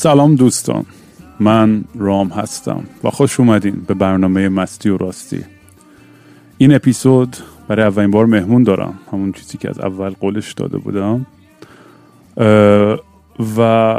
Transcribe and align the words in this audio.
سلام 0.00 0.34
دوستان. 0.34 0.84
من 1.40 1.84
رام 1.94 2.28
هستم 2.28 2.84
و 3.04 3.10
خوش 3.10 3.40
اومدین 3.40 3.74
به 3.86 3.94
برنامه 3.94 4.48
مستی 4.48 4.88
و 4.88 4.96
راستی. 4.96 5.44
این 6.58 6.74
اپیزود 6.74 7.36
برای 7.68 7.86
اولین 7.86 8.10
بار 8.10 8.26
مهمون 8.26 8.62
دارم. 8.62 8.98
همون 9.12 9.32
چیزی 9.32 9.58
که 9.58 9.70
از 9.70 9.80
اول 9.80 10.10
قولش 10.10 10.52
داده 10.52 10.78
بودم. 10.78 11.26
و 13.56 13.94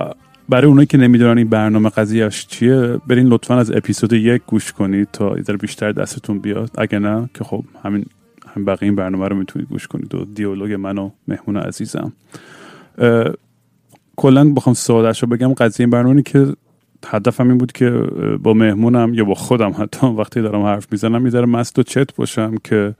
برای 0.49 0.67
اونایی 0.67 0.87
که 0.87 0.97
نمی‌دونن 0.97 1.37
این 1.37 1.49
برنامه 1.49 1.89
قضیهش 1.89 2.47
چیه 2.47 2.97
برین 3.07 3.27
لطفا 3.27 3.55
از 3.55 3.71
اپیزود 3.71 4.13
یک 4.13 4.41
گوش 4.47 4.73
کنید 4.73 5.07
تا 5.13 5.37
یه 5.37 5.57
بیشتر 5.57 5.91
دستتون 5.91 6.39
بیاد. 6.39 6.71
اگه 6.77 6.99
نه 6.99 7.29
که 7.33 7.43
خب 7.43 7.63
همین 7.83 8.05
همین 8.55 8.65
بقیه 8.65 8.87
این 8.87 8.95
برنامه 8.95 9.27
رو 9.27 9.35
می‌تونید 9.35 9.69
گوش 9.69 9.87
کنید 9.87 10.15
و 10.15 10.25
دیالوگ 10.25 10.73
من 10.73 10.97
و 10.97 11.09
مهمون 11.27 11.57
عزیزم. 11.57 12.13
کلا 14.19 14.53
بخوام 14.53 14.73
سوالش 14.73 15.23
رو 15.23 15.27
بگم 15.27 15.53
قضیه 15.53 15.83
این 15.83 15.89
برنامه 15.89 16.21
که 16.21 16.47
هدفم 17.05 17.47
این 17.47 17.57
بود 17.57 17.71
که 17.71 17.89
با 18.43 18.53
مهمونم 18.53 19.13
یا 19.13 19.23
با 19.25 19.33
خودم 19.33 19.73
حتی 19.77 20.07
وقتی 20.19 20.41
دارم 20.41 20.61
حرف 20.61 20.87
می‌زنم 20.91 21.25
یه 21.25 21.31
ذره 21.31 21.45
مست 21.45 21.79
و 21.79 21.83
چت 21.83 22.15
باشم 22.15 22.55
که 22.63 22.95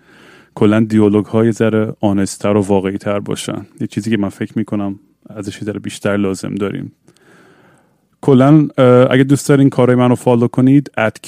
کلا 0.55 0.79
دیالوگ 0.79 1.25
های 1.25 1.51
ذره 1.51 1.93
honest 1.99 2.43
تر 2.43 2.57
و 2.57 2.61
واقعی 2.61 2.97
تر 2.97 3.19
باشن. 3.19 3.65
یه 3.81 3.87
چیزی 3.87 4.11
که 4.11 4.17
من 4.17 4.29
فکر 4.29 4.53
می‌کنم 4.55 4.99
ازش 5.29 5.63
ذره 5.63 5.79
بیشتر 5.79 6.17
لازم 6.17 6.55
داریم. 6.55 6.91
کلا 8.21 8.67
اگه 9.09 9.23
دوست 9.23 9.49
دارین 9.49 9.69
کارهای 9.69 9.95
منو 9.95 10.15
follow 10.15 10.47
کنید 10.47 10.91
at 10.99 11.19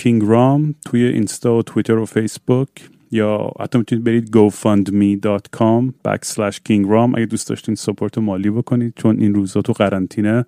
توی 0.85 1.03
اینستا 1.03 1.55
و 1.55 1.63
توییتر 1.63 1.97
و 1.97 2.05
فیسبوک 2.05 2.69
یا 3.11 3.51
حتی 3.59 3.77
می‌تونید 3.77 4.03
برید 4.03 4.37
gofundme.com 4.37 5.93
backslash 6.07 6.55
king 6.55 6.85
ram 6.85 7.15
اگه 7.15 7.25
دوست 7.25 7.49
داشتین 7.49 7.75
support 7.75 8.17
مالی 8.17 8.49
بکنید 8.49 8.93
چون 8.95 9.19
این 9.19 9.33
روزا 9.33 9.61
تو 9.61 9.73
قرنطینه 9.73 10.45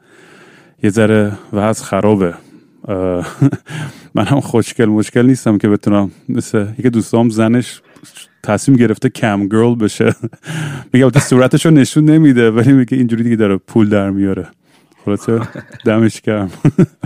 یه 0.84 0.90
ذره 0.90 1.32
وضع 1.54 1.84
خرابه. 1.84 2.34
من 4.16 4.26
هم 4.26 4.40
خوشگل 4.40 4.86
مشکل 4.86 5.26
نیستم 5.26 5.58
که 5.58 5.70
بتونم 5.70 6.12
مثل 6.30 6.66
یکی 6.80 6.90
دوستام 6.90 7.30
زنش 7.30 7.82
تصمیم 8.44 8.78
گرفته 8.78 9.10
کم 9.10 9.48
گرل 9.48 9.76
بشه. 9.76 10.16
میگه 10.94 11.06
البته 11.06 11.20
صورتش 11.20 11.66
رو 11.66 11.72
نشون 11.72 12.06
نمیده 12.06 12.52
ولی 12.52 12.74
میگه 12.74 12.98
اینجوری 12.98 13.24
دیگه 13.24 13.36
داره 13.36 13.58
پول 13.58 13.90
در 13.90 14.10
میاره. 14.10 14.48
خلاصه 15.06 15.40
دمش 15.86 16.22
گرم. 16.22 16.52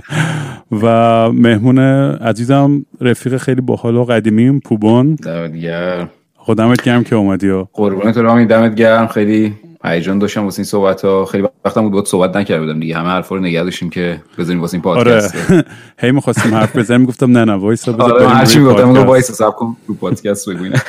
و 0.83 0.87
مهمون 1.31 1.79
عزیزم 2.17 2.85
رفیق 3.01 3.37
خیلی 3.37 3.61
باحال 3.61 3.95
و 3.95 4.03
قدیمیم 4.03 4.59
پوبون 4.59 5.15
دمت 5.15 5.53
گرم. 5.53 6.09
خودمت 6.35 6.81
گرم 6.81 7.03
که 7.03 7.15
اومدی 7.15 7.49
و 7.49 7.67
قربونت 7.73 8.17
رامی 8.17 8.45
دمت 8.45 8.75
گرم. 8.75 9.07
خیلی 9.07 9.53
هیجان 9.83 10.19
داشتم 10.19 10.43
واسه 10.43 10.59
این 10.59 10.65
صحبت 10.65 11.05
ها 11.05 11.25
خیلی 11.25 11.47
وقتم 11.65 11.81
بود 11.81 11.91
باید 11.91 12.05
صحبت 12.05 12.35
نکرده 12.35 12.65
بودم 12.65 12.79
دیگه. 12.79 12.97
همه 12.97 13.09
حرفا 13.09 13.35
رو 13.35 13.41
نگه 13.41 13.63
داشتیم 13.63 13.89
که 13.89 14.21
بذاریم 14.37 14.61
واسه 14.61 14.75
این 14.75 14.85
آره. 14.85 15.11
پادکست. 15.11 15.35
هی 16.01 16.11
می‌خواستیم 16.11 16.55
حرف 16.55 16.75
بزنیم 16.75 17.05
گفتم 17.05 17.37
نه 17.37 17.45
نه 17.45 17.53
وایسا 17.53 17.91
بذار 17.91 18.13
آره 18.13 18.27
هر 18.27 18.45
چی. 18.45 18.59
میگم 18.59 19.07
وایس 19.07 19.29
حساب 19.29 19.55
کن 19.55 19.77
رو 19.87 19.95
پادکست 19.95 20.49
بگو 20.49 20.63
اینا. 20.63 20.75
ام، 20.75 20.81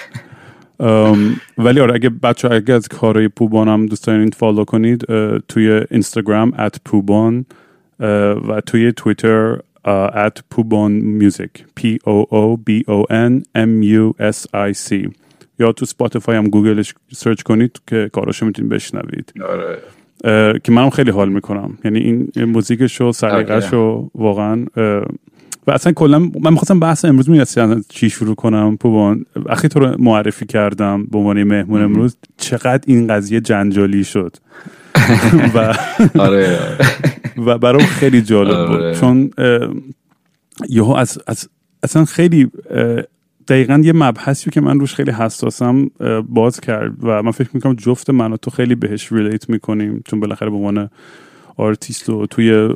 ولی 1.58 1.80
آره 1.80 1.94
اگه 1.94 2.08
بچه 2.08 2.50
اگه 2.50 2.74
از 2.74 2.88
کارهای 2.88 3.28
پوبان 3.28 3.68
هم 3.68 3.86
دوست 3.86 4.06
دارین 4.06 4.30
follow 4.30 4.64
کنید 4.64 5.04
توی 5.48 5.82
اینستاگرام 5.90 6.50
at 6.50 6.76
پوبان 6.84 7.44
و 8.48 8.60
توی 8.66 8.92
توییتر 8.92 9.58
اه، 9.84 10.28
at 10.28 10.40
پوبان 10.50 10.92
music 10.92 11.50
p 11.80 11.82
o 12.06 12.24
o 12.30 12.56
b 12.70 12.82
o 12.88 13.04
n 13.10 13.42
m 13.56 13.82
u 13.82 14.12
s 14.32 14.46
i 14.54 14.88
c. 14.88 15.10
یا 15.58 15.72
تو 15.72 15.86
Spotify 15.86 16.36
هم 16.36 16.48
گوگلش 16.48 16.94
سرچ 17.12 17.42
کنید 17.42 17.80
که 17.86 18.10
کاراشو 18.12 18.46
می‌تونید 18.46 18.72
بشنوید. 18.72 19.32
آره. 19.48 19.78
که 20.58 20.72
منم 20.72 20.90
خیلی 20.90 21.10
حال 21.10 21.28
می‌کنم. 21.28 21.78
یعنی 21.84 21.98
این 21.98 22.28
این 22.36 22.44
موزیکش 22.44 23.00
و 23.00 23.12
سلیقش 23.12 23.72
و 23.72 24.10
واقعا 24.14 24.66
و 25.68 25.70
اصلا 25.70 25.92
کلا 25.92 26.18
من 26.18 26.50
می‌خواستم 26.50 26.80
بحث 26.80 27.04
امروز 27.04 27.58
از 27.58 27.58
چی 27.88 28.10
شروع 28.10 28.34
کنم؟ 28.34 28.76
پوبان 28.76 29.24
وقتی 29.36 29.68
تو 29.68 29.80
رو 29.80 29.96
معرفی 29.98 30.46
کردم 30.46 31.04
به 31.04 31.18
عنوان 31.18 31.44
مهمون 31.44 31.82
امروز. 31.82 32.16
چقدر 32.36 32.80
این 32.86 33.06
قضیه 33.06 33.40
جنجالی 33.40 34.04
شد. 34.04 34.36
و 35.54 35.74
آره. 36.18 36.58
و 37.46 37.58
برام 37.58 37.82
خیلی 37.82 38.22
جالب 38.22 38.54
آره. 38.54 38.90
بود 38.90 39.00
چون 39.00 39.30
اه، 39.38 39.68
یهو 40.68 40.90
از, 40.90 41.18
از 41.26 41.48
اصلا 41.82 42.04
خیلی 42.04 42.50
دقیقا 43.48 43.80
یه 43.84 43.92
مبحثی 43.92 44.50
که 44.50 44.60
من 44.60 44.80
روش 44.80 44.94
خیلی 44.94 45.10
حساسم 45.10 45.90
باز 46.28 46.60
کرد 46.60 46.92
و 47.02 47.22
من 47.22 47.30
فکر 47.30 47.50
می‌کنم 47.52 47.74
جفت 47.74 48.10
من 48.10 48.32
و 48.32 48.36
تو 48.36 48.50
خیلی 48.50 48.74
بهش 48.74 49.12
relate 49.12 49.50
می‌کنیم 49.50 50.02
چون 50.04 50.20
بالاخره 50.20 50.50
به 50.50 50.56
عنوان 50.56 50.90
آرتیست 51.56 52.10
و 52.10 52.26
توی 52.26 52.74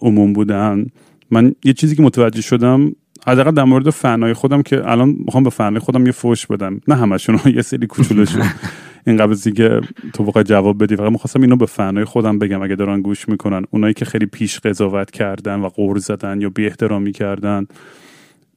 عموم 0.00 0.32
بودن. 0.32 0.86
من 1.30 1.54
یه 1.64 1.72
چیزی 1.72 1.96
که 1.96 2.02
متوجه 2.02 2.42
شدم 2.42 2.92
حداقل 3.26 3.50
در 3.50 3.64
مورد 3.64 3.90
فنای 3.90 4.32
خودم 4.32 4.62
که 4.62 4.90
الان 4.90 5.16
می‌خوام 5.24 5.44
به 5.44 5.50
فنای 5.50 5.80
خودم 5.80 6.06
یه 6.06 6.12
فوش 6.12 6.46
بدم. 6.46 6.80
نه 6.88 6.94
همشون 6.94 7.38
یه 7.56 7.62
سری 7.62 7.86
کوچولوشون 7.86 8.42
این 9.06 9.16
قبل 9.16 9.30
از 9.30 9.46
اینکه 9.46 9.80
تو 10.14 10.24
واقعا 10.24 10.42
جواب 10.42 10.84
بدی 10.84 10.96
فقط 10.96 11.12
می‌خواستم 11.12 11.42
اینو 11.42 11.56
به 11.56 11.66
فنای 11.66 12.04
خودم 12.04 12.38
بگم. 12.38 12.62
اگه 12.62 12.74
دارن 12.74 13.02
گوش 13.02 13.28
می‌کنن 13.28 13.62
اونایی 13.70 13.94
که 13.94 14.04
خیلی 14.04 14.26
پیش 14.26 14.58
قضاوت 14.58 15.10
کردن 15.10 15.60
و 15.60 15.68
قور 15.68 15.98
زدن 15.98 16.40
یا 16.40 16.50
بی 16.50 16.66
احترامی 16.66 17.12
کردن. 17.12 17.66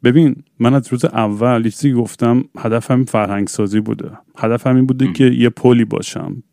ببین 0.04 0.36
من 0.60 0.74
از 0.74 0.88
روز 0.88 1.06
اول 1.06 1.62
یه 1.66 1.72
چیزی 1.72 1.94
گفتم 1.94 2.44
هدفم 2.58 3.04
فرهنگ 3.04 3.48
سازی 3.48 3.80
بوده. 3.80 4.10
هدفم 4.38 4.76
این 4.76 4.86
بوده 4.86 5.12
که 5.12 5.26
یه 5.26 5.50
پلی 5.50 5.86
باشم. 5.86 6.44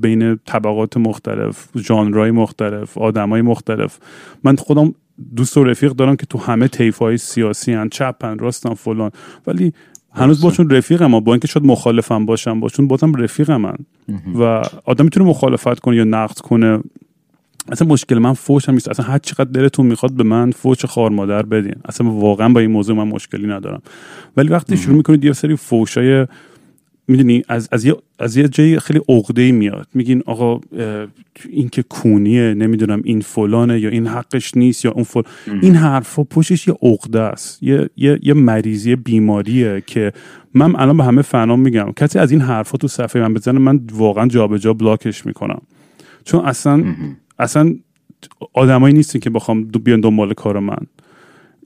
بین 0.00 0.36
طبقات 0.46 0.96
مختلف 0.96 1.68
ژانرهای 1.76 2.30
مختلف 2.30 2.98
آدمای 2.98 3.42
مختلف. 3.42 3.98
من 4.44 4.56
خودم 4.56 4.94
دوست 5.36 5.56
و 5.56 5.64
رفیق 5.64 5.92
دارم 5.92 6.16
که 6.16 6.26
تو 6.26 6.38
همه 6.38 6.68
طیف 6.68 6.98
های 6.98 7.16
سیاسی 7.16 7.72
هن 7.72 7.88
چپن 7.88 8.38
راستن 8.38 8.74
فلان. 8.74 9.10
ولی 9.46 9.72
هنوز 10.12 10.40
باشون 10.40 10.70
رفیقم 10.70 11.04
اما 11.04 11.20
با 11.20 11.32
اینکه 11.32 11.48
شاید 11.48 11.66
مخالفم 11.66 12.26
باشم 12.26 12.60
باشون 12.60 12.88
بازم 12.88 13.14
رفیقم 13.14 13.60
من 13.60 13.76
و 14.34 14.62
آدم 14.84 15.04
می‌تونه 15.04 15.26
مخالفت 15.26 15.80
کنه 15.80 15.96
یا 15.96 16.04
نقد 16.04 16.38
کنه. 16.38 16.80
اصلا 17.72 17.88
مشکل 17.88 18.18
من 18.18 18.32
فوش 18.32 18.68
هم 18.68 18.74
نیست. 18.74 18.88
اصلا 18.88 19.06
هر 19.06 19.18
چقدر 19.18 19.50
دلتون 19.50 19.86
می‌خواد 19.86 20.12
به 20.12 20.22
من 20.22 20.50
فوش 20.50 20.84
خار 20.84 21.10
مادر 21.10 21.42
بدین. 21.42 21.74
اصلا 21.84 22.10
واقعا 22.10 22.48
با 22.48 22.60
این 22.60 22.70
موضوع 22.70 22.96
من 22.96 23.08
مشکلی 23.08 23.46
ندارم. 23.46 23.82
ولی 24.36 24.48
وقتی 24.48 24.76
شروع 24.76 24.96
می‌کنید 24.96 25.24
یه 25.24 25.32
سری 25.32 25.56
فوشای 25.56 26.26
می‌دونی 27.08 27.42
از 27.48 27.68
از 27.72 27.84
یه 27.84 27.94
از 28.18 28.36
یه 28.36 28.48
جای 28.48 28.78
خیلی 28.78 29.00
عقده 29.08 29.52
میاد. 29.52 29.88
میگین 29.94 30.22
آقا 30.26 30.60
این 31.48 31.68
که 31.68 31.82
کونیه 31.82 32.54
نمی‌دونم 32.54 33.00
این 33.04 33.20
فلانه 33.20 33.80
یا 33.80 33.88
این 33.88 34.06
حقش 34.06 34.56
نیست 34.56 34.84
یا 34.84 34.90
اون 34.90 35.04
فل. 35.04 35.22
این 35.62 35.74
حرفا 35.74 36.24
پشتش 36.24 36.68
یه 36.68 36.74
عقده 36.82 37.20
است. 37.20 37.62
یه 37.62 37.90
یه 37.96 38.18
یه 38.22 38.34
مریضی 38.34 38.96
بیماریه 38.96 39.82
که 39.86 40.12
من 40.54 40.76
الان 40.76 40.96
به 40.96 41.04
همه 41.04 41.22
فنام 41.22 41.60
میگم. 41.60 41.92
کسی 41.96 42.18
از 42.18 42.30
این 42.30 42.40
حرفا 42.40 42.78
تو 42.78 42.88
صفحه 42.88 43.22
من 43.22 43.34
بزنه 43.34 43.58
من 43.58 43.80
واقعا 43.92 44.26
جابجا 44.26 44.72
بلاکش 44.72 45.26
می‌کنم. 45.26 45.60
چون 46.24 46.44
اصلا 46.44 46.84
اصلا 47.38 47.74
آدمایی 48.52 48.94
نیستین 48.94 49.20
که 49.20 49.30
بخوام 49.30 49.64
بیان 49.64 50.00
دنبال 50.00 50.34
کار 50.34 50.58
من. 50.58 50.86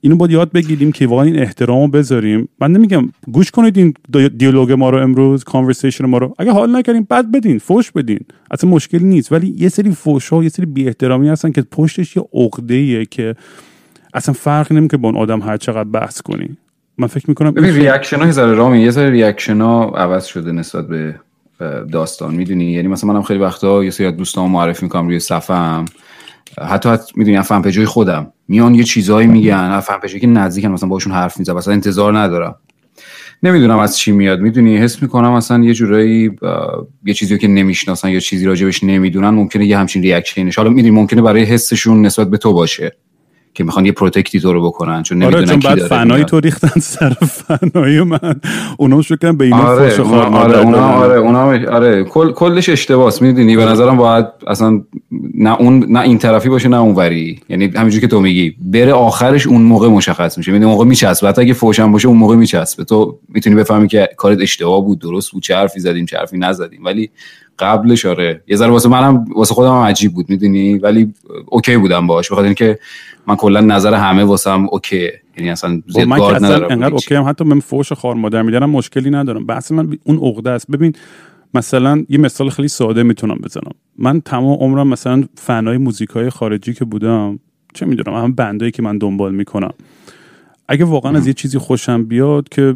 اینو 0.03 0.15
باید 0.15 0.31
یاد 0.31 0.51
بگیریم 0.51 0.91
که 0.91 1.07
واقعا 1.07 1.25
این 1.25 1.39
احترام 1.39 1.81
رو 1.81 1.87
بذاریم. 1.87 2.49
من 2.61 2.71
نمیگم 2.71 3.09
گوش 3.31 3.51
کنید 3.51 3.77
این 3.77 3.93
دی- 4.13 4.29
دیالوگ 4.29 4.71
ما 4.71 4.89
رو 4.89 4.97
امروز 4.97 5.43
conversation 5.43 6.05
ما 6.05 6.17
رو. 6.17 6.33
اگه 6.39 6.51
حال 6.51 6.75
نکردین 6.75 7.07
بد 7.09 7.31
بدین 7.31 7.59
فوش 7.59 7.91
بدین. 7.91 8.19
اصلا 8.51 8.69
مشکلی 8.69 9.03
نیست. 9.03 9.31
ولی 9.31 9.55
یه 9.57 9.69
سری 9.69 9.91
فوش 9.91 10.29
ها 10.29 10.43
یه 10.43 10.49
سری 10.49 10.65
بی 10.65 10.87
احترامی 10.87 11.29
هستن 11.29 11.51
که 11.51 11.61
پشتش 11.61 12.17
یه 12.17 12.23
عقده 12.33 13.05
که 13.05 13.35
اصلا 14.13 14.33
فرق 14.33 14.71
نمی‌کنه 14.73 14.99
با 14.99 15.09
اون 15.09 15.17
آدم 15.17 15.41
هر 15.41 15.57
چقدر 15.57 15.89
بحث 15.89 16.21
کنی. 16.21 16.57
من 16.97 17.07
فکر 17.07 17.25
می‌کنم 17.27 17.51
ببین 17.51 17.75
reaction 17.75 18.21
ها 18.21 18.31
ذره 18.31 18.53
رامی 18.53 18.81
یه 18.81 18.91
ذره 18.91 19.09
reaction 19.09 19.61
ها 19.61 19.89
عوض 19.89 20.25
شده 20.25 20.51
نسبت 20.51 20.87
به 20.87 21.15
داستان. 21.91 22.35
می‌دونی؟ 22.35 22.71
یعنی 22.71 22.87
مثلا 22.87 23.13
منم 23.13 23.21
خیلی 23.21 23.39
وقتا 23.39 23.83
یه 23.83 23.89
سری 23.89 24.11
دوستان 24.11 24.51
معرفی 24.51 24.85
می‌کنم 24.85 25.07
روی 25.07 25.19
صفحم 25.19 25.85
حتی, 26.61 26.89
حتی 26.89 27.13
می‌دونی 27.15 27.41
fan 27.41 27.61
page 27.61 27.80
ای 27.80 27.85
خودم. 27.85 28.33
میان 28.47 28.75
یه 28.75 28.83
چیزایی 28.83 29.27
میگن 29.27 29.79
fan 29.79 29.97
page 29.97 30.12
ایی 30.12 30.19
که 30.19 30.27
نزدیکن 30.27 30.67
مثلا 30.67 30.89
باشون 30.89 31.13
حرف 31.13 31.39
می‌زنم 31.39 31.57
مثلا 31.57 31.73
انتظار 31.73 32.17
ندارم. 32.17 32.55
نمی‌دونم 33.43 33.79
از 33.79 33.97
چی 33.97 34.11
میاد. 34.11 34.39
می‌دونی 34.39 34.77
حس 34.77 35.01
می‌کنم 35.01 35.33
مثلا 35.33 35.63
یه 35.63 35.73
جورایی 35.73 36.31
یه 37.05 37.13
چیزی 37.13 37.37
که 37.37 37.47
نمی‌شناسن 37.47 38.09
یا 38.09 38.19
چیزی 38.19 38.45
راجبش 38.45 38.83
نمی‌دونن 38.83 39.29
ممکنه 39.29 39.65
یه 39.65 39.77
همچین 39.77 40.01
reaction 40.01 40.44
ش 40.44 40.55
حالا 40.55 40.69
می‌دونی 40.69 40.95
ممکنه 40.95 41.21
برای 41.21 41.43
حسشون 41.43 42.05
نسبت 42.05 42.29
به 42.29 42.37
تو 42.37 42.53
باشه. 42.53 42.95
که 43.53 43.63
می‌خوان 43.63 43.85
یه 43.85 43.91
protect 43.91 44.33
ی 44.33 44.39
تو 44.39 44.53
رو 44.53 44.65
بکنن 44.65 45.03
چون 45.03 45.23
آره 45.23 45.35
نمی‌دونن 45.35 45.59
چون 45.59 45.75
بعد 45.75 45.87
فنایی 45.87 46.23
تو 46.23 46.39
ریختن 46.39 46.79
سر 46.79 47.09
فنایی 47.09 48.01
من. 48.01 48.35
اونا 48.77 49.01
شکرن 49.01 49.37
به 49.37 49.45
اینا 49.45 49.57
آره 49.57 49.99
اونا 49.99 50.21
آره 50.21 50.57
اونا 50.57 50.87
آره 50.87 51.17
اونا 51.17 51.71
آره 51.71 52.03
کل 52.03 52.31
کلش 52.31 52.69
اشتباس 52.69 53.21
می‌دونی؟ 53.21 53.55
به 53.55 53.65
نظرم 53.65 53.97
باید 53.97 54.25
اصلا 54.47 54.81
نه 55.33 55.55
اون 55.59 55.85
نه 55.89 55.99
این 55.99 56.17
طرفی 56.17 56.49
باشه 56.49 56.69
نه 56.69 56.77
اون 56.77 56.95
وری 56.95 57.39
یعنی 57.49 57.65
همینجوری 57.65 58.01
که 58.01 58.07
تو 58.07 58.19
میگی 58.19 58.55
بره 58.61 58.93
آخرش 58.93 59.47
اون 59.47 59.61
موقع 59.61 59.87
مشخص 59.87 60.37
میشه. 60.37 60.51
می‌دونی 60.51 60.71
موقع 60.71 60.85
میچسبه. 60.85 61.27
حتی 61.27 61.41
اگه 61.41 61.53
فوشم 61.53 61.91
باشه 61.91 62.07
اون 62.07 62.17
موقع 62.17 62.35
میچسبه. 62.35 62.83
تو 62.83 63.19
می‌تونی 63.29 63.55
بفهمی 63.55 63.87
که 63.87 64.09
کارت 64.17 64.41
اشتباه 64.41 64.85
بود 64.85 64.99
درست 64.99 65.31
بود 65.31 65.43
چه 65.43 65.55
حرفی 65.55 65.79
زدیم 65.79 66.05
چه 66.05 66.17
حرفی 66.17 66.37
نزدیم. 66.37 66.85
ولی 66.85 67.09
قبلش 67.59 68.05
آره. 68.05 68.43
یه 68.47 68.55
ذره 68.55 68.71
واسه 68.71 68.89
منم 68.89 69.25
واسه 69.35 69.53
خودم 69.53 69.69
هم 69.69 69.81
عجیب 69.81 70.13
بود 70.13 70.29
می‌دونی؟ 70.29 70.77
ولی 70.77 71.13
okay 71.45 71.77
بودم 71.77 72.07
باش 72.07 72.31
بخاطر 72.31 72.45
اینکه 72.45 72.79
من 73.27 73.35
کلا 73.35 73.61
نظر 73.61 73.93
همه 73.93 74.23
واسم 74.23 74.67
okay 74.71 75.09
یعنی 75.37 75.49
اصلا 75.49 75.81
زیاد 75.87 76.07
من 76.07 76.17
گارد 76.17 76.35
اصلا 76.35 76.47
ندارم 76.47 76.71
انقدر 76.71 76.93
okay 76.93 77.15
هم 77.15 77.29
حتی 77.29 77.43
من 77.43 77.59
فوش 77.59 77.93
خار 77.93 78.15
مادر 78.15 78.41
میدارم 78.41 78.69
مشکلی 78.69 79.09
ندارم. 79.09 79.45
بحث 79.45 79.71
من 79.71 79.97
اون 80.03 80.17
عقده 80.17 80.49
است. 80.49 80.71
ببین 80.71 80.93
مثلا 81.53 82.05
یه 82.09 82.17
مثال 82.17 82.49
خیلی 82.49 82.67
ساده 82.67 83.03
می‌تونم 83.03 83.37
بزنم. 83.43 83.71
من 83.97 84.21
تمام 84.21 84.57
عمرم 84.59 84.87
مثلا 84.87 85.23
فنای 85.35 85.77
موزیک 85.77 86.09
های 86.09 86.29
خارجی 86.29 86.73
که 86.73 86.85
بودم 86.85 87.39
چه 87.73 87.85
می‌دونم 87.85 88.23
هم 88.23 88.33
بندایی 88.33 88.71
که 88.71 88.81
من 88.81 88.97
دنبال 88.97 89.35
می‌کنم. 89.35 89.73
اگه 90.67 90.85
واقعا 90.85 91.17
از 91.17 91.27
یه 91.27 91.33
چیزی 91.33 91.57
خوشم 91.57 92.03
بیاد 92.03 92.49
که 92.49 92.75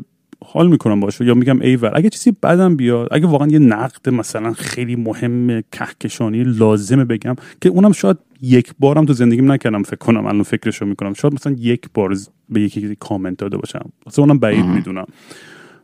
حال 0.49 0.67
می‌کنم 0.67 0.99
باشه 0.99 1.25
یا 1.25 1.33
میگم 1.33 1.61
ایول 1.61 1.91
اگه 1.93 2.09
چیزی 2.09 2.31
بدم 2.43 2.75
بیاد 2.75 3.07
اگه 3.11 3.27
واقعا 3.27 3.47
یه 3.47 3.59
نقد 3.59 4.09
مثلا 4.09 4.53
خیلی 4.53 4.95
مهم 4.95 5.61
کهکشانی 5.71 6.43
لازمه 6.43 7.05
بگم 7.05 7.35
که 7.61 7.69
اونم 7.69 7.91
شاید 7.91 8.17
یک 8.41 8.73
بارم 8.79 9.05
تو 9.05 9.13
زندگیم 9.13 9.51
نکردم 9.51 9.83
فکر 9.83 9.95
کنم 9.95 10.25
الان 10.25 10.43
فکرشو 10.43 10.85
می‌کنم. 10.85 11.13
شاید 11.13 11.33
مثلا 11.33 11.55
یک 11.59 11.89
بار 11.93 12.15
به 12.49 12.61
یکی 12.61 12.95
کامنت 12.99 13.37
داده 13.37 13.57
باشم. 13.57 13.91
مثلا 14.07 14.25
اونم 14.25 14.39
بعید 14.39 14.65
می‌دونم. 14.65 15.05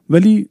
ولی 0.10 0.50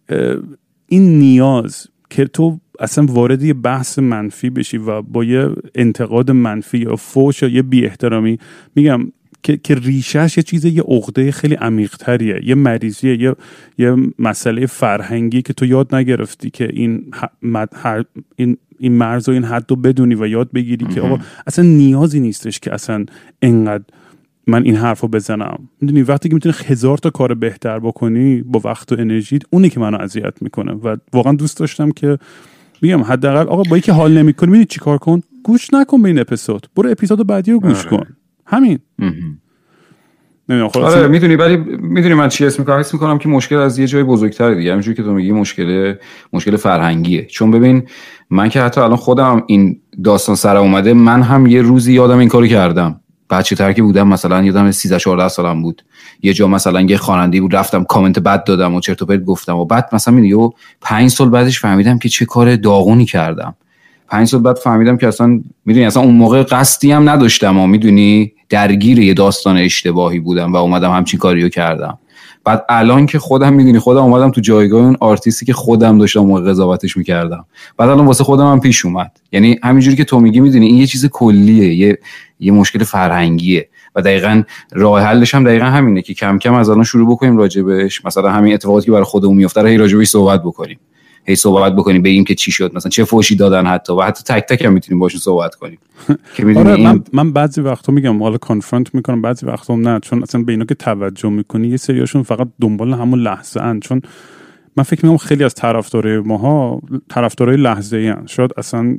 این 0.86 1.18
نیاز 1.18 1.86
که 2.10 2.24
تو 2.24 2.60
اصلا 2.80 3.06
وارد 3.06 3.42
یه 3.42 3.54
بحث 3.54 3.98
منفی 3.98 4.50
بشی 4.50 4.78
و 4.78 5.02
با 5.02 5.24
یه 5.24 5.48
انتقاد 5.74 6.30
منفی 6.30 6.78
یا 6.78 6.96
فوش 6.96 7.42
یا 7.42 7.48
یه 7.48 7.62
بی 7.62 7.86
احترامی 7.86 8.38
میگم 8.74 9.12
که, 9.42 9.56
که 9.56 9.74
ریشهش 9.74 10.36
یه 10.36 10.42
چیز 10.42 10.64
یه 10.64 10.82
عقده 10.82 11.32
خیلی 11.32 11.54
عمیقتریه 11.54 12.40
یه 12.44 12.54
مریضیه 12.54 13.22
یه, 13.22 13.34
یه 13.78 13.96
مسئله 14.18 14.66
فرهنگی 14.66 15.42
که 15.42 15.52
تو 15.52 15.66
یاد 15.66 15.94
نگرفتی 15.94 16.50
که 16.50 16.68
این, 16.72 17.04
این 18.36 18.56
این 18.78 18.92
مرز 18.92 19.28
و 19.28 19.32
این 19.32 19.44
حد 19.44 19.64
رو 19.68 19.76
بدونی 19.76 20.14
و 20.14 20.26
یاد 20.26 20.52
بگیری 20.52 20.86
که 20.86 21.00
آقا 21.00 21.18
اصلا 21.46 21.64
نیازی 21.64 22.20
نیستش 22.20 22.60
که 22.60 22.74
اصلا 22.74 23.04
انقدر 23.42 23.84
من 24.46 24.62
این 24.62 24.76
حرف 24.76 25.00
رو 25.00 25.08
بزنم. 25.08 25.68
می‌دونی 25.80 26.02
وقتی 26.02 26.28
که 26.28 26.34
می‌تونی 26.34 26.54
هزار 26.66 26.98
تا 26.98 27.10
کار 27.10 27.34
بهتر 27.34 27.78
بکنی 27.78 28.42
با 28.42 28.60
وقت 28.64 28.92
و 28.92 28.96
انرژی 28.98 29.38
اونی 29.50 29.68
که 29.68 29.80
منو 29.80 29.98
اذیت 30.00 30.42
می‌کنه. 30.42 30.72
و 30.72 30.96
واقعا 31.12 31.32
دوست 31.32 31.58
داشتم 31.58 31.90
که 31.90 32.18
میگم 32.82 33.02
حداقل 33.02 33.48
آقا 33.48 33.62
با 33.62 33.78
که 33.78 33.92
حال 33.92 34.18
نمی‌کنی 34.18 34.50
می‌دونی 34.50 34.66
چیکار 34.66 34.98
کن؟ 34.98 35.20
گوش 35.44 35.74
نکن 35.74 36.02
به 36.02 36.08
این 36.08 36.18
اپیزود. 36.18 36.66
برو 36.76 36.90
اپیزود 36.90 37.26
بعدی 37.26 37.52
رو 37.52 37.60
گوش 37.60 37.86
آره. 37.86 37.90
کن. 37.90 38.06
همین. 38.46 38.78
آره 40.74 41.08
می‌دونی 41.08 41.36
ولی 41.36 41.56
می‌دونی 41.80 42.14
من 42.14 42.28
چی 42.28 42.46
اسم 42.46 42.62
می‌کنم؟ 42.62 42.78
حس 42.78 42.94
می‌کنم 42.94 43.18
که 43.18 43.28
مشکل 43.28 43.56
از 43.56 43.78
یه 43.78 43.86
جای 43.86 44.02
بزرگتر 44.02 44.54
دیگه. 44.54 44.70
همینجوری 44.70 44.96
که 44.96 45.02
تو 45.02 45.12
میگی 45.12 45.32
مشکل 45.32 45.94
مشکل 46.32 46.56
فرهنگیه. 46.56 47.26
چون 47.26 47.50
ببین 47.50 47.82
من 48.30 48.48
که 48.48 48.62
حتی 48.62 48.80
الان 48.80 48.96
خودم 48.96 49.42
این 49.46 49.80
داستان 50.04 50.36
سر 50.36 50.56
اومده 50.56 50.94
من 50.94 51.22
هم 51.22 51.46
یه 51.46 51.62
روزی 51.62 51.92
یادم 51.92 52.18
این 52.18 52.28
کارو 52.28 52.46
کردم. 52.46 53.00
بچه 53.30 53.56
تر 53.56 53.72
که 53.72 53.82
بودم 53.82 54.08
مثلا 54.08 54.42
یادم 54.42 54.70
13 54.70 54.98
14 54.98 55.28
سالم 55.28 55.62
بود. 55.62 55.84
یه 56.22 56.32
جا 56.32 56.48
مثلا 56.48 56.80
یه 56.80 56.96
خواننده 56.96 57.40
بود 57.40 57.56
رفتم 57.56 57.84
کامنت 57.84 58.18
بد 58.18 58.44
دادم 58.44 58.74
و 58.74 58.80
چرت 58.80 59.02
و 59.02 59.06
پرت 59.06 59.24
گفتم 59.24 59.56
و 59.56 59.64
بعد 59.64 59.88
مثلا 59.92 60.14
می‌دونی 60.14 60.50
5 60.80 61.10
سال 61.10 61.30
بعدش 61.30 61.60
فهمیدم 61.60 61.98
که 61.98 62.08
چه 62.08 62.24
کار 62.24 62.56
داغونی 62.56 63.04
کردم. 63.04 63.54
پنج 64.08 64.28
سال 64.28 64.40
بعد 64.42 64.56
فهمیدم 64.56 64.96
که 64.96 65.08
اصلا 65.08 65.40
می‌دونی 65.64 65.86
اصلا 65.86 66.02
اون 66.02 66.14
موقع 66.14 66.42
قصدی 66.42 66.92
هم 66.92 67.08
نداشتم 67.08 67.58
و 67.58 67.66
می‌دونی 67.66 68.32
درگیر 68.48 68.98
یه 68.98 69.14
داستان 69.14 69.56
اشتباهی 69.56 70.18
بودم 70.18 70.52
و 70.52 70.56
اومدم 70.56 70.90
همچین 70.90 71.20
کاریو 71.20 71.48
کردم. 71.48 71.98
بعد 72.44 72.64
الان 72.68 73.06
که 73.06 73.18
خودم 73.18 73.52
می‌دونی 73.52 73.78
خودم 73.78 74.02
اومدم 74.02 74.30
تو 74.30 74.40
جایگاه 74.40 74.84
اون 74.84 74.96
آرتیستی 75.00 75.46
که 75.46 75.52
خودم 75.52 75.98
داشتم 75.98 76.20
موقع 76.20 76.50
قضاوتش 76.50 76.96
می‌کردم. 76.96 77.44
بعد 77.76 77.88
الان 77.88 78.06
واسه 78.06 78.24
خودم 78.24 78.52
هم 78.52 78.60
پیش 78.60 78.84
اومد. 78.84 79.20
یعنی 79.32 79.58
همینجوری 79.62 79.96
که 79.96 80.04
تو 80.04 80.20
میگی 80.20 80.40
می‌دونی 80.40 80.66
این 80.66 80.76
یه 80.76 80.86
چیز 80.86 81.06
کلیه 81.06 81.74
یه 81.74 81.98
یه 82.40 82.52
مشکل 82.52 82.84
فرهنگیه. 82.84 83.68
و 83.94 84.02
دقیقا 84.02 84.42
راه 84.72 85.02
حلش 85.02 85.34
هم 85.34 85.44
دقیقا 85.44 85.64
همینه 85.64 86.02
که 86.02 86.14
کم 86.14 86.38
کم 86.38 86.54
از 86.54 86.68
الان 86.68 86.84
شروع 86.84 87.10
بکنیم 87.10 87.36
راجبش 87.36 88.04
مثلا 88.04 88.30
همین 88.30 88.54
اتفاقاتی 88.54 88.86
که 88.86 88.92
برای 88.92 89.04
خودمون 89.04 89.36
میفته 89.36 89.66
هی 89.66 89.76
راجبش 89.76 90.08
صحبت 90.08 90.42
بکنیم. 90.42 90.78
هی 91.24 91.36
صحبت 91.36 91.76
بکنیم 91.76 92.02
بگیم 92.02 92.24
که 92.24 92.34
چی 92.34 92.52
شد. 92.52 92.74
مثلا 92.74 92.90
چه 92.90 93.04
فوشی 93.04 93.36
دادن 93.36 93.66
حتی. 93.66 93.92
و 93.92 94.00
حتی 94.00 94.22
تک 94.24 94.46
تک 94.48 94.64
هم 94.64 94.72
می‌تونیم 94.72 94.98
باشون 95.00 95.20
صحبت 95.20 95.54
کنیم. 95.54 95.78
که 96.34 96.46
آره 96.46 96.72
این... 96.72 96.88
من, 96.88 97.04
من 97.12 97.32
بعضی 97.32 97.60
وقتا 97.60 97.92
میگم 97.92 98.22
حالا 98.22 98.38
confront 98.38 98.94
می‌کنم 98.94 99.22
بعضی 99.22 99.46
وقتا 99.46 99.76
نه. 99.76 100.00
چون 100.00 100.22
اصلا 100.22 100.42
به 100.42 100.52
اینا 100.52 100.64
که 100.64 100.74
توجه 100.74 101.28
می‌کنی 101.28 101.68
یه 101.68 101.76
سریاشون 101.76 102.22
فقط 102.22 102.48
دنبال 102.60 102.92
همون 102.92 103.20
لحظه 103.20 103.60
ان 103.60 103.80
چون 103.80 104.02
من 104.76 104.84
فکر 104.84 105.06
می‌کنم 105.06 105.18
خیلی 105.18 105.44
از 105.44 105.54
طرفدارای 105.54 106.18
ماها 106.18 106.80
طرفدارای 107.08 107.56
لحظه 107.56 107.96
ای 107.96 108.08
هن. 108.08 108.26
شاید 108.26 108.50
اصلا 108.56 108.96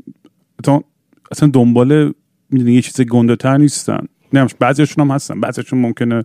اصلا 1.31 1.49
دنبال 1.53 2.13
می‌دونی 2.49 2.73
یه 2.73 2.81
چیز 2.81 3.01
گنده 3.01 3.35
تر 3.35 3.57
نیستن. 3.57 4.05
نه 4.33 4.47
بعضیشون 4.59 5.05
هم 5.05 5.15
هستن. 5.15 5.39
بعضیشون 5.39 5.79
ممکنه 5.79 6.23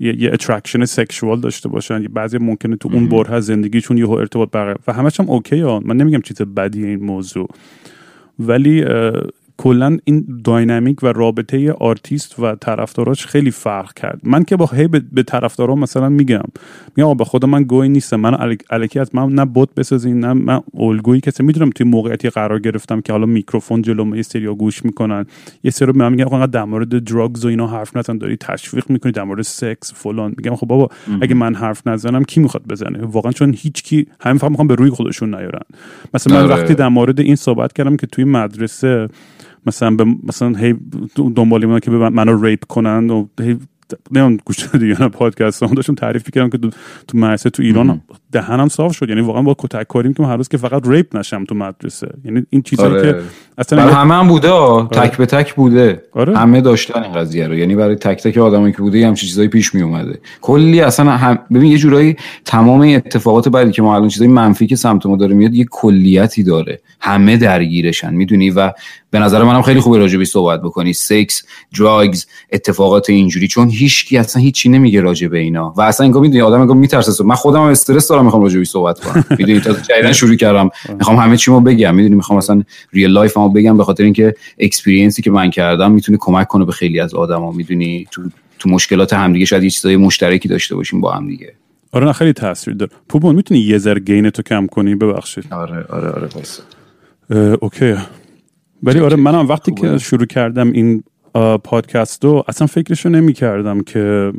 یه, 0.00 0.22
یه 0.22 0.30
attraction 0.32 0.84
sexual 0.84 1.40
داشته 1.40 1.68
باشن. 1.68 2.02
بعضی 2.02 2.38
ممکنه 2.38 2.76
تو 2.76 2.88
اون 2.92 3.08
بره 3.08 3.40
زندگیشون 3.40 3.98
یه 3.98 4.10
ارتباط 4.10 4.50
برقرار 4.50 4.78
و 4.86 4.92
همش 4.92 5.20
هم 5.20 5.30
okay 5.30 5.60
ها. 5.60 5.80
من 5.80 5.96
نمیگم 5.96 6.20
چیز 6.20 6.36
بدی 6.36 6.86
این 6.86 7.04
موضوع. 7.04 7.48
ولی 8.38 8.84
کلا 9.58 9.98
این 10.04 10.40
داینامیک 10.44 11.02
و 11.02 11.06
رابطه 11.06 11.72
آرتیست 11.72 12.38
و 12.40 12.54
طرفداراش 12.54 13.26
خیلی 13.26 13.50
فرق 13.50 13.92
کرد. 13.92 14.20
من 14.22 14.44
که 14.44 14.56
بارها 14.56 14.88
به 14.88 15.22
طرفدارا 15.22 15.74
مثلا 15.74 16.08
میگم 16.08 16.42
میگم 16.96 17.14
بابا 17.14 17.24
خود 17.24 17.44
من 17.44 17.62
الگوی 17.62 17.88
نیستم. 17.88 18.16
من 18.16 18.58
الکی 18.70 18.98
از 18.98 19.14
من 19.14 19.32
نه 19.32 19.44
بت 19.44 19.74
بسازین 19.74 20.20
نه 20.20 20.32
من 20.32 20.60
الگویی 20.74 21.20
که 21.20 21.32
می‌دونم 21.40 21.70
توی 21.70 21.86
موقعیتی 21.86 22.30
قرار 22.30 22.60
گرفتم 22.60 23.00
که 23.00 23.12
حالا 23.12 23.26
میکروفون 23.26 23.82
جلو 23.82 24.16
یه 24.16 24.22
سری 24.22 24.46
گوش 24.46 24.84
می‌کنن. 24.84 25.26
یه 25.62 25.70
سری 25.70 25.92
من 25.92 26.12
میگم 26.12 26.24
آقا 26.24 26.46
در 26.46 26.64
مورد 26.64 27.04
drugs 27.04 27.44
و 27.44 27.48
اینا 27.48 27.66
حرف 27.66 27.96
نزن 27.96 28.18
داری 28.18 28.36
تشویق 28.36 28.90
می‌کنی 28.90 29.12
در 29.12 29.24
مورد 29.24 29.42
سکس 29.42 29.92
فلان. 29.94 30.34
میگم 30.36 30.56
خب 30.56 30.66
بابا 30.66 30.88
اگه 31.20 31.34
من 31.34 31.54
حرف 31.54 31.86
نزنم 31.86 32.24
کی 32.24 32.40
می‌خواد 32.40 32.62
بزنه؟ 32.68 33.04
واقعا 33.04 33.32
چون 33.32 33.54
هیچ 33.58 33.82
کی 33.82 34.06
همین 34.20 34.38
فقط 34.38 34.50
می‌خوام 34.50 34.68
به 34.68 34.74
روی 34.74 34.90
خودشون 34.90 35.34
نیارن. 35.34 35.62
مثلا 36.14 36.36
من 36.36 36.42
آره. 36.42 36.54
وقتی 36.54 36.74
در 36.74 36.88
مورد 36.88 37.20
این 37.20 37.36
صحبت 37.36 37.72
کردم 37.72 37.96
که 37.96 38.06
توی 38.06 38.24
مدرسه 38.24 39.08
مثلا 39.66 39.96
به 39.96 40.04
مثلا 40.22 40.58
هی 40.58 40.74
دنبال 41.34 41.80
که 41.80 41.90
منو 41.90 42.44
ریپ 42.44 42.64
کنن 42.64 43.10
و 43.10 43.26
هی 43.40 43.58
نمی‌دونم 44.12 44.38
گوش 44.44 44.74
دیگه 44.74 44.94
پادکست 44.94 45.62
هم 45.62 45.74
داشتم 45.74 45.94
تعریف 45.94 46.30
کردم 46.34 46.50
که 46.50 46.58
تو 47.08 47.18
مدرسه 47.18 47.50
تو 47.50 47.62
ایران 47.62 48.00
دهنم 48.32 48.68
صاف 48.68 48.96
شد. 48.96 49.08
یعنی 49.08 49.20
واقعا 49.20 49.42
با 49.42 49.56
کتک 49.58 49.86
کاریم 49.88 50.14
که 50.14 50.22
هر 50.22 50.36
روز 50.36 50.48
که 50.48 50.56
فقط 50.56 50.88
ریپ 50.88 51.16
نشم 51.16 51.44
تو 51.44 51.54
مدرسه. 51.54 52.08
یعنی 52.24 52.46
این 52.50 52.62
چیزایی 52.62 52.94
آره. 52.94 53.12
که 53.12 53.18
اصلا 53.58 53.78
برای 53.78 53.94
همه 53.94 54.14
هم 54.14 54.28
بوده 54.28 54.50
آره. 54.50 54.88
تک 54.88 55.16
به 55.16 55.26
تک 55.26 55.54
بوده. 55.54 56.02
آره. 56.12 56.38
همه 56.38 56.60
داشتن 56.60 57.02
این 57.02 57.12
قضیه 57.12 57.46
رو. 57.46 57.54
یعنی 57.54 57.76
برای 57.76 57.96
تک 57.96 58.22
تک 58.22 58.38
آدمایی 58.38 58.72
که 58.72 58.78
بوده 58.78 59.06
هم 59.06 59.14
چیزایی 59.14 59.48
پیش 59.48 59.74
می 59.74 59.82
اومده. 59.82 60.18
کلی 60.40 60.80
اصلا 60.80 61.10
هم... 61.10 61.38
ببین 61.50 61.72
یه 61.72 61.78
جورایی 61.78 62.16
تمام 62.44 62.80
اتفاقات 62.80 63.48
بعدی 63.48 63.72
که 63.72 63.82
ما 63.82 63.94
الان 63.94 64.08
چیزای 64.08 64.28
منفی 64.28 64.66
که 64.66 64.76
سمت 64.76 65.06
ما 65.06 65.16
داره 65.16 65.34
میاد 65.34 65.54
یه 65.54 65.66
کلیتی 65.70 66.42
داره. 66.42 66.80
همه 67.00 67.36
درگیرشن 67.36 68.14
می‌دونی؟ 68.14 68.50
و 68.50 68.72
به 69.10 69.18
نظر 69.18 69.42
منم 69.42 69.62
خیلی 69.62 69.80
خوبه 69.80 69.98
راجبش 69.98 70.24
صحبت 70.24 70.62
بکنی. 70.62 70.92
سکس 70.92 71.42
drugs 71.78 72.26
اتفاقات 72.52 73.10
اینجوری. 73.10 73.48
چون 73.48 73.68
هیچکی 73.78 74.18
اصلا 74.18 74.42
هیچی 74.42 74.68
نمیگه 74.68 75.00
راجع 75.00 75.28
به 75.28 75.38
اینا. 75.38 75.74
و 75.76 75.80
اصلا 75.80 76.06
انگار 76.06 76.22
می‌دونی 76.22 76.40
آدم 76.40 76.60
انگار 76.60 76.76
میترسه. 76.76 77.24
من 77.24 77.34
خودم 77.34 77.58
هم 77.60 77.66
استرس 77.66 78.08
دارم 78.08 78.24
می‌خوام 78.24 78.42
راجبش 78.42 78.64
صحبت 78.64 79.00
کنم. 79.00 79.24
می‌دونی 79.38 79.60
تا 79.60 79.72
جدیدا 79.72 80.12
شروع 80.12 80.34
کردم. 80.34 80.70
می‌خوام 80.98 81.16
همه 81.16 81.36
چیمو 81.36 81.60
بگم. 81.60 81.94
می‌دونی 81.94 82.14
می‌خوام 82.14 82.38
مثلا 82.38 82.62
real 82.92 83.10
life 83.10 83.36
هم 83.36 83.52
بگم 83.52 83.76
به 83.76 83.84
خاطر 83.84 84.04
اینکه 84.04 84.34
experience 84.58 85.16
ی 85.16 85.22
که 85.22 85.30
من 85.30 85.50
کردم 85.50 85.92
می‌تونه 85.92 86.18
کمک 86.20 86.46
کنه 86.46 86.64
به 86.64 86.72
خیلی 86.72 87.00
از 87.00 87.14
آدما. 87.14 87.52
می‌دونی 87.52 88.06
تو 88.10 88.22
تو 88.58 88.68
مشکلات 88.70 89.12
همدیگه 89.12 89.44
شاید 89.44 89.62
یه 89.62 89.70
چیزای 89.70 89.96
مشترکی 89.96 90.48
داشته 90.48 90.74
باشیم 90.74 91.00
با 91.00 91.12
هم 91.12 91.28
دیگه. 91.28 91.52
آره 91.92 92.06
نه 92.06 92.12
خیلی 92.12 92.32
تاثیر 92.32 92.74
داره. 92.74 92.92
پوپون 93.08 93.34
می‌تونی 93.34 93.60
یه 93.60 93.78
ذره 93.78 94.00
گین 94.00 94.30
تو 94.30 94.42
کم 94.42 94.66
کنی؟ 94.66 94.94
ببخشید. 94.94 95.44
آره 95.50 95.84
آره 95.88 96.08
آره 96.10 96.26
بس 96.26 96.60
اوکی. 97.60 97.94
ولی 98.82 99.00
آره 99.00 99.16
منم 99.16 99.48
وقتی 99.48 99.70
خوبه. 99.70 99.90
که 99.90 99.98
شروع 99.98 100.26
کردم 100.26 100.72
این 100.72 101.02
پادکست 101.64 102.24
رو 102.24 102.44
اصلا 102.48 102.66
فکرشو 102.66 103.08
نمی 103.08 103.32
کردم 103.32 103.80
که 103.80 104.32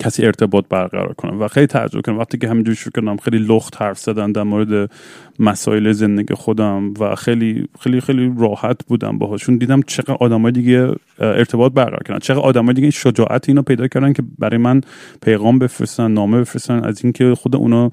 کسی 0.00 0.26
ارتباط 0.26 0.64
برقرار 0.68 1.12
کنم 1.12 1.40
و 1.40 1.48
خیلی 1.48 1.66
تعجب 1.66 2.00
کردم 2.00 2.18
وقتی 2.18 2.38
که 2.38 2.48
همینجوری 2.48 2.76
شروع 2.76 2.92
کردم 2.96 3.16
خیلی 3.16 3.38
لخت 3.38 3.82
حرف 3.82 3.98
زدن 3.98 4.32
در 4.32 4.42
مورد 4.42 4.90
مسائل 5.38 5.92
زندگی 5.92 6.34
خودم 6.34 6.94
و 7.00 7.14
خیلی 7.14 7.68
خیلی 7.80 8.00
خیلی 8.00 8.34
راحت 8.38 8.84
بودم 8.86 9.18
باهاشون 9.18 9.56
دیدم 9.56 9.82
چقدر 9.82 10.16
آدمای 10.20 10.52
دیگه 10.52 10.92
ارتباط 11.18 11.72
برقرار 11.72 12.02
کردن. 12.02 12.18
چقدر 12.18 12.40
آدمای 12.40 12.74
دیگه 12.74 12.90
شجاعت 12.90 13.48
اینو 13.48 13.62
پیدا 13.62 13.88
کردن 13.88 14.12
که 14.12 14.22
برای 14.38 14.58
من 14.58 14.80
پیغام 15.22 15.58
بفرستن 15.58 16.10
نامه 16.10 16.40
بفرستن 16.40 16.84
از 16.84 17.04
اینکه 17.04 17.34
خود 17.34 17.56
اونا 17.56 17.90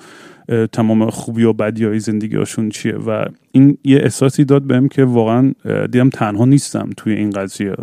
تمام 0.72 1.10
خوبی 1.10 1.44
و 1.44 1.54
بدی 1.54 1.86
های 1.86 2.00
زندگیشون 2.00 2.70
چیه؟ 2.70 2.96
و 2.96 3.26
این 3.52 3.78
یه 3.84 3.98
احساسی 3.98 4.46
داد 4.46 4.64
بهم 4.64 4.88
که 4.88 5.06
واقعا 5.06 5.54
دیدم 5.92 6.10
تنها 6.10 6.46
نیستم 6.46 6.90
توی 6.98 7.14
این 7.14 7.30
قضیه. 7.30 7.76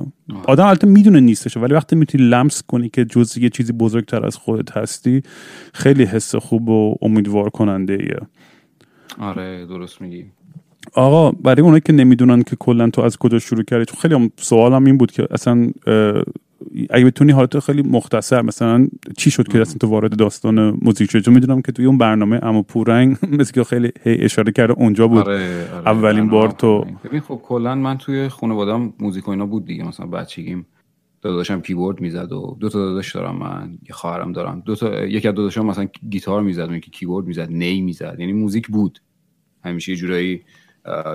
آدم 0.44 0.66
البته 0.66 0.86
می‌دونه 0.86 1.20
نیستش 1.20 1.56
ولی 1.56 1.74
وقتی 1.74 1.96
می‌تونی 1.96 2.24
لمس 2.24 2.62
کنی 2.62 2.88
که 2.88 3.04
جز 3.04 3.38
یه 3.38 3.48
چیزی 3.48 3.72
بزرگتر 3.72 4.26
از 4.26 4.36
خودت 4.36 4.76
هستی 4.76 5.22
خیلی 5.74 6.04
حس 6.04 6.34
خوب 6.34 6.68
و 6.68 6.96
امیدوار 7.02 7.50
کننده 7.50 7.92
ایه 7.92 8.18
آره 9.18 9.66
درست 9.66 10.02
میگی. 10.02 10.24
آقا 10.94 11.30
برای 11.30 11.62
اونایی 11.62 11.82
که 11.86 11.92
نمی‌دونن 11.92 12.42
که 12.42 12.56
کلا 12.56 12.90
تو 12.90 13.02
از 13.02 13.16
کجا 13.16 13.38
شروع 13.38 13.62
کردی 13.62 13.84
چون 13.84 14.00
خیلی 14.00 14.14
هم 14.14 14.30
سوالم 14.36 14.84
این 14.84 14.98
بود 14.98 15.12
که 15.12 15.26
اصلا 15.30 15.70
اگه 16.90 17.04
بتونی 17.04 17.32
حالت 17.32 17.58
خیلی 17.58 17.82
مختصر 17.82 18.42
مثلا 18.42 18.86
چی 19.16 19.30
شد 19.30 19.48
که 19.48 19.60
اصلا 19.60 19.74
تو 19.80 19.86
وارد 19.86 20.16
داستان 20.16 20.78
موزیک 20.82 21.10
شدی؟ 21.10 21.22
چون 21.22 21.34
می‌دونم 21.34 21.62
که 21.62 21.72
توی 21.72 21.84
اون 21.84 21.98
برنامه 21.98 22.40
عمو 22.42 22.62
پورنگ 22.62 23.16
مثل 23.38 23.52
که 23.52 23.64
خیلی 23.64 23.92
هی 24.02 24.24
اشاره 24.24 24.52
کرده 24.52 24.72
اونجا 24.72 25.08
بود. 25.08 25.28
آره, 25.28 25.70
آره 25.74 25.88
اولین 25.88 26.28
بار. 26.28 26.50
تو- 26.50 26.86
ببین 27.04 27.20
خب 27.20 27.40
کلا 27.44 27.74
من 27.74 27.98
توی 27.98 28.28
خانواده‌ام 28.28 28.94
موزیک 29.00 29.28
و 29.28 29.30
اینا 29.30 29.46
بود 29.46 29.64
دیگه. 29.64 29.84
مثلا 29.84 30.06
بچگیم 30.06 30.66
داداشم 31.22 31.60
کیبورد 31.60 32.00
می‌زد 32.00 32.32
و 32.32 32.56
دو 32.60 32.68
تا 32.68 32.78
داداش 32.78 33.14
دارم 33.14 33.36
من 33.36 33.70
یه 33.88 33.94
خواهرم 33.94 34.32
دارم. 34.32 34.62
دو 34.66 34.74
تا 34.74 35.04
یکی 35.04 35.28
از 35.28 35.34
داداشام 35.34 35.66
مثلا 35.66 35.88
گیتار 36.10 36.42
می‌زد 36.42 36.70
و 36.70 36.74
یکی 36.74 36.90
کیبورد 36.90 37.26
می‌زد 37.26 37.48
نی 37.50 37.80
می‌زد. 37.80 38.16
یعنی 38.18 38.32
موزیک 38.32 38.68
بود. 38.68 38.98
همیشه 39.64 39.92
یه 39.92 39.98
جورایی 39.98 40.42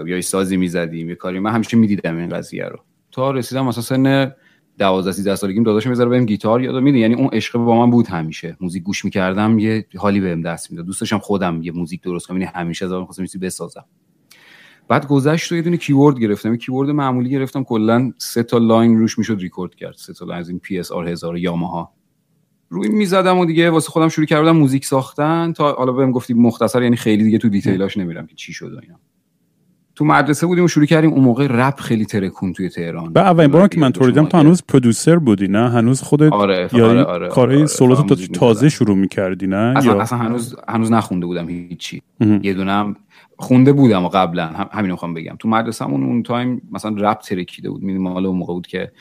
یا 0.05 0.21
سازی 0.21 0.57
می‌زدیم 0.57 1.09
یه 1.09 1.15
کاری. 1.15 1.39
من 1.39 1.51
همیشه 1.51 1.77
می‌دیدم 1.77 2.17
این 2.17 2.29
قضیه 2.29 2.65
رو. 2.65 2.79
تا 3.11 3.31
رسیدم 3.31 3.65
مثلا 3.65 3.83
سن 3.83 4.31
12 4.77 5.11
13 5.11 5.35
سالگیم 5.35 5.63
داداشم 5.63 5.89
میاد 5.89 6.09
بهم 6.09 6.25
گیتار 6.25 6.61
یاد 6.61 6.83
میده. 6.83 6.97
یعنی 6.97 7.13
اون 7.13 7.29
عشق 7.33 7.57
با 7.57 7.85
من 7.85 7.91
بود 7.91 8.07
همیشه. 8.07 8.57
موزیک 8.61 8.83
گوش 8.83 9.05
می‌کردم 9.05 9.59
یه 9.59 9.85
حالی 9.97 10.19
بهم 10.19 10.41
دست 10.41 10.71
می‌داد. 10.71 10.85
دوست 10.85 11.01
داشتم 11.01 11.17
خودم 11.17 11.61
یه 11.63 11.71
موزیک 11.71 12.01
درست 12.01 12.27
کنم 12.27 12.37
یعنی 12.37 12.51
همیشه 12.55 12.85
می‌خواستم 12.85 13.25
چیزی 13.25 13.37
بسازم. 13.37 13.85
بعد 14.87 15.07
گذشت 15.07 15.51
و 15.51 15.55
یه 15.55 15.61
دونه 15.61 15.77
کیبورد 15.77 16.19
گرفتم. 16.19 16.51
یه 16.51 16.57
کیبورد 16.57 16.89
معمولی 16.89 17.29
گرفتم. 17.29 17.63
کلا 17.63 18.13
سه 18.17 18.43
تا 18.43 18.57
line 18.57 18.99
روش 18.99 19.17
می‌شد 19.17 19.37
ریکورد 19.39 19.75
کرد. 19.75 19.95
سه 19.97 20.13
تا 20.13 20.25
line 20.25 20.39
از 20.39 20.49
این 20.49 20.59
PSR 20.59 21.07
1000 21.07 21.37
یاماها. 21.37 21.93
روش 22.69 22.89
می‌زدم 22.89 23.37
و 23.37 23.45
دیگه 23.45 23.69
واسه 23.69 23.89
خودم 23.89 24.07
شروع 24.07 24.25
کردم 24.25 24.51
موزیک 24.51 24.85
ساختن 24.85 25.53
تا 25.53 25.73
حالا 25.73 25.91
بهم 25.91 26.11
گفتی 26.11 26.33
مختصر 26.33 26.83
یعنی 26.83 26.95
خیلی 26.95 27.23
دیگه 27.23 27.37
تو 27.37 27.49
detail 27.49 27.85
اش 27.85 27.97
نمیرم 27.97 28.27
که 28.27 28.35
چی 28.35 28.53
شد 28.53 28.73
و 28.73 28.79
اینا. 28.83 28.99
تو 29.97 30.05
مدرسه 30.05 30.47
بودیم 30.47 30.63
و 30.63 30.67
شروع 30.67 30.85
کردیم 30.85 31.13
اون 31.13 31.23
موقع 31.23 31.47
رپ 31.49 31.79
خیلی 31.79 32.05
ترکوند 32.05 32.53
توی 32.53 32.69
تهران. 32.69 33.11
و 33.15 33.19
اولین 33.19 33.51
بار 33.51 33.67
که 33.67 33.79
من 33.79 33.91
تو 33.91 34.05
دیدم 34.05 34.25
تو 34.25 34.37
هنوز 34.37 34.63
producer 34.67 35.15
بودی 35.15 35.47
نه؟ 35.47 35.69
هنوز 35.69 36.01
خودت 36.01 36.33
آره 36.33 36.69
یا 36.73 36.89
آره 36.89 37.03
آره 37.03 37.27
کارهای 37.27 37.65
آره، 37.81 38.03
موزیک 38.03 38.31
تازه. 38.31 38.69
شروع 38.69 38.95
می‌کردی 38.95 39.47
نه؟ 39.47 39.55
اصلا, 39.55 39.93
یا؟ 39.93 40.01
اصلا 40.01 40.17
هنوز 40.17 40.55
هنوز 40.67 40.91
نخونده 40.91 41.25
بودم 41.25 41.49
هیچی. 41.49 42.01
یه 42.41 42.53
دونم 42.53 42.95
خونده 43.37 43.73
بودم 43.73 44.05
و 44.05 44.07
قبلا. 44.07 44.47
هم 44.47 44.69
همین 44.71 44.91
می‌خوام 44.91 45.13
بگم. 45.13 45.35
تو 45.39 45.49
مدرسه‌مون 45.49 46.03
اون 46.03 46.23
time 46.23 46.61
مثلا 46.71 46.95
رپ 46.97 47.19
ترکیده 47.19 47.69
بود. 47.69 47.83
می‌دونم 47.83 48.03
مال 48.03 48.25
اون 48.25 48.37
موقع 48.37 48.53
بود 48.53 48.67
که 48.67 48.91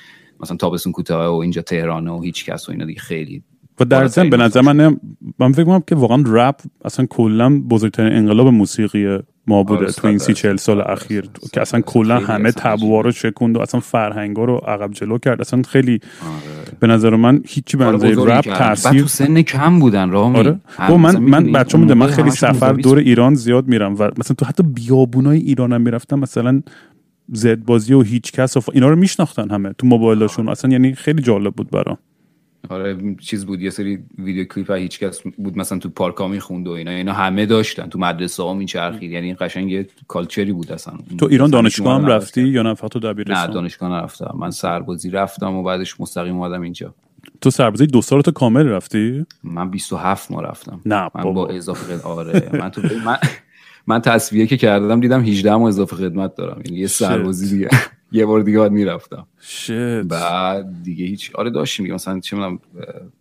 مثلا 0.41 0.57
تابستون 0.57 0.93
کوتاه 0.93 1.29
و 1.29 1.35
اینجا 1.35 1.63
تهران 1.63 2.09
و 2.09 2.21
هیچ 2.21 2.45
کس 2.45 2.69
و 2.69 2.73
اینا 2.73 2.85
دیگه 2.85 3.01
خیلی 3.01 3.43
و 3.81 3.85
در 3.85 4.07
ضمن 4.07 4.31
به 4.31 4.37
نظر 4.37 4.61
من 4.61 5.01
من 5.39 5.53
فکر 5.53 5.65
کنم 5.65 5.83
که 5.87 5.95
واقعا 5.95 6.23
رپ 6.27 6.61
اصلا 6.85 7.07
کلا 7.07 7.61
بزرگترین 7.61 8.13
انقلاب 8.13 8.47
موسیقی 8.47 9.19
ما 9.47 9.63
بوده 9.63 9.81
آره، 9.85 9.93
تو 9.93 10.07
این 10.07 10.19
سی 10.19 10.35
چل 10.35 10.57
سال 10.57 10.79
درصد. 10.79 10.91
اخیر 10.91 11.25
که 11.53 11.61
اصلا. 11.61 11.81
کلا 11.81 12.19
همه 12.19 12.53
تبوها 12.53 13.01
رو. 13.01 13.11
شکوند 13.13 13.57
و 13.57 13.61
اصلا 13.61 13.81
فرهنگا 13.81 14.45
رو 14.45 14.57
عقب 14.57 14.93
جلو 14.93 15.19
کرد 15.19 15.41
اصلا 15.41 15.63
خیلی 15.63 16.01
آره. 16.23 16.77
به 16.81 16.87
نظر 16.87 17.17
من 17.17 17.43
هیچی 17.47 17.79
اندازه 17.79 18.11
بزرگی 18.11 18.33
رپ 18.33 18.45
تاثیر 18.59 19.01
تو 19.03 19.09
سن 19.09 19.43
کم 19.43 19.79
بودن 19.79 20.11
رامی 20.11 20.39
آره 20.39 20.61
با 20.89 20.97
من 20.97 21.17
من 21.17 21.21
می‌دونی، 21.43 21.53
بچه 21.53 21.77
اون 21.77 21.85
بوده 21.85 21.95
من 21.95 22.07
خیلی 22.07 22.31
سفر 22.31 22.73
دور 22.73 22.99
ایران 22.99 23.35
زیاد 23.35 23.69
میرم 23.69 23.93
و 23.95 24.11
مثلا 24.19 24.35
تو 24.39 24.47
حتی 24.47 24.63
بیابونای 24.63 25.39
ایرانم 25.39 25.81
می‌رفتم 25.81 26.19
مثلا 26.19 26.63
زد 27.33 27.65
بازی 27.65 27.95
و 27.95 28.03
هیچ 28.03 28.33
کس 28.33 28.57
و 28.57 28.61
ف- 28.61 28.69
اینا 28.73 28.89
رو 28.89 28.97
میشناختن 28.97 29.51
همه 29.51 29.73
تو 29.79 29.87
موبایلشون 29.87 30.49
اصلا 30.49 30.71
یعنی 30.71 30.95
خیلی 30.95 31.23
جالب 31.23 31.55
بود 31.55 31.71
برام 31.71 31.99
آره 32.69 33.17
چیز 33.21 33.47
بود 33.47 33.61
یه 33.61 33.71
سری 33.71 33.99
ویدیو 34.19 34.45
کلیپ 34.45 34.71
ها 34.71 34.77
هیچ 34.77 34.99
کس 34.99 35.23
بود 35.23 35.59
مثلا 35.59 35.79
تو 35.79 35.89
پارک 35.89 36.17
ها 36.17 36.29
می‌خوند 36.29 36.69
و 36.69 36.71
اینا. 36.71 36.91
اینا 36.91 37.13
همه 37.13 37.47
داشتن. 37.47 37.89
تو 37.89 37.99
مدرسه 37.99 38.43
ها 38.43 38.55
میچرخید. 38.55 39.11
یعنی 39.11 39.27
این 39.27 39.37
قشنگ 39.41 39.71
یه 39.71 39.87
کالچری 40.09 40.53
بود 40.53 40.73
اصلا. 40.73 40.95
تو 41.19 41.27
ایران 41.27 41.51
دانشگاه 41.51 42.01
هم 42.01 42.07
رفتی. 42.07 42.43
یا 42.43 42.63
نه؟ 42.63 42.75
فقط 42.75 42.93
کرد. 42.93 43.07
نه 43.07 43.13
دبیرستان 43.13 43.51
دانشگاه 43.51 43.91
نرفتم. 43.91 44.35
من 44.39 44.51
سربازی 44.51 45.11
رفتم 45.11 45.55
و 45.55 45.63
بعدش 45.63 46.01
مستقیم 46.01 46.37
اومدم 46.37 46.63
اینجا. 46.63 46.95
تو 47.41 47.51
سربازی 47.51 47.87
دو 47.87 48.03
سال 48.03 48.21
تو 48.21 48.31
کامل 48.31 48.67
رفتی؟ 48.67 49.27
من 49.45 49.71
27 49.71 50.31
ما 50.31 50.41
رفتم. 50.41 50.81
نه 50.87 51.11
من. 51.15 51.33
با 51.33 51.49
اضافه. 51.49 52.03
آره. 52.03 52.51
من 52.53 52.71
تو 52.71 52.83
من 53.05 53.17
من 53.87 54.01
تصویه 54.01 54.47
که 54.47 54.57
کردم 54.57 55.01
دیدم 55.01 55.23
18 55.23 55.57
ما 55.57 55.69
اضافه 55.69 55.97
خدمت 55.97 56.35
دارم. 56.35 56.63
یعنی 56.67 56.79
یه 56.79 56.87
سربازی 56.87 57.57
دیگه. 57.57 57.69
یه 58.13 58.27
بار 58.27 58.41
دیگه 58.41 58.59
باید 58.59 58.73
می‌رفتم. 58.73 59.27
بعد 60.09 60.83
دیگه 60.83 61.05
هیچ 61.05 61.31
آره 61.35 61.51
داشتیم 61.51 61.85
دیگه 61.85 61.95
مثلا 61.95 62.21
چه 62.21 62.37
می‌دونم 62.37 62.59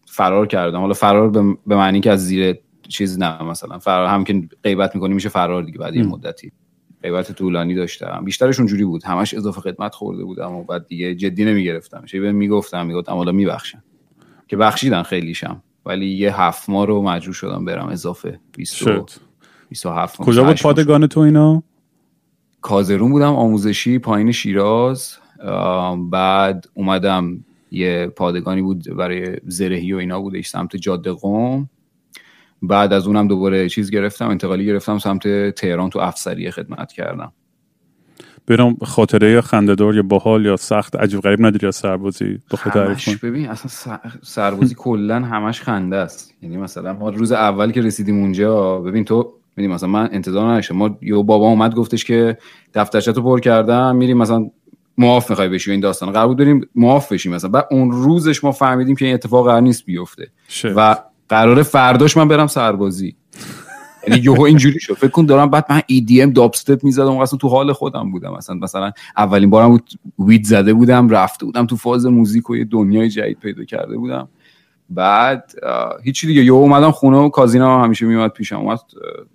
فرار 0.06 0.48
کردم. 0.48 0.80
حالا 0.80 0.94
فرار 0.94 1.30
به 1.30 1.58
به 1.68 1.76
معنی 1.76 2.00
که 2.02 2.12
از 2.12 2.26
زیر 2.26 2.56
چیز 2.88 3.20
نه 3.20 3.44
مثلا 3.44 3.80
فرار 3.80 4.08
هم 4.08 4.24
که 4.24 4.44
غیبت 4.64 4.96
می‌کنی 4.96 5.14
میشه 5.14 5.30
فرار 5.30 5.64
دیگه 5.64 5.78
بعد 5.78 5.96
یه. 5.96 6.04
مدتی. 6.04 6.52
غیبت 7.04 7.32
طولانی 7.32 7.76
داشتم. 7.76 8.22
بیشترش 8.26 8.60
اونجوری 8.60 8.84
بود. 8.86 9.04
همش 9.04 9.34
اضافه 9.34 9.62
خدمت 9.62 9.96
خورده 9.96 10.24
بودم 10.24 10.54
و 10.54 10.64
بعد 10.64 10.88
دیگه 10.88 11.16
جدی 11.16 11.46
نمی‌گرفتم. 11.46 12.06
چه 12.06 12.20
بهم 12.20 12.36
می‌گفتم 12.36 12.86
می‌گفتم 12.86 13.14
حالا 13.14 13.32
میبخشم 13.32 13.84
که 14.48 14.58
بخشیدن 14.58 15.04
خیلیشم 15.04 15.64
ولی 15.86 16.06
یه 16.08 16.42
هفت 16.42 16.70
ماه 16.70 16.86
رو 16.88 17.02
مجبور 17.02 17.34
شدم 17.34 17.66
برم 17.66 17.88
اضافه. 17.88 18.40
20 18.58 18.82
و- 18.82 18.86
شت. 18.86 19.20
27 19.70 20.20
ماه، 20.20 20.28
کجا 20.30 20.44
بود 20.44 20.52
28 20.52 20.66
ماه 20.66 20.74
شد. 20.74 20.78
پادگان 20.78 21.08
تو 21.08 21.20
اینا؟ 21.20 21.64
کازرون 22.66 23.12
بودم 23.12 23.34
آموزشی 23.34 24.00
پایین 24.00 24.32
شیراز. 24.32 25.18
بعد 26.12 26.66
اومدم 26.74 27.46
یه 27.72 28.08
پادگانی 28.08 28.62
بود 28.62 28.96
برای 28.98 29.38
زرهی 29.48 29.94
و 29.94 29.98
اینا 29.98 30.22
بودش 30.22 30.48
سمت 30.48 30.76
جاده 30.76 31.12
قوم 31.12 31.70
بعد 32.62 32.94
از 32.94 33.08
اونم 33.08 33.28
دوباره 33.28 33.70
چیز 33.70 33.92
گرفتم 33.92 34.30
انتقالی 34.30 34.66
گرفتم 34.66 34.98
سمت 34.98 35.50
تهران 35.50 35.90
تو 35.90 36.00
افسریه 36.00 36.52
خدمت 36.52 36.92
کردم. 36.92 37.32
برام 38.48 38.78
خاطره 38.82 39.32
یا 39.32 39.42
خندهدار 39.42 39.96
یا 39.96 40.04
باحال 40.04 40.46
یا 40.46 40.58
سخت 40.58 40.96
عجیب 40.96 41.20
غریب 41.22 41.46
نداری 41.46 41.68
از 41.68 41.76
سربازی؟ 41.76 42.40
ببین 43.24 43.50
اصلا 43.50 43.68
سر- 43.68 44.20
سربازی 44.24 44.76
کلا 44.78 45.16
همش 45.20 45.62
خنده 45.62 45.96
است. 45.98 46.34
یعنی 46.42 46.58
مثلا 46.58 46.94
ما 46.94 47.10
روز 47.10 47.32
اول 47.32 47.72
که 47.72 47.82
رسیدیم 47.82 48.20
اونجا 48.20 48.80
ببین 48.80 49.06
تو 49.06 49.34
ببین 49.58 49.72
مثلا 49.72 49.90
من 49.90 50.10
انتظار 50.12 50.52
نداشتم. 50.52 50.76
ما 50.76 50.98
یه 51.02 51.16
بابا 51.16 51.48
اومد 51.48 51.76
گفتش 51.76 52.06
که 52.06 52.38
دفترچه‌تو 52.74 53.22
پر 53.22 53.40
کردم 53.40 53.96
میریم 53.96 54.18
مثلا 54.18 54.50
معاف 54.98 55.30
می‌خوای 55.30 55.50
بشی 55.50 55.72
این 55.72 55.80
داستان. 55.80 56.12
قرار 56.12 56.28
بود 56.28 56.38
بریم 56.38 56.68
معاف 56.76 57.12
بشیم 57.12 57.34
مثلا. 57.34 57.50
بعد 57.50 57.68
اون 57.72 57.92
روزش 57.92 58.44
ما 58.44 58.52
فهمیدیم 58.52 58.96
که 58.96 59.06
این 59.06 59.14
اتفاق 59.14 59.46
قرار 59.46 59.62
نیست 59.62 59.86
بیفته. 59.86 60.28
و 60.76 60.98
قرار 61.30 61.64
فرداش 61.64 62.18
من 62.18 62.28
برم 62.28 62.48
سربازی. 62.48 63.16
یعنی 64.08 64.22
یهو 64.22 64.42
اینجوری 64.42 64.80
شد. 64.80 64.94
فکر 64.94 65.08
کن 65.12 65.26
دارم 65.26 65.50
بعد 65.50 65.66
من 65.70 65.80
EDM 65.80 66.34
داب 66.34 66.52
استپ 66.54 66.84
می‌زدم 66.84 67.18
اصلا 67.18 67.38
تو 67.38 67.48
حال 67.48 67.74
خودم 67.74 68.12
بودم. 68.12 68.34
مثلا 68.38 68.56
مثلا 68.56 68.92
اولین 69.18 69.50
بارم 69.50 69.70
بود 69.70 69.90
وید 70.20 70.46
زده 70.46 70.74
بودم 70.74 71.10
رفته 71.10 71.46
بودم 71.46 71.66
تو 71.66 71.76
فاز 71.76 72.06
موزیک 72.06 72.50
و 72.50 72.56
یه 72.56 72.66
دنیای 72.66 73.10
جدید 73.10 73.40
پیدا 73.40 73.64
کرده 73.64 73.98
بودم. 73.98 74.28
بعد 74.90 75.52
هیچی 76.04 76.28
دیگه. 76.28 76.44
یهو 76.44 76.56
اومدم 76.56 76.92
خونه 76.92 77.18
و 77.18 77.30
کازینا 77.30 77.78
هم 77.78 77.84
همیشه 77.84 78.06
میومد 78.06 78.32
پیشم. 78.32 78.60
اومد 78.60 78.80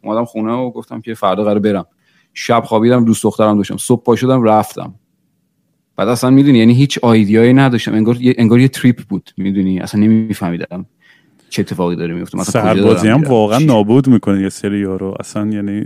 اومدم 0.02 0.24
خونه 0.24 0.52
و 0.52 0.70
گفتم 0.70 1.00
که 1.00 1.14
فردا 1.14 1.44
قرار 1.44 1.58
برم. 1.58 1.86
شب 2.34 2.62
خوابیدم 2.64 3.04
دوست 3.04 3.24
دخترم 3.24 3.56
داشتم. 3.56 3.76
صبح 3.76 4.04
پا 4.04 4.16
شدم 4.16 4.42
رفتم. 4.42 4.94
بعد 5.96 6.08
اصلا 6.08 6.30
می‌دونی 6.30 6.58
یعنی 6.58 6.74
هیچ 6.74 6.98
آیدیایی 6.98 7.52
نداشتم. 7.52 7.94
انگار 7.94 8.16
یه 8.16 8.34
انگار 8.38 8.60
یه 8.60 8.68
تریپ 8.68 9.02
بود. 9.08 9.30
می‌دونی؟ 9.36 9.80
اصلا 9.80 10.00
نمیفهمیدم. 10.00 10.86
چه 11.50 11.60
اتفاقی 11.62 11.96
داره 11.96 12.14
میفته؟ 12.14 12.38
مثلا 12.38 12.62
سربازی 12.62 13.08
هم 13.08 13.22
واقعا 13.22 13.58
نابود 13.58 14.08
می‌کنه 14.08 14.42
یه 14.42 14.48
سری 14.48 14.82
رو. 14.82 15.16
اصلا 15.20 15.46
یعنی 15.46 15.84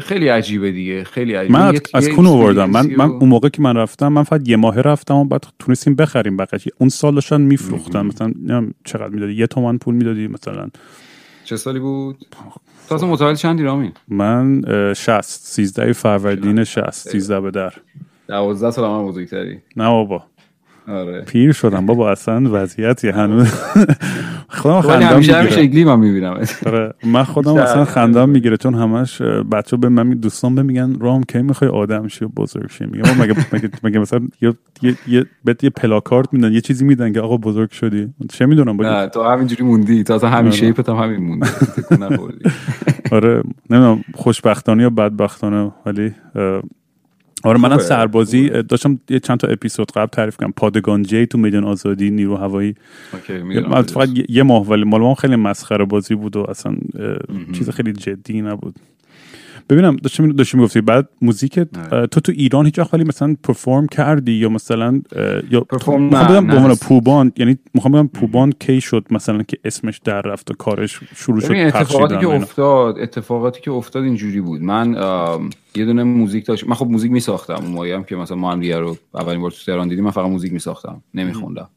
خیلی 0.00 0.28
عجیبه 0.28 0.72
دیگه 0.72 1.04
خیلی 1.04 1.34
عجیبه. 1.34 1.58
من 1.58 1.78
از 1.94 2.08
کون 2.08 2.26
آوردم. 2.26 2.70
من 2.70 2.86
من 2.96 3.10
اون 3.10 3.28
موقع 3.28 3.48
که 3.48 3.62
من 3.62 3.76
رفتم 3.76 4.08
من 4.08 4.22
فقط 4.22 4.48
یه 4.48 4.56
ماه 4.56 4.80
رفتم 4.80 5.14
و 5.14 5.24
بعد 5.24 5.46
تونستیم 5.58 5.94
بخریم 5.94 6.36
بقیه. 6.36 6.72
اون 6.78 6.88
سال 6.88 7.14
داشتن 7.14 7.40
میفروختن. 7.40 8.06
مثلا 8.06 8.32
چقدر 8.84 9.08
می‌دادی. 9.08 9.32
یه 9.32 9.46
تومن 9.46 9.78
پول 9.78 9.94
می‌دادی 9.94 10.28
مثلا. 10.28 10.68
چه 11.44 11.56
سالی 11.56 11.78
بود؟ 11.78 12.26
تازه 12.88 13.06
متولد 13.06 13.36
چندی 13.36 13.62
رامین؟ 13.62 13.92
من 14.08 14.62
60 14.94 15.22
13 15.22 15.92
فروردین 15.92 16.64
60 16.64 16.90
13 16.90 17.40
به 17.40 17.50
در. 17.50 17.72
12 18.28 18.70
سال 18.70 18.90
من 18.90 19.06
بزرگتری. 19.06 19.58
نه 19.76 19.88
بابا. 19.88 20.24
آره. 20.88 21.20
پیر 21.20 21.52
شدم. 21.52 21.86
بابا 21.86 22.10
اصلا 22.10 22.50
وضعیتی 22.52 23.08
هنوز. 23.08 23.48
خودم 24.48 24.80
خندم 24.80 25.16
می‌گیره 25.16 25.50
شکلی 25.50 25.84
من 25.84 25.98
می‌بینم. 25.98 26.40
آره. 26.66 26.94
من 27.04 27.24
خودم 27.24 27.54
اصلا 27.54 27.84
خندم 27.84 28.28
می‌گیره 28.28 28.56
چون 28.56 28.74
همش 28.74 29.22
بچه 29.22 29.76
به 29.76 29.88
من 29.88 30.10
دوستان 30.10 30.54
به 30.54 30.62
میگن 30.62 30.98
رام 31.00 31.22
کی 31.22 31.42
می‌خوای 31.42 31.70
آدم 31.70 32.08
شی 32.08 32.24
و 32.24 32.28
بزرگ 32.28 32.70
شی؟ 32.70 32.84
میگم 32.86 33.22
مگه 33.22 33.34
مگه 33.52 33.70
مگه 33.82 33.98
مثلا 33.98 34.20
یه 34.42 34.52
یه 34.82 34.96
یه 35.08 35.26
یه 35.62 35.70
پلاکارد 35.70 36.28
میدن 36.32 36.52
یه 36.52 36.60
چیزی 36.60 36.84
میدن 36.84 37.12
که 37.12 37.20
آقا 37.20 37.36
بزرگ 37.36 37.70
شدی؟ 37.70 38.08
چه 38.30 38.46
می‌دونم 38.46 38.82
نه 38.82 39.06
تو 39.08 39.22
همینجوری 39.22 39.64
موندی. 39.64 40.02
تا 40.02 40.14
اصلا 40.14 40.30
همین 40.30 40.50
شیپت 40.52 40.88
هم 40.88 40.96
همین 40.96 41.20
موندی. 41.20 41.46
آره. 43.12 43.42
نمی‌دونم 43.70 44.04
خوشبختانه 44.14 44.82
یا 44.82 44.90
بدبختانه 44.90 45.72
ولی 45.86 46.12
آره 47.46 47.58
منم 47.60 47.78
سربازی 47.78 48.48
داشتم 48.48 49.00
یه 49.10 49.18
چند 49.20 49.38
تا 49.38 49.48
اپیزود 49.48 49.92
قبل 49.92 50.06
تعریف 50.06 50.36
کردم 50.36 50.52
پادگان 50.56 51.02
جی 51.02 51.26
تو 51.26 51.38
میدان 51.38 51.64
آزادی 51.64 52.10
نیرو 52.10 52.36
هوایی. 52.36 52.74
فقط 53.90 54.08
یه 54.28 54.42
ماه 54.42 54.68
ولی 54.68 54.84
مال 54.84 55.14
خیلی 55.14 55.36
مسخره 55.36 55.84
بازی 55.84 56.14
بود 56.14 56.36
و 56.36 56.46
اصلا 56.50 56.76
چیز 57.52 57.70
خیلی 57.70 57.92
جدی 57.92 58.42
نبود. 58.42 58.76
ببینم 59.68 59.96
داشتم 59.96 60.32
داشتم 60.32 60.58
می‌گفتی؟ 60.58 60.80
بعد 60.80 61.08
موزیک 61.22 61.58
تو 61.90 62.06
تو 62.06 62.32
ایران 62.32 62.64
هیچ 62.64 62.78
وقت 62.78 62.94
مثلا 62.94 63.36
پرفورم 63.42 63.86
کردی 63.86 64.32
یا 64.32 64.48
مثلا 64.48 65.02
یا 65.50 65.60
پرفورم 65.60 66.10
به 66.68 66.74
پوبان 66.74 67.32
یعنی 67.36 67.58
می‌خوام 67.74 67.92
بگم 67.92 68.08
پوبان 68.08 68.52
کی 68.60 68.80
شد 68.80 69.06
مثلا 69.10 69.42
که 69.42 69.58
اسمش 69.64 69.98
در 69.98 70.22
رفت 70.22 70.50
و 70.50 70.54
کارش 70.54 71.00
شروع 71.16 71.40
شد 71.40 71.52
اتفاقاتی 71.52 72.18
که 72.18 72.26
افتاد 72.26 72.98
اتفاقاتی 72.98 73.60
که 73.60 73.70
افتاد 73.70 74.02
اینجوری 74.02 74.40
بود. 74.40 74.62
من 74.62 74.96
یه 75.74 75.84
دونه 75.84 76.04
موزیک 76.04 76.46
داشت. 76.46 76.68
من 76.68 76.74
خب 76.74 76.86
موزیک 76.86 77.12
میساختم. 77.12 77.54
اون 77.54 77.70
موقعی 77.70 77.92
هم 77.92 78.04
که 78.04 78.16
مثلا 78.16 78.36
ما 78.36 78.52
هم 78.52 78.62
رو 78.62 78.96
اولین 79.14 79.40
بار 79.40 79.50
تو 79.50 79.56
تهران 79.66 79.88
دیدیم 79.88 80.04
من 80.04 80.10
فقط 80.10 80.26
موزیک 80.26 80.52
میساختم. 80.52 81.02
نمیخوندم. 81.14 81.68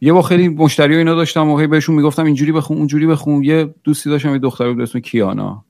یه 0.00 0.12
با 0.12 0.22
خیلی 0.22 0.48
مشتری 0.48 0.94
و 0.94 0.98
اینا 0.98 1.14
داشتم. 1.14 1.48
و 1.48 1.66
بهشون 1.66 1.94
می‌گفتم 1.94 2.24
اینجوری 2.24 2.52
بخون 2.52 2.76
اونجوری 2.78 3.06
بخون. 3.06 3.44
یه 3.44 3.74
دوستی 3.84 4.10
داشتم 4.10 4.32
یه 4.32 4.38
دختری 4.38 4.72
بود 4.72 4.82
اسم 4.82 4.98
کیانا. 4.98 5.65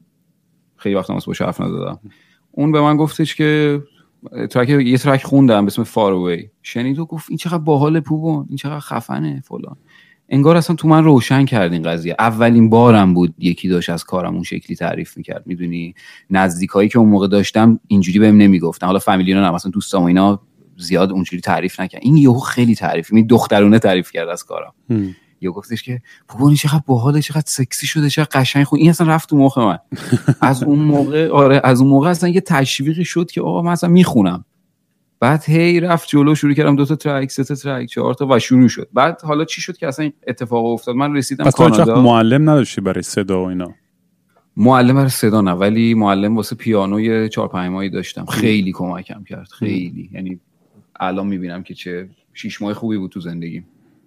خیلی 0.77 0.95
وقت 0.95 1.11
واسه 1.11 1.27
باش 1.27 1.43
حرف 1.43 1.61
نزدم. 1.61 2.01
اون 2.53 2.73
به 2.73 2.81
من 2.81 2.97
گفتش 2.97 3.35
که 3.35 3.83
ترک 4.51 4.69
یه 4.69 4.99
ترک 4.99 5.23
خوندم 5.23 5.65
به 5.65 5.67
اسم 5.67 5.83
فاروی 5.83 6.49
شنید 6.63 6.99
و 6.99 7.07
گفت 7.07 7.27
این 7.29 7.37
چقدر 7.37 7.59
باحال 7.59 8.01
پوبون 8.01 8.47
این 8.49 8.57
چقدر 8.57 8.81
خفنه 8.81 9.43
فلان. 9.45 9.77
انگار 10.29 10.57
اصلا 10.57 10.77
تو 10.77 10.89
من 10.89 11.05
روشن 11.05 11.45
کرد 11.45 11.73
این 11.73 11.83
قضیه. 11.83 12.17
اولین 12.19 12.71
بارم 12.71 13.15
بود 13.15 13.35
یکی 13.39 13.69
داشت 13.69 13.91
از 13.91 14.05
کارم 14.05 14.35
اون 14.35 14.43
شکلی 14.43 14.77
تعریف 14.77 15.17
می‌کرد. 15.17 15.43
می‌دونی؟ 15.47 15.95
نزدیکایی 16.31 16.89
که 16.89 16.99
اون 16.99 17.09
موقع 17.09 17.29
داشتم 17.29 17.81
اینجوری 17.87 18.19
بهم 18.19 18.37
نمی‌گفتن. 18.37 18.87
حالا 18.87 18.99
فامیلینا 18.99 19.41
نه 19.41 19.51
مثلا 19.51 19.71
دوستام 19.71 20.05
اینا 20.05 20.41
زیاد 20.77 21.13
اونجوری 21.13 21.41
تعریف 21.41 21.81
نکرد. 21.81 22.03
این 22.05 22.17
یهو 22.17 22.39
خیلی 22.39 22.75
تعریف 22.75 23.13
می 23.13 23.23
دخترونه 23.23 23.79
تعریف 23.79 24.11
کرد 24.13 24.29
از 24.29 24.45
کارم. 24.45 24.73
یا 25.47 25.53
گفتش 25.53 25.83
که 25.83 26.01
بابا 26.29 26.49
این 26.49 26.57
چقدر 26.57 26.83
باحاله 26.87 27.23
چقدر 27.23 27.45
سکسی 27.47 27.87
شده 27.87 28.11
چقدر 28.11 28.29
قشنگ 28.41 28.65
خود 28.65 28.81
این 28.81 28.91
اصلا 28.91 29.07
رفت 29.07 29.29
تو 29.29 29.37
مخ 29.37 29.59
من. 29.59 29.79
از 30.41 30.63
اون 30.63 30.79
موقع 30.79 31.29
آره 31.29 31.61
از 31.65 31.81
اون 31.81 31.91
موقع 31.91 32.09
اصلا 32.09 32.29
یه 32.29 32.41
تشویقی 32.41 33.05
شد 33.05 33.31
که 33.31 33.41
آقا 33.41 33.63
من 33.63 33.73
اصلا 33.73 33.91
می‌خونم. 33.91 34.45
بعد 35.21 35.45
هی 35.45 35.81
رفت 35.81 36.09
جلو 36.09 36.35
شروع 36.35 36.55
کردم 36.55 36.77
دو 36.77 36.85
تا 36.85 36.97
ترک 36.97 37.31
سه 37.31 37.45
تا 37.45 37.55
ترک 37.55 37.89
چهار 37.89 38.15
تا 38.15 38.27
و 38.31 38.39
شروع 38.39 38.69
شد. 38.69 38.89
بعد 38.93 39.23
حالا 39.23 39.45
چی 39.45 39.61
شد 39.61 39.77
که 39.77 39.89
اصلا 39.89 40.11
اتفاق 40.27 40.65
افتاد؟ 40.65 40.95
من 40.95 41.17
رسیدم 41.17 41.51
کانادا. 41.51 42.03
معلم 42.03 42.51
نداشتی 42.51 42.81
برای 42.81 43.03
صدا 43.03 43.43
و 43.43 43.49
اینا؟ 43.49 43.75
معلم 44.57 44.95
برای 44.95 45.09
صدا 45.09 45.41
نه 45.41 45.53
ولی 45.53 45.95
معلم 45.95 46.37
واسه 46.37 46.57
پیانو 46.57 47.29
چهار 47.29 47.49
پنج 47.49 47.71
ماهی 47.71 47.91
داشتم. 47.91 48.25
خیلی 48.27 48.73
کمکم 48.73 49.25
کرد 49.25 49.49
خیلی. 49.49 50.11
یعنی 50.13 50.41
الان 51.01 51.27
می‌بینم 51.27 51.63
که 51.63 51.75
چه 51.75 52.09
شش 52.35 52.63
ماه 52.63 52.75
خوبی 52.75 52.99
بود 52.99 53.11
تو 53.11 53.21
زندگیم. 53.21 53.67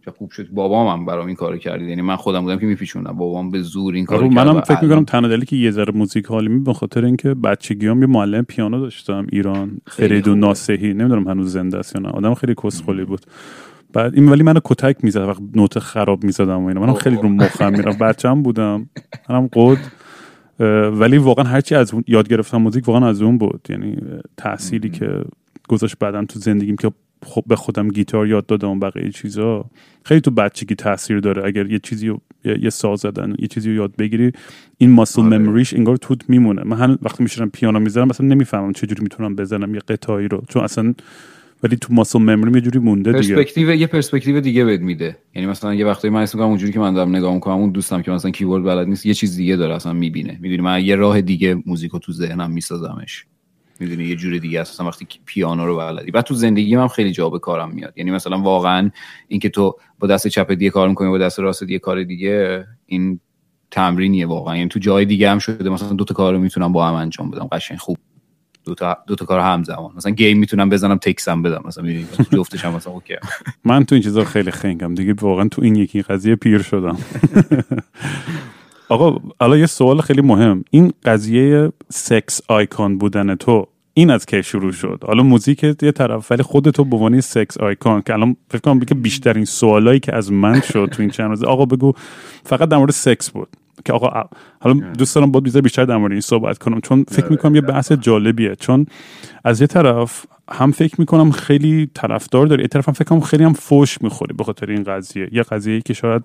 خوب 0.10 0.32
شد. 0.32 0.50
بابام 0.50 1.00
هم 1.00 1.06
برام 1.06 1.28
این 1.28 1.36
کارو 1.36 1.58
کرد. 1.58 1.82
یعنی 1.82 2.02
من 2.02 2.16
خودم 2.16 2.42
بودم 2.42 2.60
که 2.60 2.66
میپیچوندم. 2.66 3.12
بابام 3.12 3.52
به 3.52 3.62
زور 3.62 3.94
این 3.94 4.06
کارو 4.06 4.30
کرد 4.30 4.34
منم 4.34 4.62
فکر 4.62 4.84
می‌کنم 4.84 5.04
تنها 5.04 5.28
دلیلی 5.28 5.46
که 5.46 5.56
یه 5.56 5.72
ذره 5.72 5.94
موزیک 5.94 6.26
حالی 6.26 6.48
می 6.48 6.60
به 6.60 6.74
خاطر 6.74 7.06
اینکه 7.06 7.34
بچگیام 7.34 8.02
یه 8.02 8.08
معلم 8.08 8.44
پیانو 8.44 8.80
داشتم 8.80 9.28
ایران 9.32 9.82
فریدون 9.88 10.40
ناسهی 10.40 10.94
نمی‌دونم 10.94 11.28
هنوز 11.28 11.52
زنده 11.52 11.78
است 11.78 11.96
یا 11.96 12.02
نه. 12.02 12.10
آدم 12.10 12.34
خیلی 12.34 12.56
کسخلی 12.64 13.06
بود. 13.06 13.22
بعد 13.94 14.16
این 14.16 14.30
ولی 14.30 14.44
منو 14.44 14.60
کتک 14.64 15.04
می‌زد 15.04 15.22
وقت 15.22 15.42
نوت 15.56 15.80
خراب 15.80 16.24
می‌زدم 16.24 16.64
و 16.64 16.66
اینا. 16.66 16.82
منم 16.82 16.94
خیلی 16.94 17.16
رو 17.16 17.30
مخم 17.30 17.72
میرم. 17.72 17.98
بچه‌ام 17.98 18.44
بودم. 18.44 18.90
منم 19.30 19.50
قد. 19.54 19.78
ولی 21.00 21.18
واقعا 21.18 21.46
هرچی 21.46 21.76
از 21.76 21.94
اون 21.94 22.04
یاد 22.08 22.28
گرفتم 22.28 22.58
موزیک 22.58 22.88
واقعا 22.88 23.10
از 23.10 23.22
اون 23.22 23.38
بود. 23.38 23.68
یعنی 23.70 23.98
تأثیری 24.38 24.90
که 24.90 25.24
گذاشت 25.70 25.96
بعدم 26.00 26.26
تو 26.26 26.40
زندگیم 26.40 26.76
که 26.76 26.92
خب 27.26 27.44
به 27.48 27.56
خودم 27.56 27.88
گیتار 27.88 28.28
یاد 28.28 28.46
دادم 28.46 28.80
بقیه 28.80 29.12
چیزا 29.12 29.66
خیلی 30.06 30.22
تو 30.22 30.32
بچگی 30.32 30.76
تاثیر 30.76 31.20
داره. 31.20 31.46
اگر 31.46 31.72
یه 31.72 31.80
چیزی 31.80 32.08
رو 32.08 32.22
یه 32.62 32.70
ساز 32.70 33.00
زدن 33.00 33.36
یه 33.40 33.48
چیزی 33.48 33.70
رو 33.70 33.76
یاد 33.76 33.96
بگیری 33.96 34.32
این 34.78 34.90
muscle 34.90 35.22
آره. 35.22 35.38
memory 35.38 35.65
ش 35.65 35.74
انگار 35.74 35.98
توت 35.98 36.30
میمونه. 36.30 36.64
من 36.66 36.78
الان 36.78 36.98
وقتی 37.02 37.24
میشینم 37.24 37.50
پیانو 37.50 37.80
می‌زنم 37.80 38.08
مثلا 38.08 38.28
نمی‌فهمم 38.28 38.74
چجوری 38.74 39.02
می‌تونم 39.02 39.36
بزنم 39.36 39.76
یه 39.76 39.80
قطعه‌ای 39.80 40.28
رو. 40.28 40.44
چون 40.50 40.64
اصلا 40.64 40.94
ولی 41.64 41.76
تو 41.76 41.94
muscle 41.94 42.20
memory 42.20 42.52
یه 42.54 42.62
جوری 42.62 42.80
مونده 42.80 43.12
دیگه. 43.12 43.36
پرسپکتیو 43.36 43.76
یه 43.76 43.88
پرسپکتیو 43.88 44.42
دیگه 44.42 44.66
بهت 44.66 44.82
میده. 44.82 45.18
یعنی 45.36 45.48
مثلا 45.48 45.74
یه 45.74 45.86
وقتی 45.86 46.10
من 46.10 46.22
اسم 46.22 46.40
اونجوری 46.40 46.72
که 46.72 46.80
من 46.80 46.94
دارم 46.94 47.16
نگاه 47.16 47.34
می‌کنم 47.34 47.54
اون 47.54 47.72
دوستم 47.72 48.02
که 48.02 48.12
مثلا 48.12 48.32
کیبورد 48.32 48.64
بلد 48.64 48.88
نیست 48.88 49.06
یه 49.06 49.14
چیز 49.14 49.38
دیگه 49.38 49.56
داره 49.56 49.76
اصلا 49.76 49.94
می‌بینه. 49.94 50.38
می‌دونی 50.42 50.62
من 50.62 50.86
یه 50.86 50.96
راه 50.96 51.22
دیگه 51.22 51.64
موزیکو 51.66 52.00
تو 52.00 52.12
ذهنم 52.12 52.52
میسازمش. 52.52 53.26
می‌دونی 53.80 54.04
یه 54.04 54.16
جور 54.16 54.38
دیگه 54.38 54.62
است. 54.62 54.82
وقتی 54.82 55.08
پیانو 55.26 55.66
رو 55.66 55.78
بلدی. 55.78 56.12
بعد 56.12 56.24
تو 56.24 56.34
زندگی 56.34 56.76
هم 56.76 56.88
خیلی 56.88 57.12
جا 57.12 57.30
به 57.30 57.40
کارم 57.40 57.72
میاد. 57.72 57.94
یعنی 57.98 58.12
مثلا 58.12 58.40
واقعا 58.42 58.92
اینکه 59.28 59.50
تو 59.50 59.76
با 60.00 60.08
دست 60.08 60.28
چپ 60.28 60.52
دیگه 60.52 60.70
کار 60.70 60.90
می‌کنی 60.90 61.10
با 61.10 61.18
دست 61.18 61.40
راست 61.40 61.64
دیگه 61.64 61.80
کار 61.80 62.04
دیگه 62.04 62.66
این 62.86 63.20
تمرینیه 63.72 64.26
واقعا. 64.26 64.58
یعنی 64.58 64.70
تو 64.70 64.80
جای 64.80 65.06
دیگه 65.06 65.32
هم 65.32 65.40
شده 65.40 65.70
مثلا 65.70 65.90
دو 65.90 66.04
تا 66.04 66.14
کار 66.14 66.34
رو 66.34 66.40
می‌تونم 66.40 66.72
با 66.74 66.88
هم 66.88 66.94
انجام 66.94 67.32
بدم. 67.32 67.48
قشنگ 67.52 67.78
خوب. 67.78 67.98
دو 68.66 68.76
تا 68.76 68.98
دو 69.08 69.16
تا 69.16 69.26
کار 69.26 69.40
همزمان. 69.40 69.92
مثلا 69.96 70.12
گیم 70.12 70.40
می‌تونم 70.40 70.70
بزنم 70.70 70.98
تکسم 70.98 71.42
بدم. 71.42 71.62
مثلا 71.66 71.84
می‌دونی 71.84 72.08
جفتش 72.34 72.66
هم 72.66 72.74
مثلا 72.74 72.94
اوکی. 72.94 73.16
من 73.66 73.86
تو 73.86 73.96
این 73.96 74.04
چیزا 74.04 74.24
خیلی 74.24 74.52
خنگم. 74.52 74.96
دیگه 74.96 75.14
واقعا 75.22 75.48
تو 75.48 75.62
این 75.62 75.76
یکی 75.76 76.02
قضیه 76.02 76.36
پیر 76.36 76.62
شدم. 76.62 76.98
آقا 78.90 79.18
حالا 79.40 79.58
یه 79.58 79.66
سوال 79.66 80.02
خیلی 80.02 80.22
مهم. 80.22 80.64
این 80.72 80.94
قضیه 81.04 81.72
سکس 81.90 82.42
آیکون 82.48 82.98
بودن 82.98 83.36
تو 83.36 83.68
این 83.94 84.10
از 84.10 84.26
کی 84.26 84.44
شروع 84.44 84.72
شد؟ 84.72 85.04
حالا 85.08 85.24
موزیک 85.24 85.64
یه 85.64 85.92
طرف 85.92 86.32
ولی 86.32 86.44
خودتو 86.44 86.84
به 86.84 86.96
عنوان 86.96 87.22
سکس 87.22 87.58
آیکون 87.58 88.02
که 88.02 88.14
الان 88.14 88.36
فکر 88.50 88.62
کنم 88.62 88.80
که 88.80 88.96
بیشترین 88.96 89.46
سوالایی 89.46 90.00
که 90.00 90.16
از 90.16 90.32
من 90.32 90.62
شد 90.62 90.90
تو 90.92 91.02
این 91.02 91.12
چند 91.12 91.30
روز 91.30 91.44
آقا 91.44 91.66
بگو 91.66 91.94
فقط 92.44 92.70
در 92.70 92.78
مورد 92.78 92.92
سکس 92.92 93.30
بود. 93.30 93.48
که 93.86 93.94
آقا 93.94 94.30
حالا 94.60 94.74
دوست 94.74 95.16
دارم 95.16 95.32
با 95.32 95.40
بیشتر 95.40 95.86
در 95.86 95.98
مورد 95.98 96.12
این 96.12 96.22
صحبت 96.22 96.58
کنم. 96.58 96.82
چون 96.82 97.06
فکر 97.08 97.22
آره. 97.22 97.32
می‌کنم 97.32 97.56
یه 97.56 97.62
بحث 97.62 97.92
جالبیه. 97.92 98.56
چون 98.56 98.86
از 99.44 99.62
یه 99.62 99.68
طرف 99.68 100.26
هم 100.52 100.72
فکر 100.72 100.96
می‌کنم 100.98 101.32
خیلی 101.32 101.90
طرفدار 101.94 102.48
داره 102.48 102.62
یه 102.62 102.68
طرف 102.68 102.88
هم 102.88 102.94
فکر 102.94 103.06
کنم 103.06 103.20
خیلی 103.20 103.44
هم 103.44 103.54
فوش 103.54 104.02
می‌خوری 104.02 104.34
به 104.34 104.44
خاطر 104.44 104.70
این 104.70 104.84
قضیه. 104.84 105.30
یه 105.32 105.44
قضیه 105.44 105.82
که 105.82 105.94
شاید 105.94 106.24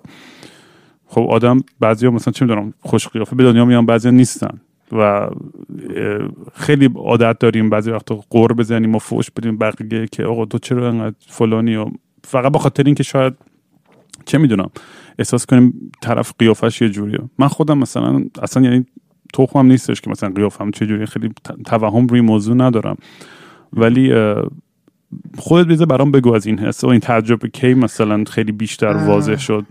خب 1.15 1.27
آدم 1.29 1.59
بعضیا 1.79 2.11
مثلا 2.11 2.31
چه 2.31 2.45
می‌دونم 2.45 2.73
خوش 2.79 3.07
قیافه 3.07 3.35
به 3.35 3.43
دنیا 3.43 3.65
میان 3.65 3.85
بعضیا 3.85 4.11
نیستن 4.11 4.59
و 4.91 5.29
خیلی 6.53 6.89
عادت 6.95 7.39
داریم 7.39 7.69
بعضی 7.69 7.91
وقتا 7.91 8.15
قور 8.29 8.53
بزنیم 8.53 8.95
و 8.95 8.99
فوش 8.99 9.31
بدیم 9.31 9.57
بقیه 9.57 10.07
که 10.11 10.23
آقا 10.23 10.45
تو 10.45 10.57
چرا 10.57 10.89
انقدر 10.89 11.15
فلانی 11.27 11.75
و 11.75 11.85
فقط 12.23 12.51
به 12.51 12.59
خاطر 12.59 12.83
اینکه 12.83 13.03
شاید 13.03 13.33
چه 14.25 14.37
می‌دونم 14.37 14.69
احساس 15.19 15.45
کنیم 15.45 15.91
طرف 16.01 16.33
قیافش 16.39 16.81
یه 16.81 16.89
جوریه. 16.89 17.19
من 17.39 17.47
خودم 17.47 17.77
مثلا 17.77 18.23
اصلا 18.41 18.63
یعنی 18.63 18.85
هم 19.55 19.65
نیستش 19.65 20.01
که 20.01 20.09
مثلا 20.09 20.29
قیافم 20.29 20.71
چه 20.71 20.85
جوری 20.85 21.05
خیلی 21.05 21.29
توهم 21.65 22.07
روی 22.07 22.21
موضوع 22.21 22.55
ندارم. 22.55 22.97
ولی 23.73 24.13
خودت 25.37 25.67
بیزه 25.67 25.85
برام 25.85 26.11
بگو 26.11 26.33
از 26.33 26.45
این 26.45 26.59
حس 26.59 26.83
و 26.83 26.87
این 26.87 26.99
تجربه 26.99 27.49
کی 27.49 27.73
مثلا 27.73 28.23
خیلی 28.23 28.51
بیشتر 28.51 28.93
واضح 28.93 29.37
شد. 29.37 29.65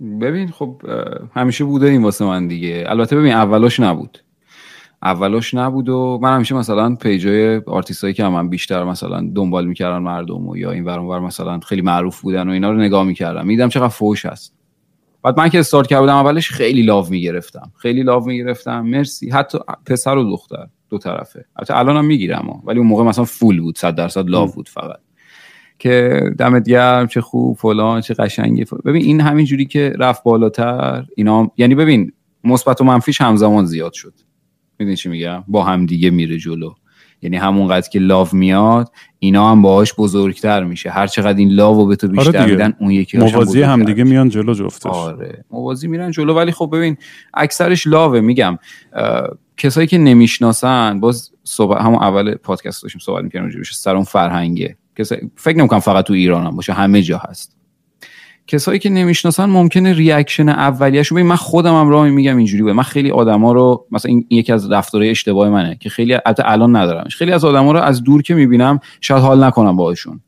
ببین 0.00 0.48
خب 0.48 0.82
همیشه 1.34 1.64
بوده 1.64 1.86
این 1.86 2.02
واسه 2.02 2.24
من 2.24 2.48
دیگه. 2.48 2.84
البته 2.86 3.16
ببین 3.16 3.32
اولاش 3.32 3.80
نبود. 3.80 4.18
اولاش 5.02 5.54
نبود 5.54 5.88
و 5.88 6.18
من 6.22 6.34
همیشه 6.34 6.54
مثلا 6.54 6.94
پیجای 6.94 7.60
هایی 8.02 8.14
که 8.14 8.24
من 8.24 8.48
بیشتر 8.48 8.84
مثلا 8.84 9.30
دنبال 9.34 9.66
می‌کردن 9.66 9.98
مردم 9.98 10.48
و 10.48 10.56
یا 10.56 10.70
این 10.70 10.84
ور 10.84 11.20
مثلا 11.20 11.60
خیلی 11.60 11.82
معروف 11.82 12.20
بودن 12.20 12.48
و 12.48 12.52
اینا 12.52 12.70
رو 12.70 12.78
نگاه 12.78 13.04
می‌کردم. 13.04 13.46
میدم 13.46 13.68
چقدر 13.68 13.88
فوش 13.88 14.26
هست. 14.26 14.54
بعد 15.22 15.38
من 15.38 15.48
که 15.48 15.58
استارت 15.58 15.86
کرده 15.86 16.00
بودم 16.00 16.14
اولش 16.14 16.50
خیلی 16.50 16.82
لاو 16.82 17.08
می‌گرفتم. 17.10 17.72
خیلی 17.76 18.02
لاو 18.02 18.26
می‌گرفتم. 18.26 18.80
مرسی. 18.80 19.30
حتی 19.30 19.58
پسر 19.86 20.16
و 20.16 20.30
دختر 20.30 20.66
دو 20.90 20.98
طرفه. 20.98 21.44
البته 21.56 21.76
الانم 21.78 22.04
می‌گیرم 22.04 22.62
ولی 22.64 22.78
اون 22.78 22.88
موقع 22.88 23.04
مثلا 23.04 23.24
فول 23.24 23.60
بود 23.60 23.78
100 23.78 23.94
درصد 23.94 24.30
لاو 24.30 24.52
بود 24.52 24.68
فقط. 24.68 24.98
که 25.78 26.22
دمت 26.38 26.68
گرم 26.68 27.06
چه 27.06 27.20
خوب 27.20 27.56
فلان 27.56 28.00
چه 28.00 28.14
قشنگه. 28.14 28.66
ببین 28.84 29.02
این 29.02 29.20
همین 29.20 29.46
جوری 29.46 29.66
که 29.66 29.92
رفت 29.98 30.22
بالاتر 30.24 31.04
اینا 31.16 31.50
یعنی 31.56 31.74
ببین 31.74 32.12
مثبت 32.44 32.80
و 32.80 32.84
منفیش 32.84 33.20
همزمان 33.20 33.64
زیاد 33.64 33.92
شد. 33.92 34.14
می‌دونی 34.78 34.96
چی 34.96 35.08
میگم؟ 35.08 35.44
با 35.48 35.64
هم 35.64 35.86
دیگه 35.86 36.10
میره 36.10 36.38
جلو. 36.38 36.72
یعنی 37.22 37.36
همونقدر 37.36 37.88
که 37.88 37.98
لاو 37.98 38.28
میاد 38.32 38.92
اینا 39.18 39.50
هم 39.50 39.62
باهاش 39.62 39.94
بزرگتر 39.94 40.64
میشه. 40.64 40.90
هر 40.90 41.06
چقدر 41.06 41.38
این 41.38 41.50
لاو 41.50 41.86
به 41.86 41.96
تو 41.96 42.06
آره 42.06 42.16
بیشتر 42.16 42.30
دیگه. 42.30 42.46
میدن 42.46 42.76
اون 42.80 42.90
یکی 42.90 43.18
موازی 43.18 43.62
هم 43.62 43.84
دیگه 43.84 44.04
میان 44.04 44.28
جلو 44.28 44.54
جفتش. 44.54 44.86
آره. 44.86 45.44
موازی 45.50 45.88
میرن 45.88 46.10
جلو. 46.10 46.34
ولی 46.34 46.52
خب 46.52 46.70
ببین 46.72 46.96
اکثرش 47.34 47.86
لاوه. 47.86 48.20
میگم 48.20 48.58
کسایی 49.56 49.86
که 49.86 49.98
نمی‌شناسن 49.98 51.00
باز 51.00 51.30
صحبت 51.44 51.80
همون 51.80 52.02
اول 52.02 52.34
پادکست 52.34 52.82
داشتیم 52.82 53.00
صحبت 53.04 53.24
می‌کنیم 53.24 53.44
راجع 53.44 53.62
سر 53.62 53.94
اون 53.94 54.04
فرهنگه. 54.04 54.76
کسایی 54.98 55.30
فکر 55.36 55.58
نمی‌کنم 55.58 55.80
فقط 55.80 56.04
تو 56.04 56.12
ایران 56.12 56.46
هم 56.46 56.56
باشه 56.56 56.72
همه 56.72 57.02
جا 57.02 57.18
هست. 57.18 57.56
کسایی 58.46 58.78
که 58.78 58.90
نمی‌شناسن 58.90 59.44
ممکنه 59.44 59.92
ریاکشن 59.92 60.48
اولیه‌شو 60.48 61.14
ببین 61.14 61.26
من 61.26 61.36
خودم 61.36 61.74
هم 61.74 61.88
راه 61.88 62.08
میگم 62.08 62.36
اینجوری 62.36 62.62
بود 62.62 62.72
من 62.72 62.82
خیلی 62.82 63.10
آدما 63.10 63.52
رو 63.52 63.86
مثلا 63.90 64.08
این 64.08 64.26
یکی 64.30 64.52
از 64.52 64.70
رفتارهای 64.72 65.10
اشتباه 65.10 65.48
منه 65.48 65.76
که 65.80 65.88
خیلی 65.88 66.14
البته 66.14 66.42
الان 66.46 66.76
ندارمش. 66.76 67.16
خیلی 67.16 67.32
از 67.32 67.44
آدما 67.44 67.72
رو 67.72 67.78
از 67.80 68.02
دور 68.02 68.22
که 68.22 68.34
می‌بینم 68.34 68.80
شاید 69.00 69.22
حال 69.22 69.44
نکنم 69.44 69.76
باهاشون. 69.76 70.20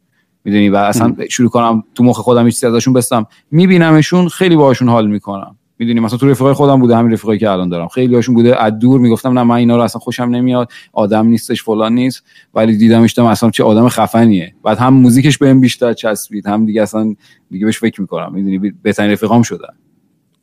می‌دونی؟ 0.45 0.69
و 0.69 0.77
اصلا 0.77 1.17
شروع 1.31 1.51
کنم 1.51 1.85
تو 1.95 2.05
مخ 2.05 2.19
خودم 2.19 2.45
هیچ 2.45 2.55
چیزی 2.55 2.67
ازشون 2.67 2.95
بستم. 2.95 3.27
میبینمشون 3.51 4.29
خیلی 4.29 4.57
باهاشون 4.57 4.89
حال 4.89 5.07
می‌کنم. 5.07 5.58
می‌دونی 5.79 6.01
مثلا 6.01 6.19
تو 6.19 6.29
رفیقای 6.29 6.53
خودم 6.53 6.81
بوده 6.81 6.97
همین 6.97 7.13
رفیقایی 7.13 7.39
که 7.39 7.51
الان 7.51 7.69
دارم. 7.69 7.89
خیلی 7.89 8.15
هاشون 8.15 8.35
بوده 8.35 8.63
از 8.63 8.79
دور 8.79 9.01
می‌گفتم 9.01 9.39
نه 9.39 9.43
من 9.43 9.55
اینا 9.57 9.77
رو 9.77 9.83
اصلا 9.83 10.01
خوشم 10.01 10.23
نمیاد 10.23 10.73
آدم 10.93 11.27
نیستش 11.27 11.63
فلان 11.63 11.95
نیست. 11.95 12.25
ولی 12.55 12.77
دیدمش 12.77 13.15
دیدم 13.15 13.27
اصلا 13.27 13.51
چه 13.51 13.65
آدم 13.65 13.89
خفنیه. 13.89 14.55
بعد 14.65 14.79
هم 14.79 14.95
موزیکش 14.95 15.39
بهم 15.39 15.61
بیشتر 15.61 15.93
چسبید 15.93 16.47
هم 16.47 16.67
دیگه 16.67 16.83
اصلا 16.83 17.15
دیگه 17.51 17.67
بهش 17.67 17.79
فکر 17.79 18.01
می‌کنم. 18.01 18.33
می‌دونی 18.35 18.73
بهترین 18.83 19.11
رفیقام 19.11 19.43
شدن. 19.43 19.75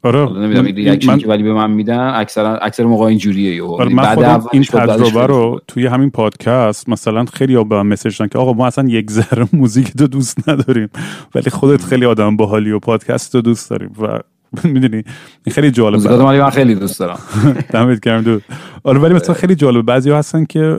آره. 0.04 0.20
نمی‌دونم 0.20 0.66
این 0.66 0.76
reaction 0.76 1.12
من- 1.12 1.18
که 1.18 1.28
ولی 1.28 1.44
به 1.44 1.54
من 1.54 1.72
میدن 1.72 2.14
اکثر 2.16 2.60
اکثر 2.62 2.84
موقع 2.84 3.06
اینجوریه 3.06 3.64
آره 3.64 3.84
یعنی 3.84 3.94
من 3.94 4.04
بعد 4.04 4.16
خودم 4.16 4.46
این 4.52 4.64
تجربه 4.64 5.26
رو. 5.26 5.60
توی 5.68 5.86
همین 5.88 6.10
پادکست 6.10 6.90
مثلا 6.90 7.26
خیلی 7.26 7.56
ها 7.56 7.64
به 7.64 7.76
من 7.76 7.88
message 7.88 8.18
دادن 8.18 8.30
که 8.30 8.38
آقا 8.40 8.54
ما 8.54 8.68
اصلا 8.68 8.90
یک 8.90 9.12
ذره 9.12 9.48
موزیک 9.54 9.94
تو 9.98 10.08
دوست 10.08 10.50
نداریم 10.50 10.90
ولی 11.36 11.50
خودت 11.50 11.84
خیلی 11.84 12.06
آدم 12.06 12.38
باحالی 12.38 12.72
و 12.72 12.80
پادکست 12.80 13.32
تو 13.32 13.42
دوست 13.42 13.70
داریم 13.70 13.92
و 14.02 14.20
می‌دونی؟ 14.74 15.04
این 15.46 15.54
خیلی 15.54 15.72
جالب 15.72 15.96
موزیکات 15.96 16.22
من 16.22 16.40
من 16.40 16.50
خیلی 16.50 16.76
دوست 16.76 17.00
دارم. 17.00 17.20
دمت 17.74 18.00
گرم 18.00 18.22
دو. 18.22 18.40
آره 18.84 19.00
ولی 19.00 19.14
مثلا 19.14 19.36
خیلی 19.36 19.56
جالبه 19.56 19.82
بعضی 19.82 20.12
هستن 20.12 20.46
که 20.46 20.78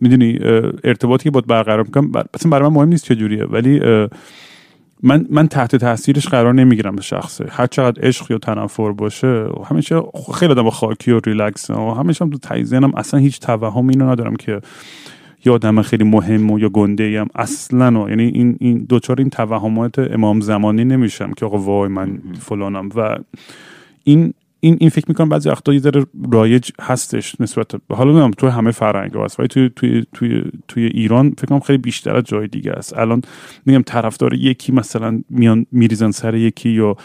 می‌دونی 0.00 0.38
ارتباطی 0.84 1.24
که 1.24 1.30
باید 1.30 1.46
برقرار 1.46 1.82
می‌کنم 1.82 2.08
مثلا 2.08 2.50
برای 2.50 2.68
من 2.68 2.74
مهم 2.74 2.88
نیست 2.88 3.04
چه 3.04 3.14
جوریه 3.14 3.44
ولی 3.44 3.80
من 5.02 5.26
من 5.30 5.48
تحت 5.48 5.76
تاثیرش 5.76 6.28
قرار 6.28 6.54
نمی‌گیرم 6.54 6.96
به 6.96 7.02
شخصه. 7.02 7.46
هر 7.50 7.66
چقدر 7.66 8.06
عشق 8.06 8.30
یا 8.30 8.38
تنفر 8.38 8.92
باشه 8.92 9.26
و 9.26 9.62
همیشه 9.70 10.02
خیلی 10.34 10.52
آدم 10.52 10.70
خاکی 10.70 11.12
و 11.12 11.20
ریلکس 11.26 11.70
و 11.70 11.90
همیشه 11.90 12.24
هم 12.24 12.30
تو 12.30 12.38
ته 12.38 12.64
ذهنم 12.64 12.94
اصلا 12.94 13.20
هیچ 13.20 13.40
توهم 13.40 13.88
اینو 13.88 14.10
ندارم 14.10 14.36
که 14.36 14.60
یا 15.44 15.54
آدم 15.54 15.82
خیلی 15.82 16.04
مهم 16.04 16.50
و 16.50 16.58
یا 16.58 16.68
گنده 16.68 17.04
ایم 17.04 17.26
اصلا 17.34 18.02
و 18.02 18.08
یعنی 18.08 18.22
این 18.22 18.56
این 18.60 18.78
دوچار 18.78 19.16
این 19.18 19.30
توهمات 19.30 19.98
امام 19.98 20.40
زمانی 20.40 20.84
نمیشم 20.84 21.32
که 21.32 21.46
آقا 21.46 21.58
وای 21.58 21.88
من 21.88 22.18
فلانم. 22.40 22.88
و 22.94 23.18
این 24.04 24.34
این 24.60 24.76
این 24.80 24.90
فکر 24.90 25.04
می‌کنم 25.08 25.28
بعضی 25.28 25.48
وقتا 25.48 25.72
یه 25.72 25.80
ذره 25.80 26.06
رایج 26.32 26.70
هستش 26.80 27.40
نسبت 27.40 27.70
حالا 27.90 28.10
نمی‌دونم 28.10 28.30
تو 28.30 28.48
همه 28.48 28.70
فرهنگ 28.70 29.16
هست 29.16 29.40
ولی 29.40 29.48
توی 29.48 29.70
توی 29.76 30.04
توی 30.12 30.42
توی 30.68 30.84
ایران 30.84 31.30
فکر 31.30 31.46
کنم 31.46 31.60
خیلی 31.60 31.78
بیشتر 31.78 32.16
از 32.16 32.24
جای 32.24 32.46
دیگه 32.48 32.72
است. 32.72 32.98
الان 32.98 33.22
میگم 33.66 33.82
طرفدار 33.82 34.34
یکی 34.34 34.72
مثلا 34.72 35.22
میان 35.30 35.66
میریزن 35.72 36.10
سر 36.10 36.34
یکی 36.34 36.70
یا 36.70 36.96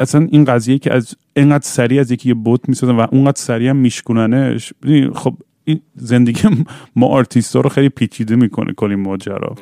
اصلا 0.00 0.26
این 0.30 0.44
قضیه 0.44 0.78
که 0.78 0.92
از 0.92 1.16
اینقدر 1.36 1.64
سریع 1.64 2.00
از 2.00 2.10
یکی 2.10 2.28
یه 2.28 2.34
بت 2.34 2.68
می‌سازن 2.68 2.96
و 2.96 3.06
اونقدر 3.12 3.40
سریع 3.40 3.70
هم 3.70 3.76
میشکننش 3.76 4.72
خب 5.14 5.34
این 5.66 5.80
زندگی 5.94 6.40
ما 6.96 7.06
آرتیست 7.06 7.56
ها 7.56 7.62
رو 7.62 7.68
خیلی 7.68 7.88
پیچیده 7.88 8.36
می‌کنه 8.36 8.72
کلی 8.72 8.94
ماجرا. 8.94 9.54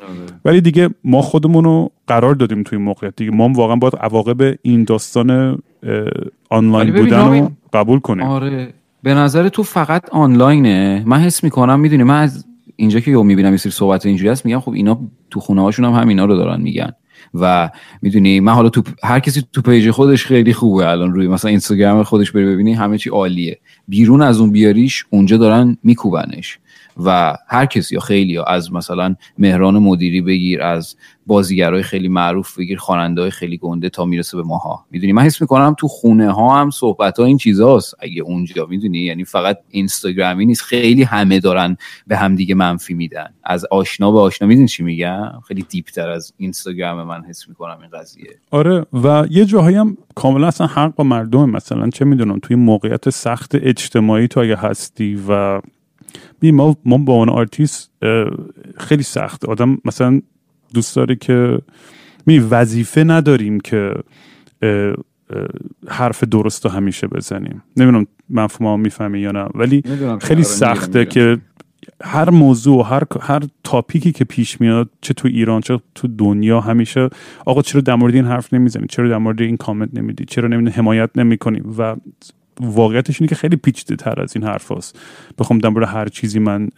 ولی 0.44 0.60
دیگه 0.60 0.88
ما 1.04 1.22
خودمون 1.22 1.64
رو 1.64 1.90
قرار 2.06 2.34
دادیم 2.34 2.62
توی 2.62 2.78
این 2.78 2.84
موقعیت. 2.84 3.16
دیگه 3.16 3.30
ما 3.30 3.44
هم 3.44 3.52
واقعا 3.52 3.76
باید 3.76 3.96
عواقب 3.96 4.54
این 4.62 4.84
داستان 4.84 5.58
آنلاین 6.50 6.92
بودن 6.94 7.38
رو 7.38 7.50
قبول 7.72 8.00
کنیم. 8.00 8.26
آره. 8.26 8.74
به 9.02 9.14
نظر 9.14 9.48
تو 9.48 9.62
فقط 9.62 10.10
آنلاینه؟ 10.10 11.02
من 11.06 11.18
حس 11.18 11.44
می‌کنم 11.44 11.80
می‌دونی 11.80 12.02
من 12.02 12.22
از 12.22 12.46
اینجا 12.76 13.00
که 13.00 13.10
یو 13.10 13.22
می‌بینم 13.22 13.50
یه 13.50 13.56
سری 13.56 13.72
صحبت 13.72 14.06
اینجوری 14.06 14.28
هست 14.28 14.46
میگم 14.46 14.60
خب 14.60 14.72
اینا 14.72 15.00
تو 15.30 15.40
خونه 15.40 15.62
هاشون 15.62 15.84
هم 15.84 15.92
همینا 15.92 16.24
رو 16.24 16.36
دارن 16.36 16.60
میگن. 16.60 16.92
و 17.34 17.70
می‌دونی 18.02 18.40
من 18.40 18.52
حالا 18.52 18.68
تو 18.68 18.82
هر 19.02 19.20
کسی 19.20 19.42
تو 19.52 19.62
پیج 19.62 19.90
خودش 19.90 20.26
خیلی 20.26 20.52
خوبه 20.52 20.88
الان 20.88 21.14
روی 21.14 21.28
مثلا 21.28 21.48
اینستاگرام 21.48 22.02
خودش 22.02 22.32
بری 22.32 22.44
ببینی 22.44 22.72
همه 22.72 22.98
چی 22.98 23.10
عالیه. 23.10 23.58
بیرون 23.88 24.22
از 24.22 24.40
اون 24.40 24.50
بیاریش 24.50 25.04
اونجا 25.10 25.36
دارن 25.36 25.76
میکوبنش. 25.82 26.58
و 26.96 27.36
هر 27.48 27.66
کسی 27.66 27.94
یا 27.94 28.00
خیلی 28.00 28.36
ها 28.36 28.44
از 28.44 28.72
مثلا 28.72 29.16
مهران 29.38 29.78
مدیری 29.78 30.20
بگیر 30.20 30.62
از 30.62 30.96
بازیگرای 31.26 31.82
خیلی 31.82 32.08
معروف 32.08 32.58
بگیر 32.58 32.78
خواننده 32.78 33.30
خیلی 33.30 33.56
گنده 33.58 33.88
تا 33.88 34.04
می‌رسه 34.04 34.36
به 34.36 34.42
ماها. 34.42 34.84
می‌دونی؟ 34.90 35.12
من 35.12 35.22
حس 35.22 35.40
می‌کنم 35.40 35.74
تو 35.78 35.88
خونه 35.88 36.32
ها 36.32 36.60
هم 36.60 36.70
صحبت 36.70 37.18
ها 37.18 37.24
این 37.24 37.36
چیزاست. 37.36 37.94
اگه 37.98 38.22
اونجا 38.22 38.66
می‌دونی؟ 38.66 38.98
یعنی 38.98 39.24
فقط 39.24 39.58
اینستاگرامی 39.70 40.46
نیست. 40.46 40.62
خیلی 40.62 41.02
همه 41.02 41.40
دارن 41.40 41.76
به 42.06 42.16
هم 42.16 42.36
دیگه 42.36 42.54
منفی 42.54 42.94
میدن. 42.94 43.34
از 43.44 43.64
آشنا 43.64 44.12
به 44.12 44.20
آشنا 44.20 44.48
می‌دونی 44.48 44.68
چی 44.68 44.82
میگم؟ 44.82 45.32
خیلی 45.48 45.66
دیپ 45.68 45.86
تر 45.86 46.10
از 46.10 46.32
اینستاگرام 46.36 47.06
من 47.06 47.24
حس 47.24 47.48
می‌کنم 47.48 47.78
این 47.80 48.00
قضیه. 48.00 48.30
آره 48.50 48.86
و 48.92 49.26
یه 49.30 49.44
جاهایی 49.44 49.76
هم 49.76 49.96
کاملا 50.14 50.46
اصلا 50.46 50.66
حق 50.66 50.94
با 50.94 51.04
مردم 51.04 51.50
مثلا. 51.50 51.90
چه 51.90 52.04
می‌دونم؟ 52.04 52.38
توی 52.38 52.56
موقعیت 52.56 53.10
سخت 53.10 53.54
اجتماعی 53.54 54.28
تو 54.28 54.40
اگه 54.40 54.56
هستی 54.56 55.18
و 55.28 55.60
بی 56.40 56.52
ما 56.52 56.76
ما 56.84 56.98
با 56.98 57.12
اون 57.12 57.28
آرتیست 57.28 57.90
خیلی 58.78 59.02
سخت. 59.02 59.44
آدم 59.44 59.78
مثلا 59.84 60.20
دوست 60.74 60.96
داره 60.96 61.16
که 61.16 61.58
می 62.26 62.38
وظیفه 62.38 63.04
نداریم 63.04 63.60
که 63.60 63.94
حرف 65.88 66.24
درست 66.24 66.64
رو 66.64 66.70
همیشه 66.70 67.06
بزنیم. 67.06 67.62
نمی‌دونم 67.76 68.06
مفهوم 68.30 68.80
می‌فهمی 68.80 69.20
یا 69.20 69.30
نه 69.30 69.46
ولی 69.54 69.82
خیلی 70.20 70.42
آره، 70.42 70.42
سخته. 70.42 71.04
که 71.04 71.38
هر 72.02 72.30
موضوع 72.30 72.86
هر 72.86 73.02
هر 73.20 73.42
topic 73.64 74.04
ی 74.04 74.12
که 74.12 74.24
پیش 74.24 74.60
میاد 74.60 74.90
چه 75.00 75.14
تو 75.14 75.28
ایران 75.28 75.60
چه 75.60 75.80
تو 75.94 76.08
دنیا 76.08 76.60
همیشه 76.60 77.08
آقا 77.46 77.62
چرا 77.62 77.80
در 77.80 77.94
مورد 77.94 78.14
این 78.14 78.24
حرف 78.24 78.54
نمی‌زنی؟ 78.54 78.86
چرا 78.86 79.08
در 79.08 79.18
مورد 79.18 79.40
این 79.42 79.56
کامنت 79.56 79.90
نمیدی؟ 79.92 80.24
چرا 80.24 80.48
نمی 80.48 80.70
حمایت 80.70 81.10
نمی‌کنی؟ 81.14 81.62
و 81.78 81.96
واقعیتش 82.60 83.20
اینه 83.20 83.28
که 83.28 83.34
خیلی 83.34 83.56
پیچیده 83.56 83.96
تر 83.96 84.20
از 84.20 84.36
این 84.36 84.44
حرف 84.44 84.72
هست 84.72 84.98
بخوام 85.38 85.58
در 85.58 85.68
مورد 85.68 85.88
هر 85.88 86.08
چیزی 86.08 86.38
من 86.38 86.68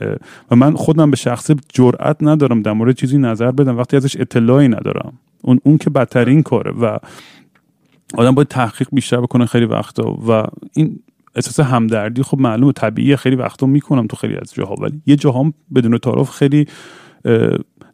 و 0.50 0.56
من 0.56 0.74
خودم 0.74 1.10
به 1.10 1.16
شخصه 1.16 1.56
جرئت 1.72 2.16
ندارم 2.20 2.62
در 2.62 2.72
مورد 2.72 2.94
چیزی 2.94 3.18
نظر 3.18 3.50
بدم. 3.50 3.78
وقتی 3.78 3.96
ازش 3.96 4.16
اطلاعی 4.20 4.68
ندارم. 4.68 5.12
اون 5.42 5.60
اون 5.64 5.78
که 5.78 5.90
بدترین 5.90 6.42
کاره 6.42 6.72
و 6.72 6.98
آدم 8.14 8.34
باید 8.34 8.48
تحقیق 8.48 8.88
بیشتر 8.92 9.20
بکنه 9.20 9.46
خیلی 9.46 9.64
وقتا. 9.64 10.18
و 10.28 10.44
این 10.74 10.98
احساس 11.34 11.60
همدردی 11.60 12.22
خب 12.22 12.38
معلومه 12.38 12.72
طبیعیه. 12.72 13.16
خیلی 13.16 13.36
وقتا 13.36 13.66
می‌کنم 13.66 14.06
تو 14.06 14.16
خیلی 14.16 14.36
از 14.36 14.54
جاها. 14.54 14.74
ولی 14.74 15.02
یه 15.06 15.16
جاها 15.16 15.40
هم 15.40 15.54
بدون 15.74 15.98
تعارف 15.98 16.30
خیلی 16.30 16.66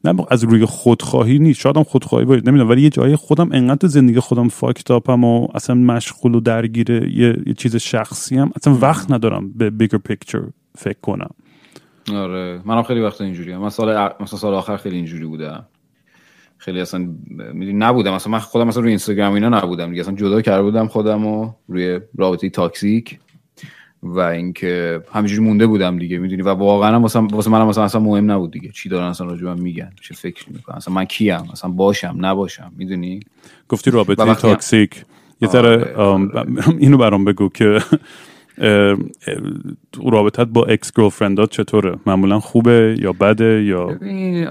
نه 0.05 0.27
از 0.31 0.45
روی 0.45 0.65
خودخواهی 0.65 1.39
نیست. 1.39 1.61
شاید 1.61 1.77
هم 1.77 1.83
خودخواهی 1.83 2.25
باید. 2.25 2.49
نمی‌دونم 2.49 2.71
ولی 2.71 2.83
یه 2.83 2.91
جایی 2.91 3.17
خودم 3.17 3.53
انقدر 3.53 3.77
تو 3.77 3.87
زندگی 3.87 4.21
خودم 4.21 4.49
فاکتاپم 4.49 5.25
و 5.25 5.49
اصلا 5.55 5.77
مشغول 5.77 6.35
و 6.35 6.41
درگیر 6.41 6.91
یه, 6.91 7.37
یه 7.47 7.55
چیز 7.55 7.77
شخصی 7.77 8.37
هم 8.37 8.53
اصلا 8.57 8.75
وقت 8.75 9.11
ندارم 9.11 9.53
به 9.53 9.71
بیگر 9.71 9.99
پیکچر 9.99 10.43
فکر 10.79 10.99
کنم. 11.03 11.31
آره. 12.15 12.61
منم 12.65 12.83
خیلی 12.83 13.01
وقت 13.01 13.21
اینجوری 13.21 13.57
من 13.57 13.69
سال 13.69 14.11
مثلا 14.21 14.39
سال 14.39 14.55
آخر 14.55 14.77
خیلی 14.77 14.97
اینجوری 14.97 15.25
بودم. 15.25 15.67
خیلی 16.59 16.81
اصلا 16.81 17.09
می‌دونی 17.53 17.79
نبودم. 17.79 18.13
اصلا 18.13 18.33
من 18.33 18.39
خودم 18.39 18.69
مثلا 18.69 18.83
روی 18.83 18.91
اینستاگرام 18.91 19.35
اینا 19.35 19.49
نبودم 19.49 19.91
دیگه. 19.91 20.01
اصلا 20.01 20.15
جدا 20.15 20.41
کرده 20.41 20.63
بودم 20.63 20.87
خودم 20.87 21.27
و 21.27 21.53
روی 21.69 22.01
رابطه 22.17 22.51
toxic 22.51 23.19
و 24.03 24.19
اینکه 24.21 25.03
همینجوری 25.13 25.43
مونده 25.43 25.67
بودم 25.67 25.99
دیگه 25.99 26.19
می‌دونی؟ 26.19 26.43
و 26.43 26.49
واقعا 26.49 27.01
واسه 27.01 27.19
واسه 27.19 27.51
منم 27.51 27.67
مثلا 27.67 27.85
اصلا 27.85 28.01
مهم 28.01 28.31
نبود 28.31 28.51
دیگه. 28.51 28.71
چی 28.75 28.89
دارن 28.89 29.07
اصلا 29.07 29.27
من 29.27 29.61
میگن؟ 29.61 29.93
چه 30.03 30.15
فکر 30.15 30.45
می‌کنن؟ 30.51 30.77
اصلا 30.77 30.95
من 30.95 31.05
کیم؟ 31.05 31.51
اصلا 31.53 31.71
باشم؟ 31.71 32.17
نباشم؟ 32.19 32.73
می‌دونی؟ 32.77 33.21
گفتی 33.69 33.91
رابطه 33.91 34.35
toxic 34.35 35.05
یه 35.43 35.49
ذره 35.49 35.95
آره، 35.95 36.29
اینو 36.79 36.97
برام 36.97 37.25
بگو 37.25 37.49
که 37.49 37.79
رابطت 40.05 40.47
با 40.47 40.65
ex-girlfriend 40.65 40.93
ات 40.97 41.51
چطوره؟ 41.51 41.99
معمولا 42.07 42.41
خوبه 42.41 42.97
یا 43.01 43.13
بده 43.13 43.65
یا؟ 43.65 43.87
ببین 43.87 44.47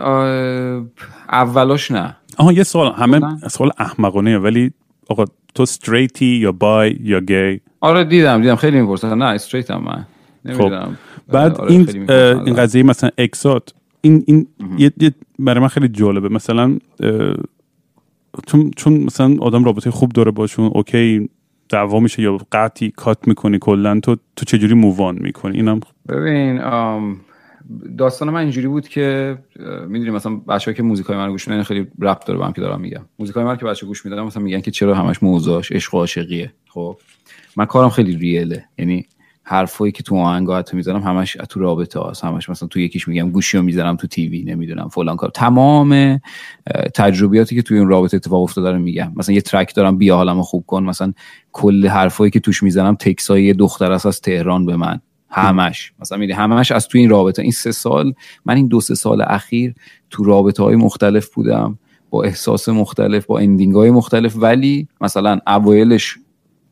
اولاش 1.29 1.91
نه. 1.91 2.15
آها 2.37 2.53
یه 2.53 2.63
سوال 2.63 2.93
همه؟ 2.93 3.37
سوال 3.47 3.71
احمقانه 3.77 4.37
ولی 4.37 4.71
آقا 5.11 5.25
تو 5.55 5.63
straight 5.63 6.18
ی 6.18 6.25
یا 6.25 6.51
bi 6.51 6.97
یا 7.03 7.19
گی 7.19 7.59
آره 7.79 8.03
دیدم 8.03 8.41
دیدم. 8.41 8.55
خیلی 8.55 8.81
می‌پرسن. 8.81 9.17
نه 9.17 9.25
straight 9.25 9.71
هم 9.71 9.83
من 9.83 10.05
نمی‌دونم. 10.45 10.97
بعد 11.27 11.55
آره، 11.57 11.71
این 11.71 12.11
این 12.45 12.55
قضیه 12.55 12.83
مثلا 12.83 13.09
ex 13.17 13.54
ات 13.54 13.73
این 14.01 14.23
این 14.27 14.47
یه, 14.77 14.91
یه- 14.99 15.11
برای 15.39 15.59
من 15.61 15.67
خیلی 15.67 15.87
جالبه. 15.87 16.29
مثلا 16.29 16.77
چون 18.47 18.71
چون 18.75 18.93
مثلا 18.93 19.35
آدم 19.41 19.63
رابطه 19.63 19.91
خوب 19.91 20.11
داره 20.11 20.31
باشون 20.31 20.71
اوکی 20.75 21.29
دعوا 21.69 21.99
میشه 21.99 22.21
یا 22.21 22.37
قطعی 22.51 22.91
کات 22.91 23.27
می‌کنی 23.27 23.57
کلا 23.61 23.99
تو 23.99 24.15
تو 24.35 24.45
چجوری 24.45 24.73
مووان 24.73 25.17
می‌کنی؟ 25.21 25.57
اینم 25.57 25.79
ببین 26.09 26.61
داستان 27.97 28.29
من 28.29 28.39
اینجوری 28.39 28.67
بود 28.67 28.87
که 28.87 29.37
می‌دونی 29.87 30.11
مثلا 30.11 30.35
بچه‌ها 30.35 30.75
که 30.75 30.83
موزیکای 30.83 31.17
من 31.17 31.29
گوش 31.29 31.47
میدن 31.47 31.63
خیلی 31.63 31.87
رپ 31.99 32.25
داره 32.25 32.39
به 32.39 32.45
هم 32.45 32.53
که 32.53 32.61
دارم 32.61 32.81
میگم. 32.81 33.05
موزیکای 33.19 33.43
من 33.43 33.57
که 33.57 33.65
بچه 33.65 33.85
گوش 33.85 34.05
میدن 34.05 34.21
مثلا 34.21 34.43
میگن 34.43 34.61
که 34.61 34.71
چرا 34.71 34.95
همش 34.95 35.23
موزاش 35.23 35.71
عشق 35.71 35.95
و 35.95 35.97
عاشقیه. 35.97 36.53
خب؟ 36.69 36.97
من 37.55 37.65
کارم 37.65 37.89
خیلی 37.89 38.15
ریله 38.15 38.65
یعنی 38.77 39.05
حرفایی 39.43 39.91
که 39.91 40.03
تو 40.03 40.15
آهنگا 40.15 40.57
حتی 40.57 40.77
می‌زنم 40.77 40.99
همش 40.99 41.37
تو 41.49 41.59
رابطه 41.59 41.99
هست 42.09 42.23
همش 42.23 42.49
مثلا 42.49 42.67
تو 42.67 42.79
یکیش 42.79 43.07
میگم 43.07 43.29
گوشی 43.29 43.57
رو 43.57 43.63
می‌زنم 43.63 43.95
تو 43.95 44.07
تیوی 44.07 44.43
نمی‌دونم 44.43 44.87
فلان 44.87 45.15
کار. 45.15 45.29
تمام 45.29 46.21
تجربیاتی 46.95 47.55
که 47.55 47.61
توی 47.61 47.77
این 47.77 47.87
رابطه 47.87 48.17
اتفاق 48.17 48.43
افتاده 48.43 48.71
رو 48.71 48.79
میگم. 48.79 49.13
مثلا 49.15 49.35
یه 49.35 49.41
track 49.41 49.75
دارم 49.75 49.97
بیا 49.97 50.15
حالمو 50.15 50.41
خوب 50.41 50.65
کن. 50.65 50.83
مثلا 50.83 51.13
کل 51.51 51.87
حرفایی 51.87 52.31
که 52.31 52.39
توش 52.39 52.63
می‌زنم 52.63 52.95
تکسای 52.95 53.53
دختر 53.53 53.91
است 53.91 54.65
به 54.65 54.75
من. 54.75 55.01
همش. 55.31 55.93
مثلا 55.99 56.17
میدی 56.17 56.33
همش 56.33 56.71
از 56.71 56.87
تو 56.87 56.97
این 56.97 57.09
رابطه. 57.09 57.41
این 57.41 57.51
سه 57.51 57.71
سال 57.71 58.13
من 58.45 58.55
این 58.55 58.67
دو 58.67 58.81
سه 58.81 58.95
سال 58.95 59.21
اخیر 59.21 59.75
تو 60.09 60.23
رابطه 60.23 60.63
های 60.63 60.75
مختلف 60.75 61.29
بودم 61.33 61.79
با 62.09 62.23
احساس 62.23 62.69
مختلف 62.69 63.25
با 63.25 63.39
ending 63.39 63.75
های 63.75 63.91
مختلف. 63.91 64.35
ولی 64.35 64.87
مثلا 65.01 65.39
اوایلش 65.47 66.17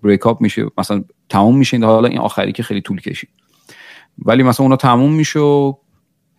break 0.04 0.28
up 0.28 0.42
میشه 0.42 0.66
مثلا 0.78 1.04
تموم 1.30 1.58
میشه. 1.58 1.78
این 1.78 1.84
حالا 1.84 2.08
این 2.08 2.20
آخری 2.20 2.52
که 2.52 2.64
خیلی 2.64 2.82
طول 2.82 3.02
کشید. 3.02 3.30
ولی 4.26 4.44
مثلا 4.44 4.64
اونا 4.64 4.76
تموم 4.76 5.14
میشه 5.14 5.40
و 5.40 5.74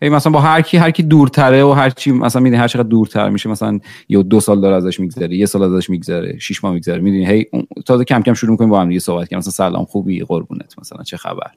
هی 0.03 0.09
مثلا 0.09 0.33
با 0.33 0.41
هر 0.41 0.63
کی 0.63 0.77
هر 0.77 0.91
کی 0.91 1.03
دورتره 1.03 1.65
و 1.65 1.73
هر 1.73 1.91
چی 1.91 2.13
مثلا 2.13 2.43
می‌دونی 2.43 2.63
هر 2.63 2.69
چقدر 2.69 2.89
دورتر 2.89 3.31
میشه 3.31 3.49
مثلا 3.49 3.81
یا 4.09 4.23
دو 4.23 4.41
سال 4.41 4.61
داره 4.61 4.77
ازش 4.77 5.01
میگذره 5.01 5.37
یه 5.37 5.47
سال 5.47 5.63
ازش 5.63 5.91
میگذره 5.91 6.39
شش 6.39 6.65
ماه 6.65 6.73
میگذره. 6.73 6.99
می‌دونی 6.99 7.27
هی 7.27 7.47
تازه 7.87 8.05
کم 8.05 8.23
کم 8.23 8.35
شروع 8.35 8.51
می‌کنیم 8.51 8.71
با 8.71 8.81
هم 8.81 8.89
دیگه 8.89 9.01
صحبت 9.01 9.29
کنیم 9.29 9.39
مثلا 9.39 9.53
سلام 9.53 9.85
خوبی 9.85 10.21
قربونت 10.21 10.79
مثلا 10.79 11.03
چه 11.03 11.17
خبر. 11.17 11.51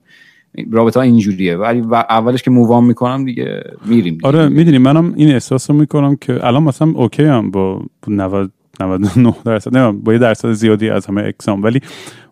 رابطه 0.72 1.00
ها 1.00 1.04
اینجوریه. 1.04 1.58
ولی 1.58 1.82
و 1.82 1.96
اولش 1.96 2.44
که 2.44 2.52
مووام 2.52 2.86
می‌کنم 2.86 3.26
دیگه 3.26 3.64
میریم 3.86 4.14
دیگه. 4.14 4.28
آره 4.28 4.50
می‌دونی 4.50 4.78
منم 4.78 5.14
این 5.16 5.30
احساس 5.30 5.70
رو 5.70 5.76
می‌کنم 5.76 6.16
که 6.16 6.48
الان 6.48 6.64
مثلا 6.64 6.92
اوکی 6.96 7.24
هم 7.24 7.52
با 7.52 7.86
90 8.08 8.52
99 8.80 9.36
درصد. 9.46 9.78
نه 9.78 9.92
با 9.92 10.14
یه 10.14 10.20
درصد 10.20 10.52
زیادی 10.52 10.90
از 10.90 11.06
همه 11.06 11.22
اکسام 11.22 11.64
ولی 11.64 11.82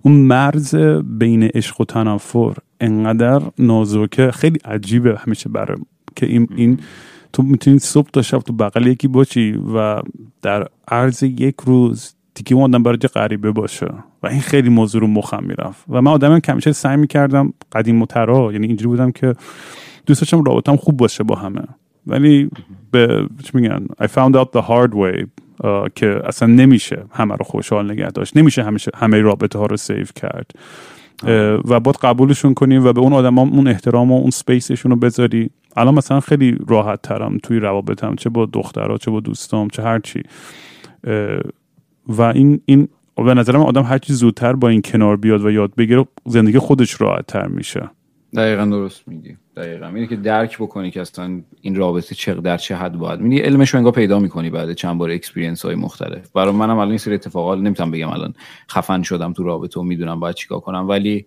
اون 0.02 0.14
مرز 0.14 0.76
بین 1.04 1.44
عشق 1.44 1.82
و 1.82 1.86
تنفر 1.86 2.54
انقدر 2.82 3.42
نازکه 3.60 4.32
خیلی 4.32 4.60
عجیبه 4.66 5.18
همیشه 5.18 5.50
برای 5.50 5.78
که 6.16 6.26
این 6.26 6.48
این 6.56 6.80
تو 7.34 7.44
می‌تونی 7.44 7.80
صبح 7.80 8.10
تا 8.14 8.22
شب 8.22 8.40
تو 8.40 8.54
بغل 8.54 8.88
یکی 8.88 9.08
باشی 9.08 9.52
و 9.76 10.02
در 10.42 10.68
عرض 10.88 11.24
یک 11.24 11.56
روز 11.66 12.16
دیگه 12.36 12.56
اون 12.56 12.64
آدم 12.64 12.84
برای 12.84 12.98
غریبه 12.98 13.52
باشه. 13.52 13.88
و 14.24 14.28
این 14.28 14.40
خیلی 14.40 14.70
موضوع 14.70 15.02
رو 15.02 15.08
مخم 15.08 15.44
می‌رفت. 15.44 15.86
و 15.90 16.02
من 16.02 16.12
آدم 16.12 16.40
کمیشه 16.40 16.72
سعی 16.72 16.98
می‌کردم 16.98 17.54
قدیم 17.72 18.02
و 18.02 18.06
یعنی 18.52 18.68
اینجوری 18.68 18.88
بودم 18.88 19.12
که 19.12 19.36
دوست 20.06 20.22
داشتم 20.22 20.44
رابطم 20.44 20.76
خوب 20.76 20.98
باشه 20.98 21.24
با 21.24 21.36
همه. 21.36 21.62
ولی 22.08 22.50
به 22.92 23.28
چی 23.44 23.52
میگن؟ 23.54 23.86
I 24.02 24.06
found 24.06 24.36
out 24.36 24.48
the 24.58 24.62
hard 24.62 24.94
way 24.94 25.26
که 25.96 26.22
اصلا 26.26 26.48
نمیشه 26.48 27.04
همه 27.12 27.36
رو 27.36 27.44
خوشحال 27.44 27.92
نگه 27.92 28.12
داشت. 28.12 28.38
نمیشه 28.38 28.64
همیشه 28.64 28.92
همه 28.96 29.22
رابطه 29.22 29.60
ها 29.60 29.66
رو 29.66 29.78
سیف 29.78 30.12
کرد. 30.16 30.52
و 31.66 31.80
باید 31.80 31.98
قبولشون 32.02 32.54
کنی 32.54 32.78
و 32.78 32.94
به 32.94 33.02
اون 33.02 33.14
آدم 33.14 33.40
اون 33.40 33.68
احترام 33.68 34.12
و 34.12 34.16
اون 34.16 34.30
space 34.30 34.64
شون 34.64 34.92
رو 34.92 34.98
بذاری. 34.98 35.50
الان 35.76 35.94
مثلا 35.94 36.20
خیلی 36.20 36.58
راحت 36.68 37.02
ترم 37.02 37.38
توی 37.44 37.60
روابطم 37.60 38.16
چه 38.16 38.30
با 38.30 38.46
دخترها 38.46 38.98
چه 38.98 39.12
با 39.12 39.20
دوستام 39.20 39.68
چه 39.68 39.84
هرچی 39.84 40.24
اه، 41.04 41.40
و 42.08 42.22
این 42.22 42.62
این 42.66 42.88
به 43.16 43.34
نظرم 43.34 43.62
آدم 43.62 43.84
هرچی 43.84 44.14
زودتر 44.14 44.54
با 44.54 44.70
این 44.70 44.82
کنار 44.82 45.18
بیاد 45.18 45.46
و 45.46 45.52
یاد 45.52 45.76
بگیره 45.76 46.06
زندگی 46.26 46.60
خودش 46.60 47.02
راحت 47.02 47.28
تر 47.28 47.48
میشه. 47.48 47.90
دقیقا 48.36 48.66
درست 48.66 49.08
میگی. 49.08 49.38
دقیقا. 49.56 49.88
اینه 49.88 50.08
که 50.08 50.16
درک 50.16 50.58
بکنی 50.58 50.92
که 50.92 51.02
اصلا 51.02 51.42
این 51.62 51.76
رابطه 51.76 52.16
چه 52.16 52.34
در 52.34 52.58
چه 52.58 52.76
حد 52.76 52.98
باید. 52.98 53.20
میدی 53.20 53.40
علمش 53.40 53.70
رو 53.70 53.78
انگار 53.78 53.94
پیدا 53.94 54.20
می‌کنی 54.20 54.50
بعد 54.50 54.74
چند 54.74 54.98
بار 54.98 55.10
experience 55.10 55.66
های 55.66 55.76
مختلف. 55.76 56.32
برای 56.32 56.54
منم 56.54 56.78
الان 56.78 56.90
این 56.90 56.98
سری 56.98 57.14
اتفاقات 57.14 57.60
نمی‌تونم 57.60 57.92
بگم 57.92 58.10
الان 58.10 58.34
خفن 58.70 59.02
شدم 59.04 59.34
تو 59.34 59.44
رابطه 59.44 59.80
و 59.80 59.84
می‌دونم 59.84 60.20
باید 60.20 60.36
چیکار 60.36 60.60
کنم 60.60 60.90
ولی 60.90 61.26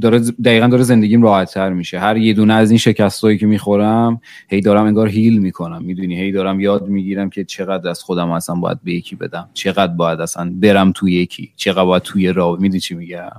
داره 0.00 0.18
دقیقا 0.18 0.66
داره 0.66 0.82
زندگیم 0.82 1.22
راحت 1.22 1.54
تر 1.54 1.72
میشه. 1.72 1.98
هر 1.98 2.16
یه 2.16 2.34
دونه 2.34 2.54
از 2.54 2.70
این 2.70 2.78
شکستایی 2.78 3.38
که 3.38 3.46
می‌خورم 3.46 4.20
هی 4.48 4.60
دارم 4.60 4.86
انگار 4.86 5.08
هیل 5.08 5.38
می‌کنم. 5.38 5.82
می‌دونی؟ 5.84 6.20
هی 6.20 6.32
دارم 6.32 6.60
یاد 6.60 6.88
می‌گیرم 6.88 7.30
که 7.30 7.44
چقدر 7.44 7.90
از 7.90 8.02
خودم 8.02 8.30
اصلا 8.30 8.54
باید 8.54 8.78
به 8.84 8.92
یکی 8.92 9.16
بدم. 9.16 9.48
چقدر 9.54 9.92
باید 9.92 10.20
اصلا 10.20 10.52
برم 10.60 10.92
توی 10.92 11.12
یکی. 11.12 11.52
چقدر 11.56 11.84
باید 11.84 12.02
توی 12.02 12.32
رابطه 12.32 12.62
می‌دونی 12.62 12.80
چی 12.80 12.94
میگم؟ 12.94 13.30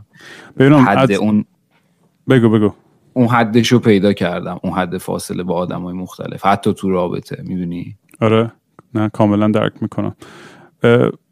ببینم 0.58 0.80
حد 0.80 0.98
از- 0.98 1.12
اون 1.12 1.46
بگو 2.30 2.50
بگو. 2.50 2.72
اون 3.14 3.28
حدش 3.28 3.72
رو 3.72 3.80
پیدا 3.80 4.14
کردم. 4.14 4.60
اون 4.64 4.74
حد 4.74 4.98
فاصله 4.98 5.44
با 5.44 5.56
آدم 5.56 5.82
های 5.82 5.94
مختلف. 5.94 6.46
حتی 6.46 6.74
تو 6.74 6.90
رابطه 6.90 7.44
می‌دونی؟ 7.44 7.98
آره. 8.22 8.52
نه 8.94 9.10
کاملا 9.10 9.48
درک 9.48 9.74
می‌کنم. 9.82 10.16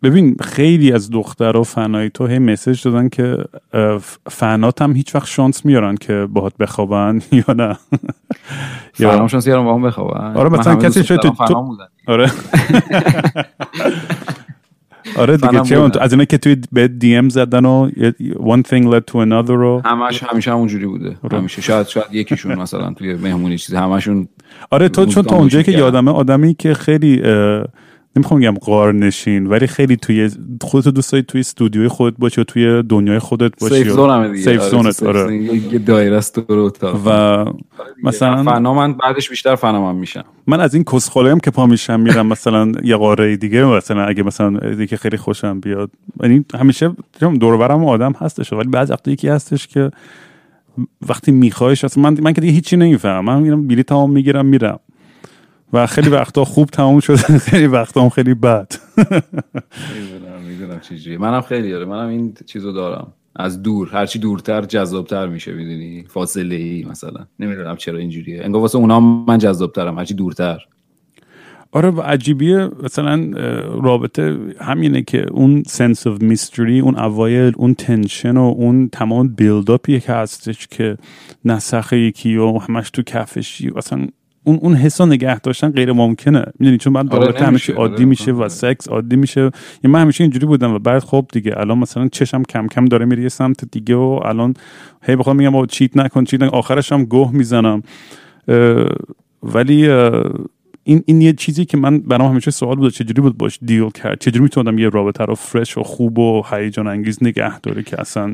ببین 0.04 0.36
خیلی 0.42 0.92
از 0.92 1.10
دخترها 1.10 1.64
فنای 1.64 2.10
تو 2.10 2.28
هی 2.28 2.40
مسیج 2.40 2.84
دادن 2.84 3.10
که 3.10 3.38
فنات 4.28 4.82
هم 4.82 4.96
هیچ 4.96 5.16
وقت 5.16 5.28
شانس 5.28 5.66
میارن 5.66 5.96
که 5.96 6.28
باهات 6.30 6.58
بخوابن 6.58 7.22
یا 7.48 7.54
نه. 7.54 7.78
یا 9.00 9.28
با 9.64 9.76
هم 9.76 9.82
بخوابن. 9.82 10.38
آره، 10.38 10.50
مثلا 10.50 10.76
کسی 10.76 11.04
شاید 11.04 11.22
تو-. 11.22 11.78
آره. 12.08 12.32
آره 15.18 15.38
دیگه 15.38 15.62
چه 15.62 15.92
از 16.02 16.14
اینا 16.14 16.26
که 16.26 16.38
توی 16.38 16.58
به 16.72 16.88
دی 16.88 17.16
ام 17.16 17.30
زدن 17.30 17.66
و 17.66 17.90
one 18.36 18.62
thing 18.62 18.84
led 18.94 19.04
to 19.12 19.16
another 19.16 19.50
رو 19.50 19.82
همش 19.86 20.24
همیشه 20.24 20.52
هم 20.52 20.58
اونجوری 20.58 20.86
بوده 20.86 21.16
آره. 21.24 21.38
همیشه 21.38 21.62
شاید 21.62 21.88
شاید 21.88 22.06
یکیشون 22.12 22.56
مثلا 22.56 22.94
توی 22.94 23.14
مهمونی 23.14 23.58
چیزی 23.58 23.78
همشون 23.78 24.28
آره 24.70 24.90
تو 24.90 25.06
چون 25.06 25.24
تا 25.24 25.36
اونجایی 25.36 25.64
که. 25.64 25.72
یادمه 25.72 26.12
آدمی 26.12 26.54
که 26.54 26.74
خیلی 26.74 27.22
اه، 27.24 27.64
نمی‌خوام 28.16 28.40
بگم 28.40 28.54
قار 28.54 28.94
نشین 28.94 29.48
ولی 29.48 29.68
خیلی 29.68 29.96
توی 29.96 30.30
خودتو 30.62 30.92
دوست 30.92 31.12
داری 31.12 31.24
توی 31.24 31.40
استودیوی 31.40 31.88
خودت 31.88 32.18
باشی 32.18 32.42
و 32.42 32.44
توی 32.44 32.84
دنیای 32.84 33.20
خودت 33.20 33.60
باشی 33.62 33.76
سیف 33.76 33.90
زون 33.90 34.10
همه 34.10 34.28
دیگه. 34.28 34.44
سیف 34.44 34.62
آره، 34.62 34.70
زونت 34.70 35.04
آره. 35.04 35.24
زون. 35.24 35.34
یه 35.72 35.80
دایره 35.80 36.18
است 36.18 36.40
دور 36.40 36.60
اتاق. 36.60 37.02
و 37.06 37.46
مثلا 38.04 38.44
فنا 38.44 38.74
من 38.74 38.94
بعدش 38.94 39.30
بیشتر 39.30 39.56
فنا 39.56 39.94
من 39.94 40.00
میشم. 40.00 40.24
من 40.48 40.60
از 40.60 40.74
این 40.74 40.84
کسخلایم 40.84 41.40
که 41.40 41.52
پا 41.52 41.66
میشم 41.66 42.00
میرم 42.00 42.28
مثلا 42.28 42.72
یه 42.84 42.96
قاره 42.96 43.38
دیگه 43.38 43.66
مثلا 43.66 44.06
اگه 44.06 44.24
مثلا 44.24 44.74
دیگه 44.74 44.98
خیلی 44.98 45.18
خوشم 45.18 45.60
بیاد. 45.60 45.92
یعنی 46.24 46.46
همیشه 46.60 46.92
دور 47.20 47.54
و 47.54 47.58
برم 47.58 47.86
آدم 47.86 48.12
هستش 48.12 48.54
ولی 48.54 48.70
بعض 48.70 48.92
وقتا 48.92 49.12
یکی 49.12 49.28
هستش 49.28 49.68
که 49.68 49.92
وقتی 51.10 51.32
میخوایش 51.32 51.84
اصلا 51.84 52.04
من 52.04 52.18
من 52.22 52.34
که 52.34 52.42
دیگه 52.42 52.54
هیچی 52.54 52.78
نمی‌فهمم. 52.78 53.26
من 53.26 53.42
میرم 53.42 53.68
بلیط 53.68 53.88
تمام 53.88 54.12
می‌گیرم 54.12 54.46
میرم. 54.46 54.80
و 55.74 55.88
خیلی 55.88 56.10
وقتا 56.10 56.46
خوب 56.46 56.70
تموم 56.70 57.00
شده 57.00 57.18
خیلی 57.38 57.68
وقتا 57.68 58.02
هم 58.02 58.10
خیلی 58.10 58.34
بد. 58.34 58.72
می‌دونم 58.98 60.42
می‌دونم 60.48 60.80
چجوریه 60.80 61.18
منم 61.18 61.42
خیلی 61.42 61.72
داره 61.72 61.86
منم 61.86 62.08
این 62.08 62.34
چیزو 62.46 62.72
دارم. 62.72 63.14
از 63.36 63.64
دور 63.64 63.90
هرچی 63.94 64.20
دورتر 64.20 64.62
جذابتر 64.62 65.28
میشه 65.28 65.54
می‌دونی؟ 65.54 66.06
فاصله 66.08 66.56
ای 66.56 66.86
مثلا. 66.90 67.26
نمی‌دونم 67.40 67.76
چرا 67.76 67.98
اینجوریه. 67.98 68.44
انگار 68.44 68.62
واسه 68.62 68.78
اونا 68.78 69.00
من 69.00 69.38
جذابترم 69.38 69.98
هرچی 69.98 70.14
دورتر. 70.14 70.60
آره 71.72 71.90
و 71.90 72.02
عجیبیه 72.02 72.70
مثلا 72.84 73.32
رابطه 73.84 74.38
همینه 74.60 75.02
که 75.02 75.30
اون 75.32 75.64
سنس 75.68 76.08
of 76.08 76.22
میستری 76.22 76.80
اون 76.80 77.00
اوایل 77.00 77.54
اون 77.58 77.74
تنشن 77.74 78.38
و 78.38 78.54
اون 78.58 78.90
تمام 78.90 79.28
بیلداپی 79.28 80.00
که 80.00 80.14
هستش 80.14 80.68
که 80.68 80.98
نسخ 81.46 81.94
یکی 81.94 82.38
و 82.38 82.58
همش 82.58 82.90
تو 82.90 83.02
کفشی 83.02 83.72
اصلا 83.76 84.08
اون 84.44 84.60
اون 84.62 84.76
حس 84.76 85.02
رو 85.02 85.08
نگه 85.08 85.40
داشتن 85.40 85.70
غیر 85.70 85.92
ممکنه. 85.92 86.46
می‌دونی؟ 86.60 86.78
چون 86.78 86.94
بعد 86.94 87.14
آره، 87.14 87.26
رابطه 87.26 87.46
همیشه 87.46 87.72
نمیشه. 87.72 87.74
عادی 87.74 87.94
آره، 87.94 88.06
میشه 88.06 88.32
و 88.32 88.40
آره. 88.40 88.48
سکس 88.48 88.90
عادی 88.90 89.16
میشه. 89.16 89.42
یعنی 89.42 89.94
من 89.94 90.02
همیشه 90.02 90.24
اینجوری 90.24 90.46
بودم 90.46 90.74
و 90.74 90.80
بعد 90.80 91.04
خب 91.04 91.26
دیگه 91.34 91.54
الان 91.58 91.78
مثلا 91.78 92.08
چشم 92.08 92.44
کم 92.44 92.68
کم 92.68 92.86
داره 92.86 93.06
میره 93.06 93.24
یه 93.24 93.30
سمت 93.30 93.66
دیگه 93.72 93.96
و 93.96 94.20
الان 94.26 94.54
هی 95.04 95.16
بخوام 95.16 95.36
میگم 95.36 95.50
بابا 95.50 95.66
چیت 95.66 95.98
نکن 95.98 96.24
چیت 96.24 96.42
نکن. 96.42 96.58
آخرش 96.58 96.92
هم 96.92 97.06
گوه 97.06 97.32
می‌زنم. 97.32 97.84
اه، 98.48 98.90
ولی 99.44 99.90
اه، 99.90 100.24
این 100.84 101.04
این 101.06 101.22
یه 101.22 101.34
چیزی 101.34 101.66
که 101.66 101.78
من 101.78 102.00
برام 102.00 102.32
همیشه 102.32 102.52
سوال 102.52 102.76
بود 102.76 102.94
چجوری 102.94 103.22
بود 103.22 103.38
باش 103.38 103.60
دیل 103.62 103.90
کرد؟ 103.90 104.20
چجوری 104.20 104.44
می‌تونم 104.44 104.80
یه 104.80 104.90
رابطه 104.90 105.26
رو 105.26 105.36
فرش 105.36 105.78
و 105.78 105.84
خوب 105.84 106.20
و 106.20 106.44
هیجان 106.52 106.88
انگیز 106.88 107.18
نگه 107.22 107.60
داره 107.60 107.84
که 107.84 108.02
اصلا 108.02 108.34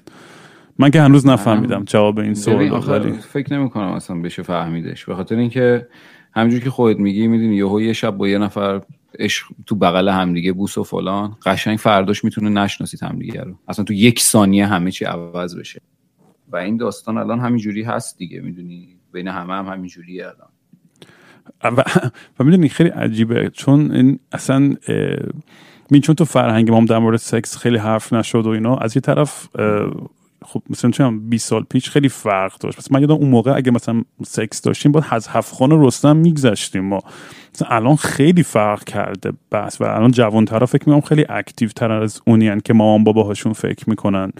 من 0.80 0.90
که 0.90 1.02
هنوز 1.02 1.28
نفهمیدم 1.28 1.84
جواب 1.84 2.20
این 2.20 2.34
سوال 2.34 2.82
فکر 3.12 3.54
نمی 3.54 3.70
اصلا 3.76 4.22
بشه 4.22 4.44
فهمیدش. 4.44 5.06
به 5.06 5.16
خاطر 5.16 5.36
اینکه 5.36 5.88
همینجور 6.34 6.60
که 6.60 6.70
خودت 6.70 7.00
میگی 7.00 7.28
می‌دونی 7.28 7.56
یهو 7.56 7.82
یه 7.82 7.94
شب 7.94 8.18
با 8.18 8.28
یه 8.28 8.38
نفر 8.38 8.82
عشق 9.20 9.48
تو 9.66 9.76
بغل 9.76 10.10
همدیگه 10.10 10.54
بوس 10.54 10.78
و 10.78 10.84
فلان 10.84 11.38
قشنگ 11.46 11.78
فرداش 11.78 12.24
می‌تونه 12.24 12.50
نشناسید 12.50 13.04
همدیگه 13.04 13.42
رو. 13.42 13.56
اصلا 13.68 13.86
تو 13.86 13.94
یک 13.94 14.20
ثانیه 14.20 14.66
همه 14.66 14.92
چی 14.92 15.06
عوض 15.06 15.56
بشه. 15.56 15.82
و 16.52 16.58
این 16.58 16.78
داستان 16.78 17.18
الان 17.18 17.40
همینجوری 17.40 17.84
هست 17.84 18.18
دیگه 18.18 18.42
می‌دونی؟ 18.42 18.88
بین 19.14 19.28
همه 19.28 19.54
هم 19.54 19.66
همینجوریه 19.66 20.26
الان. 20.26 20.50
و, 21.78 21.84
و 22.40 22.44
می‌دونی 22.44 22.70
خیلی 22.70 22.90
عجیبه. 22.90 23.50
چون 23.54 23.92
این 23.92 24.20
اصلا 24.32 24.76
می 25.90 26.00
چون 26.00 26.16
تو 26.16 26.26
فرهنگ 26.26 26.72
ما 26.72 26.86
در 26.86 27.00
مورد 27.00 27.18
سکس 27.18 27.58
خیلی 27.58 27.78
حرف 27.78 28.14
نشد 28.14 28.46
و 28.46 28.50
اینا 28.50 28.76
از 28.76 28.96
یه 28.96 29.02
طرف 29.02 29.48
خب 30.54 30.62
مثلا 30.70 30.92
چون 30.92 31.30
20 31.30 31.48
سال 31.48 31.64
پیش 31.70 31.90
خیلی 31.90 32.10
فرق 32.10 32.58
داشت. 32.58 32.78
مثلا 32.78 32.96
من 32.96 33.02
یادم 33.02 33.14
اون 33.14 33.30
موقع 33.30 33.56
اگه 33.56 33.72
مثلا 33.72 34.02
سکس 34.26 34.62
داشتیم 34.62 34.92
باید 34.92 35.06
از 35.10 35.30
خانه 35.30 35.88
رستم 35.88 36.16
میگذشتیم 36.16 36.86
ما. 36.86 37.00
مثلا 37.56 37.68
الان 37.68 37.96
خیلی 37.96 38.44
فرق 38.44 38.84
کرده 38.84 39.32
بس 39.52 39.82
و 39.82 39.84
الان 39.84 40.12
جوان 40.12 40.46
طرف 40.46 40.72
فکر 40.72 40.90
می‌کنم 40.90 41.02
خیلی 41.02 41.26
اکتیو 41.30 41.70
تر 41.70 41.92
از 41.92 42.22
اونیان 42.28 42.60
که 42.60 42.74
مامان 42.74 43.04
باباهاشون 43.04 43.54
فکر 43.54 43.90
می‌کنن. 43.90 44.32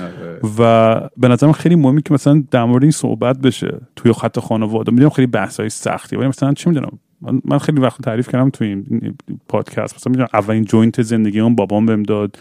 آره. 0.00 0.40
و 0.58 1.00
به 1.16 1.28
نظرم 1.28 1.52
خیلی 1.52 1.74
مهمه 1.74 2.02
که 2.02 2.14
مثلا 2.14 2.44
در 2.50 2.64
مورد 2.64 2.82
این 2.82 2.92
صحبت 2.92 3.38
بشه. 3.38 3.80
توی 3.96 4.12
خط 4.12 4.38
خانواده 4.38 4.92
می‌دونم 4.92 5.10
خیلی 5.10 5.26
بحث 5.26 5.60
های 5.60 5.68
سختی. 5.68 6.16
ولی 6.16 6.28
مثلا 6.28 6.52
چه 6.52 6.70
می‌دونم؟ 6.70 6.98
من 7.44 7.58
خیلی 7.58 7.80
وقت 7.80 8.02
تعریف 8.02 8.28
کردم 8.28 8.50
توی 8.50 8.68
این 8.68 9.14
پادکست. 9.48 9.94
مثلا 9.94 10.10
می‌دونم 10.10 10.28
اولین 10.34 10.64
joint 10.64 11.02
زندگی 11.02 11.40
اون 11.40 11.54
بابام 11.54 11.86
بهم 11.86 12.02
داد. 12.02 12.38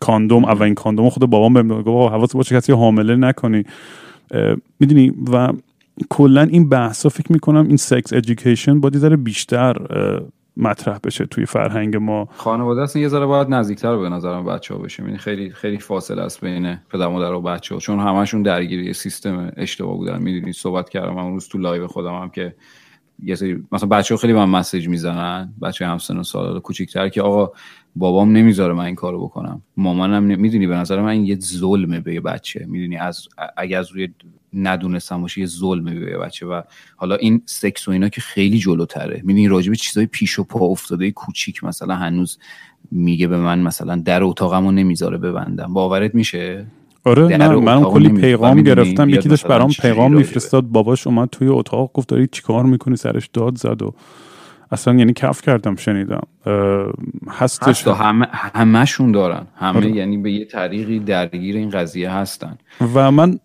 کاندوم 0.00 0.44
اولین 0.44 0.74
کاندوم 0.74 1.08
خود 1.10 1.30
بابام 1.30 1.54
بهم 1.54 1.82
گفت 1.82 2.12
حواست 2.12 2.36
باشه 2.36 2.56
کسی 2.56 2.72
حامله 2.72 3.16
نکنی. 3.16 3.64
می‌دونی 4.80 5.12
و 5.32 5.52
کلا 6.08 6.42
این 6.42 6.68
بحثا 6.68 7.08
فکر 7.08 7.32
می‌کنم 7.32 7.66
این 7.66 7.76
sex 7.76 8.12
education 8.12 8.80
باید 8.80 8.98
ذره 8.98 9.16
بیشتر 9.16 9.76
مطرح 10.56 10.98
بشه 11.04 11.26
توی 11.26 11.46
فرهنگ 11.46 11.96
ما. 11.96 12.28
خانواده 12.36 12.82
اصلا 12.82 13.02
یه 13.02 13.08
ذره 13.08 13.26
باید 13.26 13.48
نزدیکتر 13.48 13.96
به 13.96 14.08
نظرم 14.08 14.44
بچه 14.44 14.74
ها 14.74 14.80
بشه 14.80 15.02
یعنی 15.02 15.18
خیلی 15.18 15.50
خیلی 15.50 15.78
فاصله 15.78 16.22
است 16.22 16.40
بین 16.40 16.78
پدر 16.90 17.06
مادر 17.06 17.32
و 17.32 17.40
بچه 17.40 17.74
ها 17.74 17.80
چون 17.80 17.98
همشون 17.98 18.42
درگیری 18.42 18.92
سیستم 18.92 19.52
اشتباه 19.56 19.96
بودن. 19.96 20.22
می‌دونی 20.22 20.52
صحبت 20.52 20.88
کردم 20.88 21.18
اون 21.18 21.32
روز 21.32 21.48
تو 21.48 21.58
live 21.58 21.86
خودم 21.86 22.14
هم 22.14 22.30
که 22.30 22.54
یه 23.22 23.34
سری 23.34 23.64
مثلا 23.72 23.88
بچه 23.88 24.14
ها 24.14 24.18
خیلی 24.18 24.32
من 24.32 24.44
مسیج 24.44 24.88
می‌زنن. 24.88 25.52
بچه 25.62 25.86
همسن 25.86 26.16
و 26.16 26.22
سال 26.22 26.60
کوچیک‌تر 26.60 27.08
که 27.08 27.22
آقا 27.22 27.52
بابام 27.98 28.32
نمی‌ذاره 28.32 28.74
من 28.74 28.84
این 28.84 28.94
کارو 28.94 29.24
بکنم. 29.24 29.62
مامانم 29.76 30.22
می‌دونی 30.22 30.66
به 30.66 30.74
نظر 30.74 31.00
من 31.00 31.08
این 31.08 31.24
یه 31.24 31.38
ظلمه 31.40 32.00
به 32.00 32.14
یه 32.14 32.20
بچه. 32.20 32.66
می‌دونی 32.68 32.96
از 32.96 33.28
اگه 33.56 33.78
از 33.78 33.92
روی 33.92 34.08
ندونستم 34.54 35.22
باشه 35.22 35.40
یه 35.40 35.46
ظلمه 35.46 35.94
به 35.94 36.10
یه 36.10 36.18
بچه. 36.18 36.46
و 36.46 36.62
حالا 36.96 37.14
این 37.16 37.42
سکس 37.46 37.88
و 37.88 37.90
اینا 37.90 38.08
که 38.08 38.20
خیلی 38.20 38.58
جلوتره. 38.58 39.20
می‌دونی 39.24 39.48
راجع 39.48 39.70
به 39.70 39.76
چیزای 39.76 40.06
پیش 40.06 40.38
و 40.38 40.44
پا 40.44 40.66
افتاده 40.66 41.10
کوچیک 41.10 41.64
مثلا 41.64 41.94
هنوز 41.94 42.38
میگه 42.90 43.26
به 43.26 43.36
من 43.38 43.58
مثلا 43.58 43.96
در 43.96 44.24
اتاقمو 44.24 44.72
نمی‌ذاره 44.72 45.18
ببندم. 45.18 45.72
باورت 45.72 46.14
میشه؟ 46.14 46.66
آره 47.04 47.36
نه 47.36 47.48
من 47.48 47.82
کلی 47.82 48.08
پیغام 48.08 48.62
گرفتم. 48.62 49.08
یکی 49.08 49.28
داشت 49.28 49.46
برام 49.46 49.70
پیغام 49.70 50.14
میفرستاد. 50.14 50.64
باباش 50.64 51.06
اومد 51.06 51.28
توی 51.28 51.48
اتاق 51.48 51.90
گفت 51.94 52.08
داری 52.08 52.28
چیکار 52.32 52.64
می‌کنی؟ 52.64 52.96
سرش 52.96 53.30
داد 53.32 53.58
زد 53.58 53.82
و 53.82 53.94
اصلا 54.72 54.94
یعنی 54.94 55.12
کف 55.12 55.40
کردم 55.42 55.76
شنیدم. 55.76 56.22
هستش. 57.28 57.86
همه 57.88 58.28
همشون 58.32 59.12
دارن. 59.12 59.46
همه 59.56 59.76
آره. 59.76 59.90
یعنی 59.90 60.16
به 60.18 60.32
یه 60.32 60.44
طریقی 60.44 60.98
درگیر 60.98 61.56
این 61.56 61.70
قضیه 61.70 62.10
هستن. 62.10 62.58
و 62.94 63.10
من 63.10 63.38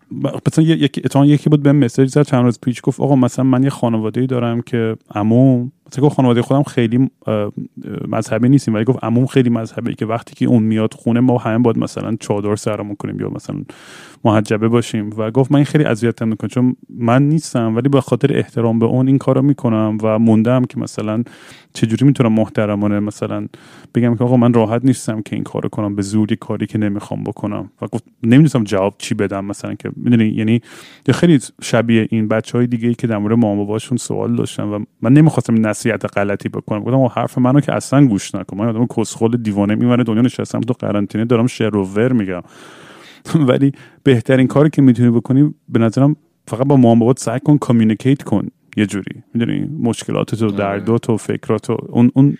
مثلا 0.46 0.64
یکی 0.64 1.02
یکی 1.26 1.50
بود 1.50 1.62
به 1.62 1.72
مسیج 1.72 2.08
زد 2.08 2.22
چند 2.22 2.44
روز 2.44 2.58
پیش 2.60 2.80
گفت 2.82 3.00
آقا 3.00 3.16
مثلا 3.16 3.44
من 3.44 3.62
یه 3.62 3.70
خانواده 3.70 4.26
دارم 4.26 4.62
که 4.62 4.96
عمو 5.14 5.68
گفت 6.00 6.16
خانواده 6.16 6.42
خودم 6.42 6.62
خیلی 6.62 7.10
مذهبی 8.08 8.48
نیستیم 8.48 8.74
ولی 8.74 8.84
گفت 8.84 9.04
عموم 9.04 9.26
خیلی 9.26 9.50
مذهبی 9.50 9.94
که 9.94 10.06
وقتی 10.06 10.34
که 10.34 10.46
اون 10.46 10.62
میاد 10.62 10.94
خونه 10.94 11.20
ما 11.20 11.38
همه 11.38 11.58
باید 11.58 11.78
مثلا 11.78 12.16
چادر 12.20 12.56
سرمون 12.56 12.96
کنیم 12.96 13.20
یا 13.20 13.30
مثلا 13.30 13.56
محجبه 14.24 14.68
باشیم. 14.68 15.10
و 15.16 15.30
گفت 15.30 15.52
من 15.52 15.56
این 15.56 15.64
خیلی 15.64 15.84
اذیتم 15.84 16.28
می‌کنه 16.28 16.50
چون 16.50 16.76
من 16.98 17.28
نیستم 17.28 17.76
ولی 17.76 17.88
به 17.88 18.00
خاطر 18.00 18.36
احترام 18.38 18.78
به 18.78 18.86
اون 18.86 19.08
این 19.08 19.18
کارو 19.18 19.42
می‌کنم 19.42 19.98
و 20.02 20.18
موندم 20.18 20.64
که 20.64 20.78
مثلا 20.78 21.22
چجوری 21.72 22.06
می‌تونم 22.06 22.32
محترمانه 22.32 23.00
مثلا 23.00 23.46
بگم 23.94 24.16
که 24.16 24.24
آقا 24.24 24.36
من 24.36 24.52
راحت 24.52 24.84
نیستم 24.84 25.22
که 25.22 25.36
این 25.36 25.44
کارو 25.44 25.68
کنم 25.68 25.94
به 25.94 26.02
زور 26.02 26.34
کاری 26.34 26.66
که 26.66 26.78
نمی‌خوام 26.78 27.24
بکنم. 27.24 27.70
و 27.82 27.86
گفت 27.86 28.04
نمی‌دونم 28.22 28.64
جواب 28.64 28.94
چی 28.98 29.14
بدم 29.14 29.44
مثلا 29.44 29.74
که 29.74 29.90
می‌دونی 29.96 30.24
یعنی 30.24 30.60
خیلی 31.10 31.38
شبیه 31.62 32.06
این 32.10 32.28
بچه 32.28 32.58
های 32.58 32.66
دیگه 32.66 32.88
ای 32.88 32.94
که 32.94 33.06
در 33.06 33.18
مورد 33.18 33.38
مامان 33.38 33.56
باباشون 33.56 33.98
سوال 33.98 34.36
داشتن 34.36 34.62
و 34.62 34.84
من 35.02 35.12
نمی‌خواستم 35.12 35.66
نصیحت 35.82 36.18
غلطی 36.18 36.48
بکنم. 36.48 36.80
گفتم 36.80 37.20
حرف 37.20 37.38
منو 37.38 37.60
که 37.60 37.74
اصلا 37.74 38.06
گوش 38.06 38.34
نکن. 38.34 38.58
من 38.58 38.68
آدم 38.68 38.86
کسخل 38.86 39.36
دیوانه 39.36 39.74
میونه 39.74 40.02
دنیا 40.02 40.22
نشستم 40.22 40.60
تو 40.60 40.74
قرنطینه 40.74 41.24
دارم 41.24 41.46
شر 41.46 41.76
و 41.76 41.84
ور 41.84 42.12
میگم. 42.12 42.42
ولی 43.48 43.72
بهترین 44.02 44.46
کاری 44.46 44.70
که 44.70 44.82
می‌تونی 44.82 45.10
بکنی 45.10 45.54
به 45.68 45.78
نظرم 45.78 46.16
فقط 46.48 46.66
با 46.66 46.76
بابات 46.76 47.18
سعی 47.18 47.40
کن 47.40 47.58
communicate 47.58 48.22
کن. 48.22 48.48
یه 48.76 48.86
جوری. 48.86 49.22
می‌دونی؟ 49.34 49.68
مشکلات 49.80 50.42
و 50.42 50.44
آره. 50.44 50.56
دردات 50.56 51.10
و 51.10 51.16
فکرات 51.16 51.70
و 51.70 51.76
اون 51.88 52.10
اون 52.14 52.36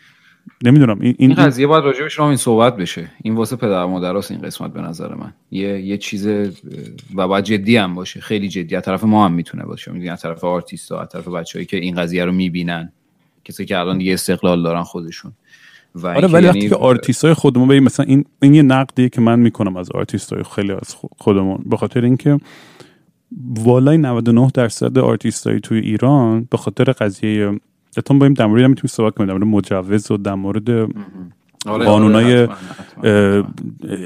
نمی‌دونم. 0.65 1.01
این 1.01 1.15
این 1.19 1.35
قضیه 1.35 1.67
باید 1.67 1.85
راجع 1.85 2.03
بهش 2.03 2.21
این 2.21 2.37
صحبت 2.37 2.77
بشه. 2.77 3.09
این 3.23 3.35
واسه 3.35 3.57
پدر 3.57 3.85
مادرست 3.85 4.31
این 4.31 4.41
قسمت 4.41 4.73
به 4.73 4.81
نظر 4.81 5.15
من. 5.15 5.33
یه 5.51 5.81
یه 5.81 5.99
چیز 5.99 6.27
و 7.15 7.29
باید 7.29 7.45
جدی 7.45 7.77
هم 7.77 7.95
باشه. 7.95 8.21
خیلی 8.21 8.49
جدی. 8.49 8.77
از 8.77 8.83
طرف 8.83 9.05
ما 9.05 9.25
هم 9.25 9.33
می‌تونه 9.33 9.65
باشه. 9.65 9.93
می‌دونی؟ 9.93 10.11
از 10.11 10.23
طرف 10.23 10.45
آرتیست 10.45 10.93
ها 10.93 11.01
از 11.01 11.09
طرف 11.09 11.29
بچه‌ای 11.29 11.65
که 11.65 11.77
این 11.77 11.95
قضیه 11.95 12.25
رو 12.25 12.33
می‌بینن. 12.33 12.93
کسی 13.45 13.65
که 13.65 13.79
الان 13.79 13.99
دیگه 13.99 14.13
استقلال 14.13 14.63
دارن 14.63 14.83
خودشون. 14.83 15.33
و 15.95 16.07
آره 16.07 16.29
ولی 16.29 16.47
وقتی 16.47 16.59
یعنی 16.59 16.69
که 16.69 16.77
آرتیست 16.77 17.25
های 17.25 17.35
خودمون 17.35 17.69
ببین 17.69 17.83
مثلا 17.83 18.07
این 18.07 18.25
این 18.43 18.55
یه 18.55 18.63
نقدیه 18.63 19.09
که 19.09 19.21
من 19.21 19.39
می‌کنم 19.39 19.77
از 19.77 19.91
آرتیست 19.91 20.33
های 20.33 20.43
خیلی 20.55 20.73
از 20.73 20.97
خودمون. 21.19 21.63
به 21.67 21.77
خاطر 21.77 22.05
اینکه 22.05 22.39
بالای 23.55 23.99
99 23.99 24.51
درصد 24.55 24.99
آرتیست 24.99 25.47
های 25.47 25.61
توی 25.61 25.79
ایران 25.79 26.49
به 26.51 26.57
خاطر 26.57 26.85
قضیه 26.85 27.61
اتون 27.97 28.19
بایم 28.19 28.35
در 28.35 28.47
مورد 28.47 28.65
می‌تونیم 28.65 28.91
صحبت 28.91 29.15
کنیم 29.15 29.29
در 29.29 29.35
مورد 29.35 29.47
مجوز 29.47 30.11
و 30.11 30.17
در 30.17 30.35
مورد 30.35 30.71
آره 31.67 31.85
قانونای 31.85 32.49
آره 33.03 33.45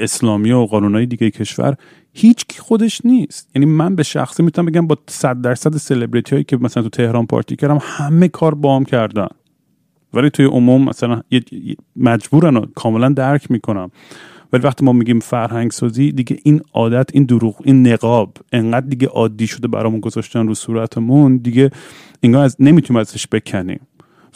اسلامی 0.00 0.52
و 0.52 0.66
قانونای 0.66 1.06
دیگه 1.06 1.30
کشور. 1.30 1.76
هیچ 2.18 2.46
کی 2.48 2.58
خودش 2.58 3.00
نیست. 3.04 3.50
یعنی 3.54 3.66
من 3.66 3.94
به 3.94 4.02
شخصی 4.02 4.42
می‌تونم 4.42 4.66
بگم 4.66 4.86
با 4.86 4.96
100 5.08 5.40
درصد 5.40 5.76
سلبریتی 5.76 6.30
هایی 6.30 6.44
که 6.44 6.56
مثلا 6.56 6.82
تو 6.82 6.88
تهران 6.88 7.26
پارتی 7.26 7.56
کردم 7.56 7.78
همه 7.80 8.28
کار 8.28 8.54
بام 8.54 8.84
کردن. 8.84 9.28
ولی 10.14 10.30
توی 10.30 10.44
عموم 10.46 10.84
مثلا 10.84 11.22
مجبورن 11.96 12.66
کاملا 12.74 13.08
درک 13.08 13.50
می‌کنم. 13.50 13.90
ولی 14.52 14.62
وقتی 14.62 14.84
ما 14.84 14.92
میگیم 14.92 15.20
فرهنگ 15.20 15.70
سازی 15.70 16.12
دیگه 16.12 16.38
این 16.42 16.60
عادت 16.74 17.10
این 17.12 17.24
دروغ 17.24 17.56
این 17.64 17.88
نقاب 17.88 18.36
انقدر 18.52 18.86
دیگه 18.86 19.08
عادی 19.08 19.46
شده 19.46 19.68
برامون 19.68 20.00
گذاشتن 20.00 20.46
رو 20.46 20.54
صورتمون 20.54 21.36
دیگه 21.36 21.70
انگار 22.22 22.44
از 22.44 22.56
نمی‌تونیم 22.60 23.00
ازش 23.00 23.26
بکنیم. 23.26 23.80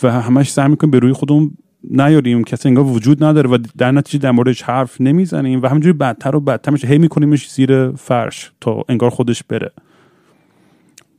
و 0.03 0.13
همش 0.13 0.53
سعی 0.53 0.69
می‌کنیم 0.69 0.91
به 0.91 0.99
روی 0.99 1.13
خودمون 1.13 1.51
نیاریم 1.85 2.45
کسی 2.45 2.69
انگار 2.69 2.85
وجود 2.85 3.25
نداره 3.25 3.51
و 3.51 3.59
در 3.79 3.93
نتیجه 3.93 4.23
در 4.23 4.31
موردش 4.31 4.63
حرف 4.63 5.01
نمی‌زنیم 5.01 5.63
و 5.63 5.67
همینجوری 5.67 5.93
بدتر 5.93 6.37
و 6.37 6.41
بدتر 6.41 6.71
میشه. 6.71 6.89
هی 6.89 6.99
میکنیمش 6.99 7.51
زیر 7.51 7.91
فرش 7.91 8.53
تا 8.61 8.85
انگار 8.89 9.11
خودش 9.11 9.43
بره. 9.43 9.71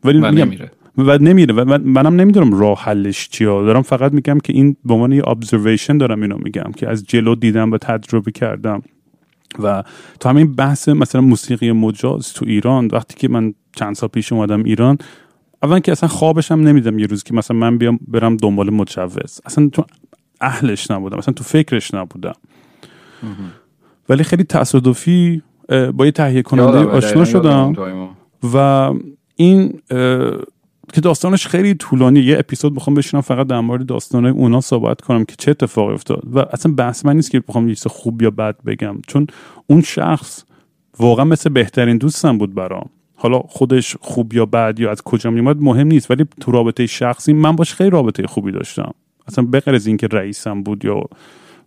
ولی 0.03 0.19
نمیره. 0.19 0.71
و 0.97 1.17
نمیره. 1.17 1.53
و 1.53 1.77
منم 1.77 2.15
نمی‌دونم 2.15 2.59
راه 2.59 2.79
حلش 2.83 3.29
چیه. 3.29 3.47
دارم 3.47 3.81
فقط 3.81 4.13
میگم 4.13 4.39
که 4.39 4.53
این 4.53 4.75
به 4.85 4.93
عنوان 4.93 5.11
یه 5.11 5.27
ابزرویشن 5.27 5.97
دارم 5.97 6.21
اینو 6.21 6.37
میگم 6.43 6.71
که 6.75 6.89
از 6.89 7.05
جلو 7.05 7.35
دیدم 7.35 7.71
و 7.71 7.77
تجربه 7.77 8.31
کردم. 8.31 8.81
و 9.63 9.83
تو 10.19 10.29
همین 10.29 10.53
بحث 10.55 10.89
مثلا 10.89 11.21
موسیقی 11.21 11.71
مجاز 11.71 12.33
تو 12.33 12.45
ایران 12.45 12.87
وقتی 12.91 13.15
که 13.15 13.27
من 13.27 13.53
چند 13.75 13.95
سال 13.95 14.09
پیش 14.09 14.33
اومدم 14.33 14.63
ایران 14.63 14.97
اول 15.63 15.79
که 15.79 15.91
اصلا 15.91 16.09
خوابش 16.09 16.51
هم 16.51 16.67
نمیدم 16.67 16.99
یه 16.99 17.05
روز 17.05 17.23
که 17.23 17.33
مثلا 17.33 17.57
من 17.57 17.77
بیام 17.77 17.99
برم 18.07 18.37
دنبال 18.37 18.69
مجوز. 18.69 19.41
اصلا 19.45 19.69
تو 19.69 19.85
اهلش 20.41 20.91
نبودم 20.91 21.17
اصلا 21.17 21.33
تو 21.33 21.43
فکرش 21.43 21.93
نبودم 21.93 22.33
ولی 24.09 24.23
خیلی 24.23 24.43
تصادفی 24.43 25.41
با 25.93 26.05
یه 26.05 26.11
تهیه 26.11 26.41
کننده 26.41 26.77
آشنا 26.77 27.25
شدم. 27.25 27.73
و 28.53 28.93
این 29.35 29.81
که 30.93 31.01
داستانش 31.01 31.47
خیلی 31.47 31.73
طولانی 31.73 32.19
یه 32.19 32.39
اپیزود 32.39 32.75
بخوام 32.75 32.93
بشینم 32.93 33.21
فقط 33.21 33.47
در 33.47 33.59
مورد 33.59 33.85
داستانهای 33.85 34.33
اونا 34.33 34.61
صحبت 34.61 35.01
کنم 35.01 35.25
که 35.25 35.35
چه 35.37 35.51
اتفاقی 35.51 35.93
افتاد. 35.93 36.23
و 36.33 36.39
اصلا 36.39 36.73
بحث 36.73 37.05
من 37.05 37.15
نیست 37.15 37.31
که 37.31 37.39
بخوام 37.39 37.69
یه 37.69 37.75
خوب 37.75 38.21
یا 38.21 38.31
بد 38.31 38.55
بگم 38.65 38.95
چون 39.07 39.27
اون 39.67 39.81
شخص 39.81 40.43
واقعا 40.99 41.25
مثل 41.25 41.49
بهترین 41.49 41.97
دوستم 41.97 42.37
بود 42.37 42.55
برام. 42.55 42.89
حالا 43.15 43.39
خودش 43.39 43.97
خوب 44.01 44.33
یا 44.33 44.45
بد 44.45 44.79
یا 44.79 44.91
از 44.91 45.01
کجا 45.01 45.29
میومد 45.29 45.61
مهم 45.61 45.87
نیست 45.87 46.11
ولی 46.11 46.25
تو 46.39 46.51
رابطه 46.51 46.85
شخصی 46.85 47.33
من 47.33 47.55
باش 47.55 47.73
خیلی 47.73 47.89
رابطه 47.89 48.27
خوبی 48.27 48.51
داشتم. 48.51 48.91
اصلا 49.31 49.45
بغیر 49.45 49.75
از 49.75 49.87
اینکه 49.87 50.07
رئیسم 50.07 50.63
بود 50.63 50.85
یا 50.85 51.03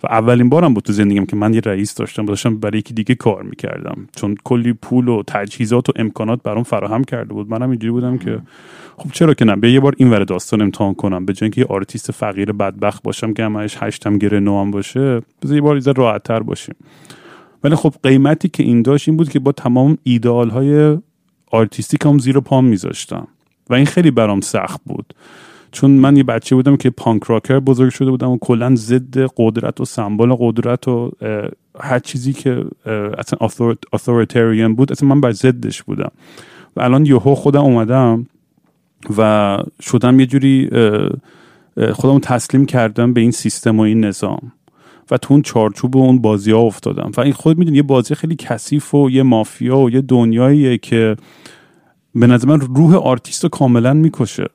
و 0.03 0.07
اولین 0.07 0.49
بارم 0.49 0.75
بود 0.75 0.85
تو 0.85 0.93
زندگیم 0.93 1.27
که 1.27 1.37
من 1.37 1.55
یه 1.55 1.61
رئیس 1.61 1.95
داشتم 1.95 2.27
داشتم 2.27 2.57
برای 2.57 2.79
یکی 2.79 2.95
دیگه 2.95 3.15
کار 3.15 3.43
می‌کردم. 3.43 4.09
چون 4.17 4.37
کلی 4.45 4.73
پول 4.73 5.09
و 5.09 5.23
تجهیزات 5.27 5.89
و 5.89 5.93
امکانات 5.97 6.43
برام 6.43 6.63
فراهم 6.63 7.05
کرده 7.05 7.35
بود. 7.35 7.51
منم 7.51 7.71
اینجوری 7.71 7.93
بودم 7.93 8.19
که 8.19 8.39
خب 8.97 9.13
چرا 9.13 9.35
که 9.35 9.45
نه؟ 9.45 9.57
به 9.57 9.73
یه 9.73 9.81
بار 9.81 9.95
این 9.97 10.11
ور 10.11 10.25
داستان 10.25 10.63
امتحان 10.63 10.95
کنم. 10.95 11.27
به 11.27 11.33
جای 11.33 11.47
اینکه 11.47 11.61
یه 11.61 11.67
آرتیست 11.67 12.13
فقیر 12.13 12.53
بدبخت 12.53 13.03
باشم 13.03 13.33
که 13.35 13.45
همش 13.45 13.77
هشتم 13.81 14.19
گرو 14.19 14.41
نهم 14.41 14.71
باشه 14.71 15.23
بذار 15.43 15.55
یه 15.57 15.61
بار 15.61 15.81
راحت 15.97 16.23
تر 16.23 16.41
باشیم. 16.41 16.75
ولی 17.65 17.75
خب 17.75 17.95
قیمتی 18.03 18.49
که 18.49 18.63
این 18.63 18.83
داشت 18.83 19.09
این 19.09 19.17
بود 19.17 19.29
که 19.29 19.39
با 19.39 19.53
تمام 19.53 19.99
ایدئال 20.03 20.51
های 20.51 20.99
artistic 21.51 22.19
زیر 22.19 22.41
پام 22.41 22.65
میذاشتم. 22.65 23.29
و 23.71 23.75
این 23.75 23.87
خیلی 23.87 24.11
برام 24.11 24.41
سخت 24.41 24.81
بود. 24.87 25.15
چون 25.75 25.91
من 25.91 26.17
یه 26.17 26.23
بچه 26.23 26.57
بودم 26.57 26.77
که 26.77 26.91
پانک 26.91 27.25
راکر 27.25 27.61
بزرگ 27.61 27.91
شده 27.91 28.11
بودم 28.11 28.31
و 28.31 28.39
کلا 28.39 28.75
ضد 28.75 29.31
قدرت 29.37 29.81
و 29.81 29.85
سمبل 29.85 30.37
قدرت 30.39 30.89
و 30.89 31.11
هر 31.81 31.99
چیزی 31.99 32.33
که 32.33 32.65
اصلا 33.19 33.49
اتوریتریان 33.93 34.75
بود 34.75 34.93
اصلا 34.93 35.09
من 35.09 35.21
بر 35.21 35.33
ضدش 35.33 35.83
بودم. 35.83 36.11
و 36.77 36.83
الان 36.83 37.07
یهو 37.07 37.35
خودم 37.35 37.61
اومدم 37.61 38.27
و 39.19 39.59
شدم 39.81 40.21
یه 40.21 40.27
جوری 40.27 40.71
خودم 41.93 42.19
تسلیم 42.19 42.67
کردم 42.67 43.13
به 43.13 43.21
این 43.21 43.31
سیستم 43.31 43.79
و 43.79 43.83
این 43.83 44.05
نظام. 44.05 44.53
و 45.11 45.17
تو 45.17 45.35
اون 45.35 45.43
چارچوب 45.43 45.97
و 45.97 45.99
اون 45.99 46.19
بازی 46.19 46.53
ها 46.53 46.59
افتادم. 46.59 47.11
و 47.17 47.21
این 47.21 47.33
خود 47.33 47.59
می‌دونی 47.59 47.77
یه 47.77 47.83
بازی 47.83 48.15
خیلی 48.15 48.37
کثیف 48.37 48.95
و 48.95 49.11
یه 49.11 49.23
مافیا 49.23 49.79
و 49.79 49.91
یه 49.91 50.01
دنیاییه 50.01 50.79
که 50.79 51.17
به 52.15 52.27
نظر 52.27 52.49
من 52.49 52.61
روح 52.61 52.97
آرتیست 52.97 53.43
رو 53.43 53.49
کاملا 53.49 53.95
می‌کشه. 53.95 54.47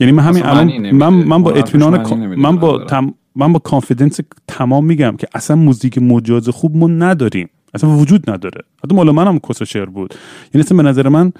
یعنی 0.00 0.12
من 0.12 0.22
همین 0.22 0.46
الان 0.46 0.90
من, 0.90 1.08
من 1.08 1.42
با 1.42 1.50
اطمینان 1.50 2.14
من 2.36 2.56
با 2.56 2.84
تم 2.84 3.14
من 3.36 3.52
با 3.52 3.58
confidence 3.58 4.20
تمام 4.48 4.84
میگم 4.84 5.16
که 5.18 5.26
اصلا 5.34 5.56
موزیک 5.56 5.98
مجاز 5.98 6.48
خوب 6.48 6.76
ما 6.76 6.86
نداریم. 6.86 7.48
اصلا 7.74 7.90
وجود 7.90 8.30
نداره. 8.30 8.60
حتی 8.84 8.96
مال 8.96 9.10
منم 9.10 9.38
کس 9.38 9.62
شعر 9.62 9.84
بود. 9.86 10.14
یعنی 10.54 10.64
اصلا 10.64 10.76
به 10.76 10.82
نظر 10.82 11.08
من 11.08 11.32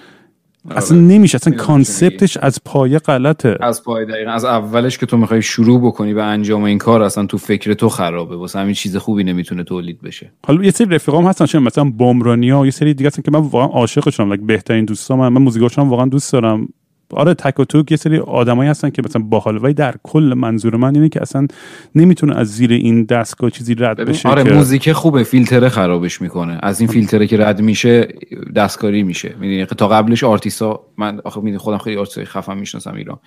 اصلا 0.70 0.98
نمیشه. 0.98 1.36
اصلا 1.36 1.54
concept 1.54 2.18
ش 2.18 2.36
از 2.36 2.58
پایه 2.64 2.98
غلطه. 2.98 3.58
از 3.60 3.84
پایه 3.84 4.06
دقیقا. 4.06 4.30
از 4.30 4.44
اولش 4.44 4.98
که 4.98 5.06
تو 5.06 5.16
می‌خوای 5.16 5.42
شروع 5.42 5.80
بکنی 5.80 6.14
به 6.14 6.22
انجام 6.22 6.62
این 6.62 6.78
کار 6.78 7.02
اصلا 7.02 7.26
تو 7.26 7.38
فکر 7.38 7.74
تو 7.74 7.88
خرابه. 7.88 8.36
واسه 8.36 8.58
همین 8.58 8.74
چیز 8.74 8.96
خوبی 8.96 9.24
نمی‌تونه 9.24 9.64
تولید 9.64 10.00
بشه. 10.00 10.32
حالا 10.46 10.64
یه 10.64 10.70
سری 10.70 10.94
رفیقام 10.94 11.26
هستن 11.26 11.46
چه 11.46 11.58
مثلا 11.58 11.84
بمرانیا 11.84 12.64
یه 12.64 12.70
سری 12.70 12.94
دیگه 12.94 13.06
هستن 13.06 13.22
که 13.22 13.30
من 13.30 13.40
واقعا 13.40 13.68
عاشقشونم 13.68 14.46
بهترین 14.46 14.84
دوستام 14.84 15.18
من, 15.18 15.28
من 15.28 15.42
موزیکاشون 15.42 15.88
واقعا 15.88 16.06
دوست 16.06 16.32
دارم. 16.32 16.68
آره 17.12 17.34
تک 17.34 17.60
و 17.60 17.64
توک 17.64 17.90
یه 17.90 17.96
سری 17.96 18.18
آدمایی 18.18 18.70
هستن 18.70 18.90
که 18.90 19.02
مثلا 19.04 19.22
باحال. 19.22 19.64
ولی 19.64 19.74
در 19.74 19.94
کل 20.02 20.34
منظور 20.36 20.76
من 20.76 20.94
اینه 20.94 21.08
که 21.08 21.22
اصلا 21.22 21.46
نمی‌تونه 21.94 22.36
از 22.36 22.46
زیر 22.48 22.72
این 22.72 23.04
دستگاه 23.04 23.50
چیزی 23.50 23.74
رد 23.74 23.96
بشه 23.96 24.28
آره 24.28 24.54
موزیک 24.54 24.92
خوبه 24.92 25.22
فیلتره 25.22 25.68
خرابش 25.68 26.22
می‌کنه. 26.22 26.58
از 26.62 26.80
این 26.80 26.88
فیلتره 26.88 27.26
که 27.26 27.36
رد 27.36 27.60
میشه 27.60 28.08
دستکاری 28.56 29.02
میشه. 29.02 29.34
می‌دونی؟ 29.40 29.64
تا 29.64 29.88
قبلش 29.88 30.24
آرتیستا 30.24 30.80
من 30.98 31.20
آخه 31.24 31.40
می‌دونی 31.40 31.58
خودم 31.58 31.78
خیلی 31.78 31.96
آرتیستای 31.96 32.24
خفن 32.24 32.58
می‌شناسم 32.58 32.94
ایران. 32.94 33.18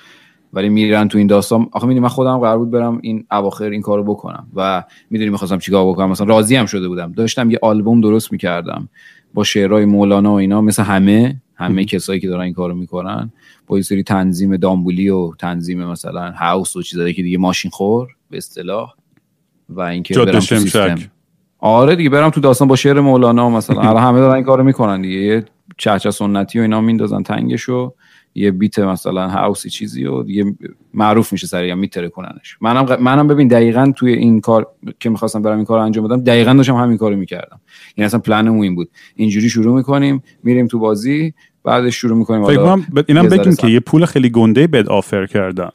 ولی 0.53 0.69
میرن 0.69 1.07
تو 1.07 1.17
این 1.17 1.27
داستان. 1.27 1.67
آخه 1.71 1.88
می‌دونی 1.88 1.99
من 1.99 2.09
خودم 2.09 2.38
قرار 2.38 2.57
بود 2.57 2.71
برم 2.71 2.99
این 3.01 3.25
اواخر 3.32 3.69
این 3.69 3.82
کارو 3.82 4.03
بکنم 4.03 4.47
و 4.55 4.84
می‌دونی 5.09 5.29
می‌خواستم 5.29 5.57
چیکار 5.57 5.86
بکنم. 5.86 6.09
مثلا 6.09 6.27
راضی 6.27 6.55
هم 6.55 6.65
شده 6.65 6.88
بودم. 6.88 7.11
داشتم 7.11 7.51
یه 7.51 7.59
آلبوم 7.61 8.01
درست 8.01 8.32
می‌کردم 8.32 8.89
با 9.34 9.43
شعرهای 9.43 9.86
مولانا 9.86 10.32
و 10.32 10.36
اینا 10.36 10.61
مثل 10.61 10.84
همه. 10.84 11.41
همه 11.62 11.86
کسایی 11.86 12.20
که 12.20 12.28
دارن 12.28 12.41
این 12.41 12.53
کارو 12.53 12.76
می‌کنن 12.76 13.32
با 13.68 13.78
یه 13.78 13.84
سری 13.84 14.03
تنظیم 14.03 14.57
دامبولی 14.57 15.09
و 15.09 15.32
تنظیم 15.39 15.86
مثلا 15.86 16.32
هاوس 16.32 16.76
و 16.76 16.82
چیزایی 16.82 17.14
که 17.14 17.24
دیگه 17.24 17.38
ماشین 17.38 17.72
خور 17.72 18.07
به 18.30 18.38
اصطلاح. 18.38 18.93
و 19.70 19.82
اینکه 19.82 20.14
برم 20.14 20.32
تو 20.32 20.39
سیستم. 20.39 20.95
آره 21.59 21.95
دیگه 21.95 22.09
برم 22.09 22.30
تو 22.30 22.41
داستان 22.41 22.68
با 22.68 22.76
شعر 22.76 22.99
مولانا 22.99 23.49
مثلا. 23.49 23.82
الان 23.82 24.03
همه 24.03 24.20
دارن 24.20 24.36
این 24.36 24.43
کارو 24.43 24.64
می‌کنن 24.64 25.01
دیگه. 25.01 25.18
یه 25.18 25.45
چهچه 25.78 26.12
سنتی 26.12 26.59
و 26.59 26.62
اینا 26.62 26.82
میندازن 26.82 27.24
تنگشو 27.24 27.93
یه 28.36 28.51
بیت 28.51 28.80
مثلا 28.80 29.30
هاوسی 29.30 29.70
چیزی 29.70 30.05
و 30.05 30.24
دیگه 30.24 30.55
معروف 30.93 31.32
میشه 31.32 31.47
سریع 31.47 31.74
میتره 31.74 32.09
کننش 32.09 32.57
منم 32.62 33.01
منم 33.01 33.28
ببین 33.28 33.47
دقیقا 33.47 33.93
توی 33.95 34.14
این 34.14 34.41
کار 34.41 34.68
که 34.99 35.09
می‌خواستم 35.09 35.41
برم 35.41 35.55
این 35.55 35.66
کار 35.66 35.80
انجام 35.80 36.07
بدم 36.07 36.24
دقیقا 36.24 36.53
داشتم 36.53 36.76
همین 36.76 36.97
کارو 36.97 37.16
می‌کردم. 37.16 37.62
یعنی 37.97 38.05
اصلا 38.05 38.20
پلنمون 38.20 38.64
این 38.64 38.76
بود. 38.76 38.89
اینجوری 39.16 39.49
شروع 39.49 39.76
می‌کنیم 39.76 40.24
میریم 40.43 40.68
تو 40.68 40.80
بازی 40.80 41.34
بعدش 41.64 41.95
شروع 41.95 42.18
می‌کنیم 42.18 42.45
فکر 42.45 42.80
اینم 43.07 43.28
بگیم 43.28 43.55
که 43.55 43.68
یه 43.68 43.80
پول 43.80 44.05
خیلی 44.05 44.30
گنده 44.30 44.68
بد 44.68 44.89
آفر 44.89 45.26
کردن. 45.26 45.70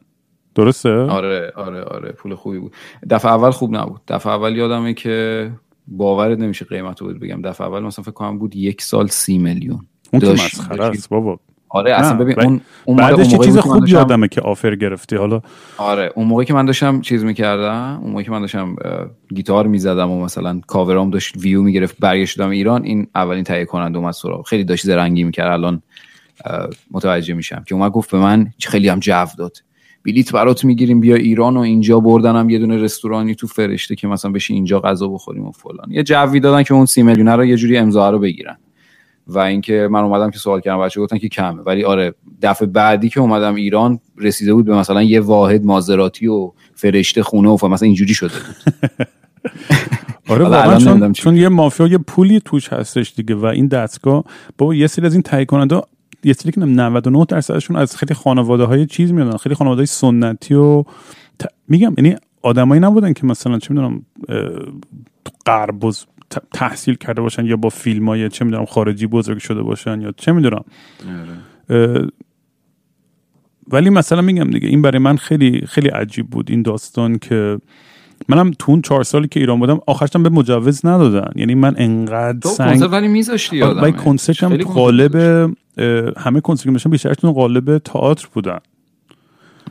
درسته؟ 0.55 0.91
آره 0.91 1.53
آره 1.57 1.83
آره 1.83 2.13
پول 2.13 2.35
خوبی 2.35 2.59
بود. 2.59 2.73
دفعه 3.11 3.33
اول 3.33 3.51
خوب 3.51 3.77
نبود. 3.77 4.01
دفعه 4.09 4.33
اول 4.33 4.57
یادمه 4.57 4.95
که 4.95 5.51
باورت 5.89 6.39
نمیشه 6.39 6.65
قیمت 6.65 7.01
بود 7.01 7.21
بگم. 7.21 7.43
دفعه 7.43 7.67
اول 7.67 7.81
مثلا 7.81 8.03
فکر 8.03 8.13
کنم 8.13 8.39
بود 8.39 8.57
یک 8.57 8.83
سال 8.83 9.07
سی 9.07 9.39
میلیون. 9.39 9.87
اون 10.13 10.21
که 10.21 10.33
مسخره 10.33 10.85
است 10.85 11.09
بابا. 11.09 11.41
آره 11.77 11.95
اصلا 11.95 12.17
ببین 12.17 12.41
اون 12.41 12.61
اون 12.85 12.97
بعدش 12.97 13.29
چه 13.29 13.39
چیز 13.39 13.59
خوب 13.59 13.89
یادمه 13.89 14.29
که 14.29 14.41
آفر 14.41 14.75
گرفتی 14.75 15.17
حالا. 15.17 15.41
آره 15.79 16.13
اون 16.15 16.27
موقعی 16.27 16.47
که 16.47 16.55
من 16.55 16.65
داشتم 16.67 17.01
چیز 17.01 17.25
می‌کردم 17.25 17.99
اون 18.03 18.11
موقعی 18.11 18.25
که 18.25 18.31
من 18.31 18.41
داشتم 18.41 18.77
گیتار 19.35 19.67
می‌زدم 19.67 20.11
و 20.11 20.25
مثلا 20.25 20.61
کاورام 20.67 21.11
داشت 21.11 21.37
ویو 21.37 21.63
می‌گرفت 21.63 21.97
برگشتم 22.01 22.51
ایران 22.51 22.85
این 22.85 23.07
اولین 23.15 23.45
تهیه 23.45 23.65
کننده 23.65 23.99
اومد 23.99 24.13
سراغ. 24.13 24.47
خیلی 24.47 24.65
داشت 24.65 24.85
زرنگی 24.85 25.25
می‌کرد 25.25 25.53
الان 25.53 25.83
متوجه 26.91 27.35
میشم 27.35 27.65
که 27.67 27.75
اومد 27.75 27.93
گفت 27.93 28.11
به 28.11 28.19
من 28.19 28.47
خیلی 28.61 28.89
هم 28.89 28.99
جو 28.99 29.25
داد. 29.39 29.57
بلیت 30.05 30.33
برات 30.33 30.65
می‌گیریم 30.65 31.01
بیا 31.01 31.17
ایران 31.17 31.57
و 31.57 31.61
اینجا 31.61 32.01
بردنم 32.01 32.51
یه 32.51 32.59
دونه 32.59 32.77
رستورانی 32.77 33.35
تو 33.35 33.47
فرشته 33.47 33.95
که 33.95 34.09
مثلا 34.09 34.31
بشی 34.31 34.55
اینجا 34.55 34.81
غذا 34.81 35.09
بخوریم 35.09 35.47
و 35.47 35.51
فلان. 35.51 35.91
یه 35.91 36.03
جوی 36.03 36.41
دادن 36.41 36.63
که 36.63 36.75
اون 36.75 36.87
سی 36.87 37.03
میلیون 37.03 37.29
رو 37.29 37.45
یه 37.45 37.57
جوری 37.57 37.77
امضا 37.77 38.11
رو 38.11 38.19
بگیرن. 38.19 38.57
و 39.27 39.39
اینکه 39.39 39.89
من 39.91 40.01
اومدم 40.01 40.31
که 40.31 40.39
سوال 40.39 40.61
کردم 40.61 40.81
بچه 40.81 41.01
گفتن 41.01 41.19
که 41.19 41.29
کمه. 41.29 41.63
ولی 41.63 41.85
آره 41.85 42.15
دفعه 42.43 42.69
بعدی 42.69 43.09
که 43.09 43.21
اومدم 43.21 43.55
ایران 43.55 44.01
رسیده 44.19 44.55
بود 44.55 44.65
به 44.65 44.77
مثلا 44.77 45.03
یه 45.03 45.21
واحد 45.21 45.65
مازراتی 45.65 46.27
و 46.27 46.53
فرشته 46.75 47.23
خونه 47.23 47.49
و 47.49 47.69
مثلا 47.69 47.87
اینجوری 47.87 48.15
شده 48.15 48.35
بود. 48.35 49.07
آره 50.29 50.45
واقعا 50.45 50.79
چون, 50.79 51.13
چون 51.13 51.37
یه 51.37 51.49
مافیا 51.49 51.87
یه 51.87 51.99
پولی 51.99 52.41
توش 52.45 52.69
هستش 52.69 53.13
دیگه 53.17 53.35
و 53.35 53.45
این 53.45 53.67
دستگاه 53.67 54.25
بابا 54.59 54.75
یه 54.75 54.87
سری 54.87 55.07
از 55.07 55.13
این 55.13 55.23
تهیه 55.23 55.45
کننده 55.45 55.81
یه 56.25 56.33
سری 56.33 56.53
که 56.53 56.61
99 56.61 57.25
درصدشون 57.29 57.77
از 57.77 57.97
خیلی 57.97 58.15
خانواده 58.15 58.65
های 58.65 58.87
چیز 58.87 59.13
میادن 59.13 59.37
خیلی 59.37 59.55
خانواده 59.55 59.79
های 59.79 59.87
سنتی 59.87 60.55
و 60.55 60.85
میگم 61.69 61.95
یعنی 61.99 62.17
آدمایی 62.43 62.81
نبودن 62.81 63.13
که 63.13 63.27
مثلا 63.27 63.59
چه 63.59 63.75
می‌دونم 63.75 64.03
غرب 65.47 65.85
تحصیل 66.53 66.95
کرده 66.95 67.21
باشن 67.21 67.47
یا 67.47 67.57
با 67.57 67.69
فیلم 67.69 68.09
های 68.09 68.29
چه 68.29 68.45
می‌دونم 68.45 68.65
خارجی 68.65 69.07
بزرگ 69.07 69.39
شده 69.39 69.63
باشن 69.63 70.01
یا 70.01 70.13
چه 70.17 70.33
می‌دونم. 70.33 70.65
آره. 71.69 72.07
ولی 73.69 73.91
مثلا 73.91 74.23
میگم 74.23 74.51
دیگه 74.51 74.69
این 74.69 74.83
برای 74.83 74.99
من 74.99 75.17
خیلی 75.17 75.67
خیلی 75.67 75.89
عجیب 75.89 76.31
بود 76.31 76.51
این 76.51 76.63
داستان 76.63 77.19
که 77.19 77.59
منم 78.29 78.51
تو 78.59 78.73
اون 78.73 78.83
چهار 78.83 79.05
سالی 79.05 79.29
که 79.29 79.41
ایران 79.41 79.59
بودم 79.59 79.81
آخرشم 79.87 80.23
به 80.23 80.29
مجوز 80.29 80.87
ندادن. 80.87 81.31
یعنی 81.35 81.55
من 81.55 81.75
انقدر 81.79 82.51
سنگ 82.51 82.89
ولی 82.93 83.09
میذاشتی 83.09 83.61
ولی 83.61 83.93
کنسرتم 83.93 84.57
قالب 84.57 85.15
همه 86.17 86.41
کنسرت 86.41 86.83
که 86.83 86.89
بیشترشون 86.89 87.33
قالب 87.33 87.79
تئاتر 87.79 88.29
بودن. 88.33 88.59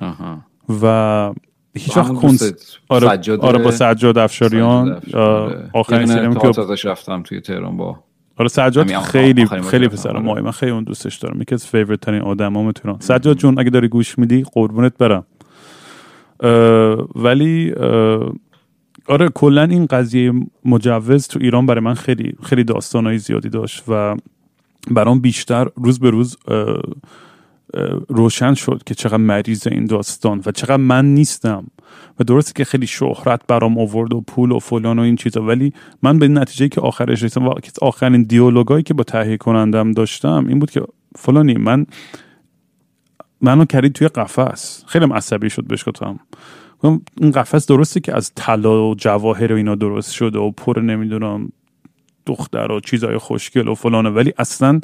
آها. 0.02 0.42
و 0.82 1.34
هیچ 1.78 1.98
وقت 1.98 2.14
کنس 2.14 2.54
آره 2.90 3.38
آره 3.38 3.64
با 3.64 3.72
سجاد 3.72 4.18
افشاریان. 4.18 5.02
آخرین 5.74 6.06
سریم 6.06 6.34
که 6.34 6.48
ازش 6.48 6.86
رفتم 6.86 7.24
توی 7.24 7.42
تهران 7.42 7.78
با 7.78 8.00
آره 8.38 8.48
سجاد 8.48 8.98
خیلی 8.98 9.46
خیلی 9.46 9.88
پسر 9.88 10.18
ماهی 10.20 10.42
من 10.42 10.52
خیلی 10.52 10.72
اون 10.72 10.84
دوستش 10.84 11.16
دارم. 11.16 11.42
یکی 11.42 11.56
از 11.56 11.68
favorite 11.68 12.00
ترین 12.00 12.22
آدمام 12.22 12.72
تهران. 12.72 13.00
سجاد 13.00 13.38
جون 13.38 13.60
اگه 13.60 13.70
داری 13.70 13.88
گوش 13.88 14.20
میدی 14.20 14.46
قربونت 14.54 14.94
برم. 14.98 15.26
ولی 17.16 17.74
آره 19.08 19.30
کلا 19.30 19.64
این 19.64 19.86
قضیه 19.86 20.34
مجوز 20.66 21.28
تو 21.28 21.40
ایران 21.42 21.66
برای 21.66 21.82
من 21.82 21.94
خیلی 21.94 22.36
خیلی 22.44 22.64
داستانهای 22.64 23.18
زیادی 23.18 23.50
داشت 23.50 23.84
و 23.88 24.16
برام 24.92 25.20
بیشتر 25.20 25.68
روز 25.76 26.00
به 26.00 26.10
روز 26.10 26.38
روشن 28.10 28.54
شد 28.54 28.82
که 28.86 28.96
چقدر 28.96 29.18
مریض 29.18 29.68
این 29.68 29.86
داستان 29.86 30.42
و 30.46 30.52
چقدر 30.52 30.78
من 30.78 31.06
نیستم 31.06 31.68
و 32.20 32.24
درسته 32.24 32.54
که 32.56 32.66
خیلی 32.66 32.88
شهرت 32.88 33.42
برام 33.48 33.78
آورد 33.78 34.14
و 34.14 34.22
پول 34.22 34.52
و 34.52 34.60
فلان 34.60 35.00
و 35.00 35.02
این 35.02 35.16
چیزا 35.16 35.42
ولی 35.42 35.74
من 36.04 36.20
به 36.20 36.28
نتیجه 36.28 36.70
که 36.70 36.82
آخرش 36.82 37.24
رسیدم 37.24 37.50
آخرین 37.82 38.24
دیالوگایی 38.24 38.84
که 38.84 38.94
با 38.94 39.04
تهیه 39.04 39.38
کنندم 39.38 39.92
داشتم 39.92 40.46
این 40.48 40.60
بود 40.60 40.72
که 40.72 40.82
فلانی 41.16 41.54
من 41.54 41.86
منو 43.42 43.66
کرید 43.66 43.94
توی 43.94 44.08
قفس. 44.08 44.84
خیلی 44.88 45.06
عصبی 45.06 45.50
شد 45.50 45.68
بهش 45.68 45.90
گفتم 45.90 46.20
این 47.22 47.32
قفس 47.32 47.68
درسته 47.68 48.00
که 48.00 48.16
از 48.16 48.32
طلا 48.36 48.90
و 48.90 48.96
جواهر 48.96 49.54
و 49.54 49.56
اینا 49.56 49.76
درست 49.76 50.12
شده 50.12 50.40
و 50.40 50.52
پر 50.52 50.80
نمی‌دونم 50.82 51.50
دختر 52.26 52.72
و 52.72 52.80
چیزای 52.80 53.18
خوشگل 53.18 53.68
و 53.68 53.76
فلانه 53.76 54.10
ولی 54.10 54.34
اصلا 54.38 54.82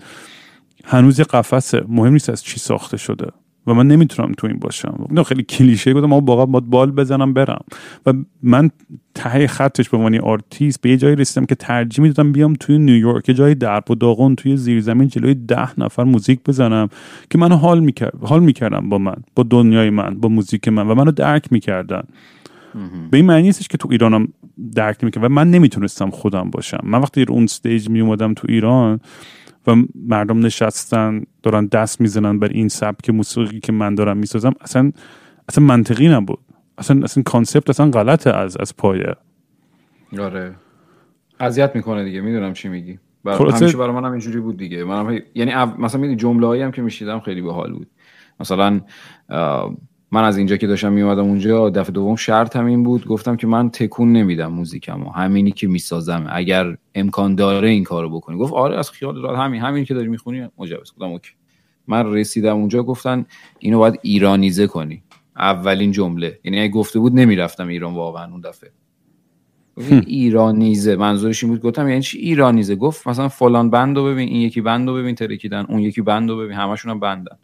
هنوز 0.86 1.20
یه 1.20 1.26
قفسه 1.26 1.84
مهم 1.88 2.14
نیست 2.14 2.30
از 2.30 2.44
چی 2.44 2.60
ساخته 2.60 2.98
شده 2.98 3.28
و 3.68 3.74
من 3.74 3.88
نمی‌تونم 3.88 4.32
تو 4.38 4.48
این 4.48 4.60
باشم. 4.60 5.06
اینو 5.10 5.24
خیلی 5.24 5.44
کلیشه 5.44 5.94
گفتم 5.94 6.06
ما 6.06 6.20
واقعا 6.20 6.46
باید 6.46 6.66
بال 6.66 6.92
بزنم 6.92 7.34
برم. 7.34 7.64
و 8.06 8.14
من 8.44 8.70
ته 9.16 9.48
خطش 9.48 9.90
به 9.90 9.98
عنوان 9.98 10.20
آرتیست 10.20 10.82
به 10.82 10.90
یه 10.90 10.98
جایی 10.98 11.16
رسیدم 11.16 11.46
که 11.46 11.56
ترجیح 11.56 12.04
می‌دادم 12.04 12.32
بیام 12.32 12.54
توی 12.54 12.78
نیویورک 12.78 13.30
یه 13.30 13.36
جای 13.36 13.56
درب 13.56 13.92
و 13.92 13.96
داغون 13.96 14.36
توی 14.36 14.58
زیرزمین 14.58 15.08
جلوی 15.08 15.36
ده 15.36 15.80
نفر 15.80 16.04
موزیک 16.04 16.40
بزنم 16.46 16.90
که 17.30 17.38
منو 17.38 17.56
حال 17.56 17.80
می‌کرد 17.80 18.14
حال 18.22 18.44
می‌کردم 18.44 18.90
با 18.90 18.98
من 18.98 19.16
با 19.36 19.44
دنیای 19.44 19.90
من 19.90 20.20
با 20.20 20.30
موزیک 20.30 20.68
من 20.68 20.88
و 20.88 20.96
منو 20.96 21.12
درک 21.12 21.52
می‌کردن. 21.52 22.04
به 23.12 23.18
این 23.18 23.26
معنی 23.26 23.42
نیستش 23.42 23.68
که 23.68 23.78
تو 23.78 23.88
ایرانم 23.92 24.28
درک 24.76 24.98
نمی‌کرد 25.04 25.24
و 25.24 25.30
من 25.30 25.52
نمی‌تونستم 25.52 26.10
خودم 26.10 26.50
باشم. 26.50 26.80
من 26.84 27.00
وقتی 27.00 27.26
اون 27.30 27.44
stage 27.44 27.90
میومدم 27.90 28.34
تو 28.34 28.48
ایران 28.50 29.00
و 29.68 29.76
مردم 29.96 30.46
نشستن 30.46 31.22
دارن 31.44 31.66
دست 31.66 32.02
می‌زنن 32.02 32.40
برای 32.40 32.48
این 32.48 32.68
سبک 32.68 33.10
موسیقی 33.10 33.60
که 33.60 33.72
من 33.72 33.96
دارم 33.96 34.18
می‌سازم. 34.18 34.54
اصلا 34.62 34.92
اصلا 35.50 35.64
منطقی 35.64 36.08
نبود. 36.08 36.40
اصلا 36.78 37.04
اصلا 37.04 37.24
concept 37.24 37.70
اصلا 37.70 37.92
غلطه 37.92 38.36
از 38.36 38.58
از 38.58 38.76
پایه. 38.78 39.16
آره. 40.20 40.56
اذیت 41.40 41.76
می‌کنه 41.76 42.04
دیگه. 42.04 42.22
می‌دونم 42.22 42.54
چی 42.54 42.70
میگی. 42.70 43.00
برای 43.24 43.52
همیشه 43.52 43.78
برای 43.78 43.92
منم 43.92 44.12
اینجوری 44.12 44.40
بود 44.40 44.58
دیگه. 44.58 44.84
منم 44.84 45.20
یعنی 45.36 45.56
مثلا 45.56 46.02
می‌دونی 46.02 46.16
جمله 46.16 46.66
هم 46.66 46.72
که 46.72 46.82
میشیدم 46.82 47.20
خیلی 47.20 47.42
باحال 47.42 47.74
بود. 47.74 47.88
مثلا 48.40 48.82
من 50.14 50.24
از 50.24 50.38
اینجا 50.38 50.58
که 50.58 50.68
داشتم 50.68 50.92
میومدم 50.94 51.24
اونجا 51.24 51.70
دفعه 51.70 51.92
دوم 51.92 52.16
شرط 52.16 52.56
هم 52.56 52.66
این 52.66 52.84
بود. 52.84 53.06
گفتم 53.06 53.36
که 53.36 53.48
من 53.48 53.70
تکون 53.70 54.14
نمیدم 54.14 54.48
موزیکمو. 54.48 55.10
همینی 55.10 55.52
که 55.52 55.68
می‌سازم. 55.68 56.28
اگر 56.30 56.78
امکان 56.96 57.36
داره 57.36 57.70
این 57.70 57.84
کارو 57.84 58.10
بکنی. 58.10 58.38
گفت 58.38 58.54
آره 58.54 58.80
از 58.80 58.92
خیال 58.92 59.22
راحت. 59.22 59.40
همین 59.40 59.62
همین 59.62 59.86
که 59.86 59.94
داری 59.94 60.08
می‌خونی. 60.08 60.48
مجوز 60.58 60.92
گفتم 60.92 61.06
okay. 61.06 61.32
من 61.88 62.14
رسیدم 62.14 62.56
اونجا. 62.56 62.84
گفتن 62.84 63.26
اینو 63.60 63.78
باید 63.78 64.00
ایرانیزه 64.02 64.68
کنی. 64.68 65.04
اولین 65.38 65.92
جمله. 65.92 66.40
یعنی 66.44 66.60
اگه 66.60 66.72
گفته 66.72 67.00
بود 67.00 67.14
نمی‌رفتم 67.16 67.68
ایران 67.68 67.94
واقعا 67.94 68.32
اون 68.32 68.42
دفعه. 68.42 68.72
ایرانیزه. 70.08 70.96
منظورش 70.96 71.44
این 71.44 71.54
بود. 71.54 71.62
گفتم 71.62 71.90
یعنی 71.90 72.02
چی 72.02 72.18
ایرانیزه؟ 72.18 72.76
گفت 72.76 73.08
مثلا 73.08 73.28
فلان 73.28 73.70
بندو 73.70 74.06
ببین 74.06 74.30
این 74.30 74.42
یکی 74.42 74.62
بندو 74.62 74.94
ببین 74.94 75.16
ترکیدن. 75.16 75.66
اون 75.70 75.80
یکی 75.80 76.02
بندو 76.02 76.38
ببین. 76.38 76.58
همشون 76.58 76.92
هم 76.92 77.00
بندن. 77.00 77.38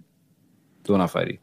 دو 0.87 0.97
نفری. 0.97 1.39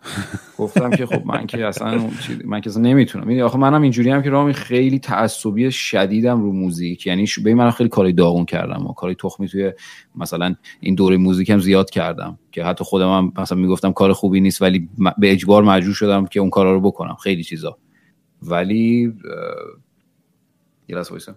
گفتم 0.59 0.91
که 0.91 1.07
خب 1.07 1.27
من 1.27 1.47
که 1.47 1.67
اصلا 1.67 2.11
من 2.45 2.61
که 2.61 2.71
اصلا 2.71 2.83
نمی‌تونم. 2.83 3.27
می‌دونی 3.27 3.43
آخه 3.43 3.59
منم 3.59 3.83
اینجوری 3.83 4.11
هم 4.11 4.23
که 4.23 4.31
رامی 4.31 4.53
خیلی 4.53 4.99
تعصبی 4.99 5.71
شدیدم 5.73 6.43
رو 6.43 6.53
موزیک. 6.53 7.07
یعنی 7.07 7.27
به 7.45 7.55
من 7.55 7.71
خیلی 7.71 7.89
کاری 7.89 8.13
داغون 8.13 8.45
کردم 8.45 8.87
و 8.87 8.93
کاری 8.93 9.15
تخمی 9.15 9.49
توی 9.49 9.73
مثلا 10.17 10.55
این 10.81 10.95
دوره 10.95 11.17
موزیکم 11.17 11.59
زیاد 11.59 11.91
کردم. 11.91 12.39
که 12.53 12.65
حتی 12.65 12.85
خودم 12.85 13.09
هم 13.09 13.33
مثلا 13.39 13.59
می‌گفتم 13.59 13.93
کار 13.93 14.13
خوبی 14.13 14.41
نیست 14.41 14.63
ولی 14.63 14.89
به 15.19 15.33
اجبار 15.33 15.63
مجبور 15.63 15.95
شدم 15.95 16.27
که 16.27 16.41
اون 16.41 16.51
کارا 16.51 16.73
رو 16.73 16.81
بکنم. 16.81 17.15
خیلی 17.15 17.45
چیزا. 17.45 17.79
ولی 18.43 19.15
یه 20.89 20.97
لحظه 20.97 21.11
وایسا. 21.11 21.35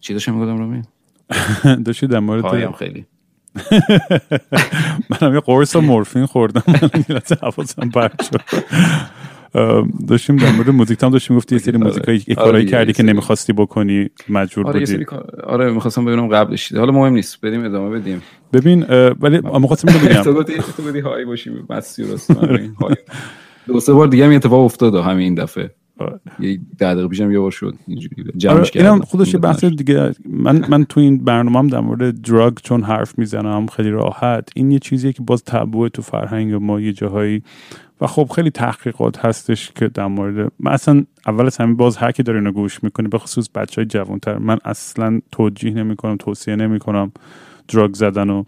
چی 0.00 0.12
داشتم 0.12 0.34
می‌گفتم 0.34 0.58
رامی 0.58 0.82
داشتی 1.86 2.06
در 2.06 2.18
مورد 2.18 2.74
خیلی. 2.74 3.06
منم 5.10 5.34
یه 5.34 5.40
قرص 5.40 5.76
مورفین 5.76 6.26
خوردم. 6.26 6.62
حواسم 7.42 7.90
پرت 7.90 8.22
شد. 8.22 8.40
داشتیم 10.08 10.36
در 10.36 10.50
مورد 10.50 10.70
موزیک. 10.70 11.02
هم 11.02 11.10
داشتیم 11.10 11.36
گفتی 11.36 11.54
یه 11.54 11.60
سری 11.60 11.78
موزیک 11.78 12.08
یه 12.08 12.14
آره 12.14 12.34
کارایی 12.34 12.66
کردی 12.66 12.92
که 12.92 13.02
نمی‌خواستی 13.02 13.52
بکنی 13.52 14.10
مجبور 14.28 14.66
آره 14.66 14.80
بودی. 14.80 15.06
آره 15.44 15.72
می‌خواستم 15.72 16.04
ببینم 16.04 16.28
قبلش 16.28 16.72
حالا 16.72 16.92
مهم 16.92 17.12
نیست. 17.12 17.40
بدیم 17.40 17.64
ادامه 17.64 17.98
بدیم. 17.98 18.22
ببین 18.52 18.82
ولی 19.20 19.40
می‌خواستم 19.40 19.98
بگم. 20.08 20.22
تو 20.22 20.32
گفتی 20.34 20.54
تو 20.54 20.82
گفتی 20.82 21.00
های 21.00 21.24
باشیم. 21.24 21.66
مسی 21.70 22.04
دو 23.66 23.80
سه 23.80 23.92
بار 23.92 24.06
دیگه 24.06 24.24
هم 24.26 24.32
اتفاق 24.32 24.64
افتاد 24.64 24.94
همین 24.94 25.18
این 25.18 25.34
دفعه. 25.34 25.74
یه 26.40 26.60
ده 26.78 26.94
دقیقه 26.94 27.08
پیشم 27.08 27.32
یه 27.32 27.38
بار 27.38 27.50
شد 27.50 27.74
اینجوری 27.86 28.24
جمعش 28.36 28.70
کردم 28.70 28.92
اینم 28.92 29.04
خودش 29.04 29.34
یه 29.34 29.40
بحث 29.40 29.64
دیگه. 29.64 30.12
من 30.28 30.64
من 30.68 30.84
تو 30.84 31.00
این 31.00 31.24
برنامه‌ام 31.24 31.66
در 31.66 31.80
مورد 31.80 32.20
دراگ 32.22 32.54
چون 32.62 32.82
حرف 32.82 33.18
می‌زنم 33.18 33.66
خیلی 33.66 33.90
راحت. 33.90 34.48
این 34.54 34.70
یه 34.70 34.78
چیزیه 34.78 35.12
که 35.12 35.22
باز 35.22 35.44
تابو 35.44 35.88
تو 35.88 36.02
فرهنگ 36.02 36.54
ما 36.54 36.80
یه 36.80 36.92
جاهایی. 36.92 37.42
و 38.00 38.06
خب 38.06 38.30
خیلی 38.34 38.50
تحقیقات 38.50 39.24
هستش 39.24 39.72
که 39.72 39.88
در 39.88 40.06
مورد 40.06 40.52
من 40.60 40.72
اصلا 40.72 41.04
اول 41.26 41.46
از 41.46 41.56
همین 41.56 41.76
باز 41.76 41.96
هر 41.96 42.12
کی 42.12 42.22
داره 42.22 42.38
اینو 42.38 42.52
گوش 42.52 42.84
می‌کنه 42.84 43.08
به 43.08 43.18
خصوص 43.18 43.48
بچه 43.54 43.80
های 43.80 43.86
جوانتر. 43.86 44.38
من 44.38 44.58
اصلا 44.64 45.20
توجیه 45.32 45.74
نمی‌کنم 45.74 46.16
توصیه 46.16 46.56
نمی‌کنم 46.56 47.12
دراگ 47.68 47.94
زدن 47.94 48.30
و 48.30 48.44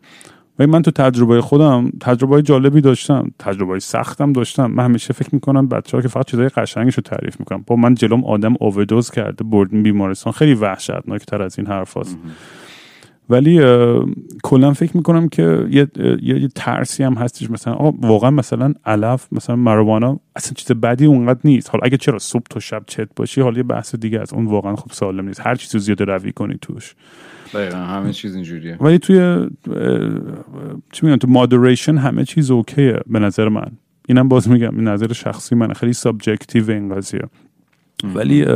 و 0.59 0.67
من 0.67 0.83
تو 0.83 0.91
تجربه 0.91 1.41
خودم 1.41 1.91
تجربه 2.01 2.43
جالبی 2.43 2.81
داشتم 2.81 3.31
تجربه 3.39 3.79
سختم 3.79 4.33
داشتم. 4.33 4.67
من 4.67 4.85
همیشه 4.85 5.13
فکر 5.13 5.29
می‌کنم 5.33 5.69
بچه 5.69 5.97
ها 5.97 6.03
که 6.03 6.09
فقط 6.09 6.27
چیزای 6.27 6.49
قشنگش 6.49 6.95
رو 6.95 7.03
تعریف 7.03 7.41
می‌کنم 7.41 7.65
با 7.67 7.77
من 7.77 7.95
جلوم 7.95 8.25
آدم 8.25 8.55
اووردوز 8.61 9.11
کرده 9.11 9.45
بردن 9.45 9.83
بیمارستان. 9.83 10.33
خیلی 10.33 10.55
وحشتناکتر 10.55 11.43
از 11.43 11.59
این 11.59 11.67
حرف 11.67 11.97
هست. 11.97 12.19
ولی 13.31 13.61
کلا 14.43 14.73
فکر 14.73 14.97
می‌کنم 14.97 15.29
که 15.29 15.67
یه, 15.71 15.89
یه،, 15.97 16.41
یه 16.41 16.49
ترسی 16.55 17.03
هم 17.03 17.15
هستش. 17.15 17.51
مثلا 17.51 17.75
آقا 17.75 17.99
واقعا 18.01 18.31
مثلا 18.31 18.75
علف 18.85 19.29
مثلا 19.33 19.57
مروانا 19.57 20.21
اصلا 20.37 20.53
چیز 20.57 20.73
بدی 20.73 21.07
اونقدر 21.07 21.41
نیست. 21.45 21.71
حالا 21.71 21.81
اگه 21.85 21.97
چرا 21.97 22.19
صبح 22.19 22.45
تا 22.51 22.61
شب 22.61 22.83
چت 22.87 23.09
باشی 23.17 23.41
حالا 23.41 23.57
یه 23.57 23.63
بحث 23.63 23.95
دیگه 23.95 24.21
از 24.21 24.33
اون 24.33 24.47
واقعا 24.47 24.77
خب 24.77 24.93
سالم 24.93 25.29
نیست. 25.29 25.41
هر 25.41 25.55
چیزی 25.55 25.79
زیاده 25.79 26.05
روی 26.05 26.33
کنی 26.33 26.59
توش. 26.63 26.95
دقیقا 27.55 27.77
همه 27.77 28.13
چیز 28.13 28.35
اینجوریه. 28.35 28.77
ولی 28.81 28.99
توی 28.99 29.49
چی 30.93 31.07
میگن 31.07 31.17
تو 31.17 31.29
moderation 31.29 31.97
همه 31.97 32.25
چیز 32.25 32.51
okay 32.51 32.91
ه 32.91 33.01
به 33.07 33.19
نظر 33.19 33.49
من. 33.49 33.71
اینم 34.09 34.29
باز 34.29 34.49
میگم 34.51 34.77
این 34.77 34.89
نظر 34.89 35.13
شخصی 35.13 35.55
من 35.55 35.73
خیلی 35.73 35.93
subjective 35.93 36.71
این 36.71 36.95
قضیه. 36.95 37.23
ولی 38.15 38.47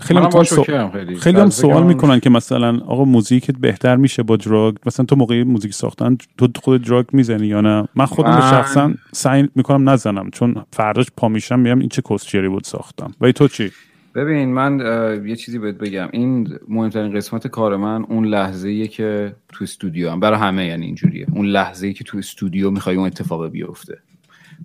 خیلی 0.00 0.20
هم 0.20 0.90
خیلی, 0.90 1.16
خیلی 1.16 1.40
هم 1.40 1.50
سوال 1.50 1.86
می‌کنن 1.86 2.20
که 2.20 2.30
مثلا 2.30 2.80
آقا 2.86 3.04
موزیکت 3.04 3.56
بهتر 3.56 3.96
میشه 3.96 4.22
با 4.22 4.36
drug؟ 4.36 4.74
مثلا 4.86 5.06
تو 5.06 5.16
موقعی 5.16 5.44
موزیک 5.44 5.74
ساختن 5.74 6.16
تو 6.38 6.48
خود 6.62 6.82
drug 6.82 7.06
می‌زنی 7.12 7.46
یا 7.46 7.60
نه؟ 7.60 7.88
من 7.94 8.06
خودم 8.06 8.30
من... 8.30 8.40
شخصا 8.40 8.94
سعی 9.12 9.48
می‌کنم 9.54 9.88
نزنم 9.88 10.30
چون 10.30 10.54
فرداش 10.72 11.06
پا 11.16 11.28
میشم 11.28 11.58
میگم 11.58 11.78
این 11.78 11.88
چه 11.88 12.02
کسشری 12.10 12.48
بود 12.48 12.64
ساختم. 12.64 13.10
ولی 13.20 13.32
تو 13.32 13.48
چی؟ 13.48 13.70
ببین 14.14 14.52
من 14.52 14.80
یه 15.26 15.36
چیزی 15.36 15.58
بهت 15.58 15.74
بگم. 15.74 16.08
این 16.12 16.58
مهمترین 16.68 17.16
قسمت 17.16 17.46
کار 17.46 17.76
من 17.76 18.04
اون 18.04 18.24
لحظه 18.24 18.68
ایه 18.68 18.86
که 18.88 19.34
تو 19.52 19.64
استودیو 19.64 20.10
هم 20.10 20.20
برای 20.20 20.38
همه 20.38 20.66
یعنی 20.66 20.86
اینجوریه. 20.86 21.26
اون 21.32 21.46
لحظه 21.46 21.86
ای 21.86 21.92
که 21.92 22.04
تو 22.04 22.18
استودیو 22.18 22.70
می‌خوای 22.70 22.96
اون 22.96 23.06
اتفاق 23.06 23.48
بیفته. 23.48 23.98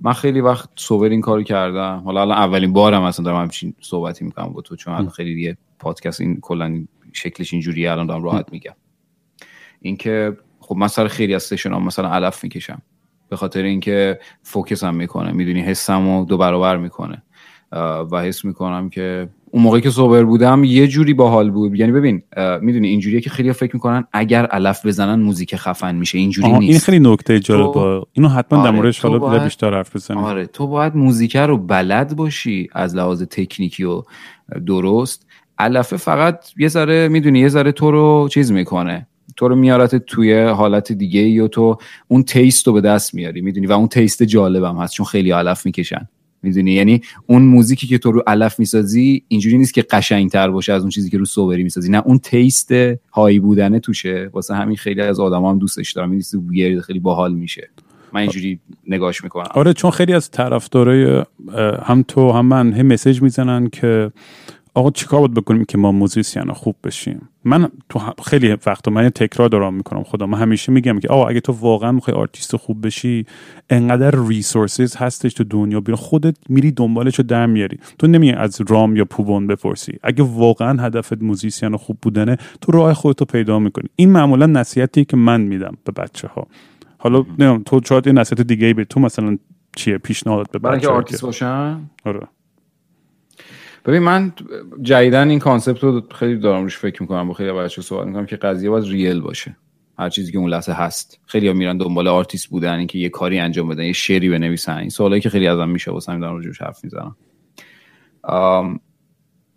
من 0.01 0.13
خیلی 0.13 0.41
وقت 0.41 0.69
صور 0.75 1.09
این 1.09 1.21
کارو 1.21 1.43
کردم. 1.43 2.01
حالا 2.05 2.21
الان 2.21 2.37
اولین 2.37 2.73
بارم 2.73 3.01
اصلا 3.01 3.25
دارم 3.25 3.41
همچین 3.41 3.73
صحبتی 3.81 4.25
می‌کنم 4.25 4.53
با 4.53 4.61
تو 4.61 4.75
چون 4.75 5.09
خیلی 5.09 5.35
دیگه 5.35 5.57
پادکست 5.79 6.21
این 6.21 6.39
کلا 6.41 6.85
شکلش 7.13 7.53
اینجوریه 7.53 7.91
الان 7.91 8.07
دارم 8.07 8.23
راحت 8.23 8.51
میگم. 8.51 8.75
اینکه 9.81 10.37
خب 10.59 10.75
من 10.75 10.87
سر 10.87 11.07
خیلی 11.07 11.35
از 11.35 11.43
سشن 11.43 11.73
مثلا 11.73 12.09
علف 12.09 12.43
می‌کشم. 12.43 12.81
به 13.29 13.35
خاطر 13.35 13.63
اینکه 13.63 14.19
فوکس 14.43 14.83
هم 14.83 14.95
می‌کنه 14.95 15.31
می‌دونی 15.31 15.61
حسمو 15.61 16.25
دو 16.25 16.37
برابر 16.37 16.77
می‌کنه. 16.77 17.23
و 18.11 18.21
حس 18.21 18.45
می‌کنم 18.45 18.89
که 18.89 19.29
اون 19.53 19.63
موقعی 19.63 19.81
که 19.81 19.89
sober 19.89 20.23
بودم 20.23 20.63
یه 20.63 20.87
جوری 20.87 21.13
باحال 21.13 21.51
بود. 21.51 21.79
یعنی 21.79 21.91
ببین 21.91 22.21
می‌دونی 22.61 22.87
اینجوریه 22.87 23.21
که 23.21 23.29
خیلی 23.29 23.53
فکر 23.53 23.75
می‌کنن 23.75 24.03
اگر 24.13 24.45
علف 24.45 24.85
بزنن 24.85 25.21
موزیک 25.21 25.55
خفن 25.55 25.95
میشه. 25.95 26.17
اینجوری 26.17 26.51
نیست 26.51 26.71
این 26.71 26.79
خیلی 26.79 26.99
نکته 26.99 27.39
جالب 27.39 28.03
اینو 28.13 28.27
حتما 28.27 28.59
آره 28.59 28.71
در 28.71 28.75
موردش 28.75 28.99
حالا 28.99 29.39
بیشتر 29.39 29.73
حرف 29.73 29.95
بزنیم. 29.95 30.23
آره 30.23 30.45
تو 30.45 30.67
باید 30.67 30.95
موزیک 30.95 31.37
رو 31.37 31.57
بلد 31.57 32.15
باشی 32.15 32.69
از 32.73 32.95
لحاظ 32.95 33.23
تکنیکی 33.23 33.83
و 33.83 34.03
درست. 34.65 35.27
علفه 35.57 35.97
فقط 35.97 36.45
یه 36.57 36.67
ذره 36.67 37.07
می‌دونی 37.07 37.39
یه 37.39 37.49
ذره 37.49 37.71
تو 37.71 37.91
رو 37.91 38.29
چیز 38.31 38.51
می‌کنه. 38.51 39.07
تو 39.35 39.47
رو 39.47 39.55
میارت 39.55 39.95
توی 39.95 40.41
حالت 40.43 40.91
دیگه 40.91 41.21
یا 41.21 41.47
تو 41.47 41.77
اون 42.07 42.23
taste 42.23 42.67
رو 42.67 42.73
به 42.73 42.81
دست 42.81 43.13
میاری 43.15 43.41
می‌دونی؟ 43.41 43.67
و 43.67 43.71
اون 43.71 43.87
taste 43.87 44.23
جالبم 44.23 44.77
هست 44.77 44.93
چون 44.93 45.05
خیلی 45.05 45.31
علف 45.31 45.65
می‌کشن. 45.65 46.09
می‌دونی؟ 46.43 46.71
یعنی 46.71 47.01
اون 47.27 47.41
موزیکی 47.41 47.87
که 47.87 47.97
تو 47.97 48.11
رو 48.11 48.23
علف 48.27 48.59
می‌سازی 48.59 49.23
اینجوری 49.27 49.57
نیست 49.57 49.73
که 49.73 49.81
قشنگتر 49.81 50.49
باشه 50.49 50.73
از 50.73 50.81
اون 50.81 50.89
چیزی 50.89 51.09
که 51.09 51.17
رو 51.17 51.25
sober 51.25 51.57
ی 51.57 51.63
می‌سازی. 51.63 51.91
نه 51.91 52.01
اون 52.05 52.19
taste 52.19 52.71
high 53.13 53.39
بودنه 53.39 53.79
توشه. 53.79 54.29
واسه 54.33 54.55
همین 54.55 54.75
خیلی 54.75 55.01
از 55.01 55.19
آدما 55.19 55.51
هم 55.51 55.59
دوستش 55.59 55.91
دارم 55.91 56.11
این 56.51 56.81
خیلی 56.81 56.99
باحال 56.99 57.33
میشه. 57.33 57.69
من 58.13 58.21
اینجوری 58.21 58.59
نگاش 58.87 59.23
می‌کنم. 59.23 59.47
آره 59.53 59.73
چون 59.73 59.91
خیلی 59.91 60.13
از 60.13 60.31
طرفدارای 60.31 61.23
هم 61.83 62.05
تو 62.07 62.31
هم 62.31 62.45
من 62.45 62.73
هم 62.73 62.85
message 62.87 63.21
می‌زنن 63.21 63.69
که 63.69 64.11
آقا 64.75 64.91
چیکار 64.91 65.19
باید 65.19 65.33
بکنیم 65.33 65.65
که 65.65 65.77
ما 65.77 65.91
musician 65.91 66.53
خوب 66.53 66.75
بشیم؟ 66.83 67.29
من 67.43 67.69
تو 67.89 67.99
خیلی 68.25 68.57
وقتا 68.65 68.91
من 68.91 69.09
تکرار 69.09 69.49
دارم 69.49 69.73
می‌کنم 69.73 70.03
خدا. 70.03 70.25
من 70.25 70.37
همیشه 70.37 70.71
میگم 70.71 70.99
که 70.99 71.07
آقا 71.07 71.27
اگه 71.27 71.39
تو 71.39 71.51
واقعا 71.51 71.91
می‌خوای 71.91 72.17
آرتیست 72.17 72.55
خوب 72.55 72.85
بشی 72.85 73.25
انقدر 73.69 74.27
resources 74.27 74.95
هستش 74.95 75.33
تو 75.33 75.43
دنیا 75.43 75.79
بیرون 75.79 75.95
خودت 75.95 76.35
میری 76.49 76.71
دنبالش 76.71 77.15
رو 77.15 77.23
در 77.23 77.45
میاری 77.45 77.77
تو 77.99 78.07
نمی 78.07 78.31
از 78.31 78.61
رام 78.67 78.95
یا 78.95 79.05
پوبون 79.05 79.47
بپرسی. 79.47 79.97
اگه 80.03 80.23
واقعا 80.23 80.83
هدفت 80.83 81.21
musician 81.21 81.77
خوب 81.77 81.97
بودنه 82.01 82.37
تو 82.61 82.71
راه 82.71 82.93
خودتو 82.93 83.25
پیدا 83.25 83.59
می‌کنی. 83.59 83.89
این 83.95 84.11
معمولا 84.11 84.45
نصیحتی 84.45 85.05
که 85.05 85.17
من 85.17 85.41
میدم 85.41 85.77
به 85.83 85.91
بچه 85.91 86.27
ها 86.27 86.47
حالا 86.97 87.17
نمی‌دونم 87.19 87.63
تو 87.63 87.81
شاید 87.85 88.07
این 88.07 88.17
نصیحت 88.17 88.41
دیگه 88.41 88.67
ای 88.67 88.85
تو 88.85 88.99
مثلا 88.99 89.37
چیه؟ 89.75 89.97
پیشنهاد 89.97 90.51
به 90.51 90.59
بچه‌ها 90.59 90.95
آرتیست 90.95 91.21
باشن؟ 91.21 91.79
آره. 92.05 92.27
ببین 93.85 94.01
من 94.01 94.33
جدیدن 94.81 95.29
این 95.29 95.39
concept 95.39 95.83
رو 95.83 96.01
خیلی 96.15 96.37
دارم 96.37 96.63
روش 96.63 96.77
فکر 96.77 97.01
می‌کنم 97.01 97.27
با 97.27 97.33
خیلی 97.33 97.51
بچه 97.51 97.81
صحبت 97.81 98.07
می‌کنم 98.07 98.25
که 98.25 98.35
قضیه 98.35 98.69
باید 98.69 98.85
real 98.85 99.21
باشه. 99.21 99.55
هر 99.99 100.09
چیزی 100.09 100.31
که 100.31 100.37
اون 100.37 100.49
لحظه 100.49 100.71
هست. 100.71 101.19
خیلی 101.25 101.47
ها 101.47 101.53
میرن 101.53 101.77
دنبال 101.77 102.07
آرتیست 102.07 102.47
بودن 102.47 102.77
اینکه 102.77 102.99
یه 102.99 103.09
کاری 103.09 103.39
انجام 103.39 103.67
بدن 103.67 103.83
یه 103.83 103.93
شعری 103.93 104.29
بنویسن. 104.29 104.77
این 104.77 104.89
سوالایی 104.89 105.21
که 105.21 105.29
خیلی 105.29 105.47
ازم 105.47 105.69
میشه 105.69 105.91
واسه 105.91 106.11
همین 106.11 106.21
دارم 106.21 106.35
راجعش 106.35 106.61
حرف 106.61 106.83
می‌زنم. 106.83 107.15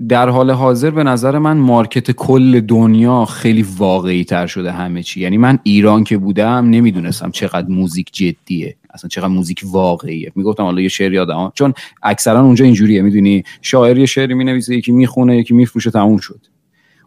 در 0.09 0.29
حال 0.29 0.51
حاضر 0.51 0.91
به 0.91 1.05
نظر 1.05 1.39
من 1.39 1.57
market 1.57 2.11
کل 2.11 2.61
دنیا 2.61 3.25
خیلی 3.25 3.63
واقعی 3.63 4.25
تر 4.25 4.47
شده 4.47 4.73
همه 4.73 5.03
چی. 5.03 5.21
یعنی 5.21 5.39
من 5.39 5.59
ایران 5.63 6.05
که 6.05 6.19
بودم 6.19 6.71
نمی‌دونستم 6.71 7.31
چقدر 7.31 7.69
موزیک 7.69 8.13
جدیه. 8.13 8.77
اصلا 8.95 9.09
چقدر 9.09 9.29
موزیک 9.29 9.63
واقعیه. 9.65 10.33
می‌گفتم 10.35 10.63
حالا 10.63 10.81
یه 10.81 10.89
شعر 10.89 11.13
یادم. 11.13 11.53
چون 11.55 11.75
اکثرا 12.03 12.41
اونجا 12.41 12.65
اینجوریه 12.65 13.03
می‌دونی؟ 13.03 13.43
شاعر 13.63 13.99
یه 13.99 14.07
شعری 14.07 14.35
می‌نویسه 14.35 14.77
یکی 14.77 14.93
می‌خونه 14.93 15.37
یکی 15.37 15.55
میفروشه 15.55 15.91
تموم 15.91 16.19
شد. 16.19 16.41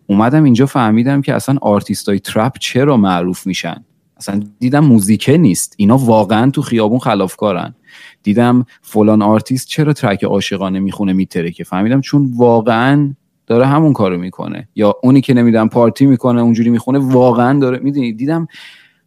اومدم 0.08 0.44
اینجا 0.44 0.66
فهمیدم 0.66 1.22
که 1.22 1.34
اصلا 1.34 1.58
آرتیستای 1.62 2.20
trap 2.20 2.58
چرا 2.58 2.98
معروف 2.98 3.48
میشن؟ 3.48 3.86
اصلا 4.18 4.44
دیدم 4.60 4.80
موزیکه 4.80 5.38
نیست. 5.38 5.74
اینا 5.78 5.98
واقعا 5.98 6.52
تو 6.52 6.62
خیابون 6.62 7.00
خلافکارن. 7.00 7.76
دیدم 8.24 8.66
فلان 8.82 9.22
آرتیست 9.22 9.68
چرا 9.68 9.94
track 9.94 10.24
عاشقانه 10.24 10.80
می‌خونه 10.80 11.14
میترکه؟ 11.14 11.64
فهمیدم 11.64 12.02
چون 12.02 12.32
واقعا 12.36 13.14
داره 13.48 13.66
همون 13.66 13.94
کارو 13.94 14.18
می‌کنه. 14.18 14.68
یا 14.76 14.96
اونی 15.04 15.22
که 15.22 15.34
نمی‌دونم 15.34 15.70
پارتی 15.70 16.06
می‌کنه 16.06 16.42
اونجوری 16.42 16.70
می‌خونه 16.70 17.00
واقعا 17.00 17.60
داره 17.60 17.80
می‌دونی؟ 17.80 18.14
دیدم 18.14 18.48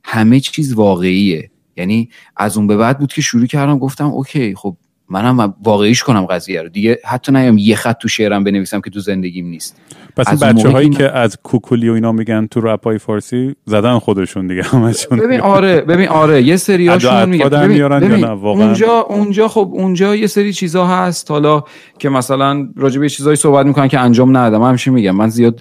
همه 0.05 0.41
چیز 0.41 0.73
واقعیه. 0.73 1.51
یعنی 1.77 2.09
از 2.37 2.57
اون 2.57 2.67
به 2.67 2.77
بعد 2.77 2.99
بود 2.99 3.13
که 3.13 3.23
شروع 3.23 3.47
کردم 3.47 3.79
گفتم 3.79 4.07
okay 4.07 4.55
خب 4.55 4.77
منم 5.13 5.55
واقعیش 5.65 6.03
کنم 6.03 6.27
قضیه 6.27 6.63
رو. 6.63 6.69
دیگه 6.69 6.99
حتی 7.05 7.33
نیام 7.33 7.59
یه 7.59 7.77
خط 7.77 7.99
تو 7.99 8.09
شعرم 8.09 8.45
بنویسم 8.45 8.81
که 8.81 8.91
تو 8.91 9.01
زندگیم 9.01 9.47
نیست. 9.47 9.81
پس 10.17 10.29
این 10.29 10.53
بچه 10.53 10.69
هایی 10.69 10.91
که 10.91 10.97
که 10.99 11.11
از 11.11 11.39
کوکولی 11.43 11.89
و 11.89 11.93
اینا 11.93 12.13
میگن 12.13 12.47
تو 12.47 12.61
رپ 12.61 12.85
های 12.85 12.99
فارسی 12.99 13.55
زدن 13.65 13.99
خودشون 13.99 14.47
دیگه 14.47 14.63
همشون 14.63 15.19
ببین 15.19 15.41
آره 15.41 15.81
ببین 15.81 16.09
آره 16.09 16.43
یه 16.43 16.57
میگم 17.27 17.47
اطفا 17.47 17.49
در 17.49 17.67
ببین- 17.67 17.83
ببین،؟ 18.01 18.25
اونجا 18.25 19.01
اونجا 19.01 19.49
خب 19.49 19.71
اونجا 19.73 20.17
یه 20.17 20.27
سری 20.27 20.53
چیزا 20.53 20.87
هست. 20.87 21.31
حالا 21.31 21.63
که 21.99 22.09
مثلا 22.09 22.69
راجع 22.77 23.01
به 23.01 23.09
چیزایی 23.09 23.37
صحبت 23.37 23.67
می‌کنن 23.67 23.89
که 23.89 23.99
انجام 24.01 24.37
ندادم. 24.37 24.61
من 24.61 24.69
همیشه 24.69 24.91
میگم؟ 24.91 25.17
من 25.17 25.29
زیاد 25.29 25.61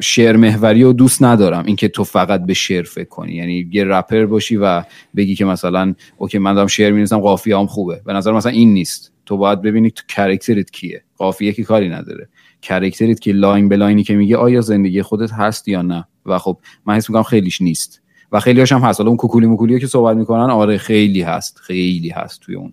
شعر 0.00 0.36
محوری 0.36 0.82
رو 0.82 0.92
دوست 0.92 1.22
ندارم. 1.22 1.64
اینکه 1.66 1.88
تو 1.88 2.04
فقط 2.04 2.46
به 2.46 2.54
شعر 2.54 2.82
فکر 2.82 3.08
کنی. 3.08 3.34
یعنی 3.34 3.68
یه 3.72 3.84
رپر 3.84 4.26
باشی 4.26 4.56
و 4.56 4.82
بگی 5.16 5.34
که 5.34 5.44
مثلا 5.44 5.94
okay 6.16 6.38
من 6.38 6.54
دارم 6.54 6.66
شعر 6.66 6.90
می‌نویسم 6.90 7.18
قافیه 7.18 7.58
هم 7.58 7.66
خوبه. 7.66 8.00
به 8.04 8.12
نظر 8.12 8.32
مثلا 8.32 8.52
این 8.52 8.72
نیست. 8.72 9.12
تو 9.26 9.36
باید 9.36 9.62
ببینی 9.62 9.90
تو 9.90 10.02
character 10.08 10.64
ت 10.64 10.70
کیه. 10.70 11.02
قافیه 11.16 11.52
که 11.52 11.64
کاری 11.64 11.88
نداره. 11.88 12.28
character 12.62 13.14
ت 13.14 13.20
که 13.20 13.32
line 13.32 13.68
به 13.68 13.76
line 13.76 13.97
ی 13.97 14.02
که 14.04 14.14
میگه 14.14 14.36
آیا 14.36 14.60
زندگی 14.60 15.02
خودت 15.02 15.32
هست 15.32 15.68
یا 15.68 15.82
نه؟ 15.82 16.04
و 16.26 16.38
خب 16.38 16.58
من 16.86 16.94
حس 16.94 17.10
می‌کنم 17.10 17.22
خیلیش 17.22 17.62
نیست. 17.62 18.02
و 18.32 18.40
خیلی 18.40 18.60
هم 18.60 18.80
هست. 18.80 19.00
حالا 19.00 19.08
اون 19.08 19.16
کوکولی 19.16 19.46
موکولی 19.46 19.80
که 19.80 19.86
صحبت 19.86 20.16
می‌کنن 20.16 20.50
آره 20.50 20.78
خیلی 20.78 21.22
هست. 21.22 21.58
خیلی 21.58 22.08
هست 22.08 22.40
توی 22.40 22.54
اون. 22.54 22.72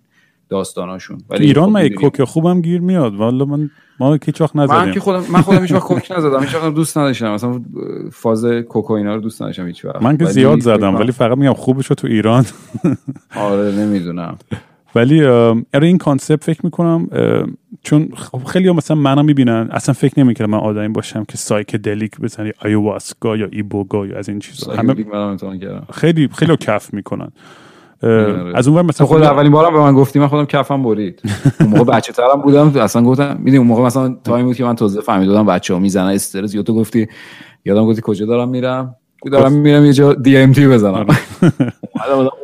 داستاناشون. 0.54 1.18
ولی 1.30 1.46
ایران 1.46 1.66
خب 1.66 1.72
من 1.72 1.84
یک. 1.84 1.94
coke 1.94 2.24
خوبم 2.24 2.60
گیر 2.60 2.80
میاد. 2.80 3.14
والا 3.14 3.44
من 3.44 3.70
ما 4.00 4.18
که 4.18 4.32
چاخ 4.32 4.56
من 4.56 4.66
که 4.66 4.72
نزدیم 4.74 5.02
خودم 5.02 5.24
من 5.30 5.40
خودم 5.40 5.60
هیچ 5.62 5.72
وقت 5.72 5.82
coke 5.82 6.12
نزدم. 6.16 6.40
هیچ 6.40 6.54
وقت 6.54 6.74
دوست 6.74 6.98
نداشتم. 6.98 7.34
مثلا 7.34 7.62
فاز 8.12 8.44
کوکائینا 8.44 9.14
رو 9.14 9.20
دوست 9.20 9.42
نداشتم 9.42 9.66
هیچ 9.66 9.84
وقت. 9.84 10.02
من 10.02 10.16
که 10.16 10.24
زیاد 10.24 10.60
زدم 10.60 10.94
ولی 10.94 11.12
فقط 11.12 11.38
میگم 11.38 11.52
خوبش 11.52 11.88
تو 11.88 12.06
ایران. 12.06 12.44
آره 13.36 13.72
نمی‌دونم. 13.72 14.36
ولی 14.94 15.24
ام، 15.24 15.66
آره 15.74 15.86
این 15.86 15.98
concept 15.98 16.44
فکر 16.44 16.60
می‌کنم 16.64 17.08
چون 17.82 18.08
خب 18.16 18.44
خیلی 18.44 18.68
ها 18.68 18.74
مثلا 18.74 18.96
منو 18.96 19.22
می‌بینن. 19.22 19.68
اصلا 19.70 19.92
فکر 19.92 20.20
نمی‌کنم 20.20 20.50
من 20.50 20.58
آدمی 20.58 20.88
باشم 20.88 21.24
که 21.24 21.36
psychedelic 21.36 22.20
بزنی 22.20 22.52
ayahuasca 22.64 23.36
یا 23.36 23.48
iboga 23.52 24.06
یا 24.06 24.18
از 24.18 24.28
این 24.28 24.38
چیزا. 24.38 24.72
همه 24.72 24.94
خیلی 25.92 26.28
خیلی 26.28 26.56
کف 26.56 26.94
می‌کنن. 26.94 27.28
از 28.54 28.68
اون 28.68 28.86
مثلا 28.86 29.06
خود 29.06 29.22
اولین 29.22 29.52
بارم 29.52 29.72
به 29.72 29.80
من 29.80 29.94
گفتی 29.94 30.18
من 30.18 30.28
خودم 30.28 30.44
کفم 30.44 30.82
برید. 30.82 31.22
اون 31.60 31.68
موقع 31.68 31.84
بچه 31.84 32.12
ترم 32.12 32.42
بودم 32.42 32.80
اصلا 32.80 33.02
گفتم 33.02 33.36
می‌دونی 33.38 33.56
اون 33.56 33.66
موقع 33.66 33.82
مثلا 33.82 34.16
time 34.24 34.46
بود 34.46 34.56
که 34.56 34.64
من 34.64 34.76
تازه 34.76 35.00
فهمیدم 35.00 35.46
بچه 35.46 35.74
ها 35.74 35.80
می‌زنن 35.80 36.06
استرس. 36.08 36.54
یا 36.54 36.62
تو 36.62 36.74
گفتی 36.74 37.08
یادم 37.64 37.86
گفتی 37.86 38.02
کجا 38.04 38.26
دارم 38.26 38.48
میرم؟ 38.48 38.96
دارم 39.30 39.52
میرم 39.52 39.84
یه 39.84 39.92
جا 39.92 40.14
DMT 40.14 40.68
بزنم. 40.68 41.06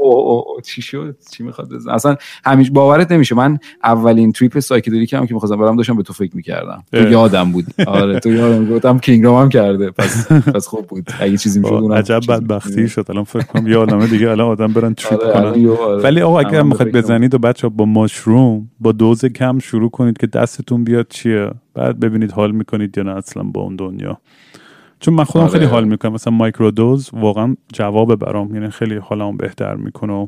اوه، 0.01 0.63
چی 0.63 0.83
شد؟ 0.83 1.17
چی 1.31 1.43
می‌خواد 1.43 1.69
بزن 1.69 1.91
اصلا 1.91 2.17
همیشه 2.45 2.73
باورت 2.73 3.13
نمیشه. 3.13 3.35
من 3.35 3.59
اولین 3.85 4.33
trip 4.33 4.59
psychedelic 4.59 5.13
هم 5.13 5.27
که 5.27 5.35
می‌خواستم 5.35 5.57
برم 5.57 5.77
داشتم 5.77 5.97
به 5.97 6.03
تو 6.03 6.13
فکر 6.13 6.37
می‌کردم. 6.37 6.85
تو. 6.93 7.11
یادم 7.11 7.53
بود. 7.53 7.65
آره 7.87 8.21
تو 8.21 8.33
یادم 8.33 8.75
گفتم 8.75 8.99
کینگ 8.99 9.30
رام 9.30 9.43
هم 9.43 9.49
کرده. 9.49 9.91
پس 9.91 10.33
پس 10.55 10.67
خوب 10.67 10.87
بود. 10.87 11.11
اگه 11.21 11.37
چیزی 11.37 11.61
می‌شد 11.61 11.73
اونم 11.73 11.95
عجب 11.95 12.21
بدبختی 12.29 12.89
شد. 12.89 13.07
الان 13.09 13.25
فکر 13.25 13.43
کنم 13.43 13.67
یه 13.67 13.77
عالمه 13.77 14.07
دیگه 14.07 14.31
الان 14.31 14.49
آدم 14.49 14.73
برن 14.73 14.95
trip 14.95 15.21
آره، 15.23 15.37
الان 15.37 15.53
کنن. 15.53 15.69
آره. 15.69 16.03
ولی 16.03 16.21
آقا 16.21 16.41
اگر 16.41 16.63
می‌خواید. 16.63 16.93
بزنید 16.97 17.35
و 17.35 17.39
بچه 17.39 17.69
با 17.69 17.85
mushroom 17.85 18.71
با 18.81 18.93
دوز 18.93 19.25
کم 19.25 19.59
شروع 19.59 19.91
کنید 19.91 20.19
که 20.19 20.27
دستتون 20.27 20.85
بیاد 20.85 21.07
چیه؟ 21.11 21.51
بعد 21.75 22.01
ببینید 22.01 22.33
حال 22.33 22.51
می‌کنید 22.51 22.99
یا 22.99 23.05
نه 23.05 23.17
اصلا 23.17 23.43
با 23.43 23.61
اون 23.61 23.77
دنیا. 23.77 24.21
چون 25.01 25.15
من 25.15 25.25
خودم 25.25 25.45
آره. 25.45 25.53
خیلی 25.53 25.65
حال 25.65 25.85
می‌کنم. 25.85 26.13
مثلا 26.13 26.33
microdose 26.33 27.11
واقعا 27.13 27.57
جواب 27.73 28.15
برام. 28.15 28.55
یعنی 28.55 28.71
خیلی 28.71 28.97
حالمو 28.97 29.33
بهتر 29.33 29.75
می‌کنه 29.75 30.13
و 30.13 30.27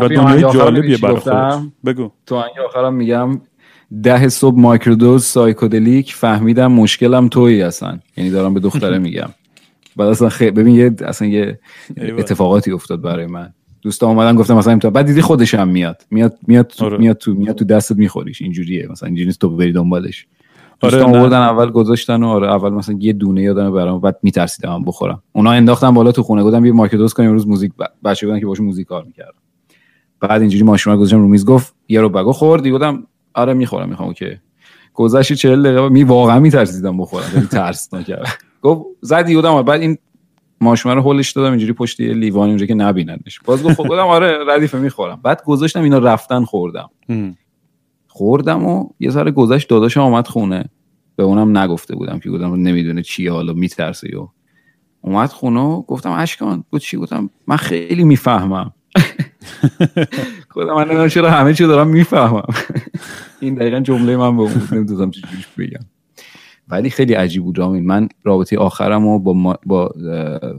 و 0.00 0.08
دنیای 0.08 0.40
جالبیه 0.40 0.96
برای؟ 0.96 1.16
خودش. 1.16 1.54
بگو. 1.84 2.10
تو 2.26 2.34
آهنگ 2.34 2.52
آخرم 2.68 2.94
میگم 2.94 3.40
ده 4.02 4.28
صبح 4.28 4.60
microdose 4.60 5.24
psychedelic 5.24 6.14
فهمیدم 6.14 6.72
مشکلم 6.72 7.28
تویی 7.28 7.62
اصلا. 7.62 7.98
یعنی 8.16 8.30
دارم 8.30 8.54
به 8.54 8.60
دختره 8.60 8.98
میگم. 9.08 9.28
بعد 9.96 10.08
اصلا 10.08 10.28
خیلی 10.28 10.50
ببین 10.50 10.74
یه 10.74 10.94
اصلا 11.04 11.28
یه. 11.28 11.58
اتفاقاتی 12.18 12.72
افتاد 12.72 13.00
برای 13.02 13.26
من. 13.26 13.52
دوستا 13.82 14.06
اومدن 14.06 14.36
گفتم 14.36 14.56
مثلا 14.56 14.72
امتحان 14.72 14.92
بعد 14.92 15.06
دیدی 15.06 15.20
خودش 15.20 15.54
هم 15.54 15.68
میاد. 15.68 16.02
میاد 16.10 16.38
میاد 16.46 16.66
تو 16.66 16.84
آره. 16.84 16.98
میاد 16.98 17.16
تو 17.16 17.34
میاد 17.34 17.56
تو 17.56 17.64
دستت 17.64 17.96
میخوریش. 17.96 18.42
اینجوریه. 18.42 18.88
مثلا 18.90 19.06
اینجوری 19.06 19.32
تو 19.32 19.56
بری 19.56 19.72
دنبالش. 19.72 20.26
آره،. 20.82 21.02
آوردن 21.04 21.38
اول 21.38 21.70
گذاشتن 21.70 22.22
و 22.22 22.28
آره 22.28 22.52
اول 22.52 22.70
مثلا 22.70 22.96
یه 23.00 23.12
دونه 23.12 23.42
یادم 23.42 23.72
برام 23.72 24.00
بعد 24.00 24.18
میترسیدم 24.22 24.82
بخورم. 24.84 25.22
اونا 25.32 25.50
انداختن 25.52 25.94
بالا 25.94 26.12
تو 26.12 26.22
خونه 26.22 26.42
گفتم 26.44 26.60
بیا 26.62 26.72
microdose 26.72 27.12
کنیم 27.14 27.28
امروز 27.28 27.48
موزیک 27.48 27.72
ب- 27.78 28.08
بچه 28.08 28.26
بودن 28.26 28.40
که 28.40 28.46
باشون 28.46 28.66
موزیک 28.66 28.86
کار 28.86 29.04
می‌کردم 29.04 29.38
بعد 30.20 30.40
اینجوری 30.40 30.64
ماشین 30.64 30.92
رو 30.92 30.98
گذاشتم 30.98 31.18
رو 31.20 31.28
میز 31.28 31.46
گفت 31.46 31.74
یه 31.88 32.00
رو 32.00 32.08
بگو. 32.08 32.32
خوردی؟ 32.32 32.70
گفتم 32.70 33.06
آره 33.34 33.54
می‌خورم 33.54 33.88
می‌خوام 33.88 34.08
اوکی. 34.08 34.36
گذشت 34.94 35.32
40 35.32 35.62
دقیقه 35.62 35.88
می 35.88 36.04
واقعا 36.04 36.38
میترسیدم 36.38 36.98
بخورم 36.98 37.24
یعنی 37.34 37.46
ترس 37.46 37.94
نکردم. 37.94 38.30
گفت 38.62 38.86
زدی 39.00 39.34
بودم 39.34 39.62
بعد 39.62 39.80
این 39.80 39.98
ماشین 40.60 40.92
رو 40.92 41.00
هولش 41.02 41.30
دادم 41.32 41.50
اینجوری 41.50 41.72
پشت 41.72 42.00
یه 42.00 42.12
لیوان 42.14 42.48
اونجا 42.48 42.66
که 42.66 42.74
نبیننش 42.74 43.40
باز 43.44 43.62
گفت 43.62 43.74
خب 43.74 43.82
گفتم 43.82 44.06
آره 44.06 44.38
ردیفه 44.48 44.78
می‌خورم. 44.78 45.20
بعد 45.22 45.42
گذاشتم 45.44 45.82
اینا 45.82 45.98
رفتن 45.98 46.44
خوردم. 46.44 46.90
خوردم 48.14 48.66
و 48.66 48.88
یه 49.00 49.10
ذره 49.10 49.30
گذشت 49.30 49.68
داداشم 49.68 50.00
آمد 50.00 50.26
خونه. 50.26 50.64
به 51.16 51.22
اونم 51.22 51.58
نگفته 51.58 51.96
بودم 51.96 52.18
که 52.18 52.30
بودم 52.30 52.54
نمی‌دونه 52.54 53.02
چیه 53.02 53.32
حالا 53.32 53.52
میترسه 53.52 54.16
و 54.16 54.28
اومد 55.00 55.28
خونه 55.28 55.60
و 55.60 55.82
گفتم 55.82 56.10
اشکان 56.10 56.64
گفت 56.72 56.82
چی؟ 56.82 56.96
گفتم 56.96 57.30
من 57.46 57.56
خیلی 57.56 58.04
می‌فهمم. 58.04 58.72
گفتم 60.54 60.74
من 60.74 60.84
نمی‌دونم 60.84 61.08
چرا 61.08 61.30
همه 61.30 61.54
چی 61.54 61.66
دارم 61.66 61.88
می‌فهمم. 61.88 62.54
این 63.40 63.54
دقیقا 63.54 63.80
جمله 63.80 64.16
من 64.16 64.36
به 64.36 64.42
اون 64.42 64.68
نمی‌دونم 64.72 65.10
چجوریش 65.10 65.46
بگم. 65.58 65.86
ولی 66.68 66.90
خیلی 66.90 67.14
عجیب 67.14 67.42
بود 67.42 67.58
رامین 67.58 67.86
من 67.86 68.08
رابطه 68.24 68.58
آخرم 68.58 69.04
رو 69.04 69.18
با, 69.18 69.32
ما 69.32 69.56
با 69.66 69.90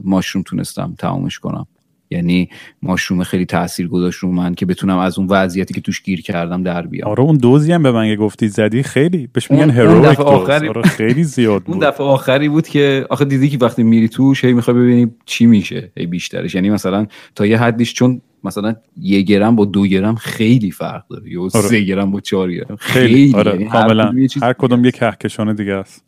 ماشروم 0.04 0.42
تونستم 0.42 0.94
تمامش 0.98 1.38
کنم. 1.38 1.66
یعنی 2.10 2.48
ماشروم 2.82 3.22
خیلی 3.22 3.46
تاثیر 3.46 3.88
گذاشت 3.88 4.18
رو 4.18 4.32
من 4.32 4.54
که 4.54 4.66
بتونم 4.66 4.98
از 4.98 5.18
اون 5.18 5.28
وضعیتی 5.30 5.74
که 5.74 5.80
توش 5.80 6.02
گیر 6.02 6.22
کردم 6.22 6.62
در 6.62 6.86
بیام. 6.86 7.10
آره 7.10 7.20
اون 7.20 7.36
دوزی 7.36 7.72
هم 7.72 7.82
به 7.82 7.92
من 7.92 8.14
گفتی 8.14 8.48
زدی 8.48 8.82
خیلی 8.82 9.28
بهش 9.32 9.50
اون- 9.50 9.64
میگن 9.64 9.80
اون 9.80 10.04
هرویک 10.04 10.20
آخری- 10.20 10.68
آره 10.68 10.82
خیلی 10.82 11.24
زیاد 11.24 11.62
اون 11.66 11.78
بود. 11.78 11.86
دفعه 11.86 12.06
آخری 12.06 12.48
بود 12.48 12.68
که 12.68 13.06
آخه 13.10 13.24
دیدی 13.24 13.48
که 13.48 13.58
وقتی 13.60 13.82
میری 13.82 14.08
توش 14.08 14.44
هی 14.44 14.52
می‌خوای 14.52 14.76
ببینی 14.76 15.10
چی 15.26 15.46
میشه 15.46 15.92
هی 15.96 16.06
بیشترش. 16.06 16.54
یعنی 16.54 16.70
مثلا 16.70 17.06
تا 17.34 17.46
یه 17.46 17.58
حدیش 17.58 17.94
چون 17.94 18.20
مثلا 18.44 18.74
یه 19.00 19.20
گرم 19.20 19.56
با 19.56 19.64
دو 19.64 19.86
گرم 19.86 20.14
خیلی 20.14 20.70
فرق 20.70 21.04
داره. 21.10 21.30
یا 21.30 21.40
آره. 21.42 21.50
سه 21.50 21.80
گرم 21.80 22.10
با 22.10 22.20
چهار 22.20 22.52
گرم 22.52 22.76
خیلی, 22.76 23.08
خیلی. 23.14 23.34
آره 23.34 23.52
یعنی 23.52 23.64
هر 24.42 24.52
کدوم 24.52 24.84
یه 24.84 24.90
کهکشان 24.90 25.54
دیگه 25.54 25.72
است. 25.72 26.04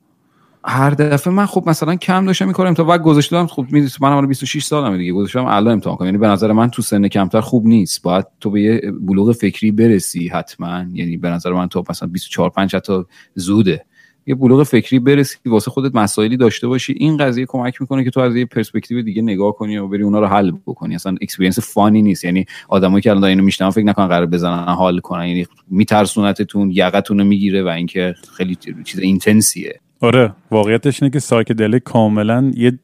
هر 0.69 0.91
دفعه 0.91 1.33
من 1.33 1.47
خب 1.47 1.65
مثلا 1.67 1.97
کم 1.97 2.27
داشتم 2.27 2.49
می‌کنم 2.49 2.75
تا 2.75 2.85
بعد 2.85 3.03
گذاشتم 3.03 3.47
خب 3.47 3.63
می‌دونی 3.63 3.91
من 4.01 4.09
الان 4.09 4.27
26 4.27 4.65
سالمه 4.65 4.99
دیگه 4.99 5.13
گذاشتم 5.13 5.45
الان 5.45 5.73
امتحان 5.73 5.97
کنم. 5.97 6.07
یعنی 6.07 6.19
به 6.19 6.29
نظر 6.29 6.53
من 6.53 6.71
تو 6.71 6.83
سن 6.83 7.09
کمتر 7.09 7.41
خوب 7.41 7.67
نیست. 7.67 8.03
باید 8.03 8.27
تو 8.41 8.51
به 8.51 8.63
یه 8.63 8.93
بلوغ 9.01 9.33
فکری 9.33 9.71
برسی 9.71 10.29
حتما. 10.29 10.85
یعنی 10.93 11.17
به 11.17 11.31
نظر 11.31 11.53
من 11.53 11.69
تو 11.69 11.85
مثلا 11.91 12.09
24 12.09 12.51
5 12.51 12.77
حتی 12.77 13.05
زوده. 13.35 13.85
یه 14.27 14.35
بلوغ 14.35 14.63
فکری 14.63 14.99
برسی 14.99 15.37
واسه 15.47 15.71
خودت 15.71 15.95
مسائلی 15.95 16.37
داشته 16.37 16.69
باشی. 16.69 16.95
این 16.97 17.17
قضیه 17.17 17.47
کمک 17.49 17.81
می‌کنه 17.81 18.05
که 18.05 18.11
تو 18.11 18.21
از 18.21 18.37
یه 18.37 18.45
پرسپکتیو 18.45 19.03
دیگه 19.03 19.23
نگاه 19.23 19.53
کنی 19.53 19.79
و 19.79 19.89
بری 19.89 20.03
اونا 20.03 20.21
رو 20.21 20.27
حل 20.27 20.51
بکنی. 20.67 20.95
اصلا 20.95 21.17
experience 21.23 21.59
fun 21.59 21.92
ی 21.92 22.03
نیست. 22.03 22.25
یعنی 22.25 22.45
آدمایی 22.69 23.03
که 23.03 23.11
الان 23.11 23.25
اینو 23.25 23.43
میشنن 23.43 23.71
فکر 23.71 23.85
نکنن 23.85 24.07
قرار 24.07 24.27
بزنن 24.27 24.75
حال 24.75 24.99
کنن. 24.99 25.27
یعنی 25.27 25.47
میترسونتتون 25.69 26.71
یقتون 26.71 27.19
رو 27.19 27.25
می‌گیره 27.25 27.63
و 27.63 27.69
اینکه 27.69 28.15
خیلی 28.37 28.59
چیز 28.85 29.01
intense 29.01 29.63
یه 29.63 29.81
آره 30.01 30.33
واقعیتش 30.51 31.03
اینه 31.03 31.13
که 31.13 31.19
psychedelic 31.19 31.83
کاملا 31.83 32.53
یه 32.55 32.79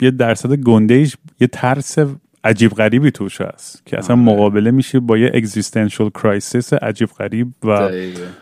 یه 0.00 0.10
درصد 0.10 0.54
گندهش 0.54 1.16
یه 1.40 1.46
ترس 1.46 1.98
عجیب 2.46 2.70
غریبی 2.70 3.10
توش 3.10 3.40
هست 3.40 3.86
که 3.86 3.98
اصلا 3.98 4.16
آره. 4.16 4.24
مقابله 4.24 4.70
میشه 4.70 5.00
با 5.00 5.18
یه 5.18 5.30
existential 5.34 6.10
crisis 6.10 6.72
عجیب 6.72 7.08
غریب 7.08 7.52
و 7.64 7.90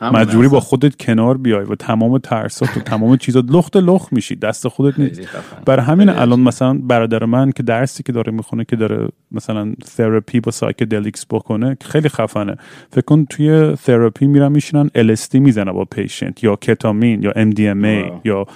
مجبوری 0.00 0.48
با 0.48 0.60
خودت 0.60 0.96
کنار 0.96 1.36
بیای 1.36 1.64
و 1.64 1.74
تمام 1.74 2.18
ترسات 2.18 2.76
و 2.76 2.80
تمام 2.80 3.16
چیزات 3.16 3.44
لخت 3.48 3.76
لخت 3.76 4.12
میشی. 4.12 4.36
دست 4.36 4.68
خودت 4.68 4.98
نیست. 4.98 5.20
برای 5.66 5.86
همین 5.86 6.08
الان 6.08 6.40
مثلا 6.40 6.78
برادر 6.82 7.24
من 7.24 7.52
که 7.52 7.62
درسی 7.62 8.02
که 8.02 8.12
داره 8.12 8.32
می‌خونه 8.32 8.64
که 8.64 8.76
داره 8.76 9.08
مثلا 9.32 9.74
تراپی 9.96 10.40
با 10.40 10.50
psychedelics 10.52 11.26
بکنه 11.30 11.76
خیلی 11.80 12.08
خفنه. 12.08 12.56
فکر 12.90 13.04
کن 13.04 13.24
توی 13.24 13.76
تراپی 13.84 14.26
میرن 14.26 14.52
میشینن 14.52 14.88
LSD 14.88 15.34
می‌زنه 15.34 15.72
با 15.72 15.84
patient 15.84 16.44
یا 16.44 16.56
ketamine 16.56 17.22
یا 17.22 17.32
MDMA 17.32 18.12
یا 18.24 18.46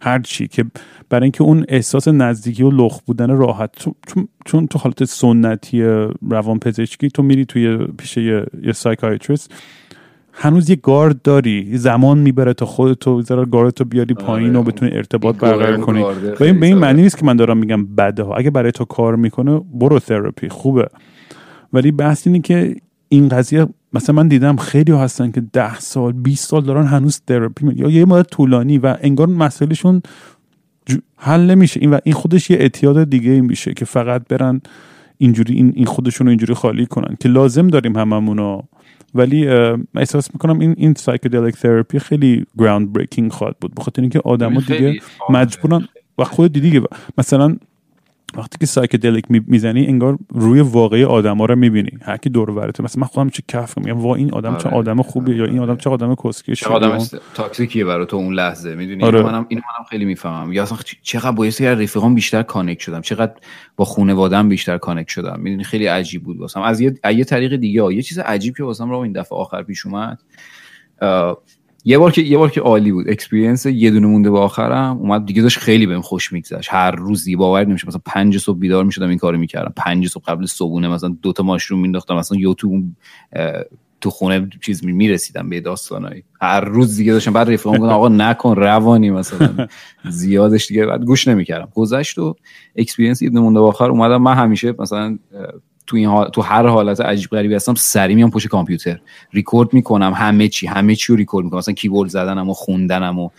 هر 0.00 0.18
چی 0.18 0.48
که 0.48 0.64
برای 1.08 1.22
اینکه 1.22 1.42
اون 1.42 1.64
احساس 1.68 2.08
نزدیکی 2.08 2.62
و 2.62 2.70
لخت 2.70 3.00
بودن 3.00 3.30
راحت 3.30 3.70
چون, 4.06 4.28
چون 4.44 4.66
تو 4.66 4.78
حالت 4.78 5.04
سنتی 5.04 5.82
روان 6.30 6.58
پزشکی 6.58 7.08
تو 7.08 7.22
میری 7.22 7.44
توی 7.44 7.78
پیش 7.98 8.16
یه, 8.16 8.46
یه 8.62 8.72
psychiatrist 8.72 9.54
هنوز 10.32 10.70
یه 10.70 10.76
گارد 10.76 11.22
داری 11.22 11.78
زمان 11.78 12.18
می‌بره 12.18 12.54
تا 12.54 12.66
خودتو 12.66 13.22
ذره 13.22 13.33
ذره 13.33 13.44
گاردتو 13.44 13.84
بیاری 13.84 14.14
آره. 14.14 14.26
پایین 14.26 14.56
و 14.56 14.62
بتونی 14.62 14.92
ارتباط 14.92 15.36
برقرار 15.36 15.80
کنی. 15.80 16.04
به 16.38 16.44
این, 16.44 16.60
به 16.60 16.66
این 16.66 16.78
معنی 16.78 17.02
نیست 17.02 17.18
که 17.18 17.26
من 17.26 17.36
دارم 17.36 17.58
میگم 17.58 17.86
بده 17.86 18.22
ها. 18.22 18.34
اگه 18.34 18.50
برای 18.50 18.72
تو 18.72 18.84
کار 18.84 19.16
می‌کنه 19.16 19.60
برو 19.74 19.98
تراپی 19.98 20.48
خوبه. 20.48 20.88
ولی 21.72 21.90
بحث 21.90 22.26
اینه 22.26 22.40
که 22.40 22.76
این 23.08 23.28
قضیه 23.28 23.66
مثلا 23.92 24.14
من 24.14 24.28
دیدم 24.28 24.56
خیلی 24.56 24.92
هستن 24.92 25.30
که 25.30 25.40
ده 25.40 25.78
سال 25.78 26.12
20 26.12 26.48
سال 26.48 26.64
دارن 26.64 26.86
هنوز 26.86 27.20
تراپی 27.26 27.72
یا 27.74 27.90
یه 27.90 28.04
مدت 28.04 28.30
طولانی 28.30 28.78
و 28.78 28.96
انگار 29.00 29.26
مسئلهشون 29.26 30.02
حل 31.16 31.40
نمیشه. 31.40 31.80
این 31.80 31.90
و 31.90 31.98
این 32.04 32.14
خودش 32.14 32.50
یه 32.50 32.56
اعتیاد 32.56 33.10
دیگه 33.10 33.30
این 33.30 33.44
میشه 33.44 33.74
که 33.74 33.84
فقط 33.84 34.28
برن 34.28 34.60
اینجوری 35.18 35.54
این, 35.54 35.72
این 35.76 35.86
خودشون 35.86 36.26
رو 36.26 36.28
اینجوری 36.28 36.54
خالی 36.54 36.86
کنن 36.86 37.16
که 37.20 37.28
لازم 37.28 37.68
داریم 37.68 37.96
هممونو. 37.96 38.62
ولی 39.14 39.48
احساس 39.94 40.34
می‌کنم 40.34 40.58
این 40.58 40.74
این 40.78 40.94
psychedelic 40.94 41.54
therapy 41.54 41.98
خیلی 41.98 42.46
groundbreaking 42.58 43.32
خواهد 43.32 43.56
بود. 43.60 43.74
بخاطر 43.74 44.02
اینکه 44.02 44.20
آدما 44.24 44.60
دیگه 44.60 45.00
مجبورن 45.30 45.88
و 46.18 46.24
خود 46.24 46.52
دیدی 46.52 46.80
مثلا 47.18 47.56
وقتی 48.36 48.58
که 48.60 48.66
psychedelic 48.66 49.24
می‌زنی 49.28 49.86
انگار 49.86 50.18
روی 50.28 50.60
واقعی 50.60 51.04
آدما 51.04 51.44
رو 51.44 51.56
می‌بینی. 51.56 51.98
هر 52.02 52.16
کی 52.16 52.30
دور 52.30 52.50
ورته. 52.50 52.82
مثلا 52.82 53.00
من 53.00 53.06
خودم 53.06 53.30
چه 53.30 53.42
کف 53.48 53.78
میگم. 53.78 53.98
وا 53.98 54.14
این 54.14 54.32
آدم 54.32 54.56
چه 54.56 54.68
آره. 54.68 54.76
آدم 54.76 55.02
خوبیه 55.02 55.36
یا 55.36 55.44
این 55.44 55.58
آدم 55.58 55.76
چه 55.76 55.90
آدم 55.90 56.14
کسکی 56.14 56.54
چه 56.54 56.68
آدم 56.68 56.98
toxic 57.34 57.70
ـیه 57.70 57.84
برای 57.84 58.06
تو 58.06 58.16
اون 58.16 58.34
لحظه. 58.34 58.74
می‌دونی؟ 58.74 59.04
آره. 59.04 59.22
منم 59.22 59.46
اینو 59.48 59.62
منم 59.78 59.84
خیلی 59.90 60.04
می‌فهمم. 60.04 60.52
یا 60.52 60.62
اصلا 60.62 60.78
چقدر 61.02 61.30
با 61.30 61.46
یه 61.46 61.70
رفیقام 61.74 62.14
بیشتر 62.14 62.42
connect 62.42 62.80
شدم. 62.80 63.00
چقدر 63.00 63.32
با 63.76 63.84
خانواده‌ام 63.84 64.48
بیشتر 64.48 64.78
connect 64.78 65.08
شدم. 65.08 65.40
می‌دونی؟ 65.40 65.64
خیلی 65.64 65.86
عجیب 65.86 66.22
بود 66.22 66.38
واسم. 66.38 66.60
از 66.60 66.80
یه, 66.80 66.94
یه 67.14 67.24
طریق 67.24 67.56
دیگه. 67.56 67.94
یه 67.94 68.02
چیز 68.02 68.18
عجیب 68.18 68.56
که 68.56 68.64
واسم 68.64 68.90
رو 68.90 68.98
این 68.98 69.12
دفعه 69.12 69.38
آخر 69.38 69.62
پیش 69.62 69.86
اومد. 69.86 70.18
یه 71.84 71.98
بار 71.98 72.12
که 72.12 72.22
یه 72.22 72.38
بار 72.38 72.50
که 72.50 72.60
عالی 72.60 72.92
بود. 72.92 73.08
experience 73.08 73.66
یه 73.66 73.90
دونه 73.90 74.06
مونده 74.06 74.30
به 74.30 74.38
آخرم 74.38 74.96
اومد 74.98 75.26
دیگه 75.26 75.42
داشت 75.42 75.58
خیلی 75.58 75.86
بهم 75.86 76.00
خوش 76.00 76.32
میگذشت. 76.32 76.68
هر 76.72 76.90
روزی 76.90 77.36
باور 77.36 77.64
نمیشه 77.64 77.88
مثلا 77.88 78.00
پنج 78.06 78.38
صبح 78.38 78.58
بیدار 78.58 78.84
می‌شدم 78.84 79.08
این 79.08 79.18
کارو 79.18 79.38
می‌کردم. 79.38 79.72
پنج 79.76 80.08
صبح 80.08 80.24
قبل 80.24 80.46
صبحونه 80.46 80.88
مثلا 80.88 81.16
دو 81.22 81.32
تا 81.32 81.42
mushroom 81.42 81.80
مینداختم. 81.80 82.16
مثلا 82.16 82.38
یوتیوب 82.38 82.84
تو 84.00 84.10
خونه 84.10 84.48
چیز 84.60 84.84
می‌رسیدم 84.84 85.48
به 85.48 85.60
داستانایی 85.60 86.24
هر 86.40 86.60
روز 86.60 86.96
دیگه 86.96 87.12
داشتم 87.12 87.32
بعد 87.32 87.50
رفیقام 87.50 87.76
گفتم 87.76 87.92
آقا 87.92 88.08
نکن 88.08 88.56
روانی 88.56 89.10
مثلا. 89.10 89.66
زیادش 90.08 90.68
دیگه 90.68 90.86
بعد 90.86 91.04
گوش 91.04 91.28
نمی‌کردم. 91.28 91.68
گذشت 91.74 92.18
و 92.18 92.36
experience 92.76 93.22
یه 93.22 93.30
مونده 93.30 93.60
آخر. 93.60 93.90
اومدم 93.90 94.22
من 94.22 94.34
همیشه 94.34 94.74
مثلا 94.78 95.18
تو 95.90 95.96
این 95.96 96.24
تو 96.24 96.42
هر 96.42 96.66
حالت 96.66 97.00
عجیب 97.00 97.30
غریبی 97.30 97.54
هستم 97.54 97.74
سری 97.74 98.14
میام 98.14 98.30
پشت 98.30 98.48
کامپیوتر. 98.48 99.00
ریکورد 99.32 99.72
می‌کنم 99.72 100.12
همه 100.16 100.48
چی 100.48 100.66
همه 100.66 100.94
چی 100.94 101.12
رو 101.12 101.16
ریکورد 101.16 101.44
می‌کنم. 101.44 101.58
مثلا 101.58 101.74
کیبورد 101.74 102.10
زدنم 102.10 102.50
و 102.50 102.52
خوندنم 102.52 103.18
و 103.18 103.30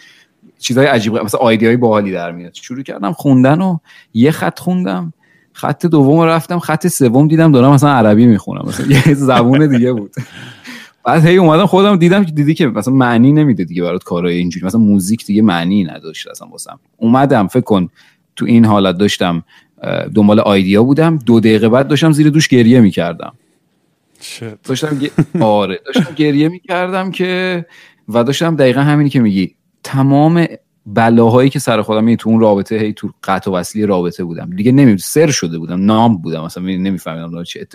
چیزهای 0.60 0.88
عجیب 0.88 1.18
مثلا 1.18 1.41
های 1.41 1.78
باحالی 1.78 2.12
در 2.12 2.32
میاد. 2.32 2.54
شروع 2.54 2.84
کردم 2.84 3.12
خوندن 3.12 3.62
و 3.62 3.78
یه 4.14 4.32
خط 4.32 4.60
خوندم. 4.60 5.14
خط 5.54 5.86
دوم 5.86 6.22
رفتم 6.22 6.60
خط 6.60 6.88
سوم 6.88 7.28
دیدم 7.28 7.52
دارم 7.52 7.72
مثلا 7.74 7.89
عربی 7.89 8.26
می‌خونم. 8.26 8.66
مثلا 8.68 8.86
یه 8.88 9.14
زبون 9.30 9.68
دیگه 9.68 9.93
بود. 9.93 10.12
بعد 11.04 11.26
هی 11.26 11.38
اومدم 11.38 11.66
خودم 11.66 11.95
دیدم 11.95 12.24
که 12.24 12.32
دیدی 12.32 12.54
که 12.54 12.68
مثلا 12.68 12.93
معنی 12.93 13.32
نمیده 13.32 13.64
دیگه 13.64 13.84
برات 13.84 14.04
کارهای 14.04 14.38
اینجوری. 14.38 14.66
مثلا 14.66 14.82
موزیک 14.82 15.26
دیگه 15.26 15.41
معنی 15.41 15.84
نداشت 15.84 16.28
اصلا 16.28 16.47
واسم. 16.47 16.80
اومدم 16.97 17.47
فکر 17.47 17.64
کن 17.64 17.89
تو 18.36 18.45
این 18.45 18.66
حالت 18.66 18.97
داشتم 18.97 19.43
دنبال 20.15 20.39
آیدیا 20.39 20.84
بودم. 20.84 21.17
دو 21.17 21.39
دقیقه 21.39 21.69
بعد 21.69 21.88
داشتم 21.88 22.11
زیر 22.11 22.29
دوش 22.29 22.47
گریه 22.47 22.79
می‌کردم. 22.79 23.34
داشتم 24.63 24.99
آره 25.39 25.79
داشتم 25.86 26.13
گریه 26.15 26.49
می‌کردم 26.49 27.11
که 27.11 27.65
و 28.09 28.23
داشتم 28.23 28.55
دقیقا 28.55 28.82
همینی 28.82 29.09
که 29.09 29.19
میگی. 29.19 29.55
تمام 29.84 30.45
بلاهایی 30.86 31.49
که 31.49 31.59
سر 31.59 31.82
خودم 31.82 32.03
می 32.03 32.17
تو 32.17 32.29
اون 32.29 32.39
رابطه 32.39 32.77
هی 32.77 32.93
تو 32.93 33.09
قطع 33.23 33.51
و 33.51 33.55
وصلی 33.55 33.86
رابطه 33.86 34.23
بودم. 34.23 34.49
دیگه 34.55 34.71
نمی 34.71 34.97
سر 34.97 35.32
شده 35.32 35.59
بودم. 35.59 35.86
نام 35.86 36.17
بودم. 36.17 36.43
مثلا 36.43 36.63
نمیفهمیدم 36.63 37.43
چه 37.43 37.67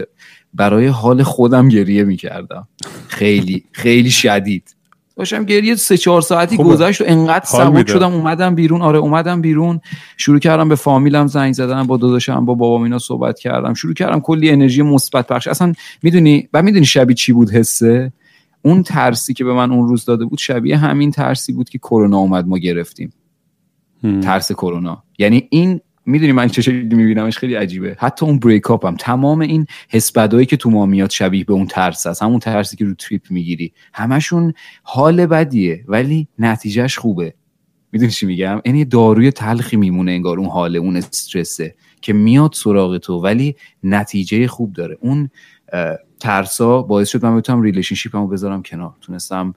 برای 0.55 0.87
حال 0.87 1.23
خودم 1.23 1.69
گریه 1.69 2.05
می‌کردم. 2.05 2.69
خیلی 3.09 3.65
خیلی 3.73 4.11
شدید. 4.11 4.76
داشتم 5.17 5.45
گریه 5.45 5.75
سه 5.75 5.97
چهار 5.97 6.21
ساعتی 6.21 6.57
گذشت 6.57 7.01
و 7.01 7.05
انقدر 7.07 7.45
سبک 7.45 7.89
شدم. 7.89 8.13
اومدم 8.15 8.55
بیرون. 8.55 8.83
آره 8.83 8.99
اومدم 8.99 9.41
بیرون. 9.41 9.81
شروع 10.17 10.39
کردم 10.39 10.69
به 10.69 10.75
فامیلم 10.75 11.27
زنگ 11.27 11.53
زدم 11.53 11.87
با 11.87 11.97
داداشم 11.97 12.45
با 12.45 12.55
بابام 12.55 12.83
اینا 12.83 12.99
صحبت 12.99 13.39
کردم. 13.39 13.75
شروع 13.75 13.95
کردم 13.95 14.21
کلی 14.21 14.51
انرژی 14.51 14.83
مثبت 14.83 15.27
پخش 15.27 15.49
اصلا 15.49 15.73
می‌دونی 16.03 16.49
و 16.53 16.63
می‌دونی 16.63 16.87
شبیه 16.87 17.15
چی 17.15 17.33
بود 17.33 17.51
حسه؟ 17.51 18.13
اون 18.63 18.83
ترسی 18.83 19.35
که 19.35 19.45
به 19.45 19.53
من 19.53 19.73
اون 19.73 19.89
روز 19.89 20.05
داده 20.05 20.25
بود 20.25 20.39
شبیه 20.39 20.77
همین 20.77 21.11
ترسی 21.11 21.53
بود 21.53 21.69
که 21.69 21.79
کرونا 21.79 22.19
اومد 22.19 22.47
ما 22.47 22.59
گرفتیم. 22.59 23.13
ترس 24.03 24.53
کرونا. 24.53 25.03
یعنی 25.19 25.49
این 25.51 25.81
می‌دونی 26.07 26.33
من 26.33 26.49
چه 26.49 26.63
شکلی 26.63 26.95
میبینمش؟ 26.95 27.39
خیلی 27.39 27.55
عجیبه. 27.55 27.97
حتی 27.99 28.27
اون 28.27 28.39
breakup 28.39 28.87
هم. 28.87 28.97
تمام 28.97 29.41
این 29.41 29.67
حس 29.89 30.19
که 30.19 30.57
تو 30.57 30.71
ما 30.71 30.87
میاد 30.87 31.11
شبیه 31.11 31.45
به 31.45 31.53
اون 31.53 31.67
ترس 31.67 32.07
است. 32.07 32.23
همون 32.23 32.39
ترسی 32.39 32.77
که 32.77 32.85
رو 32.85 32.95
تریپ 32.95 33.23
می‌گیری. 33.31 33.73
همشون 33.93 34.53
حال 34.83 35.27
بدیه 35.27 35.85
ولی 35.89 36.29
نتیجهش 36.39 36.99
خوبه. 36.99 37.35
می‌دونی 37.93 38.13
چی 38.13 38.27
میگم؟ 38.27 38.61
یعنی 38.65 38.85
داروی 38.85 39.31
تلخی 39.31 39.77
میمونه 39.77 40.13
انگار 40.13 40.39
اون 40.39 40.49
حال 40.49 40.77
اون 40.77 40.97
استرسه 40.97 41.75
که 42.01 42.13
میاد 42.13 42.53
سراغ 42.53 42.99
تو 42.99 43.21
ولی 43.23 43.57
نتیجه 43.83 44.47
خوب 44.47 44.73
داره. 44.73 44.99
اون 45.01 45.31
ترسا 46.21 46.83
باعث 46.83 47.09
شد 47.09 47.25
من 47.25 47.37
بتونم 47.37 47.63
relationship 47.63 48.18
مو 48.18 48.27
بذارم 48.27 48.63
کنار. 48.63 48.95
تونستم 49.01 49.55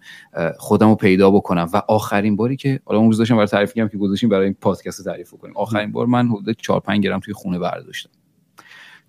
خودم 0.58 0.90
رو 0.90 0.96
پیدا 0.96 1.32
بکنم. 1.32 1.70
و 1.74 1.82
آخرین 1.88 2.36
باری 2.36 2.56
که 2.56 2.80
حالا 2.86 3.00
اون 3.00 3.08
روز 3.08 3.18
داشتم 3.18 3.36
برای 3.36 3.48
تعریف 3.48 3.74
که 3.74 3.98
گذاشتیم 3.98 4.30
برای 4.30 4.46
این 4.46 4.56
پادکست 4.62 5.06
تعریف 5.06 5.34
کنیم 5.42 5.58
آخرین 5.58 5.92
بار 5.92 6.06
من 6.06 6.28
حدود 6.28 6.58
4 6.62 6.80
5 6.80 7.04
گرم 7.04 7.20
توی 7.20 7.34
خونه 7.34 7.60
برداشتم. 7.60 8.10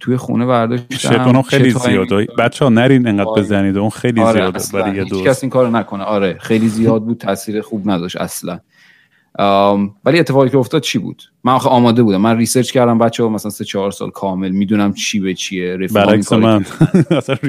توی 0.01 0.17
خونه 0.17 0.47
برداشتم. 0.47 1.43
خیلی 1.43 1.71
زیاده 1.71 2.27
بچه 2.39 2.65
ها 2.65 2.69
نرین 2.69 3.09
انقدر 3.09 3.29
آره. 3.29 3.43
بزنید. 3.43 3.77
اون 3.77 3.91
خیلی 3.91 4.21
آره 4.21 4.59
زیاده. 4.59 4.61
برای 4.73 5.01
هیچ 5.01 5.25
کس 5.25 5.43
این 5.43 5.51
کارو 5.51 5.71
نکنه. 5.71 6.05
آره 6.05 6.37
خیلی 6.41 6.69
زیاد 6.69 7.05
بود. 7.05 7.19
تاثیر 7.19 7.61
خوب 7.61 7.91
نداشت 7.91 8.17
اصلا. 8.17 8.61
ولی 10.05 10.19
اتفاقی 10.19 10.49
که 10.49 10.59
افتاد 10.59 10.83
چی 10.83 10.99
بود؟ 10.99 11.23
من 11.45 11.53
آخه 11.53 11.69
آماده 11.69 12.03
بودم. 12.03 12.21
من 12.21 12.37
research 12.37 12.71
کردم 12.71 12.99
بچه 12.99 13.23
ها 13.23 13.29
مثلا 13.29 13.51
سه 13.51 13.65
چهار 13.65 13.91
سال 13.91 14.11
کامل. 14.11 14.51
می‌دونم 14.51 14.93
چی 14.93 15.21
به 15.21 15.35
چیه 15.35 15.77
برعکس 15.95 16.33
من. 16.33 16.65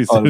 آره 0.10 0.30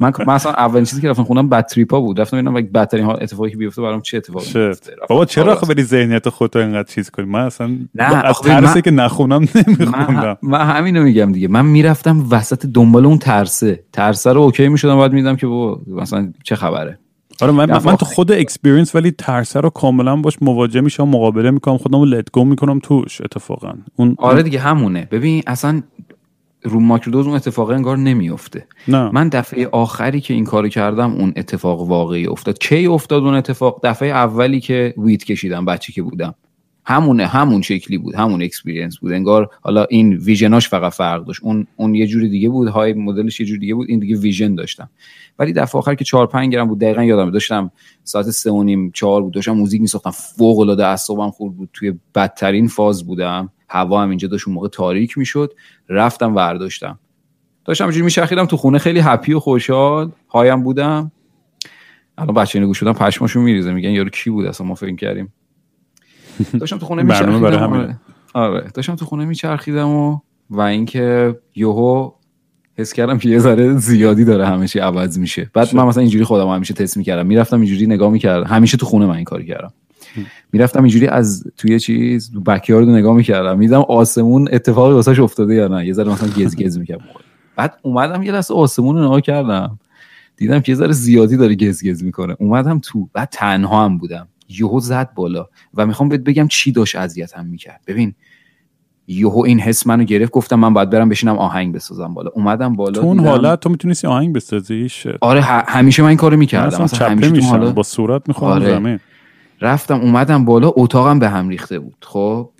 من 0.00 0.12
من 0.26 0.34
اصلا 0.34 0.52
اولین 0.52 0.84
چیزی 0.84 1.02
که 1.02 1.10
رفتم 1.10 1.24
خوندم 1.24 1.48
bad 1.48 1.68
trip 1.68 1.93
ا 1.93 2.00
بود. 2.00 2.20
رفتم 2.20 2.36
ببینم 2.36 2.54
بدترین 2.54 3.04
حال 3.04 3.18
اتفاقی 3.22 3.50
که 3.50 3.56
بیفته 3.56 3.82
برام 3.82 4.00
چه 4.00 4.16
اتفاقی 4.16 4.46
بیفته 4.54 4.92
بابا 5.08 5.24
چرا 5.24 5.52
آخه 5.52 5.66
بری 5.66 5.82
ذهنیت 5.82 6.28
خودت 6.28 6.56
اینقدر 6.56 6.88
چیز 6.88 7.10
کنی؟ 7.10 7.26
من 7.26 7.40
اصلا 7.40 7.66
نه 7.94 8.24
از 8.24 8.38
ترسی 8.38 8.82
که 8.82 8.90
نخونم 8.90 9.48
نمیخوندم. 9.54 10.38
من 10.42 10.66
همینو 10.66 11.02
میگم 11.02 11.32
دیگه. 11.32 11.48
من 11.48 11.66
می‌رفتم 11.66 12.26
وسط 12.30 12.66
دنبال 12.66 13.06
اون 13.06 13.18
ترسه. 13.18 13.84
ترسه 13.92 14.32
رو 14.32 14.40
اوکی 14.40 14.68
می‌شدم 14.68 14.98
بعد 14.98 15.12
میدم 15.12 15.36
که 15.36 15.46
بابا 15.46 15.80
مثلا 15.86 16.32
چه 16.44 16.56
خبره؟ 16.56 16.98
آره 17.40 17.52
من, 17.52 17.70
من 17.70 17.96
تو 17.96 18.06
خود 18.06 18.32
experience 18.32 18.94
ولی 18.94 19.10
ترسه 19.10 19.60
رو 19.60 19.70
کاملا 19.70 20.16
باش 20.16 20.38
مواجه 20.40 20.80
میشم 20.80 21.08
مقابله 21.08 21.50
می‌کنم 21.50 21.78
خودم 21.78 21.98
رو 21.98 22.04
let 22.04 22.32
go 22.32 22.44
می‌کنم 22.44 22.78
توش 22.78 23.20
اتفاقا. 23.20 23.74
اون 23.96 24.14
آره 24.18 24.42
دیگه 24.42 24.58
همونه. 24.58 25.08
ببین 25.10 25.42
اصلا 25.46 25.82
رو 26.62 26.80
microdose 26.80 27.26
اون 27.26 27.36
اتفاق 27.36 27.70
انگار 27.70 27.96
نمیفته 27.98 28.66
نه. 28.88 29.10
من 29.12 29.28
دفعه 29.28 29.68
آخری 29.72 30.20
که 30.20 30.34
این 30.34 30.44
کارو 30.44 30.68
کردم 30.68 31.12
اون 31.12 31.32
اتفاق 31.36 31.80
واقعی 31.80 32.26
افتاد. 32.26 32.58
کی 32.58 32.86
افتاد 32.86 33.22
اون 33.22 33.34
اتفاق؟ 33.34 33.80
دفعه 33.82 34.08
اولی 34.08 34.60
که 34.60 34.94
weed 34.98 35.24
کشیدم 35.24 35.64
بچه 35.64 35.92
که 35.92 36.02
بودم. 36.02 36.34
همونه 36.86 37.26
همون 37.26 37.62
شکلی 37.62 37.98
بود 37.98 38.14
همون 38.14 38.42
experience 38.42 38.98
بود. 38.98 39.12
انگار 39.12 39.50
حالا 39.60 39.84
این 39.84 40.12
vision 40.12 40.54
اش 40.54 40.68
فقط 40.68 40.92
فرق 40.92 41.24
داشت. 41.24 41.40
اون 41.42 41.66
اون 41.76 41.94
یه 41.94 42.06
جوری 42.06 42.28
دیگه 42.28 42.48
بود 42.48 42.68
های 42.68 42.92
مدلش 42.92 43.40
یه 43.40 43.46
جوری 43.46 43.60
دیگه 43.60 43.74
بود 43.74 43.86
این 43.90 43.98
دیگه 43.98 44.16
vision 44.16 44.54
داشتم. 44.54 44.90
ولی 45.38 45.52
دفعه 45.52 45.78
آخر 45.78 45.94
که 45.94 46.04
4 46.04 46.26
5 46.26 46.52
گرم 46.52 46.68
بود 46.68 46.80
دقیقا 46.80 47.04
یادم 47.04 47.30
داشتم 47.30 47.70
ساعت 48.04 48.30
3 48.30 48.50
و 48.50 48.62
نیم 48.62 48.90
4 48.90 49.22
بود 49.22 49.34
داشتم 49.34 49.52
موزیک 49.52 49.80
میساختم. 49.80 50.10
فوق 50.10 50.58
العاده 50.58 50.86
اعصابم 50.86 51.30
خورد 51.30 51.56
بود 51.56 51.68
توی 51.72 51.94
بدترین 52.14 52.68
فاز 52.68 53.06
بودم. 53.06 53.52
هوا 53.68 54.02
هم 54.02 54.08
اینجا 54.08 54.28
داشت 54.28 54.48
اون 54.48 54.54
موقع 54.54 54.68
تاریک 54.68 55.18
می‌شد. 55.18 55.54
رفتم 55.88 56.36
ورداشتم. 56.36 56.98
داشتم 57.64 57.84
اینجوری 57.84 58.04
میچرخیدم 58.04 58.46
تو 58.46 58.56
خونه 58.56 58.78
خیلی 58.78 59.00
happy 59.00 59.32
و 59.32 59.40
خوشحال 59.40 60.12
high 60.28 60.55
م 60.55 60.62
بودم. 60.62 61.12
الان 62.18 62.34
بچه 62.34 62.58
اینو 62.58 62.66
گوش 62.66 62.82
بدن 62.82 62.92
پشماشون 62.92 63.42
میریزه 63.42 63.72
میگن 63.72 63.90
یارو 63.90 64.10
کی 64.10 64.30
بود 64.30 64.46
اصلا؟ 64.46 64.66
ما 64.66 64.74
فکر 64.74 64.96
کردیم 64.96 65.32
داشتم 66.60 66.78
تو 66.78 66.86
خونه 66.86 67.02
میچرخیدم. 67.02 67.72
آره. 67.72 67.96
آره. 68.34 68.70
داشتم 68.74 68.96
تو 68.96 69.04
خونه 69.04 69.24
میچرخیدم 69.24 69.88
و 69.88 70.18
و 70.50 70.60
اینکه 70.60 71.38
یوهو 71.54 72.10
حس 72.78 72.92
کردم 72.92 73.18
که 73.18 73.28
یه 73.28 73.38
ذره 73.38 73.76
زیادی 73.76 74.24
داره 74.24 74.46
همه 74.46 74.68
چی 74.68 74.78
عوض 74.78 75.18
میشه. 75.18 75.50
بعد 75.54 75.74
من 75.74 75.84
مثلا 75.84 76.00
اینجوری 76.00 76.24
خودم 76.24 76.48
همیشه 76.48 76.74
تست 76.74 76.96
می‌کردم. 76.96 77.26
می‌رفتم 77.26 77.60
اینجوری 77.60 77.86
نگاه 77.86 78.10
می‌کردم 78.10 78.46
همیشه 78.46 78.76
تو 78.76 78.86
خونه 78.86 79.06
من 79.06 79.14
این 79.14 79.24
کار 79.24 79.42
کردم. 79.42 79.72
می‌رفتم 80.52 80.82
اینجوری 80.82 81.06
از 81.06 81.44
توی 81.56 81.80
چیز 81.80 82.32
بکیارد 82.46 82.88
نگاه 82.88 83.16
می‌کردم. 83.16 83.58
میدم 83.58 83.80
آسمون 83.80 84.48
اتفاقی 84.52 84.92
واسش 84.92 85.20
افتاده 85.20 85.54
یا 85.54 85.68
نه. 85.68 85.86
یه 85.86 85.92
ذره 85.92 86.12
مثلا 86.12 86.28
گز 86.28 86.56
گز 86.56 86.78
می‌کرد. 86.78 87.00
بعد 87.56 87.78
اومدم 87.82 88.22
یه 88.22 88.32
لحظه 88.32 88.54
آسمون 88.54 88.96
رو 88.96 89.04
نگاه 89.04 89.20
کردم. 89.20 89.78
دیدم 90.36 90.60
که 90.60 90.72
یه 90.72 90.76
ذره 90.76 90.92
زیادی 90.92 91.36
داره 91.36 91.54
گز 91.54 91.84
گز 91.84 92.02
می‌کنه. 92.02 92.36
اومدم 92.38 92.78
تو 92.78 93.08
بعد 93.12 93.28
تنها 93.32 93.84
هم 93.84 93.98
بودم. 93.98 94.28
یهو 94.48 94.80
زد 94.80 95.14
بالا 95.14 95.48
و 95.74 95.86
می‌خوام 95.86 96.08
بهت 96.08 96.20
بگم 96.20 96.48
چی 96.48 96.72
داشت 96.72 96.96
اذیتم 96.96 97.46
می‌کرد. 97.46 97.80
ببین 97.86 98.14
یهو 99.08 99.42
این 99.46 99.60
حس 99.60 99.86
منو 99.86 100.04
گرفت 100.04 100.32
گفتم 100.32 100.58
من 100.58 100.74
باید 100.74 100.90
برم 100.90 101.08
بشینم 101.08 101.38
آهنگ 101.38 101.74
بسازم 101.74 102.14
بالا. 102.14 102.30
اومدم 102.34 102.76
بالا 102.76 103.00
تو 103.00 103.06
اون 103.06 103.26
حالت 103.26 103.60
تو 103.60 103.70
می‌تونستی 103.70 104.06
آهنگ 104.06 104.34
بسازی. 104.34 104.88
آره 105.20 105.40
همیشه 105.42 106.02
من 106.02 106.08
این 106.08 106.16
کارو 106.16 106.36
می‌کردم. 106.36 106.80
اصلا 106.80 107.08
همیشه 107.08 107.30
میشم 107.30 107.46
حالا 107.46 107.72
با 107.72 107.82
صورت 107.82 108.28
می‌خوام 108.28 108.52
آره. 108.52 108.66
زمین 108.66 109.00
رفتم 109.60 110.00
اومدم 110.00 110.44
بالا 110.44 110.72
اتاقم 110.76 111.18
به 111.18 111.28
هم 111.28 111.48
ریخته 111.48 111.78
بود. 111.78 111.96
خب 112.02 112.50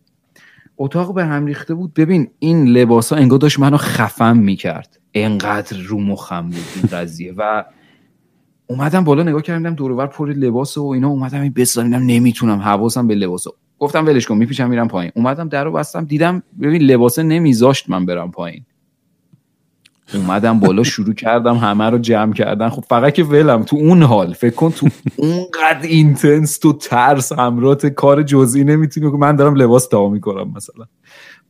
اتاق 0.76 1.14
به 1.14 1.24
هم 1.24 1.46
ریخته 1.46 1.74
بود. 1.74 1.94
ببین 1.94 2.28
این 2.38 2.68
لباس 2.68 3.12
ها 3.12 3.18
انگار 3.18 3.38
داشت 3.38 3.58
منو 3.58 3.76
خفم 3.76 4.36
می‌کرد. 4.36 5.00
انقدر 5.14 5.76
رو 5.76 6.00
مخم 6.00 6.46
بود 6.46 6.64
این 6.76 6.84
قضیه. 6.92 7.34
و 7.36 7.64
اومدم 8.66 9.04
بالا 9.04 9.22
نگاه 9.22 9.42
کردم 9.42 9.74
دور 9.74 10.06
پر 10.06 10.28
لباس 10.28 10.78
و 10.78 10.84
اینا 10.86 11.08
اومدم 11.08 11.40
این 11.40 11.52
بسازم 11.52 11.94
نمی‌تونم 11.94 12.58
حواسم 12.58 13.06
به 13.06 13.14
لباس 13.14 13.44
گفتم 13.78 14.06
ولش 14.06 14.26
کن 14.26 14.36
میپیچم 14.36 14.70
میرم 14.70 14.88
پایین. 14.88 15.12
اومدم 15.14 15.48
در 15.48 15.64
رو 15.64 15.72
بستم 15.72 16.04
دیدم 16.04 16.42
ببین 16.60 16.82
لباسه 16.82 17.22
نمیذاشت 17.22 17.90
من 17.90 18.06
برم 18.06 18.30
پایین. 18.30 18.64
اومدم 20.14 20.60
بالا 20.60 20.82
شروع 20.82 21.14
کردم 21.14 21.56
همه 21.56 21.84
رو 21.84 21.98
جمع 21.98 22.32
کردن. 22.32 22.68
خب 22.68 22.84
فقط 22.88 23.14
که 23.14 23.24
ولم 23.24 23.62
تو 23.62 23.76
اون 23.76 24.02
حال 24.02 24.32
فکر 24.32 24.54
کن 24.54 24.70
تو 24.70 24.88
اونقدر 25.16 25.82
اینتنس 25.82 26.58
تو 26.58 26.72
ترس 26.72 27.32
همرات 27.32 27.86
کار 27.86 28.22
جزئی 28.22 28.64
نمی‌تونی 28.64 29.10
که 29.10 29.16
من 29.16 29.36
دارم 29.36 29.54
لباس 29.54 29.88
تا 29.88 30.08
می‌کنم 30.08 30.52
مثلا. 30.56 30.84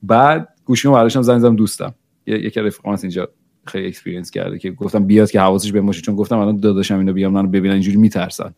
بعد 0.03 0.49
گوشیمو 0.65 0.95
برداشتم 0.95 1.23
زنگ 1.23 1.39
زدم 1.39 1.57
دوستم. 1.57 1.95
یکی 2.27 2.61
هست 2.85 3.05
اینجا. 3.05 3.29
خیلی 3.67 3.87
experience 3.87 4.31
کرده 4.31 4.59
که 4.59 4.71
گفتم 4.71 5.05
بیاد 5.05 5.31
که 5.31 5.41
حواسش 5.41 5.73
به 5.73 5.81
باشه 5.81 6.01
چون 6.01 6.17
گفتم 6.17 6.39
الان 6.39 6.57
داداشم 6.57 6.99
اینو 6.99 7.13
بیام 7.13 7.33
منو 7.33 7.49
ببینن 7.49 7.73
اینجوری 7.73 7.97
میترسن. 7.97 8.55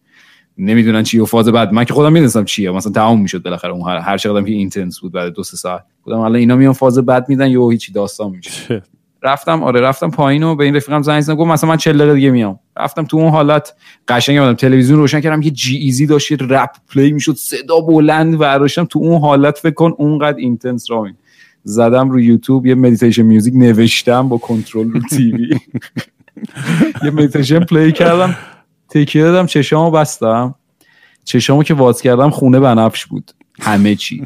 نمی‌دونن 0.58 1.02
چی 1.02 1.18
و 1.18 1.24
فاز 1.24 1.48
بعد. 1.48 1.72
من 1.72 1.84
که 1.84 1.94
خودم 1.94 2.12
می‌دونستم 2.12 2.44
چیه. 2.44 2.70
مثلا 2.70 2.92
تمام 2.92 3.20
می‌شد 3.22 3.42
بالاخره 3.42 3.72
اون 3.72 3.90
هر, 3.90 3.98
هر 3.98 4.18
چقدرم 4.18 4.44
که 4.44 4.50
intense 4.50 5.00
بود 5.00 5.12
بعد 5.12 5.32
دو 5.32 5.42
سه 5.42 5.56
ساعت. 5.56 5.84
گفتم 6.04 6.18
الان 6.18 6.36
اینا 6.36 6.56
میان 6.56 6.72
فاز 6.72 6.98
بعد 6.98 7.28
میدن 7.28 7.50
یا 7.50 7.68
هیچی 7.68 7.92
داستان 7.92 8.30
میشه. 8.30 8.82
رفتم 9.22 9.62
آره 9.62 9.80
رفتم 9.80 10.10
پایین 10.10 10.42
و 10.42 10.54
به 10.54 10.64
این 10.64 10.76
رفیقم 10.76 11.02
زنگ 11.02 11.20
زدم. 11.20 11.34
گفت 11.34 11.50
مثلا 11.50 11.70
من 11.70 11.76
40 11.76 11.98
دقیقه 11.98 12.14
دیگه 12.14 12.30
میام. 12.30 12.58
رفتم 12.76 13.04
تو 13.04 13.16
اون 13.16 13.30
حالت 13.30 13.74
قشنگ 14.08 14.38
اومدم. 14.38 14.54
تلویزیون 14.54 14.98
روشن 14.98 15.20
کردم 15.20 15.42
یه 15.42 15.50
جی 15.50 15.76
ایزی 15.76 16.06
داشت 16.06 16.42
رپ 16.42 16.70
play 16.94 17.12
می‌شد 17.12 17.34
صدا 17.34 17.80
بلند 17.80 18.38
برداشتم 18.38 18.84
تو 18.84 18.98
اون 18.98 19.20
حالت 19.20 19.58
فکر 19.58 19.74
کن 19.74 19.94
اونقدر 19.98 20.38
intense 20.38 20.90
رامین 20.90 21.14
زدم 21.68 22.10
رو 22.10 22.20
یوتیوب 22.20 22.66
یه 22.66 22.74
meditation 22.74 23.22
music 23.22 23.54
نوشتم 23.56 24.28
با 24.28 24.38
کنترل 24.38 24.90
رو 24.90 25.00
TV. 25.16 25.58
یه 27.04 27.10
meditation 27.10 27.60
play 27.60 27.92
کردم 27.92 28.36
تکیه 28.88 29.22
دادم 29.22 29.46
چشامو 29.46 29.90
بستم. 29.90 30.54
چشامو 31.24 31.62
که 31.62 31.74
واز 31.74 32.02
کردم 32.02 32.30
خونه 32.30 32.60
بنفش 32.60 33.06
بود. 33.06 33.30
همه 33.60 33.94
چی. 33.94 34.22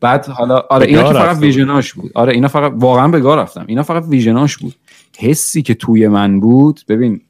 بعد 0.00 0.26
حالا 0.26 0.58
آره 0.70 0.86
اینا 0.86 1.12
که 1.12 1.18
فقط. 1.18 1.36
vision 1.36 1.78
اش 1.78 1.92
بود. 1.94 2.10
آره 2.14 2.32
اینا 2.32 2.48
فقط 2.48 2.72
واقعا 2.76 3.08
به 3.08 3.20
گا 3.20 3.36
رفتم. 3.36 3.64
اینا 3.68 3.82
فقط 3.82 4.04
vision 4.08 4.44
اش 4.44 4.56
بود. 4.56 4.74
حسی 5.18 5.62
که 5.62 5.74
توی 5.74 6.08
من 6.08 6.40
بود 6.40 6.80
ببین 6.88 7.20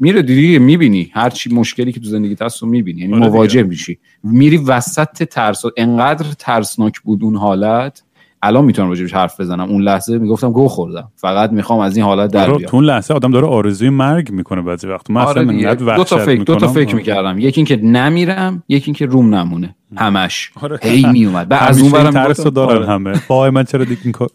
میره 0.00 0.22
دیگه 0.22 0.58
می‌بینی. 0.58 1.10
هر 1.14 1.30
چی 1.30 1.54
مشکلی 1.54 1.92
که 1.92 2.00
تو 2.00 2.06
زندگی 2.06 2.36
هست 2.40 2.62
رو 2.62 2.68
می‌بینی. 2.68 3.00
یعنی 3.00 3.14
آره. 3.14 3.26
مواجه 3.28 3.62
میشی. 3.62 3.98
میری 4.22 4.56
وسط 4.56 5.22
ترس 5.22 5.62
انقدر 5.76 6.26
ترسناک 6.38 7.00
بود 7.00 7.24
اون 7.24 7.36
حالت 7.36 8.02
الان 8.42 8.64
می‌تونم 8.64 8.88
راجبش 8.88 9.14
حرف 9.14 9.40
بزنم. 9.40 9.68
اون 9.68 9.82
لحظه 9.82 10.18
می‌گفتم 10.18 10.52
گو 10.52 10.68
خوردم. 10.68 11.08
فقط 11.16 11.52
می‌خوام 11.52 11.80
از 11.80 11.96
این 11.96 12.06
حالت 12.06 12.32
در 12.32 12.42
آره، 12.42 12.58
بیام. 12.58 12.70
تو 12.70 12.76
اون 12.76 12.86
لحظه 12.86 13.14
آدم 13.14 13.30
داره 13.30 13.46
آرزوی 13.46 13.90
مرگ 13.90 14.30
می‌کنه 14.30 14.62
بعضی 14.62 14.86
وقت. 14.86 15.10
من 15.10 15.20
آره 15.20 15.70
اصلا 15.70 15.96
دو 15.96 16.04
تا 16.04 16.18
فکر 16.18 16.42
دو 16.42 16.56
تا. 16.56 16.68
فکر 16.68 16.96
می‌کردم. 16.96 17.38
یکی 17.38 17.60
اینکه 17.60 17.76
نمیرم 17.76 18.62
یکی 18.68 18.84
اینکه 18.86 19.06
روم 19.06 19.34
نمونه. 19.34 19.74
همش. 19.96 20.50
آره. 20.60 20.78
هی 20.82 21.06
میومد. 21.12 21.48
بعد 21.48 21.68
از 21.68 21.78
همیشه 21.78 21.96
اون 21.96 22.06
این 22.06 22.14
برم 22.14 22.26
ترس 22.26 22.40
دارن 22.40 22.88
همه. 22.88 23.12
وای 23.28 23.50
من 23.50 23.64
چرا 23.64 23.84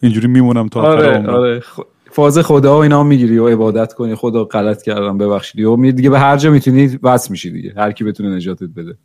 اینجوری 0.00 0.28
میمونم 0.28 0.68
تا 0.68 0.82
آره. 0.82 1.28
آره. 1.28 1.60
خ- 1.60 1.84
فاز 2.10 2.38
خدا 2.38 2.78
و 2.78 2.82
اینا 2.82 3.02
می‌گیری 3.02 3.38
و 3.38 3.48
عبادت 3.48 3.92
کنی. 3.92 4.14
خدا 4.14 4.44
غلط 4.44 4.82
کردم 4.82 5.18
ببخشید. 5.18 5.64
و 5.64 5.76
دیگه 5.76 6.10
به 6.10 6.18
هر 6.18 6.36
جا 6.36 6.50
می‌تونی 6.50 6.98
وصل 7.02 7.30
میشی 7.30 7.50
دیگه. 7.50 7.74
هر 7.76 7.92
کی 7.92 8.04
بتونه 8.04 8.36
نجاتت 8.36 8.68
بده. 8.76 8.96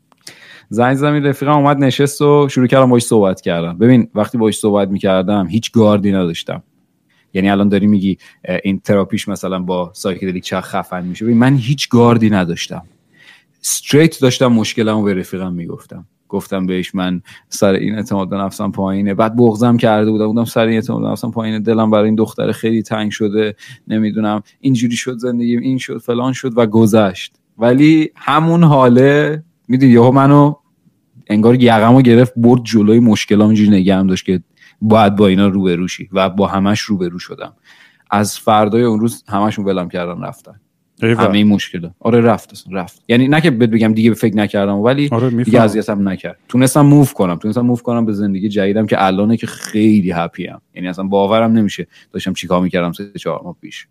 زنگ 0.70 0.96
زدم 0.96 1.24
رفیقم 1.24 1.52
اومد 1.52 1.78
نشست 1.78 2.22
و 2.22 2.48
شروع 2.50 2.68
کردم 2.68 2.90
باش 2.90 3.04
صحبت 3.04 3.42
کردم 3.42 3.78
ببین 3.78 4.10
وقتی 4.16 4.38
باش 4.38 4.58
صحبت 4.58 4.90
می‌کردم 4.90 5.48
هیچ 5.48 5.72
گاردی 5.72 6.12
نداشتم. 6.12 6.64
یعنی 7.34 7.50
الان 7.50 7.70
داری 7.70 7.88
میگی 7.88 8.18
این 8.64 8.80
تراپیش 8.80 9.28
مثلا 9.28 9.60
با 9.60 9.92
psychedelic 9.94 10.44
چه 10.44 10.62
خفن 10.62 11.06
میشه. 11.06 11.26
ببین 11.26 11.38
من 11.38 11.56
هیچ 11.56 11.90
گاردی 11.90 12.30
نداشتم. 12.30 12.84
straight 13.64 14.22
داشتم 14.22 14.48
مشکلمو 14.48 15.04
به 15.04 15.14
رفیقم 15.14 15.54
می‌گفتم. 15.54 16.06
گفتم 16.30 16.66
بهش 16.66 16.96
من 16.96 17.22
سر 17.50 17.74
این 17.74 17.96
اعتماد 17.96 18.30
به 18.30 18.38
نفسم 18.38 18.72
پایینه. 18.72 19.14
بعد 19.14 19.38
بغضم 19.38 19.78
کرده 19.78 20.12
بودم 20.12 20.28
بودم 20.28 20.46
سر 20.46 20.66
این 20.66 20.76
اعتماد 20.76 21.02
به 21.02 21.08
نفسم 21.08 21.32
پایینه. 21.32 21.60
دلم 21.60 21.92
برای 21.92 22.06
این 22.06 22.16
دختر 22.16 22.52
خیلی 22.52 22.84
تنگ 22.84 23.12
شده 23.12 23.56
نمی‌دونم. 23.88 24.44
اینجوری 24.60 24.96
شد 24.96 25.18
زندگیم 25.18 25.60
این 25.60 25.78
شد 25.78 25.98
فلان 25.98 26.34
شد 26.34 26.58
و 26.58 26.66
گذشت. 26.66 27.36
ولی 27.58 28.10
همون 28.16 28.64
حاله 28.64 29.44
می‌دونی 29.70 29.92
یهو 29.92 30.12
منو 30.12 30.56
انگار 31.28 31.64
یقمو 31.64 32.02
گرفت 32.02 32.34
برد 32.36 32.64
جلوی 32.64 33.00
مشکلام 33.00 33.50
اینجوری 33.50 33.70
نگهم 33.70 34.08
داشت 34.08 34.26
که 34.26 34.42
باید 34.82 35.16
با 35.16 35.28
اینا 35.28 35.48
روبروشی 35.48 36.10
و 36.12 36.30
با 36.30 36.48
همش 36.48 36.80
روبرو 36.80 37.20
شدم. 37.20 37.54
از 38.12 38.40
فردای 38.40 38.84
اون 38.84 39.00
روز 39.00 39.24
همشون 39.28 39.66
ولم 39.66 39.90
کردن 39.90 40.24
رفتن. 40.24 40.60
همه 41.02 41.38
این 41.38 41.48
مشکل. 41.48 41.90
آره 42.00 42.22
رفت 42.22 42.52
اصلا 42.52 42.82
رفت. 42.82 43.04
یعنی 43.08 43.28
نه 43.28 43.42
که 43.42 43.52
بهت 43.52 43.70
بگم 43.70 43.94
دیگه 43.94 44.14
فکر 44.14 44.36
نکردم 44.36 44.76
ولی 44.76 45.10
آره 45.12 45.30
دیگه 45.44 45.62
اذیتم 45.62 46.10
نکرد. 46.10 46.38
تونستم 46.48 46.82
موو 46.82 47.06
کنم 47.06 47.36
تونستم 47.36 47.62
موو 47.62 47.76
کنم 47.78 48.06
به 48.06 48.14
زندگی 48.14 48.50
جدیدم 48.50 48.86
که 48.86 49.06
الانه 49.06 49.38
که 49.38 49.48
خیلی 49.48 50.12
هپی 50.12 50.48
ام. 50.48 50.62
یعنی 50.76 50.88
اصلا 50.88 51.06
باورم 51.06 51.52
نمیشه 51.52 51.88
داشتم 52.12 52.34
چیکار 52.34 52.62
می‌کردم 52.62 52.92
سه 52.92 53.12
چهار 53.20 53.42
ماه 53.44 53.56
پیش. 53.62 53.88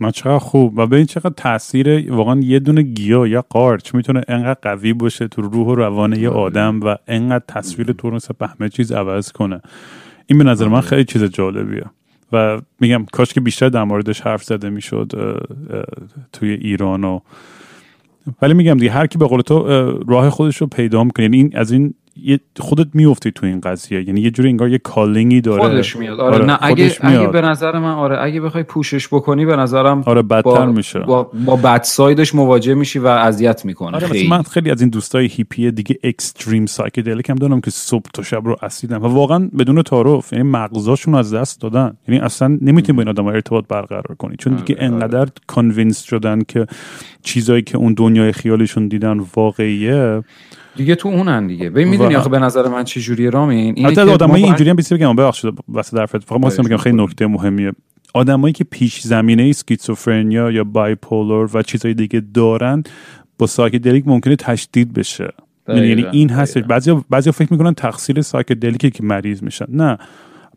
من 0.00 0.10
چقدر 0.10 0.38
خوب 0.38 0.78
و 0.78 0.86
ببین 0.86 1.06
چقدر 1.06 1.34
تاثیر 1.36 2.12
واقعا 2.12 2.40
یه 2.40 2.58
دونه 2.58 2.82
گیاه 2.82 3.28
یا 3.28 3.44
قارچ 3.48 3.94
می‌تونه 3.94 4.22
انقدر 4.28 4.58
قوی 4.62 4.92
باشه 4.92 5.28
تو 5.28 5.42
روح 5.42 5.66
و 5.66 5.74
روان 5.74 6.12
یه 6.12 6.28
آره. 6.28 6.38
آدم 6.38 6.80
و 6.80 6.96
انقدر 7.08 7.44
تصویر 7.48 7.92
تو 7.92 8.10
رو 8.10 8.18
به 8.38 8.46
همه 8.46 8.68
چیز 8.68 8.92
عوض 8.92 9.32
کنه 9.32 9.60
این 10.26 10.38
به 10.38 10.44
نظر 10.44 10.68
من 10.68 10.74
آره. 10.74 10.86
خیلی 10.86 11.04
چیز 11.04 11.24
جالبیه 11.24 11.84
و 12.32 12.60
میگم 12.80 13.06
کاش 13.12 13.34
که 13.34 13.40
بیشتر 13.40 13.68
در 13.68 13.84
موردش 13.84 14.20
حرف 14.20 14.44
زده 14.44 14.70
می‌شد 14.70 15.38
توی 16.32 16.50
ایران 16.50 17.04
و 17.04 17.20
ولی 18.42 18.54
میگم 18.54 18.74
دیگه 18.74 18.90
هر 18.90 19.06
کی 19.06 19.18
به 19.18 19.26
قول 19.26 19.40
تو 19.40 19.54
اه، 19.54 19.98
راه 20.08 20.30
خودش 20.30 20.56
رو 20.56 20.66
پیدا 20.66 21.04
می‌کنه 21.04 21.24
یعنی 21.24 21.36
این 21.36 21.50
از 21.54 21.72
این 21.72 21.94
یه 22.24 22.40
خودت 22.58 22.86
میفتی 22.94 23.30
تو 23.30 23.46
این 23.46 23.60
قضیه. 23.60 24.08
یعنی 24.08 24.20
یه 24.20 24.30
جوری 24.30 24.48
انگار 24.48 24.68
یه 24.68 24.78
calling 24.78 25.32
ی 25.32 25.40
داره. 25.40 25.62
خودش 25.62 25.96
میاد. 25.96 26.20
آره, 26.20 26.44
نه 26.44 26.58
اگه 26.60 26.96
اگه 27.00 27.26
به 27.26 27.40
نظر 27.40 27.78
من 27.78 27.92
آره 27.92 28.22
اگه 28.22 28.40
بخوای 28.40 28.62
push 28.62 28.93
ش 28.93 29.08
بکنی 29.08 29.46
به 29.46 29.56
نظرم 29.56 30.02
آره 30.06 30.22
بدتر 30.22 30.66
میشه. 30.66 30.98
با 30.98 31.30
با 31.46 31.56
bad 31.56 31.82
side 31.82 32.17
ش 32.17 32.34
مواجه 32.34 32.74
میشی 32.74 32.98
و 32.98 33.06
اذیت 33.06 33.64
می‌کنه 33.64 33.96
آره 33.96 34.06
خیلی. 34.06 34.28
من 34.28 34.42
خیلی 34.42 34.70
از 34.70 34.80
این 34.80 34.90
دوستای 34.90 35.26
هیپی 35.26 35.70
دیگه 35.70 35.98
extreme 36.04 36.66
psychedelic 36.66 37.30
هم 37.30 37.36
دارم 37.36 37.60
که 37.60 37.70
صبح 37.70 38.04
تا 38.14 38.22
شب 38.22 38.44
رو 38.44 38.56
اسیدن 38.62 38.96
و 38.96 39.08
واقعا 39.08 39.50
بدون 39.58 39.82
تعارف 39.82 40.32
یعنی 40.32 40.44
مغزاشون 40.44 41.14
از 41.14 41.34
دست 41.34 41.60
دادن. 41.60 41.96
یعنی 42.08 42.20
اصلا 42.20 42.58
نمی‌تونی 42.62 42.96
با 42.96 43.02
این 43.02 43.08
آدم 43.08 43.26
ارتباط 43.26 43.64
برقرار 43.68 44.16
کنی. 44.18 44.36
چون 44.36 44.54
دیگه 44.54 44.74
آره، 44.74 44.84
انقدر 44.84 45.28
convince 45.46 46.02
شدن 46.02 46.42
که 46.48 46.66
چیزایی 47.22 47.62
که 47.62 47.78
اون 47.78 47.94
دنیای 47.94 48.32
خیالشون 48.32 48.88
دیدن 48.88 49.20
واقعیه. 49.36 50.22
دیگه 50.76 50.94
تو 50.94 51.08
اونن 51.08 51.46
دیگه. 51.46 51.70
ببین 51.70 51.88
می‌دونی 51.88 52.16
آخه 52.16 52.28
به 52.28 52.38
نظر 52.38 52.68
من 52.68 52.84
چه 52.84 53.00
جوریه 53.00 53.30
رامین؟ 53.30 53.86
البته 53.86 54.04
که 54.04 54.10
آدمای 54.10 54.40
ما 54.40 54.46
اینجوری 54.46 54.70
هم 54.70 54.76
بیسی 54.76 54.94
بگم 54.94 55.16
ببخشید 55.16 55.54
واسه 55.68 55.98
حرفت 55.98 56.24
فقط 56.24 56.42
واسه 56.42 56.62
بگم 56.62 56.76
خیلی 56.76 57.02
نکته 57.02 57.26
مهمیه. 57.26 57.72
آدمایی 58.14 58.52
که 58.52 58.64
پیش 58.64 59.00
زمینه 59.00 59.42
schizophrenia 59.42 60.50
یا 60.50 60.64
bipolar 60.64 61.48
و 61.54 61.62
چیزای 61.62 61.94
دیگه 61.94 62.22
دارن 62.34 62.82
با 63.38 63.46
psychedelic 63.46 64.08
ممکنه 64.08 64.36
تشدید 64.36 64.92
بشه. 64.92 65.32
یعنی 65.68 65.92
دقیقاً، 65.94 66.10
این 66.10 66.30
هست 66.30 66.54
دقیقاً. 66.54 66.68
بعضی 66.68 66.96
بعضی 67.10 67.32
فکر 67.32 67.52
می‌کنن 67.52 67.74
تقصیر 67.74 68.20
psychedelic 68.20 68.84
ه 68.84 68.90
که 68.90 69.02
مریض 69.02 69.42
میشن. 69.42 69.66
نه. 69.68 69.98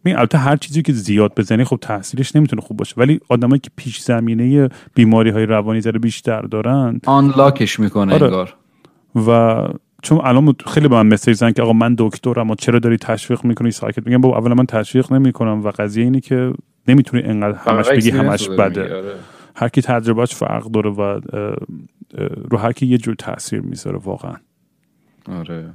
ببین 0.05 0.17
البته 0.17 0.37
هر 0.37 0.55
چیزی 0.55 0.81
که 0.81 0.93
زیاد 0.93 1.31
بزنی 1.37 1.63
خب 1.63 1.77
تاثیرش 1.81 2.35
نمی‌تونه 2.35 2.61
خوب 2.61 2.77
باشه. 2.77 2.93
ولی 2.97 3.19
آدمایی 3.29 3.59
که 3.59 3.69
پیش 3.75 3.99
زمینه 3.99 4.69
بیماری 4.95 5.29
های 5.29 5.45
روانی 5.45 5.81
ذره 5.81 5.99
بیشتر 5.99 6.41
دارن 6.41 6.99
آنلاکش 7.05 7.79
می‌کنه 7.79 8.13
آره. 8.13 8.23
انگار. 8.23 8.55
و 9.15 9.67
چون 10.03 10.21
الان 10.23 10.55
خیلی 10.67 10.87
به 10.87 10.95
من 10.95 11.07
مسیج 11.07 11.35
زدن 11.35 11.51
که 11.51 11.61
آقا 11.61 11.73
من 11.73 11.95
دکترم 11.97 12.49
و 12.49 12.55
چرا 12.55 12.79
داری 12.79 12.97
تشویق 12.97 13.45
می‌کنی؟ 13.45 13.71
ساکت. 13.71 14.07
میگم 14.07 14.21
بابا 14.21 14.37
اولا 14.37 14.55
من 14.55 14.65
تشویق 14.65 15.13
نمی‌کنم 15.13 15.63
و 15.63 15.71
قضیه 15.71 16.03
اینه 16.03 16.19
که 16.19 16.53
نمی‌تونی 16.87 17.23
انقدر 17.23 17.57
همش 17.57 17.89
بگی 17.89 18.09
همش 18.09 18.49
بده. 18.49 18.95
آره. 18.95 19.13
هر 19.55 19.67
کی 19.69 19.81
تجربهش 19.81 20.35
فرق 20.35 20.63
داره 20.63 20.89
و 20.89 21.19
رو 22.49 22.57
هر 22.57 22.71
کی 22.71 22.85
یه 22.85 22.97
جور 22.97 23.15
تاثیر 23.15 23.61
می‌ذاره 23.61 23.97
واقعا. 23.97 24.35
آره. 25.31 25.69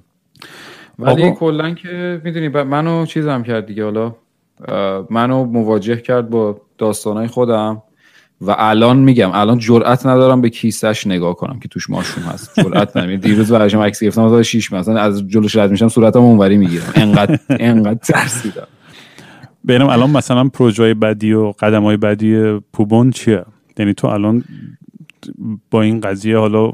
ولی 0.99 1.23
آقا- 1.23 1.35
کلا 1.35 1.75
که 1.75 2.21
می‌دونی 2.25 2.49
منو 2.49 3.07
چیزم 3.07 3.43
کرد 3.43 3.67
دیگه 3.67 3.85
حالا 3.85 4.15
منو 5.11 5.45
مواجه 5.45 5.97
کرد 5.97 6.31
با 6.31 6.61
داستانای 6.79 7.27
خودم. 7.27 7.83
و 8.41 8.55
الان 8.59 8.97
میگم 8.97 9.31
الان 9.33 9.59
جرئت 9.59 10.07
ندارم 10.07 10.41
به 10.41 10.51
کیسش 10.51 11.07
نگاه 11.07 11.35
کنم 11.35 11.61
که 11.61 11.69
توش 11.69 11.91
ماشوم 11.91 12.23
هست. 12.23 12.61
جرئت 12.61 12.89
ندارم. 12.97 13.11
یعنی 13.11 13.23
دیروز 13.23 13.53
براشم 13.53 13.81
عکس 13.81 14.03
گرفتم 14.03 14.23
از 14.23 14.41
6 14.47 14.73
مثلا 14.73 15.01
از 15.01 15.29
جلوش 15.29 15.57
رد 15.57 15.71
میشم 15.71 15.89
صورتم 15.89 16.21
اونوری 16.21 16.57
می‌گیرم. 16.57 16.93
انقدر 16.95 17.39
انقدر 17.61 17.99
ترسیدم. 17.99 18.67
ببینم 19.69 19.87
الان 19.87 20.11
مثلا 20.11 20.49
پروژه 20.49 20.95
بعدی 20.95 21.33
و 21.33 21.53
قدم 21.53 21.83
های 21.83 21.97
بعدی 21.97 22.59
پوبون 22.73 23.11
چیه؟ 23.11 23.45
یعنی 23.79 23.95
تو 23.95 24.07
الان 24.07 24.45
با 25.71 25.83
این 25.83 26.01
قضیه 26.01 26.39
حالا 26.39 26.73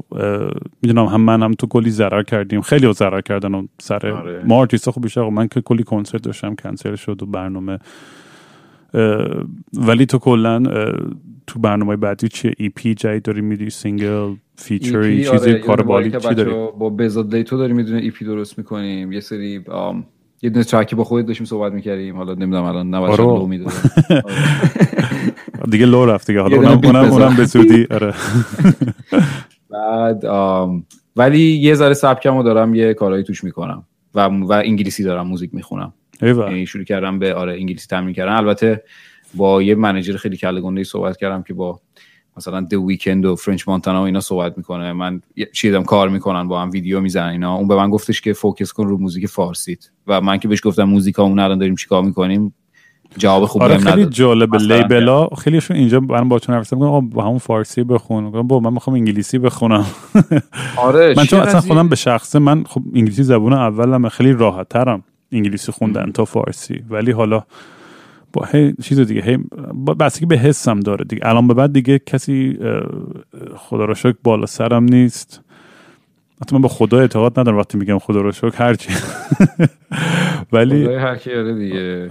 می‌دونم 0.81 1.05
هم 1.05 1.21
من 1.21 1.43
هم 1.43 1.53
تو 1.53 1.67
کلی 1.67 1.91
ضرر 1.91 2.23
کردیم. 2.23 2.61
خیلی 2.61 2.93
ضرر 2.93 3.21
کردن 3.21 3.55
و 3.55 3.65
سر 3.79 4.11
آره. 4.11 4.41
ما 4.45 4.55
آرتیستا 4.55 4.91
خب 4.91 5.01
بیشتر 5.01 5.29
من 5.29 5.47
که 5.47 5.61
کلی 5.61 5.83
کنسرت 5.83 6.21
داشتم 6.21 6.55
کنسل 6.55 6.95
شد 6.95 7.23
و 7.23 7.25
برنامه 7.25 7.79
ولی 9.73 10.05
تو 10.05 10.17
کلا 10.17 10.63
تو 11.47 11.59
برنامه 11.59 11.95
بعدی 11.95 12.27
چیه؟ 12.27 12.53
ای 12.57 12.69
پی 12.69 12.93
جدید 12.93 13.23
داری 13.23 13.41
میدی 13.41 13.69
سینگل 13.69 14.35
فیچری 14.55 15.23
چیزی؟ 15.23 15.49
آره، 15.49 15.59
کار 15.59 15.81
بالی 15.81 16.11
چی 16.11 16.35
داری؟ 16.35 16.51
با 16.79 16.89
بزاد 16.89 17.35
دیتو 17.35 17.57
داریم 17.57 17.75
می‌دونه 17.75 18.01
ای 18.01 18.11
پی 18.11 18.25
درست 18.25 18.57
می‌کنیم. 18.57 19.11
یه 19.11 19.19
سری 19.19 19.61
آم، 19.67 20.05
یه 20.41 20.49
دونه 20.49 20.65
ترکی 20.65 20.95
با 20.95 21.03
خودت 21.03 21.27
داشتیم 21.27 21.45
صحبت 21.45 21.73
می‌کردیم. 21.73 22.15
حالا 22.15 22.33
نمی‌دونم 22.33 22.63
الان 22.63 22.95
نباشه 22.95 23.21
آره. 23.23 23.39
لو 23.39 23.47
می‌دادم 23.47 23.71
دیگه 25.71 25.85
لو 25.85 26.05
رفت 26.05 26.27
دیگه. 26.27 26.41
حالا 26.41 26.57
اونم 26.57 26.81
اونم. 26.83 27.11
اونم 27.11 27.35
به 27.35 27.45
زودی 27.45 27.87
آره. 27.91 28.13
بعد 29.71 30.25
آم، 30.25 30.85
ولی 31.15 31.39
یه 31.39 31.75
ذره 31.75 31.93
سبکمو 31.93 32.43
دارم 32.43 32.75
یه 32.75 32.93
کارهایی 32.93 33.23
توش 33.23 33.43
می‌کنم. 33.43 33.83
و 34.15 34.19
و 34.19 34.51
انگلیسی 34.65 35.03
دارم 35.03 35.27
موزیک 35.27 35.53
می‌خونم. 35.53 35.93
یعنی 36.21 36.65
شروع 36.65 36.83
کردم 36.83 37.19
به 37.19 37.33
آره 37.33 37.53
انگلیسی 37.53 37.87
تمرین 37.87 38.13
کردن. 38.13 38.33
البته 38.33 38.83
با 39.33 39.61
یه 39.61 39.75
manager 39.75 40.17
خیلی 40.17 40.37
کله 40.37 40.61
گنده 40.61 40.83
صحبت 40.83 41.17
کردم 41.17 41.43
که 41.43 41.53
با 41.53 41.79
مثلا 42.37 42.61
The 42.61 42.73
Weeknd 42.73 43.25
و 43.25 43.35
French 43.35 43.67
Montana 43.67 44.01
و 44.01 44.05
اینا 44.05 44.19
صحبت 44.19 44.57
می‌کنه. 44.57 44.93
من 44.93 45.21
چیزم 45.53 45.83
کار 45.83 46.09
می‌کنن 46.09 46.47
با 46.47 46.61
هم 46.61 46.71
ویدیو 46.71 46.99
می‌زنن 47.01 47.29
اینا. 47.29 47.55
اون 47.55 47.67
به 47.67 47.75
من 47.75 47.89
گفتش 47.89 48.21
که 48.21 48.33
focus 48.33 48.71
کن 48.73 48.87
رو 48.87 48.97
موزیک 48.97 49.25
فارسیت. 49.25 49.89
و 50.07 50.21
من 50.21 50.37
که 50.37 50.47
بهش 50.47 50.61
گفتم 50.63 50.83
موزیکامون 50.83 51.39
الان 51.39 51.57
داریم 51.57 51.75
چیکار 51.75 52.03
می‌کنیم؟ 52.03 52.53
جواب 53.17 53.45
خوب 53.45 53.61
آره 53.61 53.77
خیلی 53.77 54.05
مثلا 54.05 54.57
label 54.57 55.15
ا 55.15 55.27
خیلیشون 55.27 55.77
اینجا 55.77 55.99
من 55.99 56.29
با 56.29 56.39
چون 56.39 56.55
حرف 56.55 56.67
زدم 56.67 56.81
آقا 56.81 57.01
با 57.01 57.23
همون 57.23 57.37
فارسی 57.37 57.83
بخون. 57.83 58.31
با 58.31 58.59
من 58.59 58.73
می‌خوام 58.73 58.95
انگلیسی 58.95 59.37
بخونم. 59.39 59.85
آره 60.77 61.13
من 61.17 61.25
چون 61.25 61.39
اصلا 61.39 61.61
خودم 61.61 61.89
به 61.89 61.95
شخصه 61.95 62.39
من 62.39 62.63
خب 62.63 62.81
انگلیسی 62.93 63.23
زبون 63.23 63.53
اولم 63.53 64.09
خیلی 64.09 64.33
راحت 64.33 64.69
ترم 64.69 65.03
انگلیسی 65.35 65.71
خوندن 65.71 66.11
تا 66.11 66.25
فارسی. 66.25 66.83
ولی 66.89 67.11
حالا 67.11 67.43
با 68.33 68.45
هی 68.51 68.73
چیز 68.83 68.99
دیگه 68.99 69.21
هی 69.21 69.37
با 69.73 69.93
بستگی 69.93 70.25
به 70.25 70.37
حسم 70.37 70.79
داره 70.79 71.05
دیگه. 71.05 71.27
الان 71.27 71.47
به 71.47 71.53
بعد 71.53 71.73
دیگه 71.73 71.99
کسی 71.99 72.57
خدا 73.55 73.85
رو 73.85 73.93
شکر 73.93 74.15
بالا 74.23 74.45
سرم 74.45 74.83
نیست. 74.83 75.41
حتی 76.41 76.55
من 76.55 76.61
به 76.61 76.67
خدا 76.67 76.99
اعتقاد 76.99 77.39
ندارم 77.39 77.57
وقتی 77.57 77.77
میگم 77.77 77.99
خدا 77.99 78.21
رو 78.21 78.31
شکر 78.31 78.63
هرچی 78.63 78.89
ولی 80.53 80.95
هر 80.95 81.15
کی 81.15 81.53
دیگه. 81.53 82.07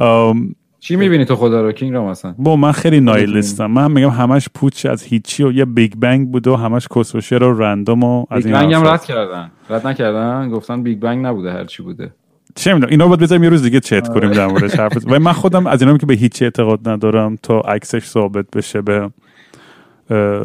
چی 0.81 0.97
می‌بینی 0.97 1.25
تو 1.25 1.37
خدا 1.37 1.63
رو 1.63 1.73
کینگ 1.73 1.93
رام 1.93 2.07
اصلا؟ 2.07 2.35
با 2.39 2.57
من 2.57 2.73
خیلی 2.73 3.01
nihilist 3.01 3.59
م 3.59 3.67
من 3.67 3.91
میگم 3.91 4.09
همش 4.09 4.49
پوچ 4.55 4.87
از 4.87 5.03
هیچی 5.03 5.43
و 5.43 5.53
یه 5.53 5.65
big 5.65 5.93
bang 5.95 6.31
بود 6.31 6.47
و 6.47 6.57
همش 6.57 6.89
کسوشه 6.97 7.37
رو 7.37 7.63
random 7.63 8.05
و 8.05 8.27
از 8.31 8.45
big 8.45 8.53
bang 8.53 8.75
هم. 8.75 8.87
رد 8.87 9.05
کردن. 9.05 9.51
رد 9.71 9.87
نکردن؟ 9.87 10.51
گفتن 10.51 10.83
big 10.83 10.99
bang 10.99 11.27
نبوده 11.27 11.53
هر 11.53 11.65
چی 11.65 11.83
بوده. 11.83 12.13
چه 12.55 12.75
می‌دونم 12.75 12.91
اینا 12.91 13.09
باید 13.09 13.21
بذاریم 13.21 13.45
یه 13.45 13.51
روز 13.51 13.63
دیگه 13.63 13.81
چت 13.81 14.09
کنیم 14.09 14.29
آره. 14.29 14.37
در 14.37 14.47
موردش 14.47 14.75
حرف. 14.75 14.93
و 15.07 15.19
من 15.19 15.33
خودم 15.33 15.67
از 15.67 15.83
اینام 15.83 15.99
که 15.99 16.07
به 16.07 16.15
هیچی 16.15 16.45
اعتقاد 16.45 16.89
ندارم 16.89 17.37
تا 17.43 17.61
عکسش 17.61 18.05
ثابت 18.05 18.51
بشه 18.51 18.83
به 18.83 19.11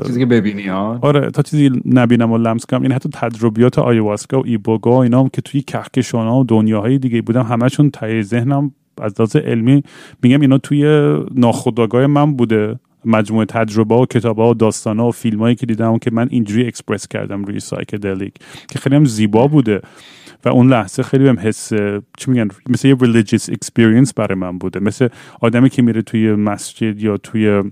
چیزی 0.05 0.19
که 0.19 0.25
ببینی 0.25 0.67
ها 0.67 0.99
آره 1.01 1.31
تا 1.31 1.41
چیزی 1.41 1.81
نبینم 1.85 2.31
و 2.31 2.37
لمس 2.37 2.65
کنم 2.65 2.81
این 2.81 2.91
حتی 2.91 3.09
تجربیات 3.13 3.79
آیواسکا 3.79 4.39
و 4.39 4.43
ایبوگا 4.45 4.91
و 4.91 4.97
اینا 4.97 5.19
هم 5.19 5.29
که 5.29 5.41
توی 5.41 5.61
کهکشان 5.61 6.27
ها 6.27 6.39
و 6.39 6.43
دنیاهای 6.43 6.97
دیگه 6.97 7.21
بودم 7.21 7.43
همشون 7.43 7.91
ته 7.91 8.23
ذهنم 8.23 8.71
از 9.01 9.13
لحاظ 9.19 9.35
علمی 9.35 9.83
میگم 10.23 10.41
اینا 10.41 10.57
توی 10.57 10.83
ناخودآگاه 11.35 12.07
من 12.07 12.33
بوده 12.35 12.79
مجموعه 13.05 13.45
تجربه 13.45 13.95
و 13.95 14.05
کتاب 14.05 14.39
و 14.39 14.53
داستان 14.53 14.99
و 14.99 15.11
فیلم 15.11 15.39
هایی 15.39 15.55
که 15.55 15.65
دیدم 15.65 15.97
که 15.97 16.11
من 16.11 16.27
اینجوری 16.31 16.67
اکسپرس 16.67 17.07
کردم 17.07 17.43
روی 17.43 17.59
psychedelic 17.59 18.33
که 18.67 18.79
خیلی 18.79 18.95
هم 18.95 19.05
زیبا 19.05 19.47
بوده 19.47 19.81
و 20.45 20.49
اون 20.49 20.69
لحظه 20.69 21.03
خیلی 21.03 21.23
بهم 21.23 21.39
حس 21.39 21.73
چی 22.17 22.31
میگن 22.31 22.47
مثل 22.69 22.87
یه 22.87 22.95
religious 22.95 23.51
experience 23.51 24.13
برای 24.15 24.35
من 24.37 24.57
بوده. 24.57 24.79
مثل 24.79 25.07
آدمی 25.41 25.69
که 25.69 25.81
میره 25.81 26.01
توی 26.01 26.31
مسجد 26.31 27.03
یا 27.03 27.17
توی 27.17 27.63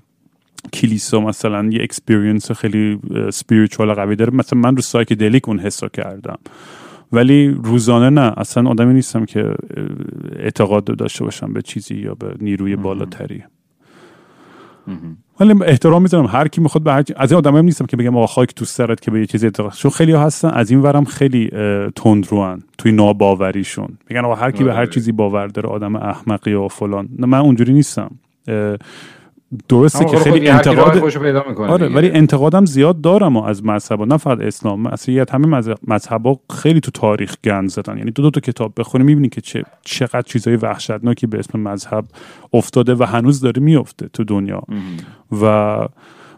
کلیسا 0.73 1.19
مثلا 1.19 1.69
یه 1.71 1.83
experience 1.83 2.51
خیلی 2.51 2.99
spiritual 3.33 3.93
قوی 3.93 4.15
داره. 4.15 4.33
مثلا 4.33 4.59
من 4.59 4.75
رو 4.75 4.81
psychedelic 4.81 5.49
اون 5.49 5.59
حسو 5.59 5.87
کردم. 5.87 6.37
ولی 7.11 7.47
روزانه 7.63 8.09
نه 8.09 8.33
اصلا 8.37 8.69
آدمی 8.69 8.93
نیستم 8.93 9.25
که 9.25 9.53
اعتقاد 10.35 10.83
داشته 10.83 11.23
باشم 11.23 11.53
به 11.53 11.61
چیزی 11.61 11.95
یا 11.95 12.13
به 12.13 12.33
نیروی 12.41 12.75
بالاتری. 12.75 13.43
ولی 15.39 15.53
احترام 15.65 16.01
می‌ذارم 16.01 16.25
هر 16.25 16.47
کی 16.47 16.61
می‌خواد 16.61 16.83
به 16.83 16.91
هر 16.93 17.01
کی- 17.03 17.13
از 17.17 17.31
این 17.31 17.37
آدمام 17.37 17.65
نیستم 17.65 17.85
که 17.85 17.97
بگم 17.97 18.17
آقا 18.17 18.27
خاک 18.27 18.53
تو 18.55 18.65
سرت 18.65 19.01
که 19.01 19.11
به 19.11 19.19
یه 19.19 19.25
چیزی 19.25 19.45
اعتقاد 19.45 19.71
چون 19.71 19.91
خیلی 19.91 20.11
ها 20.11 20.23
هستن 20.23 20.49
از 20.49 20.71
این 20.71 20.81
ورم 20.81 21.05
خیلی 21.05 21.49
تندروان 21.95 22.63
توی 22.77 22.91
ناباوریشون. 22.91 23.97
میگن 24.09 24.25
آقا 24.25 24.35
هر 24.35 24.51
کی 24.51 24.63
به 24.63 24.73
هر 24.73 24.77
آره. 24.79 24.87
چیزی 24.87 25.11
باور 25.11 25.47
داره 25.47 25.69
آدم 25.69 25.95
احمقی 25.95 26.53
و 26.53 26.67
فلان. 26.67 27.09
نه 27.19 27.27
من 27.27 27.39
اونجوری 27.39 27.73
نیستم. 27.73 28.11
درسته 29.69 30.05
که 30.05 30.17
خیلی 30.17 30.49
انتقاد 30.49 30.97
آره 31.57 31.87
ولی 31.87 32.11
انتقادم 32.11 32.65
زیاد 32.65 33.01
دارم 33.01 33.37
و 33.37 33.43
از 33.43 33.65
مذهب 33.65 34.01
نه 34.01 34.17
فقط 34.17 34.41
اسلام. 34.41 34.81
مسیحیت 34.81 35.33
همه 35.33 35.47
مذهب 35.47 35.77
مذهبا 35.87 36.39
خیلی 36.49 36.79
تو 36.79 36.91
تاریخ 36.91 37.35
گند 37.43 37.69
زدن. 37.69 37.97
یعنی 37.97 38.11
دو 38.11 38.23
دو 38.23 38.29
تا 38.29 38.41
کتاب 38.41 38.73
بخونی 38.77 39.03
می‌بینی 39.03 39.29
که 39.29 39.41
چه 39.41 39.63
چقدر 39.81 40.21
چیزای 40.21 40.55
وحشتناکی 40.55 41.27
به 41.27 41.39
اسم 41.39 41.59
مذهب 41.59 42.05
افتاده 42.53 42.95
و 42.95 43.03
هنوز 43.03 43.41
داره 43.41 43.61
میفته 43.61 44.07
تو 44.07 44.23
دنیا. 44.23 44.61
و 45.41 45.77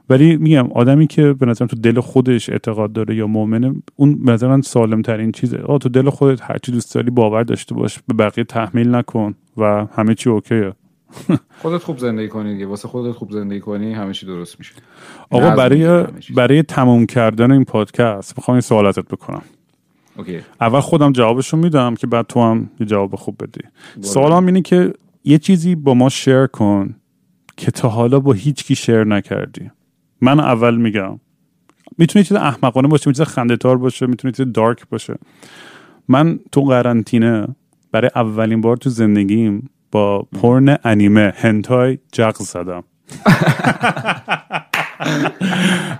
ولی 0.09 0.37
میگم 0.37 0.71
آدمی 0.71 1.07
که 1.07 1.33
به 1.33 1.45
نظرم 1.45 1.67
تو 1.67 1.75
دل 1.75 1.99
خودش 1.99 2.49
اعتقاد 2.49 2.93
داره 2.93 3.15
یا 3.15 3.27
مؤمنه 3.27 3.75
اون 3.95 4.25
به 4.25 4.31
نظر 4.31 4.61
سالم 4.61 5.01
ترین 5.01 5.31
چیزه. 5.31 5.57
آه 5.57 5.77
تو 5.77 5.89
دل 5.89 6.09
خودت 6.09 6.41
هر 6.41 6.57
چی 6.57 6.71
دوست 6.71 6.95
داری 6.95 7.09
باور 7.09 7.43
داشته 7.43 7.75
باش 7.75 7.99
به 8.07 8.13
بقیه 8.13 8.43
تحمیل 8.43 8.95
نکن 8.95 9.35
و 9.57 9.85
همه 9.95 10.15
چی 10.15 10.29
اوکیه. 10.29 10.73
خودت 11.61 11.83
خوب 11.83 11.97
زندگی 11.97 12.27
کنی 12.27 12.53
دیگه. 12.53 12.65
واسه 12.65 12.87
خودت 12.87 13.11
خوب 13.11 13.31
زندگی 13.31 13.59
کنی 13.59 13.93
همه 13.93 14.13
چی 14.13 14.25
درست 14.25 14.59
میشه. 14.59 14.73
آقا 15.29 15.49
برای. 15.49 16.05
برای 16.35 16.63
تموم 16.63 17.05
کردن 17.05 17.51
این 17.51 17.63
پادکست 17.63 18.37
می‌خوام 18.37 18.55
این 18.55 18.61
سوال 18.61 18.85
ازت 18.85 19.07
بکنم. 19.07 19.41
اوکی. 20.17 20.39
اول 20.61 20.79
خودم 20.79 21.11
جوابشو 21.11 21.57
میدم 21.57 21.95
که 21.95 22.07
بعد 22.07 22.27
تو 22.27 22.41
هم 22.43 22.69
یه 22.79 22.85
جواب 22.85 23.15
خوب 23.15 23.43
بدی. 23.43 23.61
سوالم 24.01 24.45
اینه 24.45 24.61
که 24.61 24.93
یه 25.23 25.37
چیزی 25.37 25.75
با 25.75 25.93
ما 25.93 26.09
شیر 26.09 26.45
کن 26.45 26.95
که 27.57 27.71
تا 27.71 27.89
حالا 27.89 28.19
با 28.19 28.33
هیچ 28.33 28.63
کی 28.63 28.75
شیر 28.75 29.03
نکردی. 29.03 29.71
من 30.21 30.39
اول 30.39 30.75
میگم. 30.75 31.19
می‌تونه 31.97 32.25
چیز 32.25 32.37
احمقانه 32.37 32.87
باشه 32.87 33.09
می‌تونه 33.09 33.29
خنده 33.29 33.55
باشه 33.55 34.07
می‌تونه 34.07 34.31
چیز 34.31 34.45
دارک 34.53 34.89
باشه. 34.89 35.15
من 36.07 36.39
تو 36.51 36.61
قرنطینه 36.61 37.47
برای 37.91 38.09
اولین 38.15 38.61
بار 38.61 38.77
تو 38.77 38.89
زندگیم 38.89 39.69
با 39.91 40.27
پرن 40.41 40.77
انیمه 40.83 41.33
هنتای 41.37 41.97
جغ 42.11 42.35
زدم. 42.35 42.83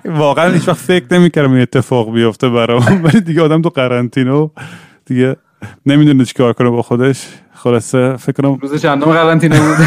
واقعا 0.06 0.52
هیچ 0.52 0.68
وقت 0.68 0.78
فکر 0.78 1.06
نمی‌کردم 1.12 1.52
این 1.52 1.62
اتفاق 1.62 2.14
بیفته 2.14 2.50
برام. 2.50 3.04
ولی 3.04 3.22
دیگه 3.22 3.42
آدم 3.42 3.62
تو 3.62 3.70
قرنطینه 3.70 4.50
دیگه 5.06 5.36
نمی‌دونه 5.86 6.26
چیکار 6.26 6.54
کنه 6.54 6.70
با 6.70 6.82
خودش. 6.82 7.28
خلاصه 7.54 8.16
فکر 8.16 8.42
کنم 8.42 8.56
روز 8.56 8.82
چندم 8.82 9.06
قرنطینه 9.06 9.60
بود؟ 9.60 9.78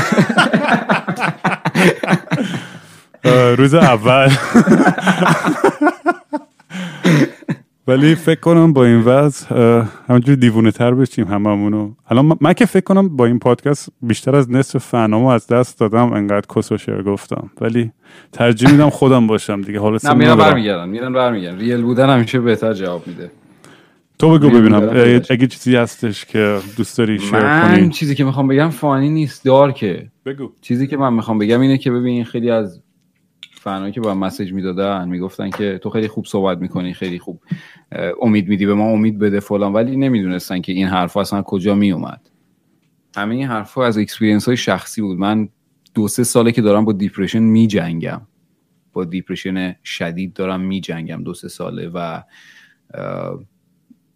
روز 3.58 3.74
اول. 3.74 4.30
ولی 7.86 8.14
فکر 8.14 8.40
کنم 8.40 8.72
با 8.72 8.84
این 8.84 9.00
وضع 9.00 9.46
همونجوری 10.08 10.36
دیوونه 10.36 10.70
تر 10.70 10.94
بشیم 10.94 11.26
هممونو. 11.26 11.90
الان 12.08 12.38
من 12.40 12.52
که 12.52 12.66
فکر 12.66 12.84
کنم 12.84 13.16
با 13.16 13.26
این 13.26 13.38
پادکست 13.38 13.88
بیشتر 14.02 14.36
از 14.36 14.50
نصف 14.50 14.78
فنامو 14.78 15.26
از 15.26 15.46
دست 15.46 15.80
دادم 15.80 16.12
انقدر 16.12 16.46
کس 16.56 16.72
و 16.72 16.78
شعر 16.78 17.02
گفتم. 17.02 17.50
ولی 17.60 17.92
ترجیح 18.32 18.70
میدم 18.70 18.90
خودم 18.90 19.26
باشم 19.26 19.62
دیگه 19.62 19.80
حالا 19.80 19.98
نه 20.04 20.14
میرم 20.14 20.36
برمیگردن 20.36 20.88
میرن 20.88 21.12
برمیگردن. 21.12 21.58
ریل 21.58 21.82
بودن 21.82 22.10
همیشه 22.10 22.40
بهتر 22.40 22.72
جواب 22.72 23.06
میده. 23.06 23.30
تو 24.18 24.38
بگو 24.38 24.50
ببینم 24.50 24.88
اگه 25.30 25.46
چیزی 25.46 25.76
هستش 25.76 26.24
که 26.24 26.58
دوست 26.76 26.98
داری 26.98 27.18
شیر 27.18 27.30
کنی. 27.30 27.40
من 27.42 27.90
چیزی 27.90 28.14
که 28.14 28.24
می‌خوام 28.24 28.48
بگم 28.48 28.70
فانی 28.70 29.08
نیست 29.08 29.44
دارکه. 29.44 30.10
بگو. 30.26 30.50
چیزی 30.60 30.86
که 30.86 30.96
من 30.96 31.12
می‌خوام 31.12 31.38
بگم 31.38 31.60
اینه 31.60 31.78
که 31.78 31.90
ببین 31.90 32.24
خیلی 32.24 32.50
از 32.50 32.82
فنایی 33.62 33.92
که 33.92 34.00
با 34.00 34.14
message 34.14 34.52
می‌دادن 34.52 35.08
می‌گفتن 35.08 35.50
که 35.50 35.78
تو 35.82 35.90
خیلی 35.90 36.08
خوب 36.08 36.26
صحبت 36.26 36.58
می‌کنی 36.58 36.94
خیلی 36.94 37.18
خوب 37.18 37.42
امید 38.22 38.48
میدی 38.48 38.66
به 38.66 38.74
ما 38.74 38.84
امید 38.84 39.18
بده 39.18 39.40
فلان 39.40 39.72
ولی 39.72 39.96
نمی‌دونستن 39.96 40.60
که 40.60 40.72
این 40.72 40.86
حرف 40.86 41.16
اصلا 41.16 41.42
کجا 41.42 41.74
میومد 41.74 42.30
همه 43.16 43.34
این 43.34 43.46
حرف 43.46 43.78
از 43.78 43.98
experience 43.98 44.46
های 44.46 44.56
شخصی 44.56 45.02
بود. 45.02 45.18
من 45.18 45.48
دو 45.94 46.08
سه 46.08 46.24
ساله 46.24 46.52
که 46.52 46.62
دارم 46.62 46.84
با 46.84 46.92
depression 46.92 47.38
میجنگم. 47.38 48.20
با 48.92 49.04
depression 49.04 49.76
شدید 49.84 50.32
دارم 50.32 50.60
میجنگم 50.60 51.22
دو 51.22 51.34
سه 51.34 51.48
ساله 51.48 51.88
و 51.88 52.22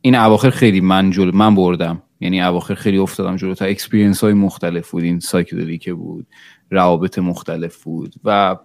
این 0.01 0.15
اواخر 0.15 0.51
خیلی 0.51 0.81
من 0.81 1.11
جلو 1.11 1.33
من 1.37 1.55
بردم. 1.55 2.03
یعنی 2.21 2.43
اواخر 2.43 2.75
خیلی 2.75 2.99
افتادم 2.99 3.37
جلو 3.37 3.55
تا 3.55 3.65
experience 3.65 4.25
های 4.25 4.33
مختلف 4.33 4.91
بود. 4.91 5.03
این 5.03 5.21
psychedelic 5.21 5.91
بود 5.91 6.27
روابط 6.71 7.19
مختلف 7.19 7.85
بود 7.85 8.15
و 8.25 8.57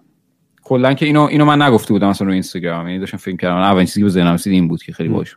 کلا 0.63 0.93
که 0.93 1.05
اینو 1.05 1.21
اینو 1.21 1.45
من 1.45 1.61
نگفته 1.61 1.93
بودم 1.93 2.09
مثلا 2.09 2.27
رو 2.27 2.33
اینستاگرام. 2.33 2.87
یعنی 2.87 2.99
داشتم 2.99 3.17
فکر 3.17 3.35
کردم 3.35 3.55
اولین 3.55 3.85
چیزی 3.85 3.99
که 3.99 4.03
به 4.03 4.09
ذهنم 4.09 4.33
رسید 4.33 4.53
این 4.53 4.67
بود 4.67 4.83
که 4.83 4.93
خیلی 4.93 5.09
باش 5.09 5.35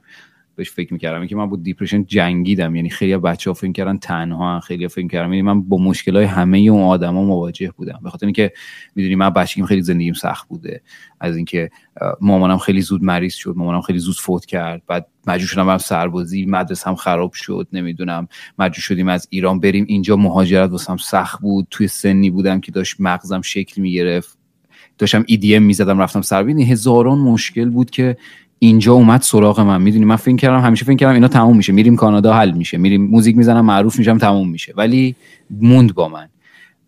بهش 0.56 0.70
فکر 0.70 0.92
می‌کردم. 0.92 1.18
اینکه 1.18 1.36
من 1.36 1.48
با 1.48 1.56
دیپرشن 1.56 2.04
جنگیدم. 2.04 2.76
یعنی 2.76 2.90
خیلی 2.90 3.16
بچه 3.16 3.50
ها 3.50 3.54
فکر 3.54 3.72
کردن 3.72 3.96
تنها 3.96 4.60
خیلی 4.60 4.88
فکر 4.88 5.08
کردم 5.08 5.32
یعنی 5.32 5.42
من 5.42 5.62
با 5.62 5.78
مشکل 5.78 6.16
های 6.16 6.24
همه 6.24 6.58
اون 6.58 6.82
آدما 6.82 7.24
مواجه 7.24 7.70
بودم. 7.76 8.00
به 8.02 8.10
خاطر 8.10 8.26
اینکه 8.26 8.52
می‌دونی 8.94 9.14
من 9.14 9.30
بچگیم 9.30 9.66
خیلی 9.66 9.82
زندگیم 9.82 10.14
سخت 10.14 10.48
بوده. 10.48 10.82
از 11.20 11.36
اینکه 11.36 11.70
مامانم 12.20 12.58
خیلی 12.58 12.80
زود 12.80 13.02
مریض 13.02 13.34
شد. 13.34 13.54
مامانم 13.56 13.80
خیلی 13.80 13.98
زود 13.98 14.16
فوت 14.16 14.46
کرد. 14.46 14.82
بعد 14.86 15.06
مجبور 15.26 15.48
شدم 15.48 15.66
برم 15.66 15.78
سربازی. 15.78 16.46
مدرسه 16.46 16.90
هم 16.90 16.96
خراب 16.96 17.32
شد. 17.32 17.68
نمی‌دونم. 17.72 18.28
مجبور 18.58 18.80
شدیم 18.80 19.08
از 19.08 19.26
ایران 19.30 19.60
بریم 19.60 19.84
اینجا. 19.88 20.16
مهاجرت 20.16 20.70
واسم 20.70 20.96
سخت 20.96 21.40
بود. 21.40 21.66
توی 21.70 21.88
سنی 21.88 22.30
بودم 22.30 22.60
که 22.60 22.72
داشت 22.72 22.96
مغزم 22.98 23.40
شکل 23.42 23.82
می‌گرفت. 23.82 24.43
داشتم 24.98 25.22
EDM 25.22 25.44
می‌زدم 25.44 25.98
رفتم 25.98 26.22
سربین 26.22 26.60
هزاران 26.60 27.18
مشکل 27.18 27.70
بود 27.70 27.90
که 27.90 28.16
اینجا 28.58 28.92
اومد 28.92 29.22
سراغ 29.22 29.60
من. 29.60 29.82
می‌دونی 29.82 30.04
من 30.04 30.16
فکر 30.16 30.36
کردم 30.36 30.60
همیشه 30.60 30.84
فکر 30.84 30.96
کردم 30.96 31.14
اینا 31.14 31.28
تموم 31.28 31.56
میشه. 31.56 31.72
میریم 31.72 31.96
کانادا 31.96 32.34
حل 32.34 32.50
میشه. 32.50 32.78
میریم 32.78 33.06
موزیک 33.06 33.36
می‌زنم 33.36 33.64
معروف 33.64 33.98
میشم 33.98 34.18
تموم 34.18 34.50
میشه. 34.50 34.74
ولی 34.76 35.16
موند 35.50 35.94
با 35.94 36.08
من. 36.08 36.28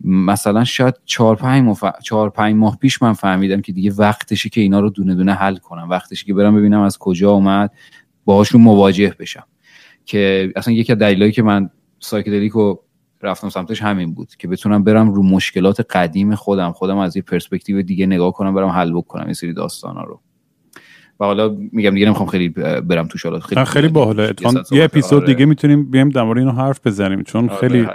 مثلا 0.04 0.64
شاید 0.64 0.94
چهار 1.04 1.36
پنج, 1.36 1.62
مف... 1.62 1.84
چهار 2.02 2.30
پنج 2.30 2.54
ماه 2.54 2.78
پیش 2.78 3.02
من 3.02 3.12
فهمیدم 3.12 3.60
که 3.60 3.72
دیگه 3.72 3.92
وقتشه 3.92 4.48
که 4.48 4.60
اینا 4.60 4.80
رو 4.80 4.90
دونه 4.90 5.14
دونه 5.14 5.34
حل 5.34 5.56
کنم. 5.56 5.90
وقتشه 5.90 6.24
که 6.24 6.34
برم 6.34 6.56
ببینم 6.56 6.80
از 6.80 6.98
کجا 6.98 7.30
اومد 7.30 7.72
باهاشون 8.24 8.60
مواجه 8.60 9.14
بشم. 9.18 9.44
که 10.04 10.52
اصلا 10.56 10.74
یکی 10.74 10.92
از 10.92 10.98
دلایلی 10.98 11.32
که 11.32 11.42
من 11.42 11.70
psychedelic 11.98 12.52
رو 12.52 12.82
رفتم 13.22 13.48
سمتش 13.48 13.82
همین 13.82 14.14
بود 14.14 14.36
که 14.38 14.48
بتونم 14.48 14.84
برم 14.84 15.12
رو 15.12 15.22
مشکلات 15.22 15.96
قدیم 15.96 16.34
خودم 16.34 16.72
خودم 16.72 16.98
از 16.98 17.16
یه 17.16 17.22
پرسپکتیو 17.22 17.82
دیگه 17.82 18.06
نگاه 18.06 18.32
کنم 18.32 18.54
برم 18.54 18.68
حل 18.68 18.92
بکنم 18.92 19.24
این 19.24 19.34
سری 19.34 19.52
داستانا 19.52 20.04
رو. 20.04 20.20
و 21.20 21.24
حالا 21.24 21.56
میگم 21.72 21.90
دیگه 21.90 22.06
نمی‌خوام 22.06 22.28
خیلی 22.28 22.48
برم 22.48 23.06
تو 23.06 23.18
حالا 23.24 23.40
خیلی 23.40 23.64
خیلی 23.64 23.88
باحاله. 23.88 24.34
یه 24.70 24.84
اپیزود 24.84 25.22
آره. 25.22 25.34
دیگه 25.34 25.46
می‌تونیم 25.46 25.90
بیایم 25.90 26.08
در 26.08 26.22
مورد 26.22 26.38
اینو 26.38 26.52
حرف 26.52 26.86
بزنیم 26.86 27.22
چون 27.22 27.48
آره 27.48 27.60
خیلی 27.60 27.86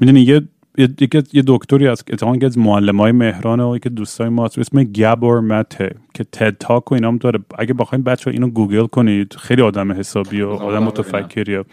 می‌دونی 0.00 0.20
یه 0.20 0.42
یه 0.78 1.42
دکتری 1.46 1.88
از 1.88 2.04
اتفاقا 2.10 2.46
از 2.46 2.58
معلم 2.58 3.00
های 3.00 3.12
مهران 3.12 3.60
و 3.60 3.78
که 3.78 3.88
دوستای 3.88 4.28
ما 4.28 4.44
اسم 4.44 4.84
گابور 4.84 5.40
مته 5.40 5.94
که 6.14 6.24
TED 6.32 6.56
Talk 6.60 6.92
و 6.92 6.94
اینام 6.94 7.16
داره. 7.16 7.38
اگه 7.58 7.74
بخواید 7.74 8.04
بچه 8.04 8.30
اینو 8.30 8.48
گوگل 8.48 8.86
کنید 8.86 9.34
خیلی 9.38 9.62
آدم 9.62 9.92
حسابی 9.92 10.40
و 10.40 10.48
آدم 10.48 10.82
متفکریه. 10.82 11.64